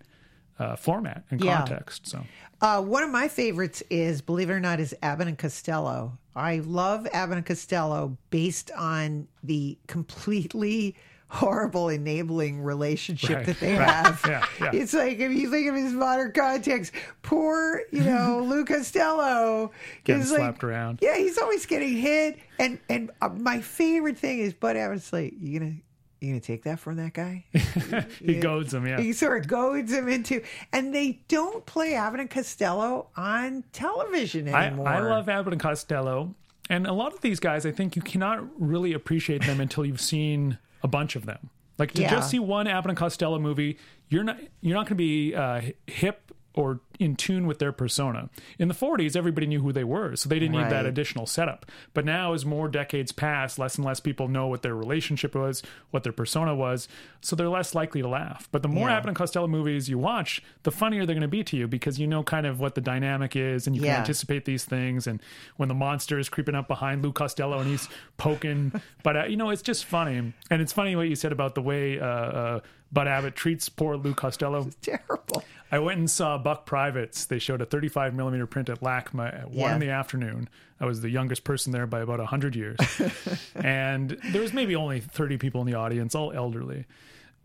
uh, 0.60 0.76
format 0.76 1.24
and 1.32 1.42
Yeah. 1.44 1.58
context. 1.58 2.08
So, 2.08 2.26
Uh, 2.62 2.82
one 2.82 3.02
of 3.02 3.10
my 3.10 3.28
favorites 3.28 3.82
is, 3.90 4.22
believe 4.22 4.50
it 4.50 4.54
or 4.54 4.60
not, 4.60 4.80
is 4.80 4.94
Abbott 5.02 5.28
and 5.28 5.38
Costello. 5.38 6.18
I 6.36 6.60
love 6.60 7.08
Abbott 7.14 7.38
and 7.38 7.46
Costello 7.46 8.18
based 8.30 8.70
on 8.78 9.28
the 9.44 9.78
completely 9.88 10.96
horrible 11.34 11.88
enabling 11.88 12.62
relationship 12.62 13.38
Right, 13.38 13.46
that 13.46 13.60
they 13.62 13.78
right. 13.78 13.88
have. 13.90 14.22
Yeah, 14.28 14.46
yeah. 14.60 14.72
It's 14.74 14.94
like 14.94 15.18
if 15.20 15.32
you 15.32 15.50
think 15.50 15.70
of 15.70 15.76
his 15.76 15.94
modern 15.94 16.34
context, 16.34 16.92
poor, 17.22 17.84
you 17.92 18.02
know, 18.02 18.44
Lou 18.46 18.66
Costello 18.66 19.72
Getting 20.04 20.22
is 20.24 20.32
like- 20.32 20.40
slapped 20.40 20.64
around. 20.66 21.00
Yeah, 21.02 21.16
he's 21.18 21.38
always 21.38 21.66
getting 21.66 21.94
hit. 21.96 22.38
And 22.60 22.80
and 22.90 23.12
uh, 23.22 23.30
my 23.30 23.62
favorite 23.62 24.18
thing 24.18 24.40
is 24.40 24.54
Bud 24.54 24.76
Abbott's 24.76 25.14
like, 25.14 25.34
you 25.40 25.58
gonna 25.60 25.76
you 26.20 26.32
gonna 26.32 26.42
take 26.42 26.64
that 26.64 26.80
from 26.80 26.98
that 26.98 27.14
guy? 27.14 27.46
he 28.20 28.36
goads 28.40 28.74
him, 28.74 28.86
yeah. 28.86 29.00
He 29.00 29.14
sort 29.14 29.42
of 29.42 29.48
goads 29.48 29.92
him 29.94 30.08
into, 30.10 30.44
and 30.74 30.94
they 30.94 31.22
don't 31.30 31.66
play 31.66 31.96
Abbott 31.96 32.20
and 32.20 32.30
Costello 32.30 33.08
on 33.16 33.64
television 33.72 34.48
I, 34.54 34.68
anymore. 34.68 34.88
I 34.90 35.00
love 35.00 35.30
Abbott 35.30 35.54
and 35.54 35.62
Costello, 35.62 36.36
and 36.70 36.86
a 36.86 36.94
lot 36.94 37.14
of 37.14 37.22
these 37.22 37.40
guys, 37.40 37.66
I 37.66 37.72
think 37.72 37.96
you 37.96 38.02
cannot 38.02 38.44
really 38.62 38.94
appreciate 38.94 39.44
them 39.46 39.60
until 39.62 39.86
you've 39.86 40.02
seen 40.02 40.58
a 40.84 40.88
bunch 40.88 41.16
of 41.16 41.26
them. 41.26 41.50
Like 41.78 41.92
to 41.94 42.02
Yeah. 42.02 42.10
just 42.12 42.30
see 42.30 42.40
one 42.40 42.68
Abbott 42.68 42.90
and 42.90 42.98
Costello 42.98 43.40
movie, 43.40 43.78
you're 44.10 44.24
not 44.24 44.38
you're 44.62 44.76
not 44.76 44.86
going 44.86 44.90
to 44.90 44.96
be 44.96 45.34
uh, 45.34 45.62
hip 45.88 46.31
or 46.54 46.82
in 47.00 47.16
tune 47.16 47.48
with 47.48 47.60
their 47.60 47.72
persona. 47.72 48.30
In 48.60 48.68
the 48.68 48.74
40s, 48.74 49.16
everybody 49.16 49.48
knew 49.48 49.62
who 49.62 49.72
they 49.72 49.84
were, 49.86 50.16
so 50.16 50.28
they 50.30 50.38
didn't 50.38 50.56
need 50.58 50.70
that 50.70 50.86
additional 50.86 51.26
setup. 51.26 51.66
But 51.94 52.06
now, 52.06 52.34
as 52.34 52.46
more 52.46 52.68
decades 52.68 53.12
pass, 53.12 53.58
less 53.58 53.76
and 53.78 53.86
less 53.86 54.00
people 54.00 54.28
know 54.28 54.48
what 54.48 54.62
their 54.62 54.76
relationship 54.76 55.34
was, 55.34 55.64
what 55.92 56.04
their 56.04 56.12
persona 56.12 56.54
was, 56.54 56.88
so 57.22 57.36
they're 57.36 57.48
less 57.50 57.74
likely 57.74 58.02
to 58.02 58.08
laugh. 58.08 58.50
But 58.52 58.62
the 58.64 58.68
more 58.68 58.90
Yeah. 58.90 58.98
Abbott 58.98 59.08
and 59.10 59.16
Costello 59.16 59.48
movies 59.48 59.90
you 59.90 59.98
watch, 59.98 60.44
the 60.64 60.72
funnier 60.72 61.06
they're 61.06 61.16
going 61.16 61.22
to 61.22 61.28
be 61.28 61.44
to 61.46 61.58
you 61.58 61.68
because 61.68 61.98
you 62.00 62.06
know 62.08 62.22
kind 62.22 62.46
of 62.46 62.60
what 62.60 62.76
the 62.76 62.82
dynamic 62.82 63.36
is, 63.36 63.66
and 63.66 63.76
you 63.76 63.82
Yeah. 63.84 63.92
can 63.94 63.98
anticipate 64.00 64.46
these 64.46 64.66
things. 64.66 65.08
And 65.08 65.22
when 65.58 65.70
the 65.70 65.76
monster 65.76 66.20
is 66.20 66.28
creeping 66.30 66.56
up 66.56 66.68
behind 66.68 67.02
Lou 67.02 67.12
Costello 67.14 67.60
and 67.60 67.70
he's 67.70 67.88
poking, 68.18 68.74
but 69.04 69.16
uh, 69.18 69.24
you 69.26 69.38
know 69.38 69.50
it's 69.50 69.62
just 69.62 69.86
funny. 69.86 70.34
And 70.50 70.62
it's 70.62 70.74
funny 70.74 70.96
what 70.96 71.08
you 71.08 71.16
said 71.16 71.32
about 71.32 71.56
the 71.56 71.62
way 71.62 72.00
uh, 72.00 72.06
uh, 72.06 72.60
Bud 72.92 73.08
Abbott 73.08 73.36
treats 73.36 73.70
poor 73.70 73.96
Lou 73.98 74.14
Costello. 74.14 74.70
terrible. 74.82 75.44
I 75.72 75.80
went 75.80 76.00
and 76.00 76.12
saw 76.12 76.38
Buck 76.38 76.66
Privates. 76.66 77.26
They 77.26 77.40
showed 77.40 77.62
a 77.62 77.66
35 77.66 78.14
millimeter 78.14 78.46
print 78.46 78.68
at 78.68 78.82
LACMA 78.82 79.42
at 79.42 79.52
one 79.52 79.70
Yeah. 79.70 79.74
in 79.76 79.80
the 79.80 79.90
afternoon. 79.90 80.50
I 80.82 80.86
was 80.86 81.00
the 81.02 81.10
youngest 81.10 81.46
person 81.46 81.72
there 81.72 81.88
by 81.88 82.02
about 82.02 82.20
100 82.20 82.56
years. 82.56 82.78
and 83.56 84.18
there 84.32 84.42
was 84.42 84.52
maybe 84.52 84.76
only 84.76 85.00
30 85.00 85.38
people 85.38 85.62
in 85.62 85.68
the 85.68 85.76
audience, 85.76 86.14
all 86.14 86.34
elderly. 86.34 86.86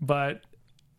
But 0.00 0.42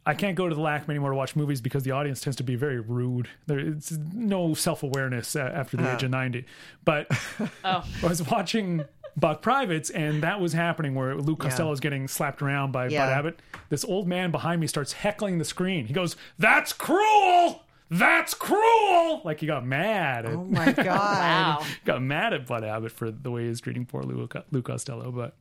I 0.06 0.14
can't 0.14 0.38
go 0.38 0.48
to 0.48 0.56
the 0.56 0.62
LACMA 0.62 0.92
anymore 0.92 1.10
to 1.10 1.18
watch 1.18 1.36
movies 1.36 1.60
because 1.60 1.84
the 1.84 1.92
audience 1.92 2.22
tends 2.22 2.38
to 2.38 2.44
be 2.44 2.56
very 2.56 2.80
rude. 2.80 3.28
There's 3.46 3.92
no 4.14 4.54
self 4.54 4.82
awareness 4.82 5.36
after 5.36 5.76
the 5.76 5.84
uh-huh. 5.84 5.96
age 5.96 6.04
of 6.04 6.12
90. 6.12 6.46
But 6.86 7.08
oh. 7.66 7.84
I 8.02 8.08
was 8.08 8.24
watching 8.24 8.86
Buck 9.18 9.42
Privates, 9.42 9.90
and 9.90 10.22
that 10.24 10.40
was 10.40 10.54
happening 10.54 10.94
where 10.94 11.16
Lou 11.16 11.36
Costello 11.36 11.72
is 11.72 11.80
getting 11.80 12.08
slapped 12.08 12.42
around 12.42 12.72
by 12.72 12.88
Yeah. 12.88 13.08
Bud 13.08 13.14
Abbott. 13.14 13.40
This 13.70 13.84
old 13.84 14.08
man 14.08 14.30
behind 14.32 14.62
me 14.62 14.68
starts 14.68 14.94
heckling 14.94 15.40
the 15.40 15.46
screen. 15.46 15.88
He 15.88 15.94
goes, 15.94 16.16
"That's 16.38 16.72
cruel! 16.72 17.64
That's 17.90 18.34
cruel!" 18.36 19.22
Like 19.26 19.40
he 19.40 19.48
got 19.48 19.66
mad. 19.66 20.26
At, 20.28 20.34
Oh 20.34 20.44
my 20.44 20.72
god! 20.72 20.86
Wow. 20.86 21.66
got 21.84 22.02
mad 22.04 22.34
at 22.34 22.46
Bud 22.46 22.64
Abbott 22.64 22.92
for 22.92 23.10
the 23.10 23.32
way 23.32 23.48
he's 23.48 23.60
treating 23.60 23.86
poor 23.86 24.04
Lou, 24.04 24.30
Lou 24.52 24.62
Costello. 24.62 25.12
But 25.12 25.34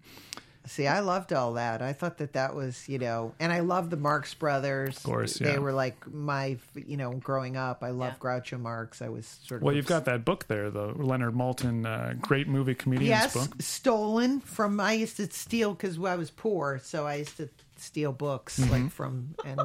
See, 0.66 0.86
I 0.86 1.00
loved 1.00 1.32
all 1.32 1.54
that. 1.54 1.80
I 1.80 1.92
thought 1.92 2.18
that 2.18 2.32
that 2.32 2.54
was, 2.54 2.88
you 2.88 2.98
know, 2.98 3.34
and 3.38 3.52
I 3.52 3.60
love 3.60 3.90
the 3.90 3.96
Marx 3.96 4.34
Brothers. 4.34 4.96
Of 4.96 5.02
course, 5.02 5.34
they 5.34 5.58
were 5.58 5.72
like 5.72 6.12
my, 6.12 6.56
you 6.74 6.96
know, 6.96 7.12
growing 7.12 7.56
up. 7.56 7.82
I 7.82 7.90
loved 7.90 8.18
Groucho 8.18 8.60
Marx. 8.60 9.00
I 9.00 9.08
was 9.08 9.26
sort 9.44 9.60
of 9.60 9.64
well, 9.64 9.74
you've 9.74 9.86
got 9.86 10.04
that 10.06 10.24
book 10.24 10.46
there, 10.48 10.70
the 10.70 10.86
Leonard 10.86 11.34
Maltin 11.34 11.86
uh, 11.86 12.14
great 12.14 12.48
movie 12.48 12.74
comedians 12.74 13.08
yes, 13.08 13.34
book. 13.34 13.60
stolen 13.60 14.40
from. 14.40 14.80
I 14.80 14.94
used 14.94 15.16
to 15.18 15.30
steal 15.30 15.72
because 15.72 15.98
I 15.98 16.16
was 16.16 16.30
poor, 16.30 16.80
so 16.82 17.06
I 17.06 17.16
used 17.16 17.36
to 17.36 17.48
steal 17.81 18.12
books 18.12 18.59
Mm-hmm. 18.59 18.70
like 18.72 18.91
from 18.93 19.35
and 19.45 19.61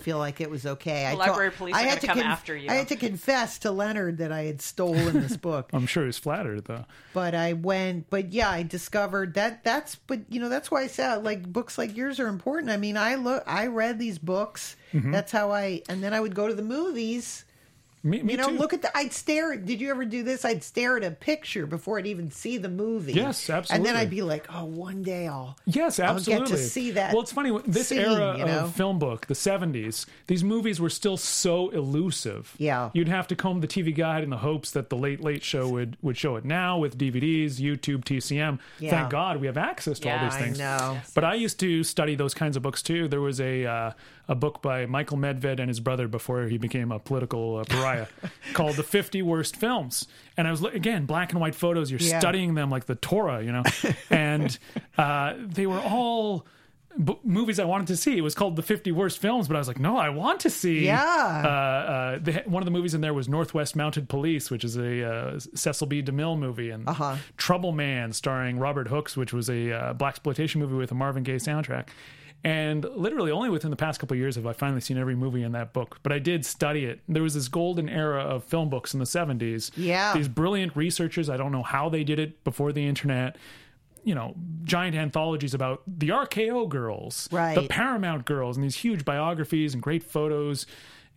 feel 0.00 0.18
like 0.18 0.40
it 0.40 0.48
was 0.50 0.64
okay. 0.66 1.06
I 1.06 1.10
The 1.12 1.16
library 1.16 1.50
police 1.50 1.74
I 1.74 1.80
are 1.84 1.88
had 1.88 2.00
gonna 2.00 2.14
to 2.14 2.20
come 2.20 2.30
after 2.30 2.56
you. 2.56 2.70
I 2.70 2.74
had 2.74 2.88
to 2.88 2.96
confess 2.96 3.58
to 3.60 3.70
Leonard 3.70 4.18
that 4.18 4.32
I 4.32 4.42
had 4.44 4.60
stolen 4.62 5.20
this 5.20 5.36
book. 5.48 5.70
I'm 5.72 5.86
sure 5.86 6.06
he's 6.06 6.18
flattered 6.18 6.64
though. 6.66 6.84
but 7.12 7.34
I 7.34 7.54
went, 7.54 8.08
but 8.10 8.32
yeah, 8.32 8.50
I 8.50 8.62
discovered 8.62 9.34
that 9.34 9.64
that's, 9.64 9.94
but 9.96 10.20
you 10.28 10.40
know, 10.40 10.48
that's 10.48 10.70
why 10.70 10.82
I 10.82 10.86
said 10.86 11.24
like 11.24 11.42
books 11.52 11.78
like 11.78 11.96
yours 11.96 12.20
are 12.20 12.28
important. 12.28 12.70
I 12.70 12.76
mean, 12.76 12.96
I 12.96 13.16
look, 13.16 13.42
I 13.46 13.66
read 13.66 13.98
these 13.98 14.18
books. 14.18 14.76
Mm-hmm. 14.92 15.10
That's 15.12 15.32
how 15.32 15.50
I, 15.52 15.82
and 15.88 16.02
then 16.02 16.14
I 16.14 16.20
would 16.20 16.34
go 16.34 16.46
to 16.48 16.54
the 16.54 16.62
movies. 16.62 17.44
Me, 18.02 18.22
me 18.22 18.32
You 18.32 18.38
know, 18.38 18.48
too. 18.50 18.58
look 18.58 18.72
at 18.72 18.82
the. 18.82 18.96
I'd 18.96 19.12
stare. 19.12 19.56
Did 19.56 19.80
you 19.80 19.90
ever 19.90 20.04
do 20.04 20.22
this? 20.22 20.44
I'd 20.44 20.62
stare 20.62 20.96
at 20.96 21.04
a 21.04 21.10
picture 21.10 21.66
before 21.66 21.98
I'd 21.98 22.06
even 22.06 22.30
see 22.30 22.56
the 22.58 22.68
movie. 22.68 23.12
Yes, 23.12 23.50
absolutely. 23.50 23.76
And 23.76 23.86
then 23.86 24.00
I'd 24.00 24.10
be 24.10 24.22
like, 24.22 24.46
oh, 24.54 24.64
one 24.64 25.02
day 25.02 25.26
I'll. 25.26 25.56
Yes, 25.66 25.98
I'll 25.98 26.16
absolutely. 26.16 26.46
get 26.48 26.56
to 26.56 26.62
see 26.62 26.90
that 26.92 27.12
Well, 27.12 27.22
it's 27.22 27.32
funny. 27.32 27.56
This 27.66 27.88
scene, 27.88 27.98
era 27.98 28.38
you 28.38 28.44
know? 28.44 28.60
of 28.64 28.74
film 28.74 28.98
book, 28.98 29.26
the 29.26 29.34
'70s, 29.34 30.06
these 30.28 30.44
movies 30.44 30.80
were 30.80 30.90
still 30.90 31.16
so 31.16 31.70
elusive. 31.70 32.54
Yeah. 32.58 32.90
you'd 32.94 33.08
have 33.08 33.26
to 33.28 33.36
comb 33.36 33.60
the 33.60 33.68
TV 33.68 33.94
guide 33.94 34.22
in 34.22 34.30
the 34.30 34.38
hopes 34.38 34.70
that 34.72 34.90
the 34.90 34.96
Late 34.96 35.20
Late 35.20 35.42
Show 35.42 35.68
would 35.68 35.96
would 36.02 36.16
show 36.16 36.36
it. 36.36 36.44
Now 36.44 36.78
with 36.78 36.96
DVDs, 36.98 37.56
YouTube, 37.56 38.04
TCM, 38.04 38.58
Yeah. 38.78 38.90
thank 38.90 39.10
God 39.10 39.38
we 39.40 39.46
have 39.46 39.56
access 39.58 39.98
to 40.00 40.08
all 40.10 40.16
Yeah, 40.16 40.24
these 40.28 40.34
I 40.34 40.40
things. 40.40 40.58
know. 40.58 40.98
But 41.14 41.24
I 41.24 41.34
used 41.34 41.58
to 41.60 41.82
study 41.82 42.14
those 42.14 42.34
kinds 42.34 42.56
of 42.56 42.62
books 42.62 42.82
too. 42.82 43.08
There 43.08 43.20
was 43.20 43.40
a 43.40 43.64
uh, 43.66 43.92
a 44.30 44.34
book 44.34 44.60
by 44.62 44.84
Michael 44.86 45.16
Medved 45.16 45.58
and 45.58 45.68
his 45.68 45.80
brother 45.80 46.06
before 46.06 46.44
he 46.48 46.58
became 46.58 46.92
a 46.92 46.98
political 46.98 47.56
uh, 47.56 47.64
pariah 47.94 48.06
called 48.54 48.76
"The 48.76 48.82
50 48.82 49.22
Worst 49.22 49.56
Films." 49.56 50.06
And 50.36 50.46
I 50.46 50.50
was 50.50 50.62
again 50.64 51.06
black 51.06 51.32
and 51.32 51.40
white 51.40 51.54
photos. 51.54 51.90
You're 51.90 52.00
Yeah. 52.00 52.18
studying 52.18 52.54
them 52.54 52.70
like 52.70 52.86
the 52.86 52.94
Torah, 52.94 53.42
you 53.42 53.52
know, 53.52 53.62
and 54.10 54.58
uh, 54.96 55.34
they 55.38 55.66
were 55.66 55.80
all. 55.80 56.46
B- 57.00 57.16
movies 57.22 57.60
I 57.60 57.64
wanted 57.64 57.86
to 57.88 57.96
see. 57.96 58.16
It 58.18 58.22
was 58.22 58.34
called 58.34 58.56
the 58.56 58.62
50 58.62 58.90
worst 58.90 59.20
films, 59.20 59.46
but 59.46 59.54
I 59.54 59.60
was 59.60 59.68
like, 59.68 59.78
no, 59.78 59.96
I 59.96 60.08
want 60.08 60.40
to 60.40 60.50
see. 60.50 60.86
Yeah. 60.86 61.00
Uh, 61.44 62.28
uh, 62.28 62.42
one 62.46 62.60
of 62.60 62.64
the 62.64 62.72
movies 62.72 62.92
in 62.92 63.02
there 63.02 63.14
was 63.14 63.28
Northwest 63.28 63.76
Mounted 63.76 64.08
Police, 64.08 64.50
which 64.50 64.64
is 64.64 64.76
a 64.76 65.04
uh, 65.04 65.38
Cecil 65.54 65.86
B. 65.86 66.02
DeMille 66.02 66.36
movie, 66.36 66.70
and 66.70 66.88
Uh-huh. 66.88 67.14
Trouble 67.36 67.70
Man, 67.70 68.12
starring 68.12 68.58
Robert 68.58 68.88
Hooks, 68.88 69.16
which 69.16 69.32
was 69.32 69.48
a 69.48 69.70
uh, 69.72 69.92
black 69.92 70.14
exploitation 70.14 70.60
movie 70.60 70.74
with 70.74 70.90
a 70.90 70.94
Marvin 70.96 71.22
Gaye 71.22 71.36
soundtrack. 71.36 71.88
And 72.44 72.84
literally, 72.94 73.32
only 73.32 73.50
within 73.50 73.70
the 73.70 73.76
past 73.76 73.98
couple 73.98 74.14
of 74.14 74.18
years 74.18 74.36
have 74.36 74.46
I 74.46 74.52
finally 74.52 74.80
seen 74.80 74.96
every 74.96 75.16
movie 75.16 75.42
in 75.42 75.52
that 75.52 75.72
book. 75.72 75.98
But 76.04 76.12
I 76.12 76.18
did 76.20 76.46
study 76.46 76.84
it. 76.84 77.00
There 77.08 77.22
was 77.22 77.34
this 77.34 77.48
golden 77.48 77.88
era 77.88 78.20
of 78.22 78.44
film 78.44 78.70
books 78.70 78.94
in 78.94 79.00
the 79.00 79.06
70s. 79.06 79.72
Yeah. 79.76 80.14
These 80.14 80.28
brilliant 80.28 80.76
researchers, 80.76 81.28
I 81.28 81.36
don't 81.36 81.50
know 81.50 81.64
how 81.64 81.88
they 81.88 82.04
did 82.04 82.18
it 82.20 82.44
before 82.44 82.72
the 82.72 82.86
internet. 82.86 83.36
You 84.04 84.14
know, 84.14 84.36
giant 84.62 84.94
anthologies 84.96 85.52
about 85.52 85.82
the 85.86 86.10
RKO 86.10 86.68
girls, 86.68 87.28
Right. 87.32 87.54
the 87.56 87.66
Paramount 87.66 88.24
girls, 88.24 88.56
and 88.56 88.62
these 88.64 88.76
huge 88.76 89.04
biographies 89.04 89.74
and 89.74 89.82
great 89.82 90.04
photos. 90.04 90.64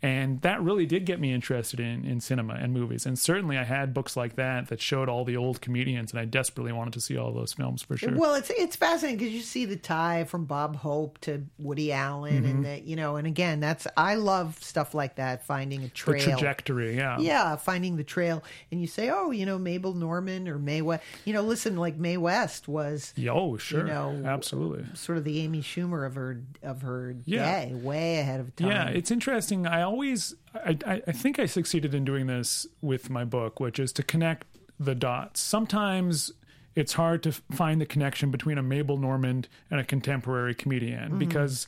And 0.04 0.41
that 0.41 0.60
really 0.64 0.88
did 0.88 1.06
get 1.06 1.20
me 1.20 1.32
interested 1.32 1.80
in, 1.80 2.06
in 2.06 2.22
cinema 2.22 2.56
and 2.56 2.74
movies. 2.74 3.06
And 3.06 3.20
certainly 3.20 3.56
I 3.56 3.64
had 3.64 3.93
books 3.93 4.18
like 4.18 4.36
that 4.36 4.68
that 4.70 4.82
showed 4.82 5.10
all 5.10 5.24
the 5.24 5.38
old 5.38 5.62
comedians, 5.62 6.12
and 6.12 6.20
I 6.20 6.26
desperately 6.26 6.72
wanted 6.72 6.93
to 6.93 7.02
see 7.02 7.18
all 7.18 7.32
those 7.32 7.54
films 7.54 7.84
for 7.84 7.97
sure. 7.97 8.18
Well, 8.18 8.34
it's 8.34 8.49
it's 8.49 8.76
fascinating 8.76 9.20
because 9.20 9.32
you 9.34 9.41
see 9.41 9.66
the 9.66 9.76
tie 9.76 10.24
from 10.24 10.45
Bob 10.45 10.76
Hope 10.78 11.20
to 11.22 11.45
Woody 11.60 11.91
Allen, 11.91 12.32
Mm-hmm. 12.41 12.45
and 12.49 12.66
that 12.66 12.84
you 12.86 12.95
know, 12.95 13.18
and 13.18 13.28
again, 13.28 13.60
that's 13.60 13.86
I 13.95 14.16
love 14.16 14.58
stuff 14.64 14.95
like 14.95 15.18
that, 15.18 15.45
finding 15.45 15.84
a 15.84 15.89
trail 15.89 16.18
the 16.26 16.32
trajectory, 16.32 16.95
yeah. 16.97 17.20
Yeah, 17.20 17.56
finding 17.58 17.95
the 17.95 18.04
trail, 18.04 18.43
and 18.72 18.82
you 18.82 18.88
say, 18.88 19.12
oh, 19.12 19.30
you 19.30 19.45
know, 19.45 19.60
Mabel 19.60 19.93
Normand 19.93 20.47
or 20.49 20.58
Mae 20.58 20.82
West. 20.82 21.04
You 21.26 21.34
know, 21.34 21.43
listen, 21.43 21.78
like 21.78 21.97
Mae 21.97 22.18
West 22.18 22.68
was 22.68 23.14
Oh, 23.30 23.58
sure. 23.58 23.84
know, 23.84 24.20
Absolutely. 24.26 24.86
sort 24.95 25.20
of 25.20 25.24
the 25.26 25.39
Amy 25.41 25.62
Schumer 25.62 26.08
of 26.08 26.16
her 26.16 26.41
of 26.64 26.82
her 26.82 27.16
Yeah. 27.26 27.66
day, 27.66 27.74
way 27.76 28.18
ahead 28.18 28.39
of 28.39 28.56
time. 28.56 28.68
Yeah, 28.70 28.88
it's 28.89 29.12
interesting. 29.12 29.68
I 29.68 29.82
always, 29.92 30.36
I, 30.56 30.78
I, 30.86 31.02
I 31.06 31.12
think 31.12 31.38
I 31.38 31.46
succeeded 31.46 31.94
in 31.94 32.06
doing 32.06 32.28
this 32.28 32.66
with 32.82 33.10
my 33.10 33.26
book, 33.26 33.60
which 33.60 33.78
is 33.78 33.92
to 33.94 34.04
connect 34.04 34.48
the 34.80 34.96
dots. 34.96 35.42
Sometimes 35.42 36.32
it's 36.76 36.94
hard 36.94 37.22
to 37.24 37.34
find 37.34 37.82
the 37.82 37.86
connection 37.86 38.32
between 38.32 38.58
a 38.58 38.64
Mabel 38.64 38.98
Normand 38.98 39.50
and 39.70 39.82
a 39.82 39.84
contemporary 39.84 40.56
comedian 40.56 41.10
mm-hmm. 41.10 41.20
because 41.20 41.68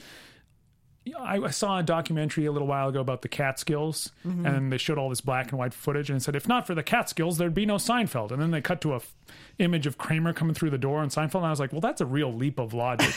I, 1.19 1.37
I 1.37 1.49
saw 1.49 1.79
a 1.79 1.83
documentary 1.83 2.45
a 2.45 2.51
little 2.51 2.67
while 2.67 2.89
ago 2.89 3.01
about 3.01 3.23
the 3.23 3.27
Catskills, 3.27 4.11
mm-hmm. 4.25 4.45
and 4.45 4.71
they 4.71 4.77
showed 4.77 4.97
all 4.97 5.09
this 5.09 5.21
black 5.21 5.51
and 5.51 5.59
white 5.59 5.73
footage, 5.73 6.09
and 6.09 6.23
said 6.23 6.35
if 6.35 6.47
not 6.47 6.65
for 6.65 6.75
the 6.75 6.83
Catskills, 6.83 7.37
there'd 7.37 7.53
be 7.53 7.65
no 7.65 7.75
Seinfeld. 7.75 8.31
And 8.31 8.41
then 8.41 8.51
they 8.51 8.61
cut 8.61 8.79
to 8.81 8.93
a 8.93 8.97
f- 8.97 9.13
image 9.59 9.85
of 9.85 9.97
Kramer 9.97 10.31
coming 10.33 10.53
through 10.53 10.69
the 10.69 10.77
door 10.77 10.99
on 10.99 11.09
Seinfeld, 11.09 11.35
and 11.35 11.47
I 11.47 11.49
was 11.49 11.59
like, 11.59 11.71
well, 11.71 11.81
that's 11.81 12.01
a 12.01 12.05
real 12.05 12.33
leap 12.33 12.57
of 12.57 12.73
logic. 12.73 13.13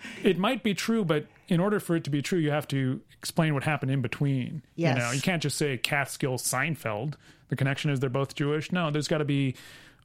it 0.22 0.38
might 0.38 0.62
be 0.62 0.74
true, 0.74 1.04
but 1.04 1.26
in 1.48 1.60
order 1.60 1.80
for 1.80 1.96
it 1.96 2.04
to 2.04 2.10
be 2.10 2.20
true, 2.20 2.38
you 2.38 2.50
have 2.50 2.68
to 2.68 3.00
explain 3.18 3.54
what 3.54 3.64
happened 3.64 3.90
in 3.90 4.02
between. 4.02 4.62
Yes. 4.76 4.96
You 4.96 5.02
know, 5.02 5.10
you 5.12 5.22
can't 5.22 5.42
just 5.42 5.56
say 5.56 5.78
Catskills 5.78 6.42
Seinfeld. 6.42 7.14
The 7.48 7.56
connection 7.56 7.90
is 7.90 8.00
they're 8.00 8.10
both 8.10 8.34
Jewish. 8.34 8.72
No, 8.72 8.90
there's 8.90 9.08
got 9.08 9.18
to 9.18 9.24
be 9.24 9.54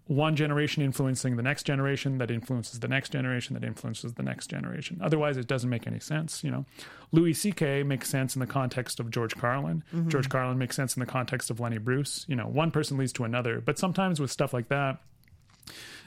one 0.10 0.36
generation 0.36 0.82
influencing 0.82 1.36
the 1.36 1.44
next 1.44 1.64
generation 1.64 2.18
that 2.18 2.32
influences 2.32 2.80
the 2.80 2.88
next 2.88 3.12
generation 3.12 3.54
that 3.54 3.64
influences 3.64 4.14
the 4.14 4.24
next 4.24 4.48
generation. 4.48 5.00
Otherwise, 5.04 5.38
it 5.38 5.46
doesn't 5.46 5.70
make 5.70 5.86
any 5.86 6.00
sense. 6.00 6.44
You 6.44 6.50
know, 6.50 6.66
Louis 7.12 7.36
C.K. 7.36 7.84
makes 7.84 8.10
sense 8.10 8.36
in 8.36 8.40
the 8.40 8.48
context 8.48 9.00
of 9.00 9.12
George 9.12 9.38
Carlin. 9.38 9.84
Mm-hmm. 9.94 10.10
George 10.10 10.28
Carlin 10.28 10.58
makes 10.58 10.76
sense 10.76 10.96
in 10.96 11.00
the 11.00 11.06
context 11.06 11.52
of 11.52 11.60
Lenny 11.60 11.78
Bruce. 11.78 12.26
You 12.28 12.36
know, 12.36 12.48
one 12.48 12.72
person 12.72 12.98
leads 12.98 13.14
to 13.14 13.24
another. 13.24 13.62
But 13.62 13.78
sometimes 13.78 14.20
with 14.20 14.32
stuff 14.32 14.52
like 14.52 14.70
that, 14.70 14.98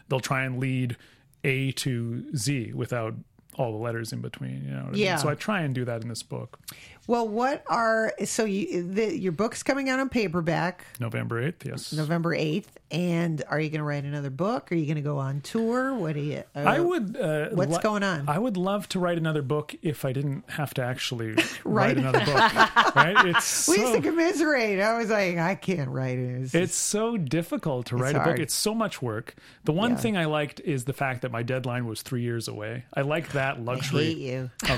they'll 0.08 0.18
try 0.18 0.42
and 0.42 0.58
lead 0.58 0.96
A 1.44 1.70
to 1.70 2.36
Z 2.36 2.72
without 2.72 3.14
all 3.54 3.70
the 3.70 3.78
letters 3.78 4.12
in 4.12 4.20
between. 4.20 4.64
You 4.64 4.70
know, 4.72 4.78
what 4.78 4.88
I 4.88 4.90
mean? 4.90 5.00
Yeah. 5.00 5.16
So 5.16 5.28
I 5.28 5.36
try 5.36 5.60
and 5.60 5.72
do 5.72 5.84
that 5.84 6.02
in 6.02 6.08
this 6.08 6.24
book. 6.24 6.58
Well, 7.06 7.26
what 7.28 7.64
are 7.66 8.12
so 8.24 8.44
you 8.44 8.92
the, 8.92 9.18
your 9.18 9.32
book's 9.32 9.62
coming 9.62 9.88
out 9.90 9.98
on 9.98 10.08
paperback 10.08 10.86
November 11.00 11.40
eighth. 11.42 11.66
Yes. 11.66 11.92
November 11.92 12.34
eighth, 12.34 12.78
and 12.90 13.42
are 13.48 13.58
you 13.60 13.70
going 13.70 13.80
to 13.80 13.84
write 13.84 14.04
another 14.04 14.30
book? 14.30 14.70
Are 14.70 14.74
you 14.76 14.86
going 14.86 14.96
to 14.96 15.02
go 15.02 15.18
on 15.18 15.40
tour? 15.40 15.94
What 15.94 16.14
do 16.14 16.20
you? 16.20 16.44
Uh, 16.54 16.60
I 16.60 16.78
would. 16.80 17.16
Uh, 17.16 17.48
What's 17.50 17.78
going 17.78 18.02
on? 18.02 18.28
I 18.28 18.38
would 18.38 18.56
love 18.56 18.88
to 18.90 18.98
write 19.00 19.18
another 19.18 19.42
book 19.42 19.74
if 19.82 20.04
I 20.04 20.12
didn't 20.12 20.48
have 20.50 20.74
to 20.74 20.82
actually 20.82 21.36
write 21.64 21.98
another 21.98 22.20
book. 22.20 22.36
right? 22.96 23.26
It's 23.26 23.68
we 23.68 23.78
used 23.78 23.88
so, 23.92 23.96
to 23.96 24.02
commiserate. 24.02 24.80
I 24.80 24.96
was 24.98 25.10
like, 25.10 25.38
I 25.38 25.54
can't 25.56 25.90
write 25.90 26.18
it. 26.18 26.42
It's, 26.42 26.54
it's 26.54 26.76
so 26.76 27.16
difficult 27.16 27.86
to 27.86 27.96
write 27.96 28.14
a 28.14 28.20
hard. 28.20 28.36
book. 28.36 28.42
It's 28.42 28.54
so 28.54 28.74
much 28.74 29.02
work. 29.02 29.34
The 29.64 29.72
one 29.72 29.92
Yeah. 29.92 29.96
thing 29.96 30.16
I 30.16 30.26
liked 30.26 30.60
is 30.60 30.84
the 30.84 30.92
fact 30.92 31.22
that 31.22 31.32
my 31.32 31.42
deadline 31.42 31.86
was 31.86 32.02
three 32.02 32.22
years 32.22 32.46
away. 32.48 32.84
I 32.94 33.00
like 33.02 33.32
that 33.32 33.56
I 33.56 33.60
luxury. 33.60 34.04
hate 34.04 34.18
you. 34.18 34.50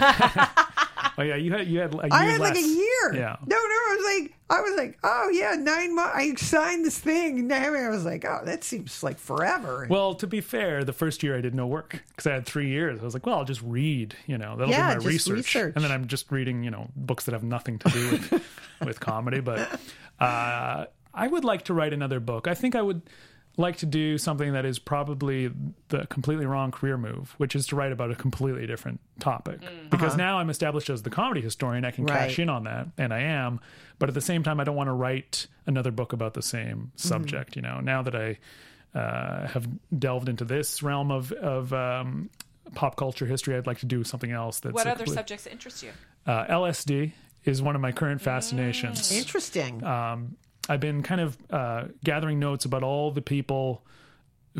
Oh 1.16 1.22
yeah, 1.22 1.36
you 1.36 1.52
had 1.52 1.66
you 1.68 1.78
had 1.80 1.92
a 1.94 1.96
year 1.96 2.08
I 2.10 2.24
had 2.24 2.40
like 2.40 2.56
a 2.56 2.60
year. 2.60 3.14
Yeah. 3.14 3.36
No, 3.46 3.56
no. 3.56 3.60
I 3.60 3.96
was 3.96 4.20
like, 4.22 4.34
I 4.50 4.60
was 4.60 4.76
like, 4.76 4.98
oh 5.04 5.30
yeah, 5.32 5.54
nine 5.54 5.94
months. 5.94 6.12
I 6.14 6.34
signed 6.34 6.84
this 6.84 6.98
thing. 6.98 7.38
And 7.38 7.52
I 7.52 7.88
was 7.88 8.04
like, 8.04 8.24
oh, 8.24 8.40
that 8.44 8.64
seems 8.64 9.02
like 9.02 9.18
forever. 9.18 9.86
Well, 9.88 10.14
to 10.16 10.26
be 10.26 10.40
fair, 10.40 10.82
the 10.84 10.92
first 10.92 11.22
year 11.22 11.36
I 11.36 11.40
did 11.40 11.54
no 11.54 11.66
work 11.66 12.02
because 12.08 12.26
I 12.26 12.34
had 12.34 12.46
three 12.46 12.68
years. 12.68 13.00
I 13.00 13.04
was 13.04 13.14
like, 13.14 13.26
well, 13.26 13.38
I'll 13.38 13.44
just 13.44 13.62
read, 13.62 14.16
you 14.26 14.38
know, 14.38 14.56
that'll 14.56 14.72
Yeah, 14.72 14.94
be 14.94 15.04
my 15.04 15.10
just 15.10 15.28
research. 15.28 15.74
And 15.76 15.84
then 15.84 15.92
I'm 15.92 16.06
just 16.08 16.30
reading, 16.32 16.64
you 16.64 16.70
know, 16.70 16.88
books 16.96 17.24
that 17.24 17.32
have 17.32 17.44
nothing 17.44 17.78
to 17.80 17.88
do 17.90 18.10
with, 18.10 18.42
with 18.84 19.00
comedy. 19.00 19.40
But 19.40 19.80
uh, 20.18 20.86
I 21.12 21.26
would 21.28 21.44
like 21.44 21.62
to 21.66 21.74
write 21.74 21.92
another 21.92 22.18
book. 22.20 22.48
I 22.48 22.54
think 22.54 22.74
I 22.74 22.82
would 22.82 23.02
like 23.56 23.76
to 23.76 23.86
do 23.86 24.18
something 24.18 24.52
that 24.52 24.64
is 24.64 24.78
probably 24.80 25.50
the 25.88 26.06
completely 26.08 26.44
wrong 26.46 26.70
career 26.72 26.96
move, 26.98 27.34
which 27.38 27.54
is 27.54 27.66
to 27.68 27.76
write 27.76 27.92
about 27.92 28.10
a 28.10 28.14
completely 28.16 28.66
different 28.66 28.98
topic. 29.20 29.60
Because 29.90 30.16
now 30.16 30.38
I'm 30.38 30.50
established 30.50 30.90
as 30.90 31.02
the 31.02 31.10
comedy 31.10 31.40
historian, 31.40 31.84
I 31.84 31.90
can 31.92 32.04
cash 32.06 32.32
Uh-huh. 32.32 32.42
In 32.42 32.48
on 32.48 32.64
that, 32.64 32.88
and 32.98 33.14
I 33.14 33.20
am. 33.20 33.60
But 34.00 34.08
at 34.08 34.14
the 34.14 34.20
same 34.20 34.42
time, 34.42 34.58
I 34.58 34.64
don't 34.64 34.74
want 34.74 34.88
to 34.88 34.92
write 34.92 35.46
another 35.66 35.90
book 35.92 36.12
about 36.12 36.34
the 36.34 36.42
same 36.42 36.90
Mm-hmm. 36.96 37.08
subject. 37.08 37.54
You 37.56 37.62
know, 37.62 37.78
now 37.80 38.02
that 38.02 38.14
I 38.16 38.38
uh, 38.98 39.46
have 39.48 39.68
delved 39.98 40.28
into 40.28 40.44
this 40.44 40.82
realm 40.82 41.10
of 41.12 41.30
of 41.32 41.72
um, 41.72 42.30
pop 42.74 42.96
culture 42.96 43.26
history, 43.26 43.54
I'd 43.56 43.66
like 43.68 43.78
to 43.78 43.86
do 43.86 44.02
something 44.04 44.32
else. 44.32 44.58
That's 44.60 44.74
What 44.74 44.86
other 44.88 45.06
subjects 45.06 45.46
interest 45.46 45.82
you? 45.82 45.90
Uh, 46.26 46.44
LSD 46.46 47.12
is 47.44 47.60
one 47.62 47.74
of 47.76 47.80
my 47.82 47.92
current 47.92 48.20
fascinations. 48.20 49.12
Interesting. 49.12 49.84
Um, 49.84 50.36
I've 50.68 50.80
been 50.80 51.02
kind 51.02 51.20
of 51.20 51.36
uh, 51.50 51.84
gathering 52.04 52.38
notes 52.38 52.64
about 52.64 52.82
all 52.82 53.10
the 53.10 53.22
people 53.22 53.82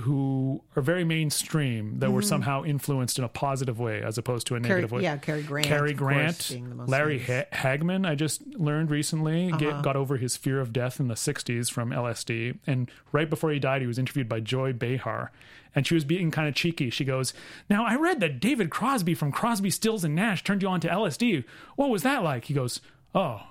who 0.01 0.61
are 0.75 0.83
very 0.83 1.05
mainstream 1.05 2.01
that 2.01 2.11
were 2.11 2.21
somehow 2.21 2.65
influenced 2.65 3.17
in 3.17 3.25
a 3.25 3.29
positive 3.29 3.79
way 3.79 4.03
as 4.03 4.19
opposed 4.19 4.45
to 4.49 4.57
a 4.57 4.59
Mm-hmm. 4.59 4.69
Negative 4.69 4.91
way. 4.91 5.03
yeah, 5.03 5.17
Cary 5.19 5.43
Grant, 5.45 5.67
Cary 5.69 5.91
course, 5.95 5.99
Grant, 5.99 6.47
being 6.51 6.69
the 6.69 6.75
most 6.75 6.89
Larry 6.89 7.21
ha- 7.21 7.45
Hagman. 7.53 8.05
I 8.05 8.17
just 8.17 8.45
learned 8.57 8.91
recently 8.91 9.49
Uh-huh. 9.51 9.57
get, 9.59 9.83
got 9.83 9.95
over 9.95 10.17
his 10.17 10.37
fear 10.37 10.61
of 10.61 10.73
death 10.73 10.99
in 10.99 11.07
the 11.07 11.15
'60s 11.15 11.71
from 11.71 11.91
LSD, 11.91 12.59
and 12.67 12.91
right 13.13 13.31
before 13.31 13.53
he 13.53 13.61
died, 13.61 13.83
he 13.83 13.87
was 13.87 13.99
interviewed 13.99 14.29
by 14.29 14.41
Joy 14.41 14.73
Behar, 14.73 15.31
and 15.77 15.87
she 15.87 15.95
was 15.95 16.05
being 16.05 16.33
kind 16.33 16.49
of 16.49 16.57
cheeky. 16.57 16.91
She 16.91 17.05
goes, 17.05 17.33
"Now 17.71 17.85
I 17.87 17.95
read 17.95 18.19
that 18.19 18.41
David 18.41 18.71
Crosby 18.71 19.15
from 19.15 19.31
Crosby, 19.31 19.71
Stills 19.71 20.03
and 20.03 20.17
Nash 20.17 20.43
turned 20.43 20.63
you 20.63 20.69
on 20.69 20.81
to 20.81 20.89
LSD. 20.89 21.45
What 21.77 21.89
was 21.91 22.03
that 22.03 22.25
like?" 22.25 22.47
He 22.47 22.55
goes, 22.55 22.81
"Oh." 23.15 23.43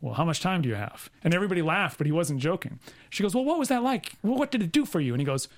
Well, 0.00 0.14
how 0.14 0.24
much 0.24 0.40
time 0.40 0.62
do 0.62 0.68
you 0.68 0.74
have? 0.76 1.10
And 1.24 1.34
everybody 1.34 1.62
laughed, 1.62 1.98
but 1.98 2.06
he 2.06 2.12
wasn't 2.12 2.40
joking. 2.40 2.78
She 3.10 3.22
goes, 3.22 3.34
well, 3.34 3.44
what 3.44 3.58
was 3.58 3.68
that 3.68 3.82
like? 3.82 4.12
Well, 4.22 4.36
what 4.38 4.50
did 4.50 4.62
it 4.62 4.72
do 4.72 4.84
for 4.84 5.00
you? 5.00 5.12
And 5.12 5.20
he 5.20 5.24
goes, 5.26 5.48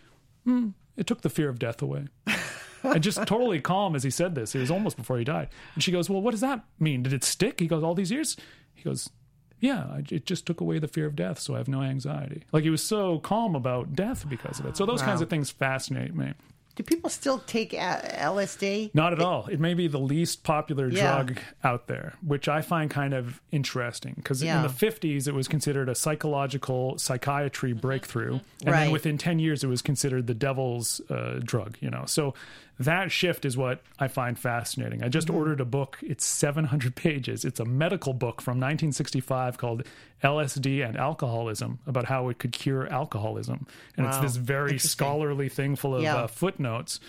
hmm, 0.45 0.69
it 0.97 1.07
took 1.07 1.21
the 1.23 1.29
fear 1.31 1.49
of 1.49 1.59
death 1.59 1.83
away. 1.83 2.07
and 2.83 3.03
just 3.03 3.19
totally 3.27 3.61
calm 3.61 3.95
as 3.95 4.03
he 4.03 4.11
said 4.11 4.35
this. 4.35 4.55
It 4.55 4.61
was 4.61 4.71
almost 4.71 4.97
before 4.97 5.19
he 5.19 5.25
died. 5.25 5.49
And 5.75 5.83
she 5.85 5.93
goes, 5.93 6.09
well, 6.09 6.23
what 6.23 6.31
does 6.31 6.41
that 6.41 6.65
mean? 6.79 7.03
Did 7.03 7.13
it 7.13 7.25
stick? 7.25 7.61
He 7.61 7.67
goes, 7.67 7.83
all 7.83 7.95
these 7.95 8.11
years? 8.11 8.37
He 8.75 8.83
goes, 8.83 9.11
yeah, 9.59 9.81
I- 9.85 10.05
it 10.11 10.25
just 10.25 10.47
took 10.47 10.61
away 10.63 10.79
the 10.79 10.89
fear 10.89 11.05
of 11.07 11.15
death, 11.15 11.39
so 11.39 11.55
I 11.55 11.59
have 11.59 11.69
no 11.69 11.83
anxiety. 11.83 12.45
Like 12.53 12.65
he 12.65 12.71
was 12.71 12.83
so 12.83 13.19
calm 13.19 13.55
about 13.55 13.95
death 13.95 14.27
because 14.29 14.59
of 14.59 14.65
it. 14.67 14.77
So 14.77 14.87
those 14.87 15.03
kinds 15.03 15.21
of 15.21 15.29
things 15.29 15.51
fascinate 15.51 16.15
me. 16.15 16.33
Do 16.81 16.85
people 16.85 17.11
still 17.11 17.41
take 17.41 17.73
LSD? 17.73 18.91
Not 18.95 19.13
at 19.13 19.21
all. 19.21 19.47
It 19.51 19.61
may 19.61 19.75
be 19.75 19.87
the 19.87 19.99
least 19.99 20.45
popular 20.45 20.89
Yeah. 20.89 21.03
drug 21.23 21.39
out 21.63 21.89
there, 21.89 22.15
which 22.27 22.49
I 22.49 22.63
find 22.63 22.91
kind 22.91 23.13
of 23.13 23.39
interesting 23.53 24.15
because 24.17 24.43
Yeah. 24.43 24.57
in 24.57 24.63
the 24.63 24.71
50s 24.73 25.29
it 25.29 25.35
was 25.35 25.47
considered 25.47 25.91
a 25.91 25.95
psychological 25.95 26.97
psychiatry 26.99 27.75
breakthrough, 27.75 28.41
and 28.65 28.71
Right. 28.73 28.85
then 28.85 28.93
within 28.93 29.19
10 29.19 29.39
years 29.39 29.63
it 29.63 29.67
was 29.67 29.83
considered 29.83 30.27
the 30.27 30.33
devil's 30.35 31.03
uh, 31.11 31.39
drug. 31.45 31.77
You 31.81 31.91
know, 31.91 32.05
so 32.07 32.33
that 32.81 33.13
shift 33.13 33.45
is 33.45 33.57
what 33.57 33.83
I 33.99 34.09
find 34.09 34.39
fascinating. 34.39 35.03
I 35.05 35.09
just 35.09 35.29
Mm-hmm. 35.29 35.37
ordered 35.37 35.61
a 35.61 35.65
book. 35.65 35.99
It's 36.03 36.25
700 36.25 36.97
pages. 37.07 37.45
It's 37.45 37.61
a 37.61 37.65
medical 37.65 38.13
book 38.15 38.41
from 38.41 38.53
1965 38.59 39.57
called 39.59 39.85
LSD 40.25 40.87
and 40.87 40.97
Alcoholism 40.97 41.79
about 41.87 42.07
how 42.07 42.29
it 42.31 42.39
could 42.39 42.53
cure 42.53 42.87
alcoholism, 42.93 43.67
and 43.97 44.07
it's 44.07 44.19
this 44.19 44.37
very 44.37 44.79
scholarly 44.79 45.49
thing 45.49 45.77
full 45.77 45.95
of 45.95 46.03
Yeah. 46.03 46.17
uh, 46.17 46.27
footnotes, 46.27 47.01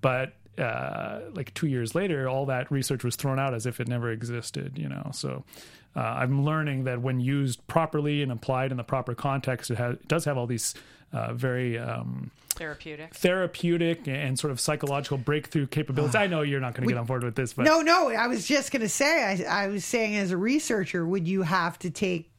but 0.00 0.34
uh, 0.58 1.20
like 1.34 1.54
two 1.54 1.66
years 1.66 1.94
later, 1.94 2.28
all 2.28 2.46
that 2.46 2.70
research 2.70 3.02
was 3.02 3.16
thrown 3.16 3.38
out 3.38 3.54
as 3.54 3.66
if 3.66 3.80
it 3.80 3.88
never 3.88 4.10
existed. 4.10 4.76
You 4.78 4.88
know, 4.88 5.10
so 5.12 5.44
uh, 5.96 6.00
I'm 6.00 6.44
learning 6.44 6.84
that 6.84 7.00
when 7.00 7.18
used 7.20 7.66
properly 7.66 8.22
and 8.22 8.30
applied 8.30 8.70
in 8.70 8.76
the 8.76 8.84
proper 8.84 9.14
context, 9.14 9.70
it, 9.70 9.78
has, 9.78 9.94
it 9.94 10.06
does 10.08 10.24
have 10.26 10.36
all 10.36 10.46
these 10.46 10.74
uh, 11.12 11.32
very 11.32 11.78
um, 11.78 12.30
Therapeutic. 12.60 13.14
therapeutic 13.14 14.06
and 14.06 14.38
sort 14.38 14.50
of 14.50 14.60
psychological 14.60 15.16
breakthrough 15.16 15.66
capabilities. 15.66 16.14
Ah. 16.14 16.20
I 16.20 16.26
know 16.26 16.42
you're 16.42 16.60
not 16.60 16.74
going 16.74 16.86
to 16.86 16.92
get 16.94 17.00
on 17.00 17.06
board 17.06 17.24
with 17.24 17.34
this, 17.34 17.54
but 17.54 17.64
No, 17.64 17.80
no. 17.80 18.10
I 18.10 18.26
was 18.26 18.46
just 18.46 18.70
going 18.70 18.82
to 18.82 18.88
say. 18.88 19.44
I, 19.48 19.64
I 19.64 19.68
was 19.68 19.82
saying, 19.84 20.14
as 20.16 20.30
a 20.30 20.36
researcher, 20.36 21.06
would 21.06 21.26
you 21.26 21.40
have 21.40 21.78
to 21.78 21.90
take 21.90 22.29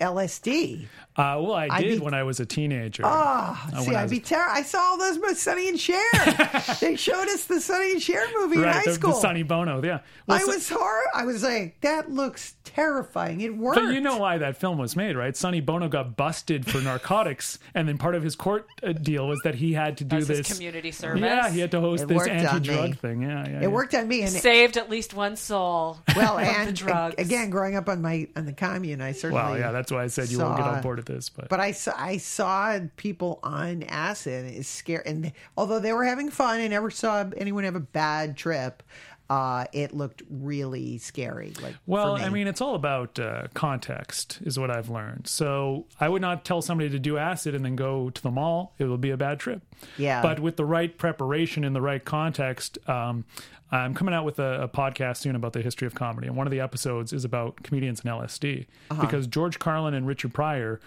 LSD? 0.00 0.86
uh, 1.16 1.40
well, 1.40 1.52
I 1.54 1.68
I'd 1.70 1.82
did 1.82 1.98
be- 2.00 2.04
when 2.04 2.14
I 2.14 2.22
was 2.22 2.40
a 2.40 2.46
teenager. 2.46 3.02
Ah, 3.04 3.68
Uh, 3.72 3.80
see, 3.80 3.86
when 3.86 3.96
I 3.96 4.00
I'd 4.00 4.02
was- 4.04 4.10
be 4.12 4.20
terrible. 4.20 4.52
I 4.54 4.62
saw 4.62 4.78
all 4.78 4.98
those 4.98 5.18
with 5.18 5.38
Sonny 5.38 5.68
and 5.68 5.80
Cher. 5.80 5.98
they 6.80 6.96
showed 6.96 7.28
us 7.28 7.44
the 7.44 7.60
Sonny 7.60 7.92
and 7.92 8.02
Cher 8.02 8.24
movie 8.38 8.56
in 8.56 8.62
right, 8.62 8.74
high 8.76 8.82
the, 8.84 8.92
school. 8.94 9.12
the 9.12 9.20
Sonny 9.20 9.42
Bono, 9.42 9.82
yeah. 9.82 10.00
Well, 10.26 10.38
I 10.38 10.40
so- 10.42 10.46
was 10.48 10.68
horror. 10.68 11.04
I 11.14 11.24
was 11.24 11.42
like, 11.42 11.80
that 11.80 12.10
looks 12.10 12.54
terrifying. 12.64 13.40
It 13.40 13.56
worked. 13.56 13.80
But 13.80 13.94
you 13.94 14.00
know 14.00 14.18
why 14.18 14.38
that 14.38 14.56
film 14.58 14.76
was 14.78 14.94
made, 14.96 15.16
right? 15.16 15.34
Sonny 15.36 15.60
Bono 15.60 15.88
got 15.88 16.16
busted 16.16 16.66
for 16.66 16.80
narcotics, 16.82 17.58
and 17.74 17.88
then 17.88 17.96
part 17.98 18.14
of 18.14 18.22
his 18.22 18.36
court 18.36 18.66
uh, 18.82 18.92
deal 18.92 19.26
was 19.28 19.40
that 19.44 19.54
he 19.54 19.72
had 19.72 19.96
to 19.98 20.04
do 20.04 20.16
As 20.16 20.28
his 20.28 20.38
this 20.38 20.52
community 20.52 20.92
service. 20.92 21.22
Yeah, 21.22 21.48
he 21.50 21.60
had 21.60 21.70
to 21.70 21.80
host 21.80 22.02
It 22.04 22.08
this 22.08 22.16
worked 22.16 22.30
on 22.30 22.36
anti-drug 22.36 22.98
thing. 22.98 23.22
Yeah, 23.22 23.48
yeah. 23.48 23.62
It 23.62 23.70
worked 23.72 23.94
on 23.94 24.06
me, 24.06 24.22
and 24.22 24.30
Saved 24.30 24.76
at 24.76 24.90
least 24.90 25.14
one 25.14 25.36
soul. 25.36 25.98
well, 26.14 26.38
of 26.38 26.44
the 26.44 26.50
and 26.52 26.76
drugs. 26.76 27.14
again, 27.18 27.48
growing 27.50 27.76
up 27.76 27.88
on 27.88 28.02
my 28.02 28.28
on 28.36 28.44
the 28.44 28.52
commune, 28.52 29.00
I 29.00 29.12
certainly. 29.12 29.42
Well, 29.42 29.58
yeah, 29.58 29.70
that's 29.86 29.92
why 29.92 30.02
I 30.02 30.08
said 30.08 30.30
you 30.30 30.40
won't 30.40 30.56
get 30.56 30.66
on 30.66 30.82
board 30.82 30.96
with 30.96 31.06
this, 31.06 31.28
but, 31.28 31.48
But 31.48 31.60
I 31.60 31.70
saw 31.70 31.92
I 31.96 32.16
saw 32.16 32.80
people 32.96 33.38
on 33.44 33.84
acid. 33.84 34.46
It's 34.46 34.68
scary, 34.68 35.04
and 35.06 35.32
although 35.56 35.78
they 35.78 35.92
were 35.92 36.04
having 36.04 36.28
fun, 36.28 36.58
I 36.58 36.66
never 36.66 36.90
saw 36.90 37.24
anyone 37.36 37.62
have 37.62 37.76
a 37.76 37.80
bad 37.80 38.36
trip. 38.36 38.82
Uh, 39.28 39.64
it 39.72 39.92
looked 39.92 40.22
really 40.30 40.98
scary. 40.98 41.52
Like, 41.60 41.74
well, 41.86 42.16
me. 42.16 42.22
I 42.22 42.28
mean, 42.28 42.46
it's 42.46 42.60
all 42.60 42.74
about 42.76 43.18
uh, 43.18 43.48
context, 43.54 44.38
is 44.44 44.58
what 44.58 44.70
I've 44.70 44.88
learned. 44.88 45.26
So 45.26 45.86
I 46.00 46.08
would 46.08 46.22
not 46.22 46.44
tell 46.44 46.62
somebody 46.62 46.90
to 46.90 46.98
do 46.98 47.18
acid 47.18 47.54
and 47.54 47.64
then 47.64 47.74
go 47.76 48.10
to 48.10 48.22
the 48.22 48.30
mall; 48.30 48.74
it 48.78 48.84
will 48.84 48.98
be 48.98 49.10
a 49.10 49.16
bad 49.16 49.40
trip. 49.40 49.62
Yeah. 49.98 50.22
But 50.22 50.38
with 50.40 50.56
the 50.56 50.64
right 50.64 50.96
preparation 50.96 51.64
in 51.64 51.72
the 51.72 51.80
right 51.80 52.04
context, 52.04 52.78
um, 52.88 53.24
I'm 53.72 53.94
coming 53.94 54.14
out 54.14 54.24
with 54.24 54.38
a, 54.38 54.62
a 54.62 54.68
podcast 54.68 55.16
soon 55.16 55.34
about 55.34 55.52
the 55.54 55.60
history 55.62 55.86
of 55.88 55.94
comedy, 55.96 56.28
and 56.28 56.36
one 56.36 56.46
of 56.46 56.52
the 56.52 56.60
episodes 56.60 57.12
is 57.12 57.24
about 57.24 57.62
comedians 57.64 58.02
and 58.04 58.10
LSD 58.10 58.66
Uh-huh. 58.90 59.00
because 59.02 59.26
George 59.26 59.58
Carlin 59.58 59.92
and 59.94 60.06
Richard 60.06 60.32
Pryor 60.34 60.80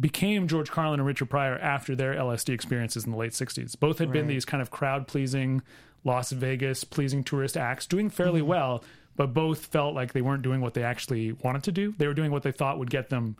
became 0.00 0.48
George 0.48 0.70
Carlin 0.70 0.98
and 0.98 1.06
Richard 1.06 1.28
Pryor 1.28 1.58
after 1.58 1.94
their 1.94 2.14
LSD 2.14 2.54
experiences 2.54 3.04
in 3.04 3.10
the 3.12 3.18
late 3.18 3.32
60s. 3.32 3.78
Both 3.78 3.98
had 3.98 4.10
been 4.10 4.26
these 4.26 4.46
kind 4.46 4.62
of 4.62 4.70
crowd 4.70 5.06
pleasing, 5.06 5.60
Las 6.04 6.32
Vegas 6.32 6.84
pleasing 6.84 7.22
tourist 7.24 7.56
acts, 7.56 7.86
doing 7.86 8.10
fairly 8.10 8.40
Mm-hmm. 8.40 8.48
well, 8.48 8.84
but 9.16 9.34
both 9.34 9.66
felt 9.66 9.94
like 9.94 10.12
they 10.14 10.22
weren't 10.22 10.42
doing 10.42 10.60
what 10.60 10.74
they 10.74 10.82
actually 10.82 11.32
wanted 11.32 11.62
to 11.64 11.72
do. 11.72 11.94
They 11.98 12.06
were 12.06 12.14
doing 12.14 12.30
what 12.32 12.42
they 12.42 12.52
thought 12.52 12.78
would 12.78 12.90
get 12.90 13.10
them 13.10 13.36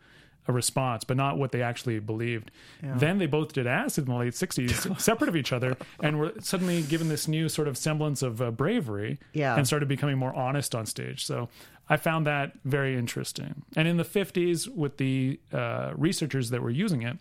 a 0.49 0.53
response, 0.53 1.05
but 1.05 1.17
not 1.17 1.39
what 1.39 1.53
they 1.53 1.63
actually 1.63 1.99
believed. 2.01 2.51
Then 2.83 3.19
they 3.19 3.27
both 3.27 3.53
did 3.53 3.67
acid 3.69 4.07
in 4.07 4.13
the 4.13 4.19
late 4.19 4.33
60s, 4.35 5.01
separate 5.01 5.29
of 5.29 5.37
each 5.37 5.53
other, 5.53 5.77
and 6.03 6.19
were 6.19 6.33
suddenly 6.41 6.83
given 6.83 7.09
this 7.09 7.29
new 7.29 7.49
sort 7.49 7.69
of 7.69 7.79
semblance 7.79 8.23
of 8.23 8.43
uh, 8.43 8.51
bravery 8.51 9.19
Yeah. 9.33 9.57
and 9.57 9.67
started 9.67 9.89
becoming 9.89 10.19
more 10.19 10.35
honest 10.35 10.75
on 10.75 10.85
stage. 10.85 11.25
So 11.25 11.49
I 11.89 11.97
found 11.97 12.27
that 12.27 12.53
very 12.65 12.97
interesting. 12.99 13.63
And 13.77 13.87
in 13.87 13.97
the 13.99 14.05
50s, 14.05 14.69
with 14.69 14.97
the 14.97 15.39
uh, 15.53 15.93
researchers 15.97 16.51
that 16.51 16.61
were 16.61 16.71
using 16.71 17.03
it, 17.03 17.19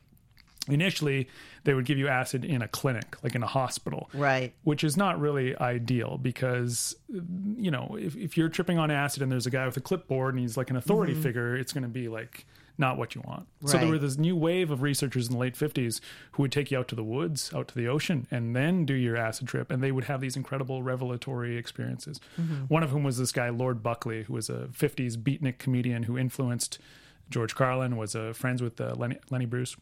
initially 0.68 1.28
they 1.64 1.74
would 1.74 1.86
give 1.86 1.98
you 1.98 2.08
acid 2.08 2.46
in 2.46 2.62
a 2.62 2.68
clinic, 2.68 3.16
like 3.24 3.36
in 3.36 3.44
a 3.44 3.48
hospital. 3.48 4.10
Right. 4.14 4.54
which 4.64 4.84
is 4.84 4.96
not 4.98 5.20
really 5.20 5.56
ideal 5.58 6.18
because 6.22 6.96
you 7.58 7.72
know 7.72 7.98
if, 8.00 8.16
if 8.16 8.38
you're 8.38 8.50
tripping 8.50 8.78
on 8.78 8.92
acid 8.92 9.22
and 9.24 9.32
there's 9.32 9.46
a 9.48 9.52
guy 9.52 9.66
with 9.66 9.78
a 9.78 9.82
clipboard 9.82 10.34
and 10.36 10.42
he's 10.42 10.58
like 10.58 10.70
an 10.70 10.76
authority 10.76 11.14
figure 11.14 11.56
it's 11.56 11.74
going 11.74 11.84
to 11.84 11.90
be 11.90 12.08
like 12.08 12.46
not 12.78 12.98
what 12.98 13.14
you 13.14 13.22
want. 13.26 13.48
So 13.66 13.74
there 13.74 13.82
Right. 13.82 13.92
were 13.92 13.98
this 14.00 14.18
new 14.18 14.36
wave 14.36 14.72
of 14.72 14.82
researchers 14.82 15.28
in 15.28 15.34
the 15.34 15.38
late 15.40 15.54
50s 15.56 16.00
who 16.32 16.42
would 16.44 16.52
take 16.52 16.72
you 16.72 16.80
out 16.80 16.88
to 16.88 16.96
the 16.96 17.04
woods 17.04 17.52
out 17.54 17.68
to 17.68 17.76
the 17.76 17.88
ocean 17.88 18.26
and 18.32 18.56
then 18.56 18.86
do 18.86 18.94
your 18.94 19.18
acid 19.18 19.48
trip 19.48 19.70
and 19.72 19.84
they 19.84 19.92
would 19.92 20.06
have 20.06 20.20
these 20.22 20.36
incredible 20.36 20.82
revelatory 20.82 21.58
experiences. 21.58 22.20
One 22.70 22.82
of 22.82 22.90
whom 22.90 23.04
was 23.04 23.18
this 23.18 23.32
guy 23.32 23.50
lord 23.50 23.84
buckley 23.84 24.24
who 24.24 24.34
was 24.34 24.50
a 24.50 24.68
50s 24.72 25.16
beatnik 25.18 25.58
comedian 25.60 26.04
who 26.04 26.18
influenced 26.18 26.80
george 27.30 27.56
carlin 27.56 27.98
was 27.98 28.16
uh, 28.16 28.34
friends 28.34 28.62
with 28.64 28.80
uh, 28.82 28.94
lenny, 28.98 29.18
lenny 29.30 29.46
bruce 29.46 29.76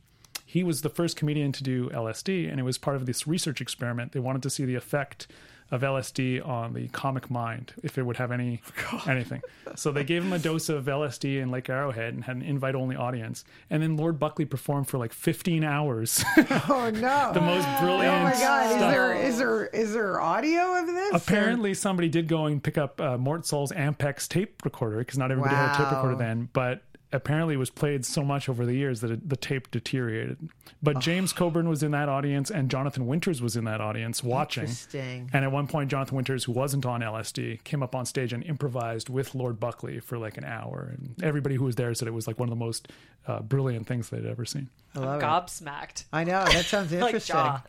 he 0.50 0.64
was 0.64 0.82
the 0.82 0.90
first 0.90 1.16
comedian 1.16 1.52
to 1.52 1.64
do 1.64 1.90
LSD, 1.90 2.50
and 2.50 2.60
it 2.60 2.64
was 2.64 2.80
part 2.80 2.96
of 2.96 3.06
this 3.06 3.28
research 3.28 3.62
experiment. 3.62 4.14
They 4.14 4.20
wanted 4.20 4.42
to 4.42 4.50
see 4.50 4.66
the 4.66 4.74
effect 4.74 5.28
of 5.70 5.82
LSD 5.82 6.44
on 6.44 6.74
the 6.74 6.88
comic 6.88 7.30
mind, 7.30 7.74
if 7.84 8.00
it 8.00 8.02
would 8.04 8.18
have 8.18 8.32
any 8.32 8.60
anything. 9.08 9.44
So 9.76 9.92
they 9.92 10.04
gave 10.04 10.24
him 10.24 10.34
a 10.34 10.40
dose 10.40 10.68
of 10.68 10.86
LSD 10.86 11.40
in 11.40 11.52
Lake 11.52 11.70
Arrowhead 11.70 12.16
and 12.16 12.24
had 12.24 12.38
an 12.38 12.42
invite-only 12.42 12.96
audience. 12.96 13.46
And 13.70 13.84
then 13.84 13.96
Lord 13.96 14.18
Buckley 14.18 14.46
performed 14.46 14.88
for 14.88 14.98
like 14.98 15.14
15 15.14 15.64
hours. 15.64 16.26
Oh 16.68 16.90
no. 16.90 17.32
the 17.34 17.42
most 17.42 17.68
brilliant. 17.80 18.16
Oh 18.16 18.24
my 18.24 18.32
God! 18.32 18.72
Is 18.72 18.80
there 18.80 19.14
is 19.14 19.38
there 19.38 19.66
is 19.68 19.94
there 19.94 20.20
audio 20.20 20.80
of 20.80 20.88
this? 20.88 21.12
Apparently, 21.14 21.76
somebody 21.76 22.10
did 22.10 22.28
go 22.28 22.46
and 22.48 22.64
pick 22.64 22.78
up 22.78 23.00
uh, 23.00 23.18
Mort 23.18 23.46
Sahl's 23.46 23.72
Ampex 23.72 24.28
tape 24.28 24.66
recorder 24.66 24.98
because 24.98 25.20
not 25.20 25.30
everybody 25.30 25.56
had 25.56 25.76
a 25.76 25.78
tape 25.78 25.92
recorder 25.92 26.16
then. 26.16 26.50
But 26.54 26.82
apparently, 27.12 27.58
was 27.58 27.70
played 27.70 28.06
so 28.06 28.24
much 28.24 28.50
over 28.50 28.66
the 28.66 28.74
years 28.76 29.02
that 29.02 29.12
it, 29.12 29.28
the 29.30 29.36
tape 29.36 29.72
deteriorated. 29.72 30.38
But 30.82 31.00
James 31.00 31.34
Coburn 31.34 31.68
was 31.68 31.84
in 31.84 31.92
that 31.92 32.08
audience, 32.08 32.50
and 32.50 32.70
Jonathan 32.70 33.06
Winters 33.08 33.42
was 33.42 33.56
in 33.58 33.66
that 33.66 33.82
audience 33.82 34.24
watching. 34.24 34.64
Interesting. 34.64 35.30
And 35.34 35.44
at 35.44 35.52
one 35.52 35.68
point, 35.68 35.92
Jonathan 35.92 36.16
Winters, 36.16 36.46
who 36.46 36.52
wasn't 36.54 36.86
on 36.86 37.02
LSD, 37.02 37.64
came 37.64 37.84
up 37.84 37.96
on 37.96 38.06
stage 38.06 38.32
and 38.32 38.44
improvised 38.44 39.10
with 39.10 39.36
Lord 39.36 39.60
Buckley 39.60 40.00
for 40.00 40.18
like 40.18 40.38
an 40.38 40.46
hour. 40.46 40.94
And 40.98 41.22
everybody 41.24 41.56
who 41.56 41.66
was 41.66 41.76
there 41.76 41.94
said 41.94 42.08
it 42.08 42.14
was 42.14 42.28
like 42.28 42.40
one 42.40 42.48
of 42.48 42.52
the 42.52 42.64
most 42.64 42.88
uh, 43.28 43.42
brilliant 43.42 43.88
things 43.88 44.10
they'd 44.10 44.26
ever 44.26 44.46
seen. 44.46 44.70
I 44.96 45.00
love 45.00 45.22
it. 45.22 45.26
Gobsmacked. 45.26 46.06
I 46.14 46.24
know 46.24 46.46
that 46.46 46.66
sounds 46.66 46.94
interesting. 46.94 47.36
Jaw. 47.36 47.62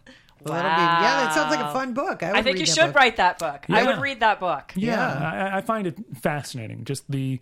Well, 0.42 0.54
that'll 0.54 0.70
be, 0.70 0.80
yeah, 1.04 1.24
that 1.24 1.34
sounds 1.34 1.54
like 1.54 1.64
a 1.66 1.72
fun 1.72 1.92
book. 1.92 2.22
I, 2.22 2.30
I 2.30 2.42
think 2.42 2.54
read 2.54 2.60
you 2.60 2.66
should 2.66 2.86
book. 2.86 2.94
write 2.94 3.16
that 3.16 3.38
book. 3.38 3.66
I 3.68 3.84
would 3.84 4.00
read 4.00 4.20
that 4.20 4.40
book. 4.40 4.72
Yeah, 4.74 4.94
Yeah. 4.94 5.50
I, 5.54 5.58
I 5.58 5.60
find 5.60 5.86
it 5.86 5.96
fascinating. 6.22 6.84
Just 6.86 7.10
the 7.10 7.40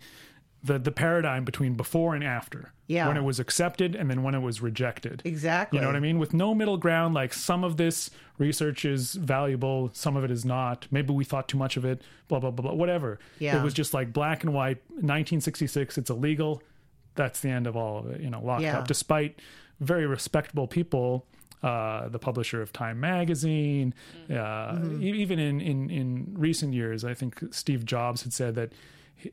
the 0.63 0.77
the 0.79 0.91
paradigm 0.91 1.45
between 1.45 1.75
before 1.75 2.15
and 2.15 2.23
after. 2.23 2.71
Yeah. 2.87 3.07
when 3.07 3.17
it 3.17 3.23
was 3.23 3.39
accepted 3.39 3.95
and 3.95 4.09
then 4.09 4.23
when 4.23 4.33
it 4.33 4.39
was 4.39 4.61
rejected. 4.63 5.21
Exactly. 5.23 5.77
You 5.77 5.81
know 5.83 5.89
what 5.89 5.95
I 5.95 5.99
mean? 5.99 6.17
With 6.17 6.33
no 6.33 6.55
middle 6.55 6.75
ground. 6.77 7.13
Like 7.13 7.35
some 7.35 7.63
of 7.63 7.77
this 7.77 8.09
research 8.39 8.83
is 8.83 9.13
valuable, 9.13 9.91
some 9.93 10.17
of 10.17 10.23
it 10.23 10.31
is 10.31 10.43
not. 10.43 10.87
Maybe 10.89 11.13
we 11.13 11.23
thought 11.23 11.47
too 11.47 11.57
much 11.59 11.77
of 11.77 11.85
it. 11.85 12.01
Blah 12.29 12.39
blah 12.39 12.49
blah 12.49 12.63
blah. 12.63 12.73
Whatever. 12.73 13.19
Yeah. 13.37 13.59
It 13.59 13.63
was 13.63 13.75
just 13.75 13.93
like 13.93 14.11
black 14.11 14.43
and 14.43 14.53
white. 14.55 14.77
1966. 14.89 15.97
It's 15.99 16.09
illegal. 16.09 16.63
That's 17.15 17.41
the 17.41 17.49
end 17.49 17.67
of 17.67 17.75
all 17.77 17.99
of 17.99 18.07
it. 18.07 18.21
You 18.21 18.29
know, 18.31 18.41
locked 18.43 18.63
Yeah. 18.63 18.79
up. 18.79 18.87
Despite 18.87 19.39
very 19.79 20.05
respectable 20.07 20.67
people. 20.67 21.25
Uh, 21.61 22.07
the 22.07 22.17
publisher 22.19 22.61
of 22.61 22.71
Time 22.71 23.01
Magazine, 23.01 23.93
uh, 24.29 24.33
Mm-hmm. 24.33 25.03
e- 25.03 25.11
even 25.11 25.39
in, 25.39 25.59
in, 25.59 25.89
in 25.89 26.33
recent 26.37 26.73
years, 26.73 27.03
I 27.03 27.13
think 27.13 27.43
Steve 27.51 27.83
Jobs 27.83 28.23
had 28.23 28.31
said 28.31 28.55
that 28.55 28.71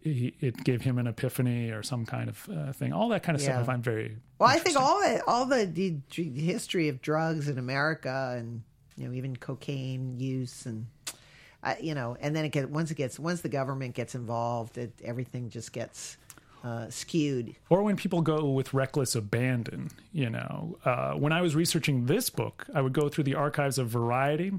he, 0.02 0.34
it 0.40 0.64
gave 0.64 0.82
him 0.82 0.98
an 0.98 1.06
epiphany 1.06 1.70
or 1.70 1.82
some 1.82 2.04
kind 2.06 2.28
of 2.28 2.48
uh, 2.50 2.72
thing. 2.72 2.92
All 2.92 3.08
that 3.10 3.22
kind 3.22 3.36
of 3.36 3.42
Yeah. 3.42 3.52
stuff 3.52 3.62
I 3.62 3.64
find 3.72 3.84
very 3.84 4.16
Well, 4.38 4.48
I 4.48 4.58
think 4.58 4.76
all 4.76 4.98
the 5.00 5.22
all 5.26 5.46
the, 5.46 5.64
the 5.66 5.96
history 6.40 6.88
of 6.88 7.00
drugs 7.02 7.48
in 7.48 7.58
America 7.58 8.34
and 8.38 8.62
you 8.96 9.06
know 9.08 9.14
even 9.14 9.36
cocaine 9.36 10.18
use 10.18 10.66
and 10.66 10.86
uh, 11.62 11.74
you 11.80 11.94
know 11.94 12.16
and 12.20 12.34
then 12.34 12.44
it 12.44 12.50
gets 12.50 12.66
once 12.68 12.90
it 12.90 12.96
gets 12.96 13.18
once 13.18 13.40
the 13.42 13.48
government 13.48 13.94
gets 13.94 14.14
involved, 14.14 14.76
it, 14.78 14.92
everything 15.04 15.50
just 15.50 15.72
gets 15.72 16.16
uh, 16.64 16.88
skewed. 16.90 17.54
or 17.70 17.82
when 17.84 17.94
people 17.96 18.22
go 18.22 18.50
with 18.50 18.74
reckless 18.74 19.14
abandon 19.14 19.88
you 20.12 20.28
know 20.28 20.76
uh, 20.84 21.12
when 21.12 21.30
i 21.32 21.40
was 21.40 21.54
researching 21.54 22.06
this 22.06 22.28
book 22.28 22.66
i 22.74 22.80
would 22.80 22.92
go 22.92 23.08
through 23.08 23.22
the 23.22 23.34
archives 23.36 23.78
of 23.78 23.86
variety 23.88 24.50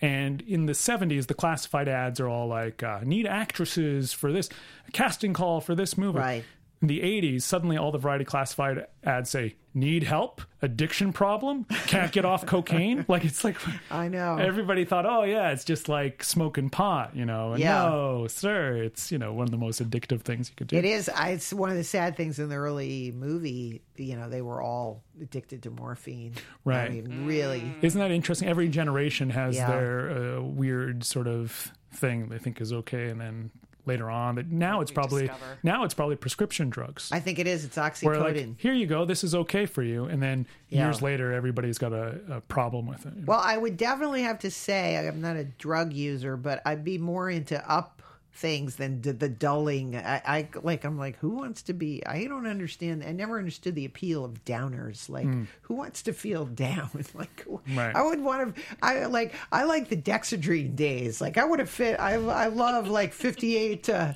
and 0.00 0.40
in 0.42 0.66
the 0.66 0.72
70s 0.72 1.26
the 1.26 1.34
classified 1.34 1.88
ads 1.88 2.20
are 2.20 2.28
all 2.28 2.46
like 2.46 2.82
uh, 2.82 3.00
need 3.02 3.26
actresses 3.26 4.12
for 4.12 4.32
this 4.32 4.48
casting 4.92 5.32
call 5.32 5.60
for 5.60 5.74
this 5.74 5.98
movie 5.98 6.18
Right. 6.18 6.44
In 6.80 6.88
the 6.88 7.00
80s 7.00 7.42
suddenly 7.42 7.76
all 7.76 7.90
the 7.90 7.98
variety 7.98 8.24
classified 8.24 8.86
ads 9.04 9.30
say 9.30 9.56
need 9.74 10.02
help 10.04 10.40
addiction 10.62 11.12
problem 11.12 11.64
can't 11.86 12.10
get 12.12 12.24
off 12.24 12.46
cocaine 12.46 13.04
like 13.08 13.24
it's 13.24 13.44
like 13.44 13.56
I 13.90 14.08
know. 14.08 14.36
everybody 14.36 14.84
thought 14.84 15.06
oh 15.06 15.22
yeah 15.24 15.50
it's 15.50 15.64
just 15.64 15.88
like 15.88 16.22
smoking 16.24 16.68
pot 16.70 17.14
you 17.14 17.24
know 17.24 17.52
and 17.52 17.60
Yeah. 17.62 17.82
no 17.88 18.26
sir 18.28 18.76
it's 18.76 19.12
you 19.12 19.18
know 19.18 19.32
one 19.32 19.44
of 19.44 19.50
the 19.50 19.56
most 19.56 19.82
addictive 19.82 20.22
things 20.22 20.48
you 20.50 20.56
could 20.56 20.66
do 20.68 20.76
It 20.76 20.84
is. 20.84 21.08
I, 21.08 21.30
it's 21.30 21.52
one 21.52 21.70
of 21.70 21.76
the 21.76 21.84
sad 21.84 22.16
things 22.16 22.38
in 22.38 22.48
the 22.48 22.56
early 22.56 23.12
movie. 23.12 23.82
You 23.96 24.16
know, 24.16 24.28
they 24.28 24.42
were 24.42 24.62
all 24.62 25.02
addicted 25.20 25.62
to 25.64 25.70
morphine. 25.70 26.34
Right. 26.64 26.86
I 26.86 26.94
mean, 26.94 27.26
really. 27.26 27.74
Isn't 27.82 28.00
that 28.00 28.10
interesting? 28.12 28.48
Every 28.48 28.68
generation 28.68 29.30
has 29.30 29.56
Yeah. 29.56 29.66
their 29.70 30.10
uh, 30.38 30.40
weird 30.42 31.02
sort 31.04 31.26
of 31.26 31.72
thing 31.92 32.28
they 32.28 32.38
think 32.38 32.60
is 32.60 32.72
okay, 32.72 33.08
and 33.08 33.20
then 33.20 33.50
later 33.88 34.08
on, 34.08 34.36
that 34.36 34.48
now 34.52 34.80
it's 34.80 34.92
probably 34.92 35.22
discover. 35.22 35.58
now 35.64 35.82
it's 35.82 35.94
probably 35.94 36.14
prescription 36.14 36.70
drugs. 36.70 37.10
I 37.10 37.18
think 37.18 37.40
it 37.40 37.48
is. 37.48 37.64
It's 37.64 37.76
where 37.76 37.90
oxycodone. 37.90 38.20
like, 38.48 38.60
here 38.60 38.72
you 38.74 38.86
go, 38.86 39.04
this 39.04 39.24
is 39.24 39.34
okay 39.34 39.66
for 39.66 39.82
you, 39.82 40.04
and 40.04 40.22
then 40.22 40.46
Yeah. 40.68 40.84
years 40.84 41.02
later, 41.02 41.32
everybody's 41.32 41.78
got 41.78 41.92
a, 41.92 42.20
a 42.30 42.40
problem 42.42 42.86
with 42.86 43.04
it. 43.06 43.12
Well, 43.26 43.40
I 43.42 43.56
would 43.56 43.76
definitely 43.76 44.22
have 44.22 44.38
to 44.40 44.50
say 44.50 44.96
I'm 44.96 45.20
not 45.20 45.34
a 45.36 45.44
drug 45.44 45.92
user, 45.92 46.36
but 46.36 46.62
I'd 46.64 46.84
be 46.84 46.98
more 46.98 47.28
into 47.28 47.58
up 47.68 47.97
things 48.32 48.76
than 48.76 49.02
the, 49.02 49.12
the 49.12 49.28
dulling. 49.28 49.96
I, 49.96 50.22
I 50.24 50.48
like. 50.62 50.84
I'm 50.84 50.96
like, 50.98 51.18
who 51.18 51.30
wants 51.30 51.62
to 51.62 51.72
be? 51.72 52.04
I 52.06 52.24
don't 52.24 52.46
understand. 52.46 53.02
I 53.04 53.12
never 53.12 53.38
understood 53.38 53.74
the 53.74 53.84
appeal 53.84 54.24
of 54.24 54.44
downers. 54.44 55.08
Like, 55.08 55.26
who 55.62 55.74
wants 55.74 56.02
to 56.02 56.12
feel 56.12 56.44
down? 56.68 57.04
like, 57.14 57.44
Right. 57.74 57.94
I 57.94 58.02
would 58.02 58.20
want 58.22 58.54
to. 58.54 58.62
I 58.82 59.06
like. 59.06 59.34
I 59.50 59.64
like 59.64 59.88
the 59.88 59.96
Dexedrine 59.96 60.76
days. 60.76 61.20
Like, 61.20 61.36
I 61.38 61.44
would 61.44 61.58
have 61.58 61.70
fit. 61.70 61.98
I 61.98 62.14
I 62.14 62.46
love 62.46 62.88
like 62.88 63.12
58. 63.12 63.88
Uh, 63.88 64.12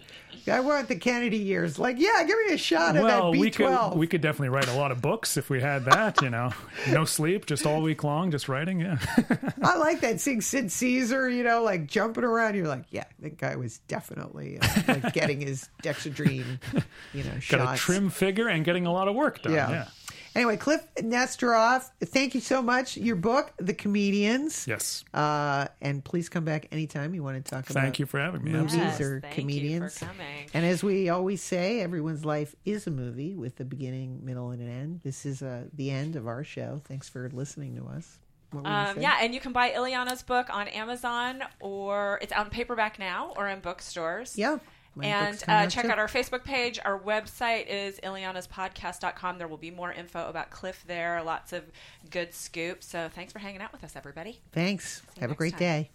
I 0.51 0.61
want 0.61 0.89
the 0.89 0.97
Kennedy 0.97 1.39
years. 1.39 1.79
Like, 1.79 1.99
yeah, 1.99 2.25
give 2.25 2.37
me 2.47 2.55
a 2.55 2.59
shot 2.59 2.97
of 2.97 3.05
that 3.05 3.23
B12. 3.23 3.91
could 3.91 3.99
we 3.99 4.07
could 4.07 4.21
definitely 4.21 4.49
write 4.49 4.69
a 4.69 4.75
lot 4.75 4.93
of 4.93 5.01
books 5.01 5.37
if 5.37 5.51
we 5.51 5.61
had 5.61 5.85
that. 5.87 6.21
You 6.23 6.31
know, 6.31 6.51
no 6.91 7.05
sleep, 7.05 7.47
just 7.47 7.67
all 7.67 7.83
week 7.83 8.05
long, 8.05 8.31
just 8.31 8.49
writing. 8.49 8.81
Yeah, 8.81 8.99
I 9.63 9.77
like 9.77 10.01
that 10.01 10.21
seeing 10.21 10.41
Sid 10.41 10.71
Caesar, 10.73 11.29
you 11.29 11.45
know, 11.45 11.63
like 11.63 11.87
jumping 11.87 12.25
around. 12.25 12.55
You're 12.55 12.69
like, 12.69 12.85
yeah, 12.91 13.05
that 13.21 13.39
guy 13.39 13.57
was 13.57 13.79
definitely 13.89 14.59
uh, 14.61 14.83
like 14.89 15.13
getting 15.13 15.41
his 15.41 15.69
Dexedrine, 15.83 16.59
you 17.13 17.25
know, 17.25 17.31
got 17.35 17.43
shots. 17.43 17.81
a 17.81 17.85
trim 17.85 18.11
figure 18.11 18.49
and 18.49 18.65
getting 18.65 18.87
a 18.87 18.93
lot 18.93 19.09
of 19.09 19.15
work 19.15 19.43
done. 19.43 19.53
Yeah. 19.53 19.71
yeah. 19.71 19.89
Anyway, 20.35 20.57
Kliph 20.57 20.83
Nesteroff, 20.99 21.91
thank 22.05 22.35
you 22.35 22.41
so 22.41 22.63
much. 22.63 22.97
Your 22.97 23.17
book, 23.17 23.53
The 23.59 23.75
Comedians. 23.75 24.67
Yes. 24.67 25.05
Uh, 25.13 25.67
and 25.81 26.03
please 26.05 26.29
come 26.29 26.45
back 26.45 26.69
anytime 26.73 27.15
you 27.15 27.23
want 27.23 27.43
to 27.45 27.51
talk 27.51 27.69
about 27.69 27.83
Thank 27.83 27.99
you 27.99 28.07
for 28.07 28.19
having 28.19 28.43
me. 28.43 28.51
movies 28.53 28.75
Yes, 28.77 29.01
or 29.01 29.21
thank 29.21 29.37
you 29.37 29.43
for 29.43 29.49
comedians. 29.49 29.99
coming. 29.99 30.49
And 30.55 30.65
as 30.65 30.83
we 30.83 31.09
always 31.09 31.43
say, 31.43 31.81
everyone's 31.81 32.25
life 32.25 32.55
is 32.65 32.87
a 32.87 32.91
movie 32.91 33.35
with 33.35 33.61
a 33.61 33.65
beginning, 33.65 34.25
middle, 34.25 34.51
and 34.51 34.63
an 34.63 34.69
end. 34.69 35.01
This 35.05 35.27
is 35.27 35.43
uh, 35.43 35.65
the 35.75 35.91
end 35.91 36.17
of 36.17 36.27
our 36.27 36.45
show. 36.45 36.81
Thanks 36.87 37.09
for 37.09 37.29
listening 37.33 37.77
to 37.77 37.87
us. 37.89 38.19
What 38.53 38.65
were 38.65 38.71
you 38.71 38.75
Um, 38.77 39.01
yeah, 39.01 39.19
and 39.23 39.35
you 39.35 39.41
can 39.41 39.53
buy 39.53 39.71
Illeana's 39.71 40.23
book 40.23 40.49
on 40.55 40.69
Amazon, 40.69 41.43
or 41.61 42.19
it's 42.23 42.33
out 42.33 42.47
in 42.47 42.51
paperback 42.51 42.99
now, 42.99 43.33
or 43.37 43.49
in 43.49 43.61
bookstores. 43.61 44.37
Yeah. 44.37 44.59
My 44.95 45.07
and 45.07 45.43
uh, 45.49 45.67
check 45.69 45.85
too. 45.87 45.91
out 45.91 45.99
our 45.99 46.07
Facebook 46.07 46.45
page. 46.45 46.79
Our 46.85 46.99
website 46.99 47.67
is 47.67 47.99
ilianaspodcast.com. 48.01 49.39
There 49.39 49.49
will 49.49 49.57
be 49.57 49.71
more 49.71 49.93
info 49.93 50.29
about 50.29 50.51
Kliph 50.51 50.83
there, 50.87 51.23
lots 51.23 51.53
of 51.53 51.65
good 52.11 52.35
scoops. 52.35 52.87
So 52.87 53.09
thanks 53.15 53.33
for 53.33 53.39
hanging 53.39 53.63
out 53.63 53.73
with 53.73 53.85
us, 53.85 53.97
everybody. 53.97 54.41
Thanks. 54.53 55.03
Have 55.21 55.31
a 55.31 55.35
great 55.35 55.53
time. 55.53 55.59
day. 55.59 55.91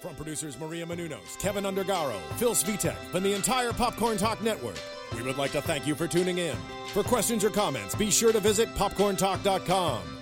From 0.00 0.16
producers 0.16 0.58
Maria 0.58 0.84
Menounos, 0.84 1.38
Keven 1.38 1.62
Undergaro, 1.62 2.18
Phil 2.34 2.56
Svitek, 2.56 2.96
and 3.14 3.24
the 3.24 3.34
entire 3.34 3.72
Popcorn 3.72 4.16
Talk 4.16 4.42
Network, 4.42 4.74
we 5.14 5.22
would 5.22 5.38
like 5.38 5.52
to 5.52 5.62
thank 5.62 5.86
you 5.86 5.94
for 5.94 6.08
tuning 6.08 6.38
in. 6.38 6.56
For 6.88 7.04
questions 7.04 7.44
or 7.44 7.50
comments, 7.50 7.94
be 7.94 8.10
sure 8.10 8.32
to 8.32 8.40
visit 8.40 8.68
popcorntalk.com. 8.74 10.21